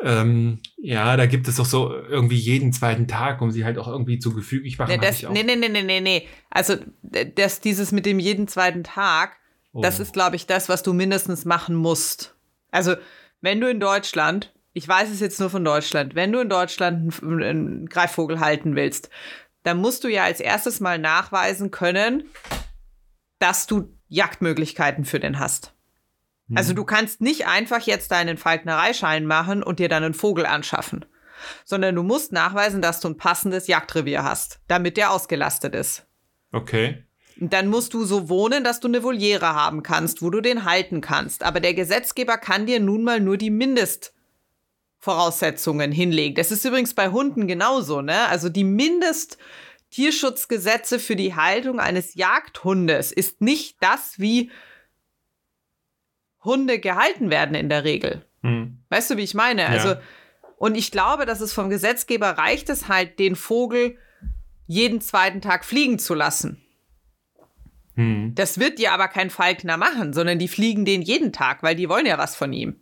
Ähm, 0.00 0.60
ja, 0.76 1.16
da 1.16 1.26
gibt 1.26 1.48
es 1.48 1.56
doch 1.56 1.64
so 1.64 1.92
irgendwie 1.92 2.36
jeden 2.36 2.72
zweiten 2.72 3.08
Tag, 3.08 3.40
um 3.42 3.50
sie 3.50 3.64
halt 3.64 3.78
auch 3.78 3.88
irgendwie 3.88 4.18
zu 4.18 4.32
gefügig 4.32 4.78
machen. 4.78 4.90
Nee, 4.90 4.98
das, 4.98 5.22
nee, 5.22 5.42
nee, 5.42 5.56
nee, 5.56 5.82
nee, 5.82 6.00
nee. 6.00 6.28
Also 6.50 6.76
das, 7.02 7.60
dieses 7.60 7.90
mit 7.90 8.06
dem 8.06 8.20
jeden 8.20 8.46
zweiten 8.46 8.84
Tag, 8.84 9.36
Oh. 9.72 9.82
Das 9.82 10.00
ist, 10.00 10.12
glaube 10.12 10.36
ich, 10.36 10.46
das, 10.46 10.68
was 10.68 10.82
du 10.82 10.92
mindestens 10.92 11.44
machen 11.44 11.74
musst. 11.74 12.34
Also, 12.70 12.96
wenn 13.40 13.60
du 13.60 13.68
in 13.68 13.80
Deutschland, 13.80 14.54
ich 14.72 14.86
weiß 14.86 15.10
es 15.10 15.20
jetzt 15.20 15.40
nur 15.40 15.50
von 15.50 15.64
Deutschland, 15.64 16.14
wenn 16.14 16.32
du 16.32 16.40
in 16.40 16.48
Deutschland 16.48 17.22
einen, 17.22 17.42
einen 17.42 17.86
Greifvogel 17.86 18.40
halten 18.40 18.76
willst, 18.76 19.10
dann 19.62 19.78
musst 19.78 20.04
du 20.04 20.08
ja 20.08 20.24
als 20.24 20.40
erstes 20.40 20.80
mal 20.80 20.98
nachweisen 20.98 21.70
können, 21.70 22.30
dass 23.38 23.66
du 23.66 23.94
Jagdmöglichkeiten 24.08 25.04
für 25.04 25.20
den 25.20 25.38
hast. 25.38 25.74
Hm. 26.48 26.56
Also 26.56 26.72
du 26.72 26.84
kannst 26.84 27.20
nicht 27.20 27.46
einfach 27.46 27.82
jetzt 27.82 28.10
deinen 28.10 28.36
Falknereischein 28.36 29.26
machen 29.26 29.62
und 29.62 29.78
dir 29.78 29.88
dann 29.88 30.04
einen 30.04 30.14
Vogel 30.14 30.46
anschaffen, 30.46 31.04
sondern 31.64 31.94
du 31.94 32.02
musst 32.02 32.32
nachweisen, 32.32 32.82
dass 32.82 33.00
du 33.00 33.08
ein 33.08 33.16
passendes 33.16 33.66
Jagdrevier 33.66 34.24
hast, 34.24 34.60
damit 34.68 34.96
der 34.96 35.12
ausgelastet 35.12 35.74
ist. 35.74 36.06
Okay. 36.52 37.04
Dann 37.40 37.68
musst 37.68 37.94
du 37.94 38.04
so 38.04 38.28
wohnen, 38.28 38.64
dass 38.64 38.80
du 38.80 38.88
eine 38.88 39.04
Voliere 39.04 39.54
haben 39.54 39.84
kannst, 39.84 40.22
wo 40.22 40.30
du 40.30 40.40
den 40.40 40.64
halten 40.64 41.00
kannst. 41.00 41.44
Aber 41.44 41.60
der 41.60 41.72
Gesetzgeber 41.72 42.36
kann 42.36 42.66
dir 42.66 42.80
nun 42.80 43.04
mal 43.04 43.20
nur 43.20 43.36
die 43.36 43.50
Mindestvoraussetzungen 43.50 45.92
hinlegen. 45.92 46.34
Das 46.34 46.50
ist 46.50 46.64
übrigens 46.64 46.94
bei 46.94 47.10
Hunden 47.10 47.46
genauso, 47.46 48.02
ne? 48.02 48.26
Also 48.28 48.48
die 48.48 48.64
Mindesttierschutzgesetze 48.64 50.98
für 50.98 51.14
die 51.14 51.36
Haltung 51.36 51.78
eines 51.78 52.16
Jagdhundes 52.16 53.12
ist 53.12 53.40
nicht 53.40 53.76
das, 53.80 54.18
wie 54.18 54.50
Hunde 56.42 56.80
gehalten 56.80 57.30
werden 57.30 57.54
in 57.54 57.68
der 57.68 57.84
Regel. 57.84 58.26
Hm. 58.42 58.78
Weißt 58.88 59.10
du, 59.10 59.16
wie 59.16 59.22
ich 59.22 59.34
meine? 59.34 59.62
Ja. 59.62 59.68
Also, 59.68 59.94
und 60.56 60.74
ich 60.74 60.90
glaube, 60.90 61.24
dass 61.24 61.40
es 61.40 61.52
vom 61.52 61.70
Gesetzgeber 61.70 62.30
reicht 62.30 62.68
es 62.68 62.88
halt, 62.88 63.20
den 63.20 63.36
Vogel 63.36 63.96
jeden 64.66 65.00
zweiten 65.00 65.40
Tag 65.40 65.64
fliegen 65.64 66.00
zu 66.00 66.14
lassen. 66.14 66.64
Hm. 67.98 68.32
Das 68.36 68.60
wird 68.60 68.78
dir 68.78 68.92
aber 68.92 69.08
kein 69.08 69.28
Falkner 69.28 69.76
machen, 69.76 70.12
sondern 70.12 70.38
die 70.38 70.46
fliegen 70.46 70.84
den 70.84 71.02
jeden 71.02 71.32
Tag, 71.32 71.64
weil 71.64 71.74
die 71.74 71.88
wollen 71.88 72.06
ja 72.06 72.16
was 72.16 72.36
von 72.36 72.52
ihm. 72.52 72.76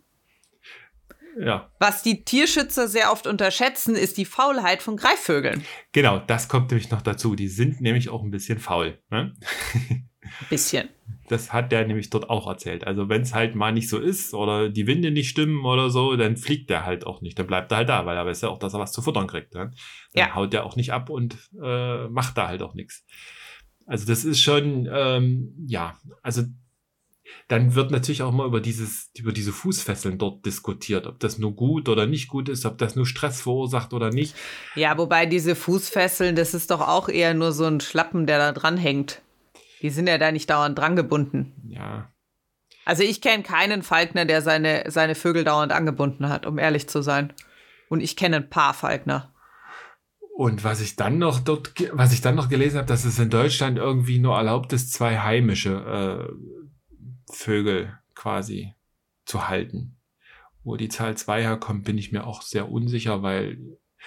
Ja. 1.39 1.71
Was 1.79 2.03
die 2.03 2.23
Tierschützer 2.23 2.87
sehr 2.87 3.11
oft 3.11 3.25
unterschätzen, 3.25 3.95
ist 3.95 4.17
die 4.17 4.25
Faulheit 4.25 4.83
von 4.83 4.95
Greifvögeln. 4.95 5.63
Genau, 5.91 6.19
das 6.19 6.47
kommt 6.47 6.69
nämlich 6.69 6.91
noch 6.91 7.01
dazu. 7.01 7.35
Die 7.35 7.47
sind 7.47 7.81
nämlich 7.81 8.09
auch 8.09 8.21
ein 8.21 8.29
bisschen 8.29 8.59
faul. 8.59 8.99
Ne? 9.09 9.33
Bisschen. 10.49 10.89
Das 11.29 11.53
hat 11.53 11.71
der 11.71 11.87
nämlich 11.87 12.09
dort 12.09 12.29
auch 12.29 12.47
erzählt. 12.47 12.85
Also 12.85 13.09
wenn 13.09 13.21
es 13.21 13.33
halt 13.33 13.55
mal 13.55 13.71
nicht 13.71 13.89
so 13.89 13.97
ist 13.97 14.33
oder 14.33 14.69
die 14.69 14.85
Winde 14.85 15.09
nicht 15.09 15.29
stimmen 15.29 15.65
oder 15.65 15.89
so, 15.89 16.15
dann 16.15 16.37
fliegt 16.37 16.69
der 16.69 16.85
halt 16.85 17.07
auch 17.07 17.21
nicht. 17.21 17.39
Dann 17.39 17.47
bleibt 17.47 17.71
er 17.71 17.77
halt 17.77 17.89
da, 17.89 18.05
weil 18.05 18.17
er 18.17 18.25
weiß 18.25 18.41
ja 18.41 18.49
auch, 18.49 18.59
dass 18.59 18.73
er 18.73 18.79
was 18.79 18.91
zu 18.91 19.01
futtern 19.01 19.27
kriegt. 19.27 19.53
Ne? 19.53 19.71
Dann 20.13 20.27
ja. 20.27 20.35
haut 20.35 20.53
der 20.53 20.65
auch 20.65 20.75
nicht 20.75 20.91
ab 20.91 21.09
und 21.09 21.37
äh, 21.61 22.07
macht 22.07 22.37
da 22.37 22.47
halt 22.47 22.61
auch 22.61 22.75
nichts. 22.75 23.05
Also 23.87 24.05
das 24.05 24.25
ist 24.25 24.41
schon, 24.41 24.87
ähm, 24.91 25.53
ja, 25.65 25.97
also 26.21 26.43
dann 27.47 27.75
wird 27.75 27.91
natürlich 27.91 28.21
auch 28.21 28.31
mal 28.31 28.45
über 28.45 28.59
dieses, 28.59 29.09
über 29.17 29.31
diese 29.31 29.53
Fußfesseln 29.53 30.17
dort 30.17 30.45
diskutiert, 30.45 31.07
ob 31.07 31.19
das 31.19 31.37
nur 31.37 31.55
gut 31.55 31.87
oder 31.87 32.05
nicht 32.05 32.27
gut 32.27 32.49
ist, 32.49 32.65
ob 32.65 32.77
das 32.77 32.95
nur 32.95 33.05
Stress 33.05 33.41
verursacht 33.41 33.93
oder 33.93 34.11
nicht. 34.11 34.35
Ja, 34.75 34.97
wobei 34.97 35.25
diese 35.25 35.55
Fußfesseln, 35.55 36.35
das 36.35 36.53
ist 36.53 36.69
doch 36.69 36.81
auch 36.81 37.07
eher 37.07 37.33
nur 37.33 37.53
so 37.53 37.65
ein 37.65 37.79
Schlappen, 37.79 38.27
der 38.27 38.37
da 38.37 38.51
dran 38.51 38.77
hängt. 38.77 39.21
Die 39.81 39.89
sind 39.89 40.07
ja 40.07 40.17
da 40.17 40.31
nicht 40.31 40.49
dauernd 40.49 40.77
dran 40.77 40.95
gebunden. 40.95 41.53
Ja. 41.69 42.11
Also 42.83 43.03
ich 43.03 43.21
kenne 43.21 43.43
keinen 43.43 43.83
Falkner, 43.83 44.25
der 44.25 44.41
seine, 44.41 44.83
seine 44.87 45.15
Vögel 45.15 45.43
dauernd 45.43 45.71
angebunden 45.71 46.29
hat, 46.29 46.45
um 46.45 46.57
ehrlich 46.57 46.87
zu 46.89 47.01
sein. 47.01 47.33
Und 47.89 48.01
ich 48.01 48.17
kenne 48.17 48.37
ein 48.37 48.49
paar 48.49 48.73
Falkner. 48.73 49.33
Und 50.37 50.63
was 50.63 50.81
ich 50.81 50.95
dann 50.95 51.17
noch 51.17 51.39
dort, 51.39 51.73
was 51.93 52.13
ich 52.13 52.21
dann 52.21 52.35
noch 52.35 52.47
gelesen 52.47 52.77
habe, 52.77 52.87
dass 52.87 53.05
es 53.05 53.17
in 53.17 53.31
Deutschland 53.31 53.79
irgendwie 53.79 54.19
nur 54.19 54.35
erlaubt 54.35 54.71
ist, 54.71 54.93
zwei 54.93 55.17
heimische 55.17 56.29
äh, 56.29 57.33
Vögel 57.33 57.97
quasi 58.13 58.75
zu 59.25 59.47
halten. 59.47 59.97
Wo 60.63 60.75
die 60.75 60.89
Zahl 60.89 61.17
zwei 61.17 61.41
herkommt, 61.41 61.85
bin 61.85 61.97
ich 61.97 62.11
mir 62.11 62.27
auch 62.27 62.43
sehr 62.43 62.69
unsicher, 62.69 63.23
weil 63.23 63.57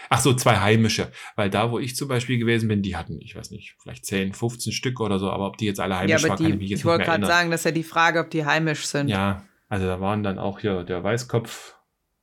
Ach 0.09 0.20
so, 0.20 0.33
zwei 0.33 0.61
heimische. 0.61 1.11
Weil 1.35 1.51
da, 1.51 1.72
wo 1.72 1.81
ich 1.81 1.97
zum 1.97 2.07
Beispiel 2.07 2.39
gewesen 2.39 2.68
bin, 2.68 2.81
die 2.81 2.95
hatten, 2.95 3.20
ich 3.20 3.35
weiß 3.35 3.51
nicht, 3.51 3.74
vielleicht 3.83 4.07
10, 4.07 4.33
15 4.33 4.72
Stück 4.72 5.01
oder 5.01 5.18
so, 5.18 5.33
aber 5.33 5.49
ob 5.49 5.59
die 5.59 5.66
jetzt 5.66 5.81
alle 5.81 5.99
heimisch 5.99 6.22
ja, 6.22 6.28
waren, 6.28 6.39
kann 6.39 6.47
ich 6.47 6.59
mich 6.59 6.70
jetzt 6.70 6.78
ich 6.78 6.85
nicht 6.85 6.85
mehr 6.85 6.95
Ich 6.95 7.09
wollte 7.09 7.11
gerade 7.11 7.26
sagen, 7.26 7.51
das 7.51 7.62
ist 7.62 7.64
ja 7.64 7.72
die 7.72 7.83
Frage, 7.83 8.20
ob 8.20 8.31
die 8.31 8.47
heimisch 8.47 8.87
sind. 8.87 9.09
Ja, 9.09 9.43
also 9.68 9.87
da 9.89 10.01
waren 10.01 10.22
dann 10.22 10.39
auch 10.39 10.61
hier 10.61 10.85
der 10.85 11.03
Weißkopf. 11.03 11.74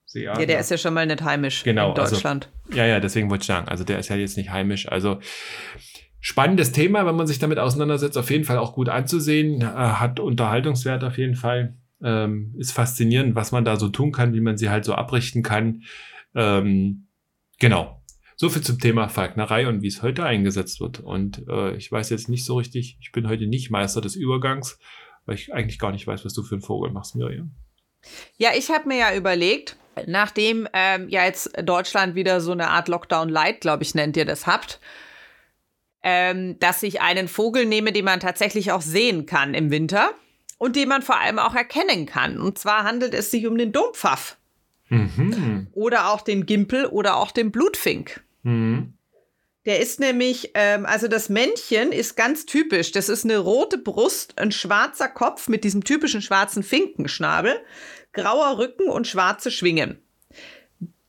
Seeadler. 0.07 0.39
Ja, 0.39 0.45
der 0.45 0.59
ist 0.59 0.71
ja 0.71 0.77
schon 0.77 0.93
mal 0.93 1.05
nicht 1.05 1.21
heimisch 1.21 1.63
genau, 1.63 1.91
in 1.91 1.99
also 1.99 2.15
Deutschland. 2.15 2.49
Also, 2.65 2.77
ja, 2.79 2.85
ja, 2.85 2.99
deswegen 2.99 3.29
wollte 3.29 3.43
ich 3.43 3.47
sagen, 3.47 3.67
also 3.67 3.83
der 3.83 3.99
ist 3.99 4.09
ja 4.09 4.15
jetzt 4.15 4.37
nicht 4.37 4.49
heimisch. 4.49 4.89
Also 4.89 5.19
spannendes 6.19 6.71
Thema, 6.71 7.05
wenn 7.05 7.15
man 7.15 7.27
sich 7.27 7.37
damit 7.37 7.59
auseinandersetzt, 7.59 8.17
auf 8.17 8.31
jeden 8.31 8.43
Fall 8.43 8.57
auch 8.57 8.73
gut 8.73 8.89
anzusehen, 8.89 9.61
äh, 9.61 9.65
hat 9.65 10.19
Unterhaltungswert 10.19 11.03
auf 11.03 11.17
jeden 11.17 11.35
Fall. 11.35 11.77
Ähm, 12.01 12.55
ist 12.57 12.71
faszinierend, 12.71 13.35
was 13.35 13.51
man 13.51 13.65
da 13.65 13.75
so 13.75 13.89
tun 13.89 14.11
kann, 14.11 14.33
wie 14.33 14.41
man 14.41 14.57
sie 14.57 14.69
halt 14.69 14.85
so 14.85 14.93
abrichten 14.93 15.43
kann. 15.43 15.83
Ähm, 16.35 17.07
Genau. 17.59 18.03
So 18.35 18.49
viel 18.49 18.61
zum 18.61 18.77
Thema 18.77 19.09
Falknerei 19.09 19.67
und 19.67 19.81
wie 19.81 19.87
es 19.87 20.03
heute 20.03 20.23
eingesetzt 20.23 20.79
wird. 20.79 20.99
Und 20.99 21.47
äh, 21.47 21.75
ich 21.75 21.91
weiß 21.91 22.11
jetzt 22.11 22.29
nicht 22.29 22.45
so 22.45 22.55
richtig, 22.57 22.97
ich 23.01 23.11
bin 23.11 23.27
heute 23.27 23.47
nicht 23.47 23.71
Meister 23.71 23.99
des 23.99 24.15
Übergangs, 24.15 24.77
weil 25.25 25.35
ich 25.35 25.53
eigentlich 25.53 25.79
gar 25.79 25.91
nicht 25.91 26.05
weiß, 26.05 26.23
was 26.23 26.33
du 26.33 26.43
für 26.43 26.55
einen 26.55 26.61
Vogel 26.61 26.91
machst, 26.91 27.15
Miriam. 27.15 27.55
Ja, 28.37 28.51
ich 28.55 28.69
habe 28.69 28.87
mir 28.87 28.97
ja 28.97 29.15
überlegt, 29.15 29.75
nachdem 30.05 30.67
ähm, 30.73 31.09
ja 31.09 31.25
jetzt 31.25 31.51
Deutschland 31.63 32.15
wieder 32.15 32.41
so 32.41 32.51
eine 32.51 32.69
Art 32.69 32.87
Lockdown 32.87 33.29
Light, 33.29 33.61
glaube 33.61 33.83
ich, 33.83 33.95
nennt 33.95 34.17
ihr 34.17 34.25
das, 34.25 34.47
habt, 34.47 34.79
ähm, 36.03 36.59
dass 36.59 36.83
ich 36.83 37.01
einen 37.01 37.27
Vogel 37.27 37.65
nehme, 37.65 37.91
den 37.91 38.05
man 38.05 38.19
tatsächlich 38.19 38.71
auch 38.71 38.81
sehen 38.81 39.25
kann 39.25 39.53
im 39.53 39.71
Winter 39.71 40.11
und 40.57 40.75
den 40.75 40.89
man 40.89 41.01
vor 41.01 41.19
allem 41.19 41.39
auch 41.39 41.55
erkennen 41.55 42.05
kann. 42.05 42.39
Und 42.39 42.57
zwar 42.57 42.83
handelt 42.83 43.13
es 43.13 43.31
sich 43.31 43.47
um 43.47 43.57
den 43.57 43.71
Dompfaff. 43.71 44.37
Mhm. 44.89 45.67
Oder 45.73 46.11
auch 46.11 46.21
den 46.21 46.45
Gimpel 46.45 46.85
oder 46.85 47.17
auch 47.17 47.31
den 47.31 47.51
Blutfink. 47.51 48.23
Mhm. 48.43 48.93
Der 49.67 49.81
ist 49.81 49.99
nämlich, 49.99 50.51
ähm, 50.53 50.85
also 50.85 51.09
das 51.09 51.27
Männchen 51.27 51.91
ist 51.91 52.15
ganz 52.15 52.45
typisch. 52.45 52.93
Das 52.93 53.09
ist 53.09 53.25
eine 53.25 53.37
rote 53.37 53.77
Brust, 53.77 54.39
ein 54.39 54.53
schwarzer 54.53 55.09
Kopf 55.09 55.49
mit 55.49 55.65
diesem 55.65 55.83
typischen 55.83 56.21
schwarzen 56.21 56.63
Finkenschnabel, 56.63 57.59
grauer 58.13 58.59
Rücken 58.59 58.87
und 58.89 59.07
schwarze 59.07 59.51
Schwingen. 59.51 60.01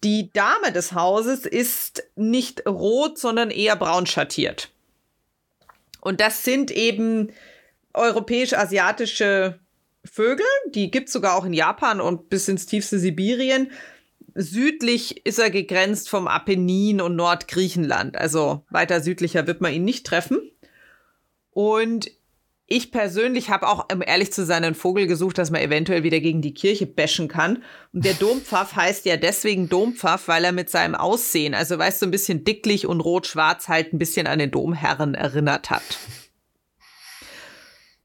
Die 0.02 0.32
Dame 0.32 0.72
des 0.72 0.92
Hauses 0.92 1.46
ist 1.46 2.02
nicht 2.16 2.66
rot, 2.66 3.16
sondern 3.16 3.52
eher 3.52 3.76
braun 3.76 4.06
schattiert. 4.06 4.70
Und 6.00 6.20
das 6.20 6.42
sind 6.42 6.72
eben 6.72 7.32
europäisch-asiatische 7.94 9.60
Vögel, 10.04 10.46
die 10.74 10.90
gibt 10.90 11.08
es 11.08 11.12
sogar 11.12 11.36
auch 11.36 11.44
in 11.44 11.52
Japan 11.52 12.00
und 12.00 12.28
bis 12.28 12.48
ins 12.48 12.66
tiefste 12.66 12.98
Sibirien. 12.98 13.70
Südlich 14.40 15.26
ist 15.26 15.40
er 15.40 15.50
gegrenzt 15.50 16.08
vom 16.08 16.28
Apennin 16.28 17.00
und 17.00 17.16
Nordgriechenland. 17.16 18.16
Also 18.16 18.64
weiter 18.70 19.00
südlicher 19.00 19.48
wird 19.48 19.60
man 19.60 19.72
ihn 19.72 19.82
nicht 19.82 20.06
treffen. 20.06 20.38
Und 21.50 22.12
ich 22.68 22.92
persönlich 22.92 23.50
habe 23.50 23.66
auch, 23.66 23.88
um 23.92 24.00
ehrlich 24.00 24.32
zu 24.32 24.44
sein, 24.44 24.62
einen 24.62 24.76
Vogel 24.76 25.08
gesucht, 25.08 25.38
dass 25.38 25.50
man 25.50 25.60
eventuell 25.60 26.04
wieder 26.04 26.20
gegen 26.20 26.40
die 26.40 26.54
Kirche 26.54 26.86
bashen 26.86 27.26
kann. 27.26 27.64
Und 27.92 28.04
der 28.04 28.14
Dompfaff 28.14 28.76
heißt 28.76 29.06
ja 29.06 29.16
deswegen 29.16 29.68
Dompfaff, 29.68 30.28
weil 30.28 30.44
er 30.44 30.52
mit 30.52 30.70
seinem 30.70 30.94
Aussehen, 30.94 31.52
also 31.52 31.76
weißt 31.76 32.00
du, 32.00 32.06
ein 32.06 32.12
bisschen 32.12 32.44
dicklich 32.44 32.86
und 32.86 33.00
rot-schwarz 33.00 33.66
halt 33.66 33.92
ein 33.92 33.98
bisschen 33.98 34.28
an 34.28 34.38
den 34.38 34.52
Domherren 34.52 35.14
erinnert 35.16 35.68
hat. 35.70 35.98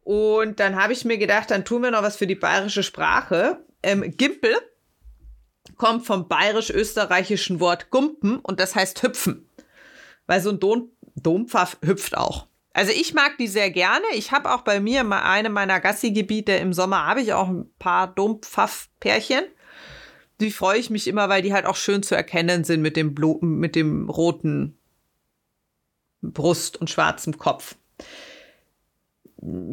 Und 0.01 0.59
dann 0.59 0.77
habe 0.77 0.93
ich 0.93 1.05
mir 1.05 1.19
gedacht, 1.19 1.51
dann 1.51 1.63
tun 1.63 1.83
wir 1.83 1.91
noch 1.91 2.01
was 2.01 2.17
für 2.17 2.25
die 2.25 2.33
bayerische 2.33 2.81
Sprache. 2.81 3.63
Ähm, 3.83 4.15
Gimpel 4.17 4.55
kommt 5.77 6.05
vom 6.05 6.27
bayerisch-österreichischen 6.27 7.59
Wort 7.59 7.89
Gumpen 7.89 8.39
und 8.39 8.59
das 8.59 8.75
heißt 8.75 9.03
hüpfen. 9.03 9.47
Weil 10.27 10.41
so 10.41 10.51
ein 10.51 10.59
Dom 10.59 10.89
Dompfaff 11.15 11.77
hüpft 11.83 12.17
auch. 12.17 12.47
Also 12.73 12.91
ich 12.91 13.13
mag 13.13 13.37
die 13.37 13.47
sehr 13.47 13.69
gerne. 13.69 14.05
Ich 14.13 14.31
habe 14.31 14.51
auch 14.51 14.61
bei 14.61 14.79
mir 14.79 15.03
mal 15.03 15.21
eine 15.21 15.49
meiner 15.49 15.79
Gassi-Gebiete 15.79 16.53
im 16.53 16.73
Sommer 16.73 17.05
habe 17.05 17.21
ich 17.21 17.33
auch 17.33 17.47
ein 17.47 17.69
paar 17.77 18.07
Dompfaff-Pärchen. 18.07 19.43
Die 20.41 20.51
freue 20.51 20.79
ich 20.79 20.89
mich 20.89 21.07
immer, 21.07 21.29
weil 21.29 21.43
die 21.43 21.53
halt 21.53 21.67
auch 21.67 21.75
schön 21.75 22.01
zu 22.01 22.15
erkennen 22.15 22.63
sind 22.63 22.81
mit 22.81 22.97
dem, 22.97 23.13
Blu 23.13 23.37
mit 23.41 23.75
dem 23.75 24.09
roten 24.09 24.77
Brust 26.21 26.77
und 26.77 26.89
schwarzem 26.89 27.37
Kopf. 27.37 27.75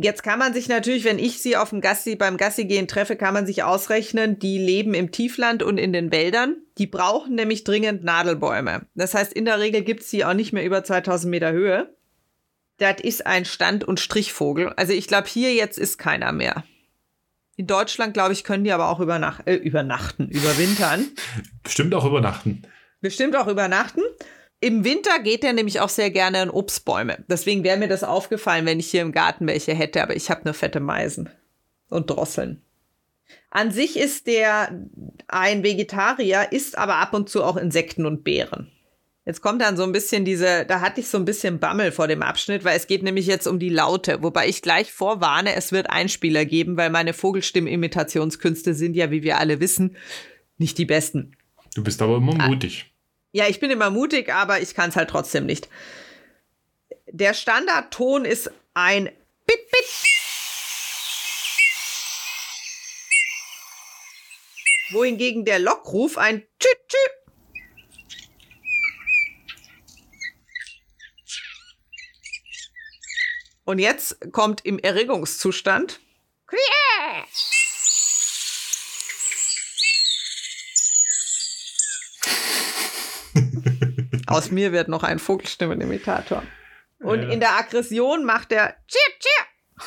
Jetzt 0.00 0.24
kann 0.24 0.38
man 0.38 0.52
sich 0.52 0.68
natürlich, 0.68 1.04
wenn 1.04 1.18
ich 1.18 1.40
sie 1.40 1.56
auf 1.56 1.70
dem 1.70 1.80
Gassi, 1.80 2.16
beim 2.16 2.36
Gassi 2.36 2.64
gehen 2.64 2.88
treffe, 2.88 3.14
kann 3.14 3.34
man 3.34 3.46
sich 3.46 3.62
ausrechnen, 3.62 4.38
die 4.38 4.58
leben 4.58 4.94
im 4.94 5.12
Tiefland 5.12 5.62
und 5.62 5.78
in 5.78 5.92
den 5.92 6.10
Wäldern. 6.10 6.56
Die 6.78 6.88
brauchen 6.88 7.36
nämlich 7.36 7.62
dringend 7.62 8.02
Nadelbäume. 8.02 8.86
Das 8.94 9.14
heißt, 9.14 9.32
in 9.32 9.44
der 9.44 9.60
Regel 9.60 9.82
gibt 9.82 10.00
es 10.00 10.10
sie 10.10 10.24
auch 10.24 10.34
nicht 10.34 10.52
mehr 10.52 10.64
über 10.64 10.82
2000 10.82 11.30
Meter 11.30 11.52
Höhe. 11.52 11.94
Das 12.78 12.96
ist 13.00 13.26
ein 13.26 13.44
Stand- 13.44 13.84
und 13.84 14.00
Strichvogel. 14.00 14.70
Also 14.70 14.92
ich 14.92 15.06
glaube, 15.06 15.28
hier 15.28 15.54
jetzt 15.54 15.78
ist 15.78 15.98
keiner 15.98 16.32
mehr. 16.32 16.64
In 17.56 17.66
Deutschland, 17.66 18.14
glaube 18.14 18.32
ich, 18.32 18.42
können 18.42 18.64
die 18.64 18.72
aber 18.72 18.88
auch 18.88 19.00
übernach 19.00 19.40
äh, 19.44 19.54
übernachten, 19.54 20.28
überwintern. 20.30 21.06
Bestimmt 21.62 21.94
auch 21.94 22.06
übernachten. 22.06 22.62
Bestimmt 23.00 23.36
auch 23.36 23.46
übernachten. 23.46 24.02
Im 24.61 24.84
Winter 24.84 25.18
geht 25.20 25.42
er 25.42 25.54
nämlich 25.54 25.80
auch 25.80 25.88
sehr 25.88 26.11
gerne 26.11 26.42
in 26.42 26.50
Obstbäume. 26.50 27.24
Deswegen 27.28 27.64
wäre 27.64 27.78
mir 27.78 27.88
das 27.88 28.04
aufgefallen, 28.04 28.66
wenn 28.66 28.78
ich 28.78 28.90
hier 28.90 29.00
im 29.00 29.12
Garten 29.12 29.46
welche 29.46 29.72
hätte, 29.72 30.02
aber 30.02 30.14
ich 30.14 30.30
habe 30.30 30.42
nur 30.44 30.54
fette 30.54 30.80
Meisen 30.80 31.30
und 31.88 32.11
Drosseln. 32.11 32.61
An 33.50 33.70
sich 33.70 33.98
ist 33.98 34.26
der 34.26 34.86
ein 35.28 35.62
Vegetarier, 35.62 36.48
isst 36.52 36.76
aber 36.76 36.96
ab 36.96 37.14
und 37.14 37.28
zu 37.28 37.42
auch 37.42 37.56
Insekten 37.56 38.04
und 38.04 38.22
Beeren. 38.22 38.70
Jetzt 39.24 39.42
kommt 39.42 39.62
dann 39.62 39.76
so 39.76 39.82
ein 39.82 39.92
bisschen 39.92 40.24
diese, 40.24 40.64
da 40.66 40.80
hatte 40.80 41.00
ich 41.00 41.08
so 41.08 41.18
ein 41.18 41.24
bisschen 41.24 41.58
Bammel 41.58 41.92
vor 41.92 42.08
dem 42.08 42.22
Abschnitt, 42.22 42.64
weil 42.64 42.76
es 42.76 42.87
geht 42.87 43.03
nämlich 43.03 43.26
jetzt 43.26 43.46
um 43.46 43.58
die 43.58 43.68
Laute, 43.68 44.22
wobei 44.22 44.49
ich 44.49 44.62
gleich 44.62 44.92
vorwarne, 44.92 45.54
es 45.54 45.72
wird 45.72 45.91
Einspieler 45.91 46.45
geben, 46.45 46.76
weil 46.76 46.91
meine 46.91 47.12
Vogelstimmimitationskünste 47.12 48.74
sind 48.74 48.95
ja, 48.95 49.11
wie 49.11 49.22
wir 49.22 49.38
alle 49.38 49.61
wissen, 49.61 49.96
nicht 50.58 50.78
die 50.78 50.84
besten. 50.84 51.37
Du 51.74 51.84
bist 51.84 52.03
aber 52.03 52.16
immer 52.16 52.34
mutig. 52.49 52.92
Ja, 53.32 53.46
ich 53.46 53.61
bin 53.61 53.70
immer 53.70 53.90
mutig, 53.90 54.32
aber 54.32 54.61
ich 54.61 54.74
kann 54.74 54.90
es 54.90 54.96
halt 54.96 55.11
trotzdem 55.11 55.46
nicht. 55.46 55.68
Der 57.07 57.34
Standardton 57.34 58.24
ist 58.24 58.50
ein 58.74 59.04
Bit 59.46 59.70
Bit. 59.70 59.84
Wohingegen 64.92 65.44
der 65.44 65.61
Lockruf 65.61 66.18
ein 66.18 66.42
Tschü 66.58 66.68
Tschü. 66.88 66.96
Und 73.64 73.78
jetzt 73.78 74.32
kommt 74.32 74.64
im 74.64 74.80
Erregungszustand. 74.80 76.00
Quäh! 76.48 76.58
Aus 84.30 84.50
mir 84.50 84.72
wird 84.72 84.88
noch 84.88 85.02
ein 85.02 85.18
Vogelstimmenimitator. 85.18 86.42
Und 87.00 87.22
ja. 87.22 87.28
in 87.30 87.40
der 87.40 87.57
Aggression 87.57 88.24
macht 88.24 88.52
er 88.52 88.76
Cheer, 88.86 89.18
Cheer. 89.18 89.86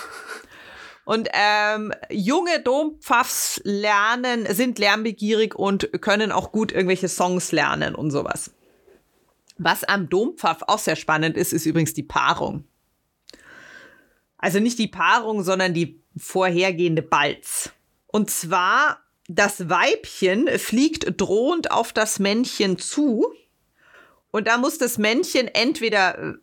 Und 1.05 1.29
ähm, 1.33 1.93
junge 2.09 2.61
Dompfaffs 2.61 3.61
lernen, 3.63 4.45
sind 4.53 4.79
lernbegierig 4.79 5.55
und 5.55 5.89
können 6.01 6.31
auch 6.31 6.51
gut 6.51 6.71
irgendwelche 6.71 7.07
Songs 7.07 7.51
lernen 7.51 7.95
und 7.95 8.11
sowas. 8.11 8.51
Was 9.57 9.83
am 9.83 10.09
Dompfaff 10.09 10.63
auch 10.67 10.79
sehr 10.79 10.95
spannend 10.95 11.37
ist, 11.37 11.53
ist 11.53 11.65
übrigens 11.65 11.93
die 11.93 12.03
Paarung. 12.03 12.65
Also 14.37 14.59
nicht 14.59 14.77
die 14.77 14.87
Paarung, 14.87 15.43
sondern 15.43 15.73
die 15.73 16.01
vorhergehende 16.17 17.01
Balz. 17.01 17.71
Und 18.07 18.29
zwar, 18.29 18.99
das 19.29 19.69
Weibchen 19.69 20.47
fliegt 20.59 21.19
drohend 21.19 21.71
auf 21.71 21.93
das 21.93 22.19
Männchen 22.19 22.77
zu. 22.77 23.33
Und 24.33 24.47
da 24.47 24.57
muss 24.57 24.79
das 24.79 24.97
Männchen 24.97 25.47
entweder 25.47 26.17
äh, 26.17 26.33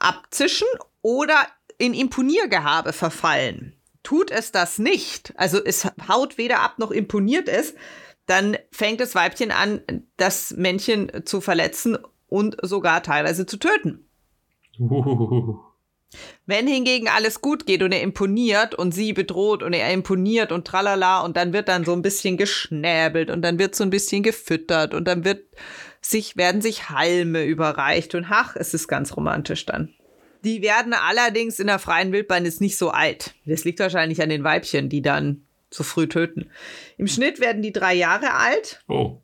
abzischen 0.00 0.66
oder 1.00 1.46
in 1.78 1.94
Imponiergehabe 1.94 2.92
verfallen. 2.92 3.72
Tut 4.02 4.32
es 4.32 4.50
das 4.50 4.80
nicht, 4.80 5.32
also 5.36 5.64
es 5.64 5.86
haut 6.08 6.38
weder 6.38 6.60
ab 6.60 6.78
noch 6.78 6.90
imponiert 6.90 7.48
es, 7.48 7.74
dann 8.26 8.56
fängt 8.72 9.00
das 9.00 9.14
Weibchen 9.14 9.52
an, 9.52 9.80
das 10.16 10.54
Männchen 10.56 11.24
zu 11.24 11.40
verletzen 11.40 11.96
und 12.26 12.56
sogar 12.62 13.04
teilweise 13.04 13.46
zu 13.46 13.58
töten. 13.58 14.08
Uh. 14.80 15.60
Wenn 16.46 16.66
hingegen 16.66 17.08
alles 17.08 17.40
gut 17.40 17.66
geht 17.66 17.82
und 17.82 17.92
er 17.92 18.02
imponiert 18.02 18.74
und 18.74 18.92
sie 18.92 19.12
bedroht 19.12 19.62
und 19.62 19.72
er 19.72 19.92
imponiert 19.92 20.50
und 20.50 20.66
tralala 20.66 21.20
und 21.20 21.36
dann 21.36 21.52
wird 21.52 21.68
dann 21.68 21.84
so 21.84 21.92
ein 21.92 22.02
bisschen 22.02 22.36
geschnäbelt 22.36 23.30
und 23.30 23.42
dann 23.42 23.58
wird 23.58 23.76
so 23.76 23.84
ein 23.84 23.90
bisschen 23.90 24.22
gefüttert 24.24 24.94
und 24.94 25.04
dann 25.06 25.24
wird 25.24 25.44
sich, 26.10 26.36
werden 26.36 26.60
sich 26.60 26.90
Halme 26.90 27.44
überreicht 27.44 28.14
und 28.14 28.26
ach, 28.28 28.56
es 28.56 28.74
ist 28.74 28.88
ganz 28.88 29.16
romantisch 29.16 29.66
dann. 29.66 29.94
Die 30.44 30.62
werden 30.62 30.92
allerdings 30.92 31.58
in 31.58 31.66
der 31.66 31.78
freien 31.78 32.12
Wildbahn 32.12 32.44
jetzt 32.44 32.60
nicht 32.60 32.78
so 32.78 32.90
alt. 32.90 33.34
Das 33.46 33.64
liegt 33.64 33.80
wahrscheinlich 33.80 34.22
an 34.22 34.28
den 34.28 34.44
Weibchen, 34.44 34.88
die 34.88 35.02
dann 35.02 35.46
zu 35.70 35.82
früh 35.82 36.08
töten. 36.08 36.50
Im 36.96 37.08
Schnitt 37.08 37.40
werden 37.40 37.62
die 37.62 37.72
drei 37.72 37.94
Jahre 37.94 38.34
alt. 38.34 38.82
Oh. 38.88 39.20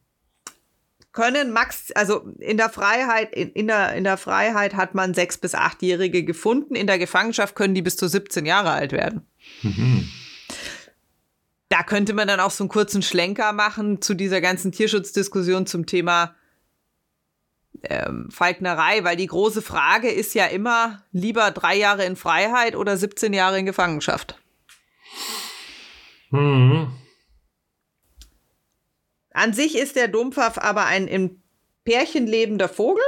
Können 1.13 1.53
max, 1.53 1.93
also 1.93 2.27
in 2.39 2.57
der 2.57 2.71
Freiheit, 2.71 3.35
in, 3.35 3.51
in, 3.53 3.67
der, 3.67 3.95
in 3.95 4.05
der 4.05 4.17
Freiheit 4.17 4.75
hat 4.75 4.95
man 4.95 5.15
sechs 5.15 5.37
bis 5.37 5.55
achtjährige 5.55 6.25
gefunden. 6.25 6.75
In 6.75 6.87
der 6.87 6.99
Gefangenschaft 6.99 7.55
können 7.55 7.75
die 7.75 7.83
bis 7.83 7.97
zu 7.97 8.09
17 8.09 8.47
Jahre 8.47 8.71
alt 8.71 8.93
werden. 8.93 9.27
Mhm. 9.63 10.09
Da 11.69 11.83
könnte 11.83 12.15
man 12.15 12.29
dann 12.29 12.41
auch 12.41 12.51
so 12.51 12.65
einen 12.65 12.69
kurzen 12.69 13.03
Schlenker 13.03 13.53
machen 13.53 14.03
zu 14.03 14.15
dieser 14.15 14.41
ganzen 14.41 14.73
Tierschutzdiskussion 14.73 15.67
zum 15.67 15.87
Thema 15.87 16.35
ähm, 17.85 18.29
Falknerei, 18.31 19.05
weil 19.05 19.17
die 19.17 19.27
große 19.27 19.63
Frage 19.63 20.11
ist 20.11 20.35
ja 20.35 20.47
immer, 20.47 21.03
lieber 21.13 21.51
drei 21.51 21.77
Jahre 21.77 22.05
in 22.05 22.17
Freiheit 22.17 22.77
oder 22.77 22.97
17 22.97 23.33
Jahre 23.33 23.59
in 23.59 23.67
Gefangenschaft. 23.67 24.39
Mhm. 26.31 26.93
An 29.33 29.53
sich 29.53 29.77
ist 29.77 29.97
der 29.97 30.09
Dompfaff 30.09 30.59
aber 30.59 30.87
ein 30.87 31.09
im 31.09 31.43
Pärchen 31.85 32.27
lebender 32.27 32.69
Vogel. 32.69 33.05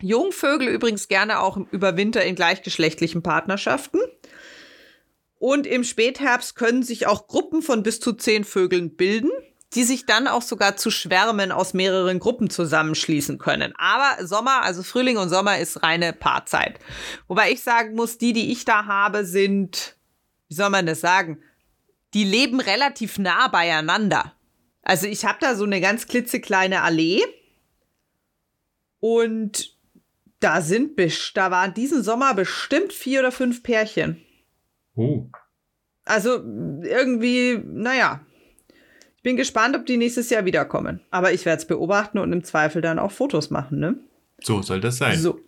Jungvögel 0.00 0.68
übrigens 0.68 1.08
gerne 1.08 1.40
auch 1.40 1.58
über 1.70 1.96
Winter 1.96 2.24
in 2.24 2.34
gleichgeschlechtlichen 2.34 3.22
Partnerschaften. 3.22 4.00
Und 5.38 5.66
im 5.66 5.84
Spätherbst 5.84 6.54
können 6.54 6.82
sich 6.82 7.06
auch 7.06 7.26
Gruppen 7.26 7.62
von 7.62 7.82
bis 7.82 8.00
zu 8.00 8.12
zehn 8.12 8.44
Vögeln 8.44 8.96
bilden 8.96 9.30
die 9.74 9.84
sich 9.84 10.04
dann 10.04 10.26
auch 10.26 10.42
sogar 10.42 10.76
zu 10.76 10.90
Schwärmen 10.90 11.52
aus 11.52 11.74
mehreren 11.74 12.18
Gruppen 12.18 12.50
zusammenschließen 12.50 13.38
können. 13.38 13.72
Aber 13.76 14.26
Sommer, 14.26 14.62
also 14.62 14.82
Frühling 14.82 15.16
und 15.16 15.28
Sommer 15.28 15.58
ist 15.58 15.82
reine 15.82 16.12
Paarzeit. 16.12 16.80
Wobei 17.28 17.52
ich 17.52 17.62
sagen 17.62 17.94
muss, 17.94 18.18
die, 18.18 18.32
die 18.32 18.50
ich 18.50 18.64
da 18.64 18.86
habe, 18.86 19.24
sind, 19.24 19.96
wie 20.48 20.54
soll 20.54 20.70
man 20.70 20.86
das 20.86 21.00
sagen, 21.00 21.40
die 22.14 22.24
leben 22.24 22.60
relativ 22.60 23.18
nah 23.18 23.46
beieinander. 23.46 24.34
Also 24.82 25.06
ich 25.06 25.24
habe 25.24 25.38
da 25.40 25.54
so 25.54 25.64
eine 25.64 25.80
ganz 25.80 26.08
klitzekleine 26.08 26.82
Allee 26.82 27.22
und 28.98 29.76
da 30.40 30.62
sind, 30.62 30.98
da 31.34 31.50
waren 31.50 31.74
diesen 31.74 32.02
Sommer 32.02 32.34
bestimmt 32.34 32.92
vier 32.92 33.20
oder 33.20 33.30
fünf 33.30 33.62
Pärchen. 33.62 34.20
Oh. 34.96 35.26
Also 36.04 36.42
irgendwie, 36.82 37.60
naja, 37.64 38.24
ich 39.20 39.22
bin 39.22 39.36
gespannt, 39.36 39.76
ob 39.76 39.84
die 39.84 39.98
nächstes 39.98 40.30
Jahr 40.30 40.46
wiederkommen. 40.46 41.02
Aber 41.10 41.30
ich 41.30 41.44
werde 41.44 41.60
es 41.60 41.66
beobachten 41.66 42.16
und 42.16 42.32
im 42.32 42.42
Zweifel 42.42 42.80
dann 42.80 42.98
auch 42.98 43.12
Fotos 43.12 43.50
machen, 43.50 43.78
ne? 43.78 43.96
So 44.42 44.62
soll 44.62 44.80
das 44.80 44.96
sein. 44.96 45.18
So. 45.18 45.38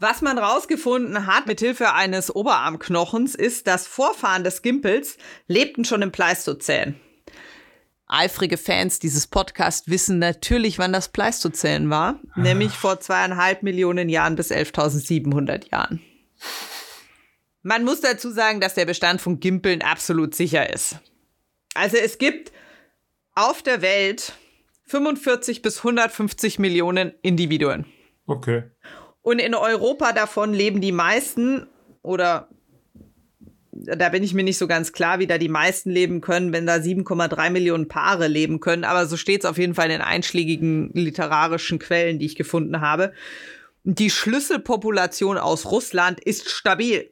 Was 0.00 0.20
man 0.20 0.36
rausgefunden 0.36 1.26
hat 1.26 1.46
mit 1.46 1.60
Hilfe 1.60 1.94
eines 1.94 2.34
Oberarmknochens 2.36 3.34
ist, 3.34 3.66
dass 3.66 3.86
Vorfahren 3.86 4.44
des 4.44 4.60
Gimpels 4.60 5.16
lebten 5.48 5.86
schon 5.86 6.02
im 6.02 6.12
Pleistozän. 6.12 6.96
Eifrige 8.06 8.58
Fans 8.58 8.98
dieses 8.98 9.26
Podcasts 9.28 9.88
wissen 9.88 10.18
natürlich, 10.18 10.78
wann 10.78 10.92
das 10.92 11.08
Pleistozän 11.08 11.88
war, 11.88 12.20
ah. 12.34 12.40
nämlich 12.40 12.72
vor 12.72 13.00
zweieinhalb 13.00 13.62
Millionen 13.62 14.10
Jahren 14.10 14.36
bis 14.36 14.50
11.700 14.50 15.70
Jahren. 15.72 16.02
Man 17.62 17.82
muss 17.82 18.02
dazu 18.02 18.30
sagen, 18.30 18.60
dass 18.60 18.74
der 18.74 18.84
Bestand 18.84 19.22
von 19.22 19.40
Gimpeln 19.40 19.80
absolut 19.80 20.34
sicher 20.34 20.70
ist. 20.70 21.00
Also 21.76 21.96
es 21.96 22.18
gibt 22.18 22.52
auf 23.34 23.62
der 23.62 23.82
Welt 23.82 24.32
45 24.86 25.62
bis 25.62 25.78
150 25.78 26.58
Millionen 26.58 27.12
Individuen. 27.22 27.86
Okay. 28.26 28.64
Und 29.22 29.40
in 29.40 29.54
Europa 29.54 30.12
davon 30.12 30.54
leben 30.54 30.80
die 30.80 30.92
meisten 30.92 31.66
oder 32.02 32.48
da 33.72 34.08
bin 34.08 34.22
ich 34.22 34.32
mir 34.32 34.42
nicht 34.42 34.58
so 34.58 34.66
ganz 34.66 34.92
klar, 34.92 35.18
wie 35.18 35.26
da 35.26 35.38
die 35.38 35.48
meisten 35.48 35.90
leben 35.90 36.20
können, 36.20 36.52
wenn 36.52 36.66
da 36.66 36.76
7,3 36.76 37.50
Millionen 37.50 37.88
Paare 37.88 38.26
leben 38.26 38.60
können. 38.60 38.84
Aber 38.84 39.06
so 39.06 39.16
steht 39.16 39.44
es 39.44 39.50
auf 39.50 39.58
jeden 39.58 39.74
Fall 39.74 39.86
in 39.86 39.92
den 39.92 40.00
einschlägigen 40.00 40.90
literarischen 40.94 41.78
Quellen, 41.78 42.18
die 42.18 42.26
ich 42.26 42.36
gefunden 42.36 42.80
habe. 42.80 43.12
Die 43.84 44.10
Schlüsselpopulation 44.10 45.38
aus 45.38 45.70
Russland 45.70 46.20
ist 46.20 46.48
stabil. 46.48 47.10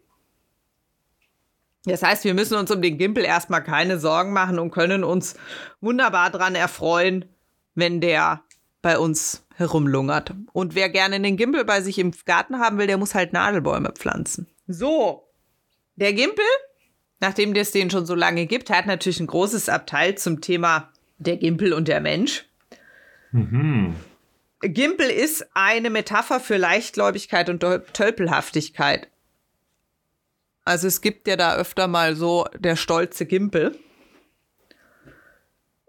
Das 1.84 2.02
heißt, 2.02 2.24
wir 2.24 2.34
müssen 2.34 2.56
uns 2.56 2.70
um 2.70 2.80
den 2.80 2.96
Gimpel 2.96 3.24
erstmal 3.24 3.62
keine 3.62 3.98
Sorgen 3.98 4.32
machen 4.32 4.58
und 4.58 4.70
können 4.70 5.04
uns 5.04 5.34
wunderbar 5.80 6.30
dran 6.30 6.54
erfreuen, 6.54 7.26
wenn 7.74 8.00
der 8.00 8.42
bei 8.80 8.98
uns 8.98 9.44
herumlungert. 9.56 10.32
Und 10.52 10.74
wer 10.74 10.88
gerne 10.88 11.20
den 11.20 11.36
Gimpel 11.36 11.64
bei 11.64 11.80
sich 11.80 11.98
im 11.98 12.12
Garten 12.24 12.58
haben 12.58 12.78
will, 12.78 12.86
der 12.86 12.98
muss 12.98 13.14
halt 13.14 13.32
Nadelbäume 13.32 13.92
pflanzen. 13.92 14.46
So, 14.66 15.28
der 15.96 16.12
Gimpel, 16.12 16.44
nachdem 17.20 17.54
es 17.54 17.70
den 17.70 17.90
schon 17.90 18.06
so 18.06 18.14
lange 18.14 18.46
gibt, 18.46 18.70
hat 18.70 18.86
natürlich 18.86 19.20
ein 19.20 19.26
großes 19.26 19.68
Abteil 19.68 20.16
zum 20.16 20.40
Thema 20.40 20.90
der 21.18 21.36
Gimpel 21.36 21.72
und 21.72 21.88
der 21.88 22.00
Mensch. 22.00 22.46
Mhm. 23.32 23.94
Gimpel 24.60 25.10
ist 25.10 25.46
eine 25.54 25.90
Metapher 25.90 26.40
für 26.40 26.56
Leichtgläubigkeit 26.56 27.50
und 27.50 27.60
Tölpelhaftigkeit. 27.60 29.08
Also 30.64 30.88
es 30.88 31.00
gibt 31.00 31.28
ja 31.28 31.36
da 31.36 31.56
öfter 31.56 31.88
mal 31.88 32.16
so 32.16 32.46
der 32.58 32.76
stolze 32.76 33.26
Gimpel. 33.26 33.78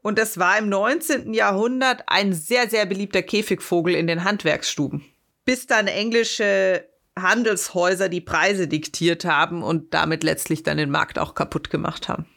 Und 0.01 0.19
das 0.19 0.37
war 0.37 0.57
im 0.57 0.69
19. 0.69 1.33
Jahrhundert 1.33 2.03
ein 2.07 2.33
sehr, 2.33 2.69
sehr 2.69 2.85
beliebter 2.85 3.23
Käfigvogel 3.23 3.95
in 3.95 4.05
den 4.05 4.23
Handwerksstuben. 4.23 5.03
Bis 5.45 5.65
dann 5.65 5.87
englische 5.87 6.87
Handelshäuser 7.17 8.09
die 8.09 8.21
Preise 8.21 8.67
diktiert 8.67 9.25
haben 9.25 9.63
und 9.63 9.93
damit 9.93 10.23
letztlich 10.23 10.63
dann 10.63 10.77
den 10.77 10.91
Markt 10.91 11.17
auch 11.17 11.33
kaputt 11.33 11.69
gemacht 11.69 12.09
haben. 12.09 12.27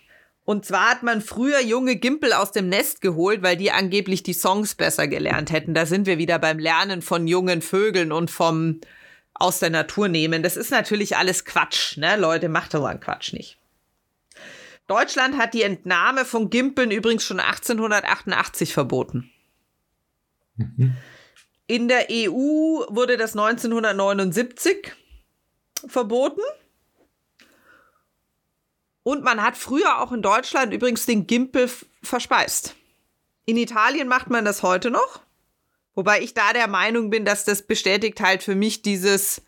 Und 0.44 0.64
zwar 0.64 0.88
hat 0.88 1.02
man 1.02 1.20
früher 1.20 1.60
junge 1.60 1.96
Gimpel 1.96 2.32
aus 2.32 2.52
dem 2.52 2.70
Nest 2.70 3.02
geholt, 3.02 3.42
weil 3.42 3.58
die 3.58 3.70
angeblich 3.70 4.22
die 4.22 4.32
Songs 4.32 4.74
besser 4.74 5.06
gelernt 5.06 5.52
hätten. 5.52 5.74
Da 5.74 5.84
sind 5.84 6.06
wir 6.06 6.16
wieder 6.16 6.38
beim 6.38 6.58
Lernen 6.58 7.02
von 7.02 7.26
jungen 7.26 7.60
Vögeln 7.60 8.12
und 8.12 8.30
vom 8.30 8.80
aus 9.38 9.58
der 9.60 9.70
Natur 9.70 10.08
nehmen. 10.08 10.42
Das 10.42 10.56
ist 10.56 10.70
natürlich 10.70 11.16
alles 11.16 11.44
Quatsch, 11.44 11.96
ne? 11.96 12.16
Leute, 12.16 12.48
macht 12.48 12.74
doch 12.74 12.84
einen 12.84 13.00
Quatsch 13.00 13.32
nicht. 13.32 13.58
Deutschland 14.86 15.36
hat 15.36 15.54
die 15.54 15.62
Entnahme 15.62 16.24
von 16.24 16.50
Gimpeln 16.50 16.90
übrigens 16.90 17.24
schon 17.24 17.40
1888 17.40 18.72
verboten. 18.72 19.30
Mhm. 20.56 20.96
In 21.66 21.88
der 21.88 22.06
EU 22.10 22.86
wurde 22.88 23.18
das 23.18 23.36
1979 23.36 24.92
verboten. 25.86 26.40
Und 29.02 29.22
man 29.22 29.42
hat 29.42 29.56
früher 29.56 30.00
auch 30.00 30.12
in 30.12 30.22
Deutschland 30.22 30.72
übrigens 30.72 31.06
den 31.06 31.26
Gimpel 31.26 31.70
verspeist. 32.02 32.74
In 33.44 33.56
Italien 33.56 34.08
macht 34.08 34.30
man 34.30 34.44
das 34.44 34.62
heute 34.62 34.90
noch. 34.90 35.20
Wobei 35.98 36.22
ich 36.22 36.32
da 36.32 36.52
der 36.52 36.68
Meinung 36.68 37.10
bin, 37.10 37.24
dass 37.24 37.44
das 37.44 37.62
bestätigt 37.62 38.20
halt 38.20 38.44
für 38.44 38.54
mich 38.54 38.82
dieses, 38.82 39.42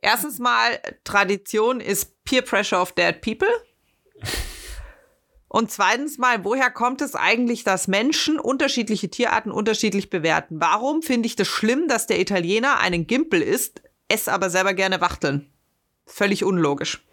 erstens 0.00 0.38
mal, 0.38 0.80
Tradition 1.04 1.80
ist 1.80 2.24
Peer 2.24 2.40
Pressure 2.40 2.80
of 2.80 2.92
Dead 2.92 3.20
People. 3.20 3.46
Und 5.48 5.70
zweitens 5.70 6.16
mal, 6.16 6.46
woher 6.46 6.70
kommt 6.70 7.02
es 7.02 7.14
eigentlich, 7.14 7.62
dass 7.62 7.88
Menschen 7.88 8.40
unterschiedliche 8.40 9.10
Tierarten 9.10 9.50
unterschiedlich 9.50 10.08
bewerten? 10.08 10.62
Warum 10.62 11.02
finde 11.02 11.26
ich 11.26 11.36
das 11.36 11.48
schlimm, 11.48 11.88
dass 11.88 12.06
der 12.06 12.20
Italiener 12.20 12.80
einen 12.80 13.06
Gimpel 13.06 13.42
isst, 13.42 13.82
esse 14.08 14.32
aber 14.32 14.48
selber 14.48 14.72
gerne 14.72 15.02
Wachteln? 15.02 15.46
Völlig 16.06 16.42
unlogisch. 16.42 17.04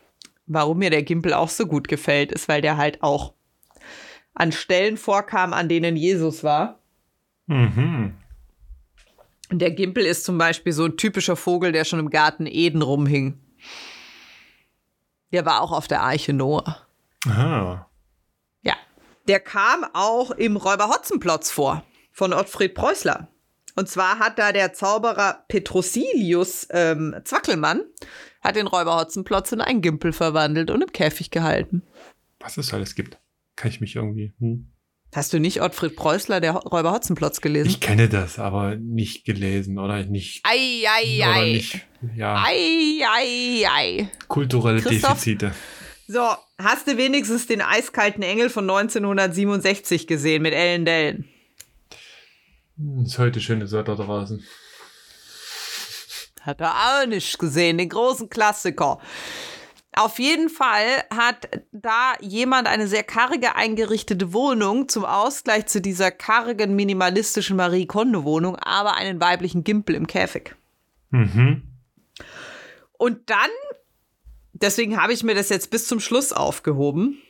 Warum 0.46 0.78
mir 0.78 0.90
der 0.90 1.04
Gimpel 1.04 1.34
auch 1.34 1.50
so 1.50 1.66
gut 1.66 1.90
gefällt, 1.90 2.32
ist, 2.32 2.48
weil 2.48 2.62
der 2.62 2.78
halt 2.78 3.04
auch 3.04 3.34
an 4.34 4.54
Stellen 4.54 4.96
vorkam, 4.96 5.52
an 5.52 5.68
denen 5.68 5.98
Jesus 5.98 6.46
war. 6.46 6.80
Mhm. 7.48 8.23
Der 9.60 9.72
Gimpel 9.72 10.06
ist 10.06 10.26
zum 10.26 10.38
Beispiel 10.38 10.74
so 10.74 10.86
ein 10.86 10.98
typischer 10.98 11.36
Vogel, 11.36 11.72
der 11.72 11.86
schon 11.86 12.00
im 12.00 12.10
Garten 12.10 12.46
Eden 12.46 12.82
rumhing. 12.82 13.40
Der 15.32 15.46
war 15.46 15.62
auch 15.62 15.72
auf 15.72 15.88
der 15.88 16.02
Arche 16.02 16.34
Noah. 16.34 16.86
Aha. 17.26 17.90
Ja. 18.62 18.76
Der 19.28 19.40
kam 19.40 19.86
auch 19.94 20.32
im 20.32 20.58
Räuber 20.58 20.90
Hotzenplotz 20.90 21.50
vor, 21.50 21.84
von 22.12 22.34
Ottfried 22.34 22.76
Preußler. 22.76 23.28
Und 23.76 23.90
zwar 23.90 24.20
hat 24.20 24.38
da 24.38 24.52
der 24.52 24.74
Zauberer 24.74 25.46
Petrosilius 25.48 26.68
ähm, 26.70 27.16
Zwackelmann 27.24 27.82
hat 28.42 28.56
den 28.56 28.68
Räuber 28.68 29.00
Hotzenplotz 29.00 29.52
in 29.52 29.62
einen 29.62 29.82
Gimpel 29.82 30.14
verwandelt 30.14 30.70
und 30.70 30.82
im 30.82 30.92
Käfig 30.92 31.32
gehalten. 31.32 31.82
Was 32.40 32.58
es 32.58 32.74
alles 32.74 32.94
gibt. 32.94 33.18
Kann 33.56 33.72
ich 33.72 33.82
mich 33.82 33.96
irgendwie. 33.96 34.34
Hm. 34.40 34.73
Hast 35.14 35.32
du 35.32 35.40
nicht 35.40 35.62
Ottfried 35.62 35.96
Preußler, 35.96 36.42
der 36.42 36.54
Räuber 36.54 36.92
Hotzenplotz 36.92 37.40
gelesen? 37.40 37.70
Ich 37.70 37.80
kenne 37.80 38.10
das, 38.10 38.40
aber 38.40 38.76
nicht 38.76 39.26
gelesen 39.26 39.78
oder 39.78 40.04
nicht. 40.06 40.42
Ei, 40.44 40.86
ei, 40.90 41.18
oder 41.20 41.34
ei. 41.36 41.52
nicht. 41.54 41.80
Ja. 42.16 42.44
Ei, 42.44 43.00
ei, 43.08 43.68
ei. 43.72 44.10
Kulturelle 44.28 44.82
Christoph? 44.82 45.12
Defizite. 45.24 45.52
So, 46.08 46.36
hast 46.58 46.88
du 46.88 46.98
wenigstens 46.98 47.46
den 47.48 47.62
eiskalten 47.62 48.24
Engel 48.24 48.50
von 48.50 48.70
1967 48.70 50.08
gesehen 50.08 50.42
mit 50.42 50.54
Ellen 50.54 50.86
Dellen? 50.86 51.30
Hm, 52.78 53.06
Ist 53.06 53.20
heute 53.20 53.40
schönes 53.40 53.72
Wetter 53.72 53.96
draußen. 53.96 54.44
Hat 56.42 56.60
er 56.60 56.74
auch 56.74 57.06
nicht 57.08 57.38
gesehen, 57.40 57.78
den 57.78 57.88
großen 57.88 58.30
Klassiker. 58.30 59.00
Auf 59.96 60.18
jeden 60.18 60.50
Fall 60.50 61.04
hat 61.12 61.50
da 61.72 62.14
jemand 62.20 62.68
eine 62.68 62.88
sehr 62.88 63.04
karge 63.04 63.56
eingerichtete 63.56 64.34
Wohnung 64.34 64.90
zum 64.90 65.06
Ausgleich 65.06 65.68
zu 65.68 65.82
dieser 65.82 66.12
kargen, 66.12 66.76
minimalistischen 66.76 67.56
Marie 67.56 67.86
Kondo-Wohnung, 67.86 68.56
aber 68.56 68.96
einen 68.96 69.22
weiblichen 69.22 69.64
Gimpel 69.64 69.96
im 69.96 70.08
Käfig. 70.08 70.56
Mhm. 71.12 71.62
Und 72.94 73.30
dann, 73.30 73.50
deswegen 74.54 75.02
habe 75.02 75.14
ich 75.14 75.24
mir 75.24 75.36
das 75.36 75.50
jetzt 75.50 75.70
bis 75.70 75.88
zum 75.88 76.00
Schluss 76.00 76.34
aufgehoben, 76.34 77.22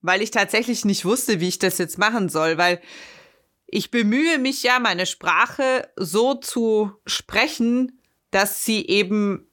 weil 0.00 0.22
ich 0.22 0.30
tatsächlich 0.30 0.84
nicht 0.84 1.04
wusste, 1.04 1.40
wie 1.40 1.48
ich 1.48 1.58
das 1.58 1.78
jetzt 1.78 1.98
machen 1.98 2.28
soll, 2.28 2.58
weil 2.58 2.80
ich 3.66 3.90
bemühe 3.90 4.38
mich 4.38 4.62
ja, 4.62 4.78
meine 4.78 5.06
Sprache 5.06 5.88
so 5.96 6.34
zu 6.34 6.92
sprechen, 7.06 8.00
dass 8.30 8.64
sie 8.64 8.86
eben, 8.86 9.48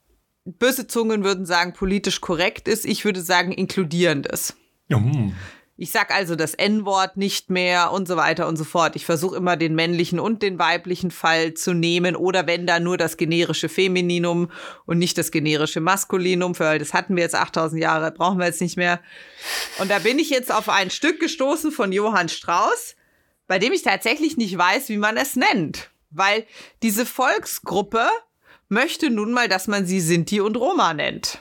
böse 0.46 0.88
Zungen 0.88 1.24
würden 1.24 1.46
sagen, 1.46 1.74
politisch 1.74 2.22
korrekt 2.22 2.68
ist. 2.68 2.86
Ich 2.86 3.06
würde 3.06 3.22
sagen, 3.22 3.52
inkludierend 3.52 4.28
ist. 4.28 4.56
Mhm. 4.88 5.36
Ich 5.78 5.92
sag 5.92 6.14
also 6.14 6.36
das 6.36 6.54
N-Wort 6.54 7.18
nicht 7.18 7.50
mehr 7.50 7.92
und 7.92 8.08
so 8.08 8.16
weiter 8.16 8.48
und 8.48 8.56
so 8.56 8.64
fort. 8.64 8.96
Ich 8.96 9.04
versuche 9.04 9.36
immer 9.36 9.58
den 9.58 9.74
männlichen 9.74 10.20
und 10.20 10.44
den 10.44 10.60
weiblichen 10.60 11.10
Fall 11.10 11.56
zu 11.56 11.74
nehmen 11.74 12.16
oder 12.16 12.46
wenn 12.46 12.68
da 12.68 12.80
nur 12.80 12.98
das 12.98 13.18
generische 13.18 13.68
Femininum 13.68 14.52
und 14.86 15.00
nicht 15.00 15.18
das 15.18 15.32
generische 15.32 15.80
Maskulinum, 15.80 16.60
weil 16.60 16.78
das 16.78 16.94
hatten 16.94 17.16
wir 17.16 17.24
jetzt 17.24 17.34
8000 17.34 17.82
Jahre, 17.82 18.12
brauchen 18.12 18.38
wir 18.38 18.46
jetzt 18.46 18.62
nicht 18.62 18.78
mehr. 18.78 19.00
Und 19.80 19.90
da 19.90 19.98
bin 19.98 20.20
ich 20.20 20.30
jetzt 20.30 20.52
auf 20.52 20.70
ein 20.70 20.92
Stück 20.92 21.20
gestoßen 21.20 21.72
von 21.72 21.92
Johann 21.92 22.30
Strauss, 22.30 22.96
bei 23.48 23.58
dem 23.58 23.74
ich 23.74 23.82
tatsächlich 23.82 24.38
nicht 24.38 24.56
weiß, 24.56 24.90
wie 24.90 24.98
man 24.98 25.18
es 25.18 25.36
nennt. 25.36 25.90
Weil 26.12 26.46
diese 26.84 27.08
Volksgruppe 27.08 28.08
möchte 28.72 29.10
nun 29.10 29.34
mal, 29.34 29.48
dass 29.48 29.68
man 29.68 29.86
sie 29.86 30.00
Sinti 30.00 30.42
und 30.42 30.56
Roma 30.56 30.94
nennt. 30.94 31.40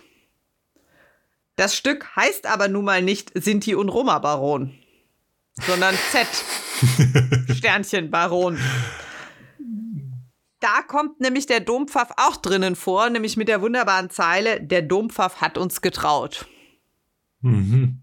Das 1.56 1.76
Stück 1.76 2.16
heißt 2.16 2.46
aber 2.46 2.68
nun 2.68 2.84
mal 2.84 3.02
nicht 3.02 3.30
Sinti 3.34 3.74
und 3.74 3.88
Roma 3.88 4.18
Baron, 4.18 4.74
sondern 5.66 5.94
Z. 6.10 6.26
Sternchen 7.56 8.10
Baron. 8.10 8.58
Da 10.58 10.82
kommt 10.86 11.20
nämlich 11.20 11.46
der 11.46 11.60
Dompfaff 11.60 12.10
auch 12.16 12.36
drinnen 12.36 12.76
vor, 12.76 13.08
nämlich 13.08 13.36
mit 13.36 13.48
der 13.48 13.62
wunderbaren 13.62 14.10
Zeile, 14.10 14.60
der 14.60 14.82
Dompfaff 14.82 15.40
hat 15.40 15.56
uns 15.56 15.80
getraut. 15.80 16.46
Mhm. 17.40 18.02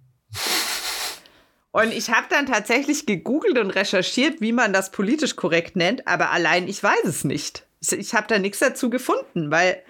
Und 1.71 1.93
ich 1.93 2.09
habe 2.09 2.25
dann 2.29 2.47
tatsächlich 2.47 3.05
gegoogelt 3.05 3.59
und 3.59 3.69
recherchiert, 3.69 4.41
wie 4.41 4.51
man 4.51 4.73
das 4.73 4.91
politisch 4.91 5.35
korrekt 5.35 5.75
nennt, 5.75 6.07
aber 6.07 6.31
allein 6.31 6.67
ich 6.67 6.81
weiß 6.81 7.03
es 7.03 7.23
nicht. 7.23 7.66
Ich, 7.91 8.13
habe 8.13 8.27
da 8.27 8.39
nichts 8.39 8.59
dazu 8.59 8.89
gefunden, 8.89 9.51
weil 9.51 9.81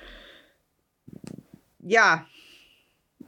ja, 1.80 2.28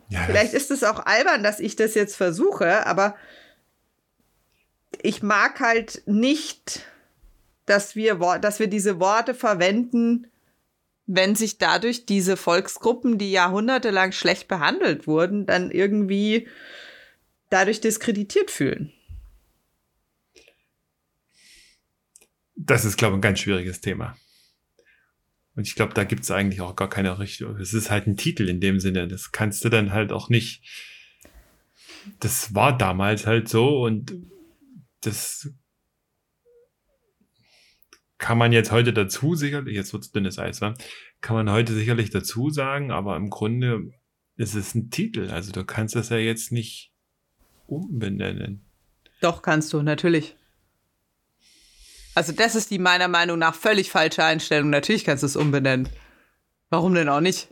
Ja, 0.09 0.23
Vielleicht 0.23 0.53
ist 0.53 0.71
es 0.71 0.83
auch 0.83 1.05
albern, 1.05 1.43
dass 1.43 1.59
ich 1.59 1.75
das 1.75 1.95
jetzt 1.95 2.15
versuche, 2.15 2.85
aber 2.87 3.15
ich 5.01 5.21
mag 5.23 5.59
halt 5.59 6.01
nicht, 6.05 6.85
dass 7.65 7.95
wir, 7.95 8.15
dass 8.41 8.59
wir 8.59 8.67
diese 8.67 8.99
Worte 8.99 9.33
verwenden, 9.33 10.27
wenn 11.05 11.35
sich 11.35 11.57
dadurch 11.57 12.05
diese 12.05 12.37
Volksgruppen, 12.37 13.17
die 13.17 13.31
jahrhundertelang 13.31 14.11
schlecht 14.11 14.47
behandelt 14.47 15.07
wurden, 15.07 15.45
dann 15.45 15.71
irgendwie 15.71 16.47
dadurch 17.49 17.81
diskreditiert 17.81 18.51
fühlen. 18.51 18.91
das 22.59 22.85
ist, 22.85 22.97
glaube 22.97 23.13
ich, 23.13 23.19
ein 23.19 23.21
ganz 23.21 23.39
schwieriges 23.39 23.81
Thema. 23.81 24.15
Und 25.60 25.68
ich 25.68 25.76
glaube, 25.76 25.94
da 25.94 26.06
gibt 26.06 26.23
es 26.23 26.31
eigentlich 26.31 26.61
auch 26.61 26.73
gar 26.77 26.88
keine 26.88 27.19
Richtung. 27.19 27.57
Es 27.57 27.73
ist 27.73 27.91
halt 27.91 28.07
ein 28.07 28.15
Titel 28.15 28.48
in 28.48 28.61
dem 28.61 28.80
Sinne. 28.80 29.10
Das 29.10 29.34
kannst 29.34 29.65
du 29.65 29.68
dann 29.68 29.91
halt 29.91 30.14
auch 30.14 30.30
nicht. 30.30 30.64
Das 32.22 32.56
war 32.56 32.77
damals 32.77 33.27
halt 33.27 33.49
so 33.49 33.84
und 33.84 34.15
das 35.02 35.53
kann 38.18 38.38
man 38.38 38.53
jetzt 38.53 38.72
heute 38.72 38.94
dazu 38.94 39.36
sicherlich, 39.36 39.76
jetzt 39.76 39.91
wird's 39.91 40.14
dünnes 40.14 40.40
Eis, 40.40 40.61
wa? 40.61 40.76
kann 41.19 41.36
man 41.36 41.52
heute 41.52 41.73
sicherlich 41.73 42.10
dazu 42.10 42.49
sagen, 42.52 42.91
aber 42.91 43.18
im 43.18 43.30
Grunde 43.30 43.91
ist 44.38 44.56
es 44.56 44.73
ein 44.76 44.91
Titel. 44.91 45.30
Also 45.30 45.52
du 45.52 45.65
kannst 45.65 45.94
das 45.94 46.07
ja 46.07 46.15
jetzt 46.15 46.53
nicht 46.53 46.94
umbenennen. 47.68 48.64
Doch, 49.19 49.41
kannst 49.41 49.73
du, 49.73 49.81
natürlich. 49.81 50.38
Also, 52.19 52.33
das 52.33 52.53
ist 52.53 52.69
die 52.69 52.79
meiner 52.79 53.07
Meinung 53.07 53.39
nach 53.39 53.55
völlig 53.55 53.91
falsche 53.91 54.25
Einstellung. 54.25 54.69
Natürlich 54.69 55.05
kannst 55.05 55.23
du 55.23 55.27
es 55.27 55.37
umbenennen. 55.37 55.87
Warum 56.69 56.93
denn 56.93 57.07
auch 57.07 57.21
nicht? 57.21 57.47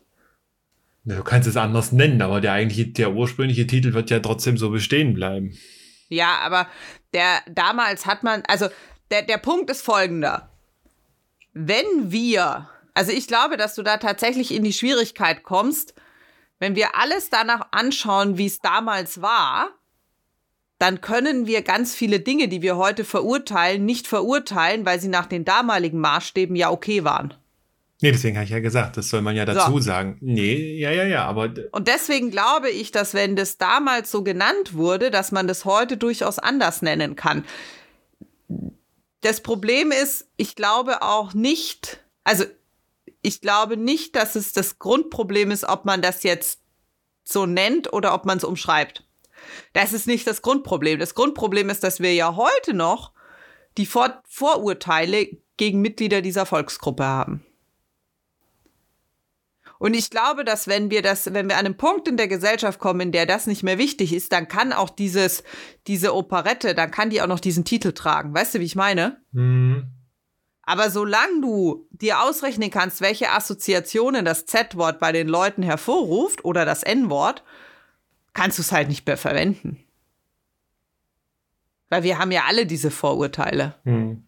Na, 1.06 1.16
Du 1.16 1.24
kannst 1.24 1.48
es 1.48 1.56
anders 1.56 1.94
nennen, 1.94 2.22
aber 2.22 2.42
der 2.42 2.52
eigentliche, 2.52 2.88
der 2.88 3.14
ursprüngliche 3.14 3.66
Titel 3.66 3.94
wird 3.94 4.10
ja 4.10 4.20
trotzdem 4.20 4.58
so 4.58 4.70
bestehen 4.70 5.14
bleiben. 5.14 5.58
Ja, 6.10 6.40
aber 6.42 6.68
der 7.14 7.44
damals 7.50 8.06
hat 8.06 8.24
man, 8.24 8.44
also 8.50 8.68
der, 9.10 9.22
der 9.22 9.38
Punkt 9.38 9.70
ist 9.70 9.84
folgender. 9.84 10.52
Wenn 11.54 12.12
wir, 12.12 12.70
also 12.94 13.14
ich 13.14 13.30
glaube, 13.30 13.56
dass 13.56 13.74
du 13.74 13.84
da 13.84 13.96
tatsächlich 13.96 14.54
in 14.54 14.66
die 14.66 14.74
Schwierigkeit 14.74 15.44
kommst, 15.44 15.94
wenn 16.60 16.76
wir 16.76 16.94
alles 16.96 17.30
danach 17.30 17.70
anschauen, 17.72 18.38
wie 18.38 18.48
es 18.48 18.60
damals 18.60 19.22
war, 19.22 19.70
dann 20.80 21.02
können 21.02 21.48
wir 21.48 21.64
ganz 21.64 21.96
viele 21.96 22.20
Dinge, 22.20 22.48
die 22.48 22.62
wir 22.62 22.78
heute 22.78 23.04
verurteilen, 23.04 23.86
nicht 23.86 24.08
verurteilen, 24.08 24.86
weil 24.86 25.00
sie 25.00 25.08
nach 25.08 25.26
den 25.26 25.44
damaligen 25.44 26.00
Maßstäben 26.00 26.56
ja 26.56 26.70
okay 26.70 27.04
waren. 27.04 27.34
Nee, 28.00 28.12
deswegen 28.12 28.36
habe 28.36 28.46
ich 28.46 28.52
ja 28.52 28.60
gesagt, 28.60 28.96
das 28.96 29.10
soll 29.10 29.22
man 29.22 29.36
ja 29.36 29.44
dazu 29.46 29.80
sagen. 29.80 30.18
Nee, 30.22 30.78
ja, 30.78 30.92
ja, 30.92 31.06
ja, 31.06 31.26
aber 31.26 31.52
Und 31.72 31.88
deswegen 31.88 32.30
glaube 32.30 32.70
ich, 32.70 32.92
dass 32.92 33.16
wenn 33.16 33.36
das 33.36 33.58
damals 33.58 34.12
so 34.12 34.24
genannt 34.24 34.76
wurde, 34.76 35.10
dass 35.10 35.32
man 35.32 35.48
das 35.48 35.66
heute 35.66 35.98
durchaus 35.98 36.38
anders 36.38 36.84
nennen 36.84 37.16
kann. 37.16 37.44
Das 39.22 39.42
Problem 39.42 39.92
ist, 39.92 40.28
ich 40.38 40.56
glaube 40.56 41.02
auch 41.02 41.34
nicht, 41.34 42.04
also 42.24 42.44
ich 43.24 43.42
glaube 43.42 43.78
nicht, 43.78 44.16
dass 44.16 44.36
es 44.36 44.54
das 44.54 44.78
Grundproblem 44.78 45.50
ist, 45.50 45.64
ob 45.64 45.86
man 45.86 46.04
das 46.04 46.22
jetzt 46.22 46.60
so 47.24 47.48
nennt 47.48 47.92
oder 47.92 48.14
ob 48.14 48.26
man 48.26 48.38
es 48.38 48.44
umschreibt. 48.44 49.07
Das 49.74 49.94
ist 49.94 50.08
nicht 50.08 50.28
das 50.28 50.42
Grundproblem. 50.42 51.00
Das 51.00 51.16
Grundproblem 51.16 51.70
ist, 51.70 51.84
dass 51.84 52.00
wir 52.00 52.14
ja 52.14 52.36
heute 52.36 52.74
noch 52.74 53.14
die 53.78 53.86
Vor 53.86 54.22
Vorurteile 54.28 55.28
gegen 55.58 55.82
Mitglieder 55.82 56.22
dieser 56.22 56.46
Volksgruppe 56.46 57.06
haben. 57.06 57.44
Und 59.80 59.94
ich 59.94 60.10
glaube, 60.10 60.44
dass 60.44 60.68
wenn 60.68 60.90
wir 60.90 61.02
das, 61.02 61.34
wenn 61.34 61.50
wir 61.50 61.58
an 61.58 61.66
einem 61.66 61.78
Punkt 61.78 62.08
in 62.08 62.18
der 62.18 62.28
Gesellschaft 62.28 62.80
kommen, 62.80 63.02
in 63.02 63.12
der 63.12 63.26
das 63.28 63.46
nicht 63.46 63.62
mehr 63.62 63.78
wichtig 63.78 64.12
ist, 64.12 64.32
dann 64.32 64.48
kann 64.48 64.74
auch 64.74 64.90
dieses, 64.90 65.44
diese 65.86 66.16
Operette, 66.16 66.74
dann 66.74 66.90
kann 66.90 67.12
die 67.12 67.22
auch 67.22 67.28
noch 67.28 67.40
diesen 67.40 67.64
Titel 67.64 67.92
tragen. 67.92 68.34
Weißt 68.34 68.56
du, 68.56 68.60
wie 68.60 68.66
ich 68.66 68.76
meine? 68.76 69.22
hm, 69.34 69.86
Aber 70.64 70.90
solange 70.90 71.42
du 71.42 71.88
dir 71.92 72.22
ausrechnen 72.22 72.72
kannst, 72.72 73.02
welche 73.02 73.32
Assoziationen 73.32 74.26
das 74.26 74.48
Z-Wort 74.48 75.00
bei 75.00 75.12
den 75.12 75.28
Leuten 75.28 75.62
hervorruft 75.62 76.44
oder 76.44 76.66
das 76.66 76.82
N-Wort, 76.82 77.44
kannst 78.38 78.60
du 78.60 78.62
es 78.62 78.72
halt 78.72 78.88
nicht 78.88 79.06
mehr 79.08 79.18
verwenden. 79.18 79.84
Weil 81.90 82.04
wir 82.04 82.20
haben 82.20 82.32
ja 82.32 82.44
alle 82.46 82.68
diese 82.68 82.92
Vorurteile. 82.92 83.76
hm. 83.84 84.24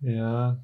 Ja. 0.00 0.62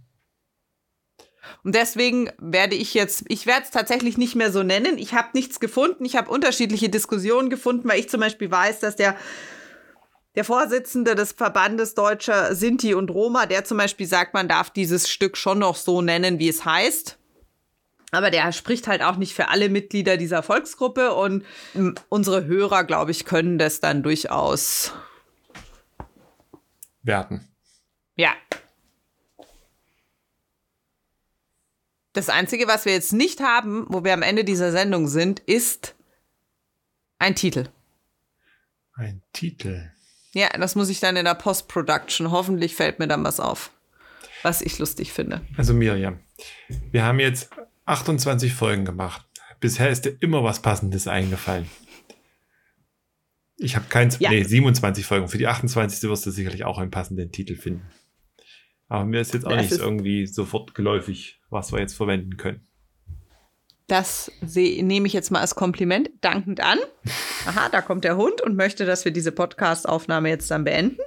Und 1.65 1.75
deswegen 1.75 2.31
werde 2.37 2.75
ich 2.75 2.93
jetzt, 2.93 3.25
ich 3.29 3.47
werde 3.47 3.63
es 3.63 3.71
tatsächlich 3.71 4.19
nicht 4.19 4.35
mehr 4.37 4.53
so 4.53 4.63
nennen. 4.63 4.99
Ich 4.99 5.15
habe 5.15 5.29
nichts 5.33 5.61
gefunden. 5.61 6.05
Ich 6.05 6.15
habe 6.17 6.31
unterschiedliche 6.31 6.91
Diskussionen 6.91 7.49
gefunden, 7.49 7.89
weil 7.89 8.01
ich 8.01 8.11
zum 8.11 8.21
Beispiel 8.21 8.51
weiß, 8.51 8.81
dass 8.81 8.97
der 8.97 9.17
der 10.35 10.45
Vorsitzende 10.45 11.15
des 11.15 11.33
Verbandes 11.33 11.95
Deutscher 11.95 12.55
Sinti 12.55 12.95
und 12.95 13.11
Roma, 13.11 13.47
der 13.47 13.65
zum 13.65 13.79
Beispiel 13.79 14.07
sagt, 14.07 14.35
man 14.35 14.47
darf 14.47 14.71
dieses 14.71 15.09
Stück 15.09 15.39
schon 15.39 15.59
noch 15.59 15.77
so 15.77 16.03
nennen, 16.03 16.39
wie 16.39 16.49
es 16.49 16.65
heißt. 16.67 17.20
Aber 18.11 18.31
der 18.31 18.53
spricht 18.53 18.89
halt 18.89 19.03
auch 19.03 19.17
nicht 19.17 19.35
für 19.35 19.49
alle 19.49 19.69
Mitglieder 19.69 20.17
dieser 20.17 20.43
Volksgruppe 20.43 21.15
und 21.15 21.45
unsere 22.09 22.45
Hörer, 22.45 22.85
glaube 22.85 23.13
ich, 23.13 23.25
können 23.25 23.59
das 23.59 23.81
dann 23.81 24.03
durchaus 24.03 24.93
werten. 27.03 27.49
Ja. 28.17 28.33
Das 32.13 32.29
Einzige, 32.29 32.67
was 32.67 32.85
wir 32.85 32.93
jetzt 32.93 33.13
nicht 33.13 33.41
haben, 33.41 33.87
wo 33.89 34.03
wir 34.03 34.13
am 34.13 34.23
Ende 34.23 34.45
dieser 34.45 34.73
Sendung 34.73 35.07
sind, 35.07 35.39
ist 35.41 35.95
ein 37.21 37.37
Titel. 37.37 37.69
Ein 38.95 39.23
Titel. 39.33 39.93
Ja, 40.33 40.49
das 40.49 40.75
muss 40.75 40.89
ich 40.89 40.99
dann 40.99 41.17
in 41.17 41.25
der 41.25 41.35
Post-Production. 41.35 42.33
Hoffentlich 42.33 42.75
fällt 42.75 42.99
mir 42.99 43.07
dann 43.07 43.25
was 43.25 43.39
auf, 43.39 43.71
was 44.43 44.61
ich 44.61 44.79
lustig 44.79 45.13
finde. 45.13 45.41
Also 45.57 45.73
Miriam, 45.73 46.19
wir 46.91 47.05
haben 47.05 47.21
jetzt 47.21 47.51
28 47.91 48.55
Folgen 48.55 48.85
gemacht. 48.85 49.27
Bisher 49.59 49.91
ist 49.91 50.05
dir 50.05 50.17
immer 50.21 50.45
was 50.45 50.63
Passendes 50.63 51.09
eingefallen. 51.09 51.69
Ich 53.57 53.77
habe 53.77 53.87
keins, 53.89 54.19
ja. 54.21 54.31
nee, 54.31 54.43
27 54.43 55.05
Folgen. 55.05 55.29
Für 55.29 55.37
die 55.37 55.49
28. 55.49 56.09
wirst 56.09 56.25
du 56.25 56.31
sicherlich 56.31 56.65
auch 56.65 56.79
einen 56.79 56.91
passenden 56.91 57.31
Titel 57.31 57.57
finden. 57.57 57.83
Aber 58.89 59.05
mir 59.05 59.21
ist 59.21 59.35
jetzt 59.35 59.45
auch 59.45 59.51
das 59.51 59.71
nicht 59.71 59.81
irgendwie 59.81 60.27
sofort 60.27 60.75
geläufig, 60.75 61.41
was 61.51 61.73
wir 61.73 61.81
jetzt 61.81 61.95
verwenden 61.95 62.37
können. 62.37 62.67
Das 63.87 64.31
nehme 64.41 65.07
ich 65.07 65.13
jetzt 65.13 65.31
mal 65.31 65.41
als 65.41 65.57
Kompliment 65.57 66.11
dankend 66.21 66.61
an. 66.61 66.79
Aha, 67.47 67.69
da 67.71 67.83
kommt 67.83 68.05
der 68.05 68.17
Hund 68.17 68.41
und 68.41 68.57
möchte, 68.57 68.87
dass 68.87 69.05
wir 69.05 69.13
diese 69.13 69.33
Podcast-Aufnahme 69.33 70.29
jetzt 70.29 70.51
dann 70.51 70.65
beenden. 70.65 71.01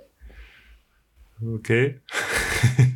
Okay. 1.42 2.02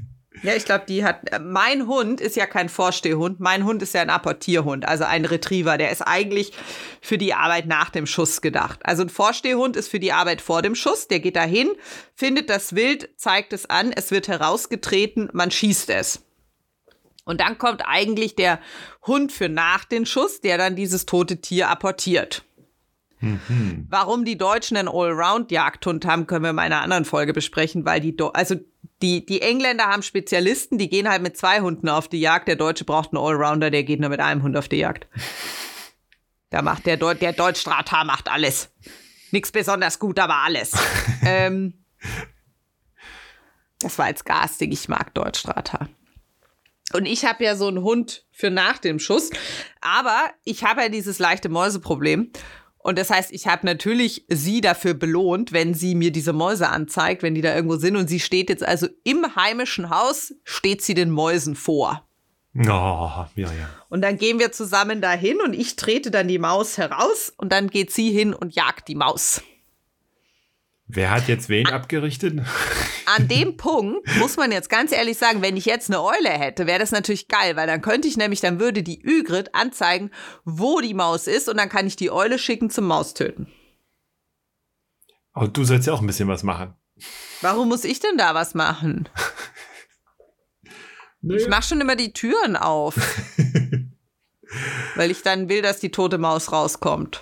ja, 0.48 0.56
ich 0.56 0.64
glaube, 0.64 0.86
die 0.88 1.04
hat. 1.04 1.30
Äh, 1.30 1.40
mein 1.40 1.88
Hund 1.88 2.22
ist 2.22 2.38
ja 2.38 2.46
kein 2.46 2.70
Vorstehhund. 2.70 3.42
Mein 3.42 3.66
Hund 3.66 3.82
ist 3.82 3.94
ja 3.94 4.02
ein 4.02 4.10
Apportierhund, 4.10 4.88
also 4.88 5.04
ein 5.04 5.26
Retriever. 5.26 5.78
Der 5.78 5.92
ist 5.92 6.02
eigentlich 6.02 6.54
für 7.02 7.18
die 7.18 7.34
Arbeit 7.34 7.66
nach 7.66 7.90
dem 7.90 8.06
Schuss 8.06 8.40
gedacht. 8.40 8.80
Also 8.84 9.04
ein 9.04 9.10
Vorstehhund 9.10 9.76
ist 9.76 9.90
für 9.90 10.00
die 10.00 10.14
Arbeit 10.14 10.40
vor 10.40 10.62
dem 10.62 10.74
Schuss. 10.74 11.10
Der 11.10 11.20
geht 11.20 11.36
dahin, 11.36 11.70
findet 12.16 12.50
das 12.50 12.76
Wild, 12.76 13.10
zeigt 13.18 13.52
es 13.52 13.70
an, 13.70 13.92
es 13.92 14.10
wird 14.10 14.30
herausgetreten, 14.30 15.30
man 15.34 15.52
schießt 15.52 15.90
es. 15.90 16.24
Und 17.26 17.42
dann 17.42 17.58
kommt 17.58 17.82
eigentlich 17.86 18.36
der 18.36 18.62
Hund 19.06 19.34
für 19.34 19.50
nach 19.50 19.84
den 19.84 20.06
Schuss, 20.06 20.40
der 20.40 20.58
dann 20.58 20.78
dieses 20.78 21.06
tote 21.06 21.42
Tier 21.42 21.68
apportiert. 21.68 22.46
Mhm. 23.20 23.88
Warum 23.90 24.26
die 24.26 24.38
Deutschen 24.38 24.78
einen 24.78 24.88
Allround-Jagdhund 24.88 26.06
haben, 26.06 26.28
können 26.28 26.44
wir 26.44 26.52
in 26.52 26.60
einer 26.60 26.82
anderen 26.82 27.06
Folge 27.06 27.34
besprechen, 27.34 27.86
weil 27.86 28.00
die, 28.00 28.16
Do 28.16 28.28
also 28.30 28.56
die, 29.02 29.26
die 29.26 29.42
Engländer 29.42 29.86
haben 29.86 30.04
Spezialisten, 30.04 30.78
die 30.78 30.90
gehen 30.90 31.10
halt 31.10 31.22
mit 31.22 31.38
zwei 31.38 31.62
Hunden 31.62 31.90
auf 31.90 32.08
die 32.08 32.20
Jagd. 32.20 32.48
Der 32.48 32.56
Deutsche 32.56 32.86
braucht 32.86 33.14
einen 33.14 33.24
Allrounder, 33.24 33.72
der 33.72 33.84
geht 33.84 34.00
nur 34.00 34.10
mit 34.10 34.20
einem 34.20 34.44
Hund 34.44 34.58
auf 34.58 34.68
die 34.68 34.78
Jagd. 34.78 35.08
Da 36.50 36.62
macht 36.62 36.86
der, 36.86 36.98
Deu 36.98 37.14
der 37.14 37.34
Deutschdrahthaar 37.34 38.06
macht 38.06 38.30
alles. 38.30 38.72
Nichts 39.32 39.52
besonders 39.52 40.00
gut, 40.00 40.20
aber 40.20 40.36
alles. 40.36 40.72
ähm, 41.26 41.74
das 43.80 43.98
war 44.00 44.08
jetzt 44.08 44.26
garstig, 44.26 44.72
ich 44.72 44.88
mag 44.88 45.14
Deutschdrahthaar. 45.14 45.90
Und 46.94 47.06
ich 47.06 47.26
habe 47.26 47.44
ja 47.44 47.56
so 47.56 47.68
einen 47.68 47.82
Hund 47.82 48.26
für 48.32 48.50
nach 48.50 48.78
dem 48.78 49.00
Schuss. 49.00 49.30
Aber 49.82 50.30
ich 50.46 50.64
habe 50.64 50.84
ja 50.84 50.90
dieses 50.90 51.20
leichte 51.20 51.50
Mäuseproblem. 51.50 52.32
Und 52.88 52.98
das 52.98 53.10
heißt, 53.10 53.34
ich 53.34 53.48
habe 53.48 53.66
natürlich 53.66 54.24
sie 54.30 54.62
dafür 54.62 54.94
belohnt, 54.94 55.52
wenn 55.52 55.74
sie 55.74 55.94
mir 55.94 56.10
diese 56.10 56.32
Mäuse 56.32 56.70
anzeigt, 56.70 57.22
wenn 57.22 57.36
die 57.36 57.42
da 57.42 57.54
irgendwo 57.54 57.76
sind. 57.76 57.98
Und 57.98 58.08
sie 58.08 58.22
steht 58.22 58.50
jetzt 58.50 58.66
also 58.66 58.88
im 59.04 59.36
heimischen 59.36 59.90
Haus, 59.90 60.34
steht 60.46 60.82
sie 60.82 60.94
den 60.94 61.10
Mäusen 61.10 61.58
vor. 61.58 62.08
Oh, 62.56 62.62
ja, 62.64 63.28
ja. 63.36 63.70
Und 63.90 64.04
dann 64.04 64.18
gehen 64.18 64.40
wir 64.40 64.54
zusammen 64.54 65.02
dahin 65.02 65.42
und 65.42 65.52
ich 65.52 65.76
trete 65.76 66.12
dann 66.12 66.30
die 66.30 66.40
Maus 66.40 66.78
heraus 66.78 67.34
und 67.36 67.52
dann 67.52 67.70
geht 67.70 67.92
sie 67.92 68.10
hin 68.10 68.34
und 68.34 68.56
jagt 68.56 68.88
die 68.88 68.96
Maus. 68.96 69.42
Wer 70.90 71.12
hat 71.12 71.28
jetzt 71.28 71.50
wen 71.50 71.68
abgerichtet? 71.68 72.40
An 73.06 73.28
dem 73.28 73.58
Punkt 73.58 74.08
muss 74.20 74.38
man 74.38 74.52
jetzt 74.52 74.70
ganz 74.70 74.94
ehrlich 74.94 75.18
sagen, 75.18 75.42
wenn 75.42 75.58
ich 75.58 75.66
jetzt 75.66 75.90
eine 75.90 76.02
Eule 76.02 76.30
hätte, 76.30 76.66
wäre 76.66 76.80
das 76.80 76.92
natürlich 76.92 77.28
geil, 77.28 77.58
weil 77.58 77.68
dann 77.68 77.82
könnte 77.82 78.08
ich 78.08 78.16
nämlich, 78.16 78.40
dann 78.40 78.60
würde 78.60 78.84
die 78.84 79.02
Ygritte 79.02 79.54
anzeigen, 79.54 80.12
wo 80.46 80.80
die 80.80 80.94
Maus 80.94 81.28
ist 81.28 81.50
und 81.50 81.58
dann 81.58 81.70
kann 81.70 81.88
ich 81.88 81.98
die 81.98 82.12
Eule 82.12 82.40
schicken 82.40 82.70
zum 82.70 82.86
Maustöten. 82.86 83.52
Aber 85.34 85.50
du 85.50 85.66
sollst 85.66 85.88
ja 85.88 85.94
auch 85.94 86.02
ein 86.02 86.08
bisschen 86.08 86.30
was 86.30 86.44
machen. 86.44 86.74
Warum 87.42 87.68
muss 87.68 87.84
ich 87.84 88.00
denn 88.00 88.18
da 88.18 88.34
was 88.34 88.56
machen? 88.56 89.10
nee. 91.22 91.36
Ich 91.36 91.48
mache 91.48 91.64
schon 91.64 91.82
immer 91.82 91.96
die 91.96 92.14
Türen 92.14 92.56
auf. 92.56 92.96
weil 94.96 95.12
ich 95.12 95.22
dann 95.22 95.50
will, 95.50 95.62
dass 95.62 95.80
die 95.80 95.92
tote 95.92 96.18
Maus 96.18 96.52
rauskommt. 96.52 97.22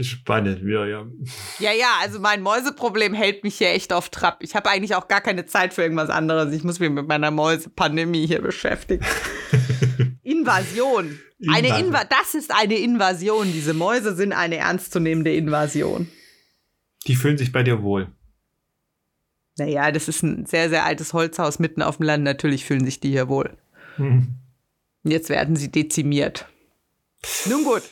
Spannend, 0.00 0.62
Miriam. 0.62 1.12
Ja, 1.58 1.72
ja, 1.72 1.94
also 2.00 2.20
mein 2.20 2.42
Mäuseproblem 2.42 3.14
hält 3.14 3.42
mich 3.42 3.56
hier 3.56 3.70
echt 3.70 3.92
auf 3.92 4.10
Trab. 4.10 4.42
Ich 4.42 4.54
habe 4.54 4.70
eigentlich 4.70 4.94
auch 4.94 5.08
gar 5.08 5.20
keine 5.20 5.46
Zeit 5.46 5.74
für 5.74 5.82
irgendwas 5.82 6.10
anderes. 6.10 6.54
Ich 6.54 6.62
muss 6.62 6.78
mich 6.78 6.90
mit 6.90 7.08
meiner 7.08 7.30
Mäusepandemie 7.30 8.26
hier 8.26 8.40
beschäftigen. 8.40 9.04
Invasion. 10.22 11.18
Eine 11.48 11.78
Inva 11.78 12.04
das 12.04 12.34
ist 12.34 12.54
eine 12.54 12.76
Invasion. 12.76 13.52
Diese 13.52 13.74
Mäuse 13.74 14.14
sind 14.14 14.32
eine 14.32 14.56
ernstzunehmende 14.56 15.34
Invasion. 15.34 16.08
Die 17.06 17.16
fühlen 17.16 17.38
sich 17.38 17.50
bei 17.50 17.62
dir 17.62 17.82
wohl. 17.82 18.08
Naja, 19.56 19.90
das 19.90 20.08
ist 20.08 20.22
ein 20.22 20.46
sehr, 20.46 20.68
sehr 20.68 20.84
altes 20.84 21.12
Holzhaus 21.12 21.58
mitten 21.58 21.82
auf 21.82 21.96
dem 21.96 22.06
Land. 22.06 22.22
Natürlich 22.22 22.64
fühlen 22.64 22.84
sich 22.84 23.00
die 23.00 23.10
hier 23.10 23.28
wohl. 23.28 23.56
Hm. 23.96 24.34
Jetzt 25.02 25.28
werden 25.28 25.56
sie 25.56 25.72
dezimiert. 25.72 26.46
Nun 27.46 27.64
gut. 27.64 27.82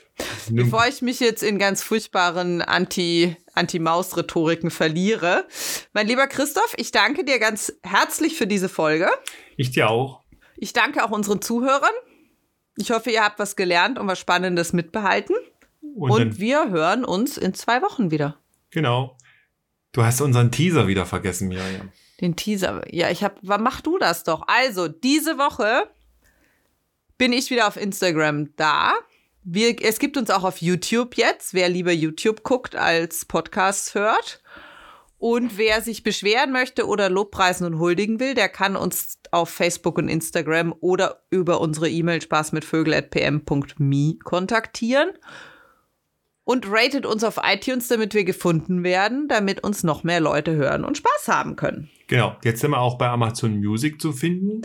Bevor 0.51 0.87
ich 0.87 1.03
mich 1.03 1.21
jetzt 1.21 1.43
in 1.43 1.59
ganz 1.59 1.83
furchtbaren 1.83 2.63
Anti- 2.63 3.37
Anti-Maus-Rhetoriken 3.55 4.71
verliere. 4.71 5.47
Mein 5.93 6.07
lieber 6.07 6.27
Christoph, 6.27 6.75
ich 6.77 6.91
danke 6.93 7.25
dir 7.25 7.39
ganz 7.39 7.73
herzlich 7.83 8.37
für 8.37 8.47
diese 8.47 8.69
Folge. 8.69 9.11
Ich 9.57 9.71
dir 9.73 9.91
auch. 9.91 10.23
Ich 10.57 10.73
danke 10.73 11.05
auch 11.05 11.11
unseren 11.11 11.43
Zuhörern. 11.43 11.93
Ich 12.77 12.91
hoffe, 12.91 13.11
ihr 13.11 13.25
habt 13.25 13.39
was 13.39 13.57
gelernt 13.57 13.99
und 13.99 14.07
was 14.07 14.19
Spannendes 14.19 14.73
mitbehalten. 14.73 15.35
Und, 15.95 16.11
und 16.11 16.39
wir 16.39 16.71
hören 16.71 17.05
uns 17.05 17.37
in 17.39 17.55
zwei 17.55 17.83
Wochen 17.83 18.11
wieder. 18.11 18.39
Genau. 18.71 19.17
Du 19.93 20.05
hast 20.05 20.21
unseren 20.21 20.51
Teaser 20.53 20.87
wieder 20.87 21.07
vergessen, 21.07 21.49
Miriam. 21.49 21.91
Den 22.21 22.37
Teaser. 22.37 22.83
Ja, 22.93 23.11
ich 23.11 23.25
hab. 23.25 23.39
Mach 23.43 23.81
du 23.81 23.99
das 23.99 24.25
doch. 24.25 24.45
Also, 24.47 24.89
diese 24.89 25.39
Woche 25.39 25.89
bin 27.19 27.33
ich 27.33 27.51
wieder 27.51 27.67
auf 27.67 27.77
Instagram 27.77 28.55
da. 28.57 28.93
Wir, 29.49 29.81
es 29.81 30.01
gibt 30.01 30.17
uns 30.17 30.29
auch 30.31 30.43
auf 30.43 30.61
YouTube 30.61 31.17
jetzt, 31.17 31.55
wer 31.55 31.69
lieber 31.69 31.93
YouTube 31.93 32.43
guckt 32.43 32.75
als 32.75 33.25
Podcasts 33.25 33.95
hört. 33.95 34.43
Und 35.19 35.57
wer 35.57 35.83
sich 35.83 36.03
beschweren 36.03 36.51
möchte 36.51 36.85
oder 36.85 37.09
Lobpreisen 37.09 37.65
und 37.65 37.79
huldigen 37.79 38.19
will, 38.19 38.35
der 38.35 38.49
kann 38.49 38.75
uns 38.75 39.21
auf 39.31 39.49
Facebook 39.49 39.99
und 39.99 40.09
Instagram 40.09 40.75
oder 40.81 41.23
über 41.31 41.61
unsere 41.61 41.89
E-Mail 41.89 42.21
spaßmitvögel.pm.me 42.23 44.17
kontaktieren. 44.25 45.11
Und 46.43 46.69
ratet 46.69 47.07
uns 47.07 47.23
auf 47.23 47.39
iTunes, 47.41 47.87
damit 47.87 48.15
wir 48.15 48.25
gefunden 48.25 48.83
werden, 48.83 49.29
damit 49.29 49.63
uns 49.63 49.85
noch 49.85 50.03
mehr 50.03 50.19
Leute 50.19 50.57
hören 50.57 50.85
und 50.85 50.97
Spaß 50.97 51.29
haben 51.29 51.55
können. 51.55 51.89
Genau, 52.09 52.37
jetzt 52.43 52.63
sind 52.63 52.73
wir 52.73 52.81
auch 52.81 52.99
bei 52.99 53.07
Amazon 53.09 53.61
Music 53.61 54.01
zu 54.01 54.13
finden. 54.13 54.63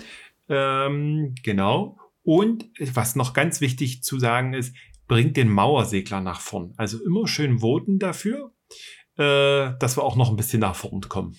Ähm, 0.49 1.35
genau. 1.43 2.00
Und 2.23 2.69
was 2.80 3.15
noch 3.15 3.34
ganz 3.34 3.61
wichtig 3.61 4.03
zu 4.03 4.19
sagen 4.19 4.53
ist, 4.53 4.76
bringt 5.07 5.38
den 5.38 5.49
Mauersegler 5.49 6.22
nach 6.22 6.39
vorn. 6.39 6.73
Also 6.77 7.03
immer 7.03 7.27
schön 7.27 7.60
voten 7.60 7.99
dafür, 7.99 8.53
äh, 9.18 9.73
dass 9.80 9.98
wir 9.98 10.03
auch 10.03 10.15
noch 10.15 10.30
ein 10.30 10.35
bisschen 10.35 10.61
nach 10.61 10.76
vorn 10.76 11.02
kommen. 11.02 11.35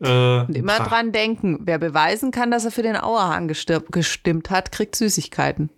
Äh, 0.00 0.40
und 0.40 0.56
immer 0.56 0.78
dran 0.78 1.12
denken, 1.12 1.60
wer 1.62 1.78
beweisen 1.78 2.30
kann, 2.30 2.50
dass 2.50 2.64
er 2.64 2.70
für 2.70 2.82
den 2.82 2.96
Auerhahn 2.96 3.48
gestimmt 3.48 4.50
hat, 4.50 4.72
kriegt 4.72 4.96
Süßigkeiten. 4.96 5.70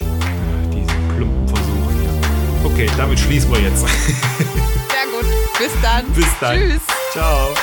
Diese 0.00 0.94
plumpen 1.16 1.48
Versuche 1.48 1.92
hier. 1.92 2.70
Okay, 2.70 2.90
damit 2.96 3.18
schließen 3.18 3.50
wir 3.52 3.60
jetzt. 3.60 3.86
Sehr 3.86 5.06
gut. 5.10 5.26
Bis 5.58 5.82
dann. 5.82 6.04
Bis 6.12 6.38
dann. 6.40 6.56
Tschüss. 6.56 6.82
Ciao. 7.12 7.54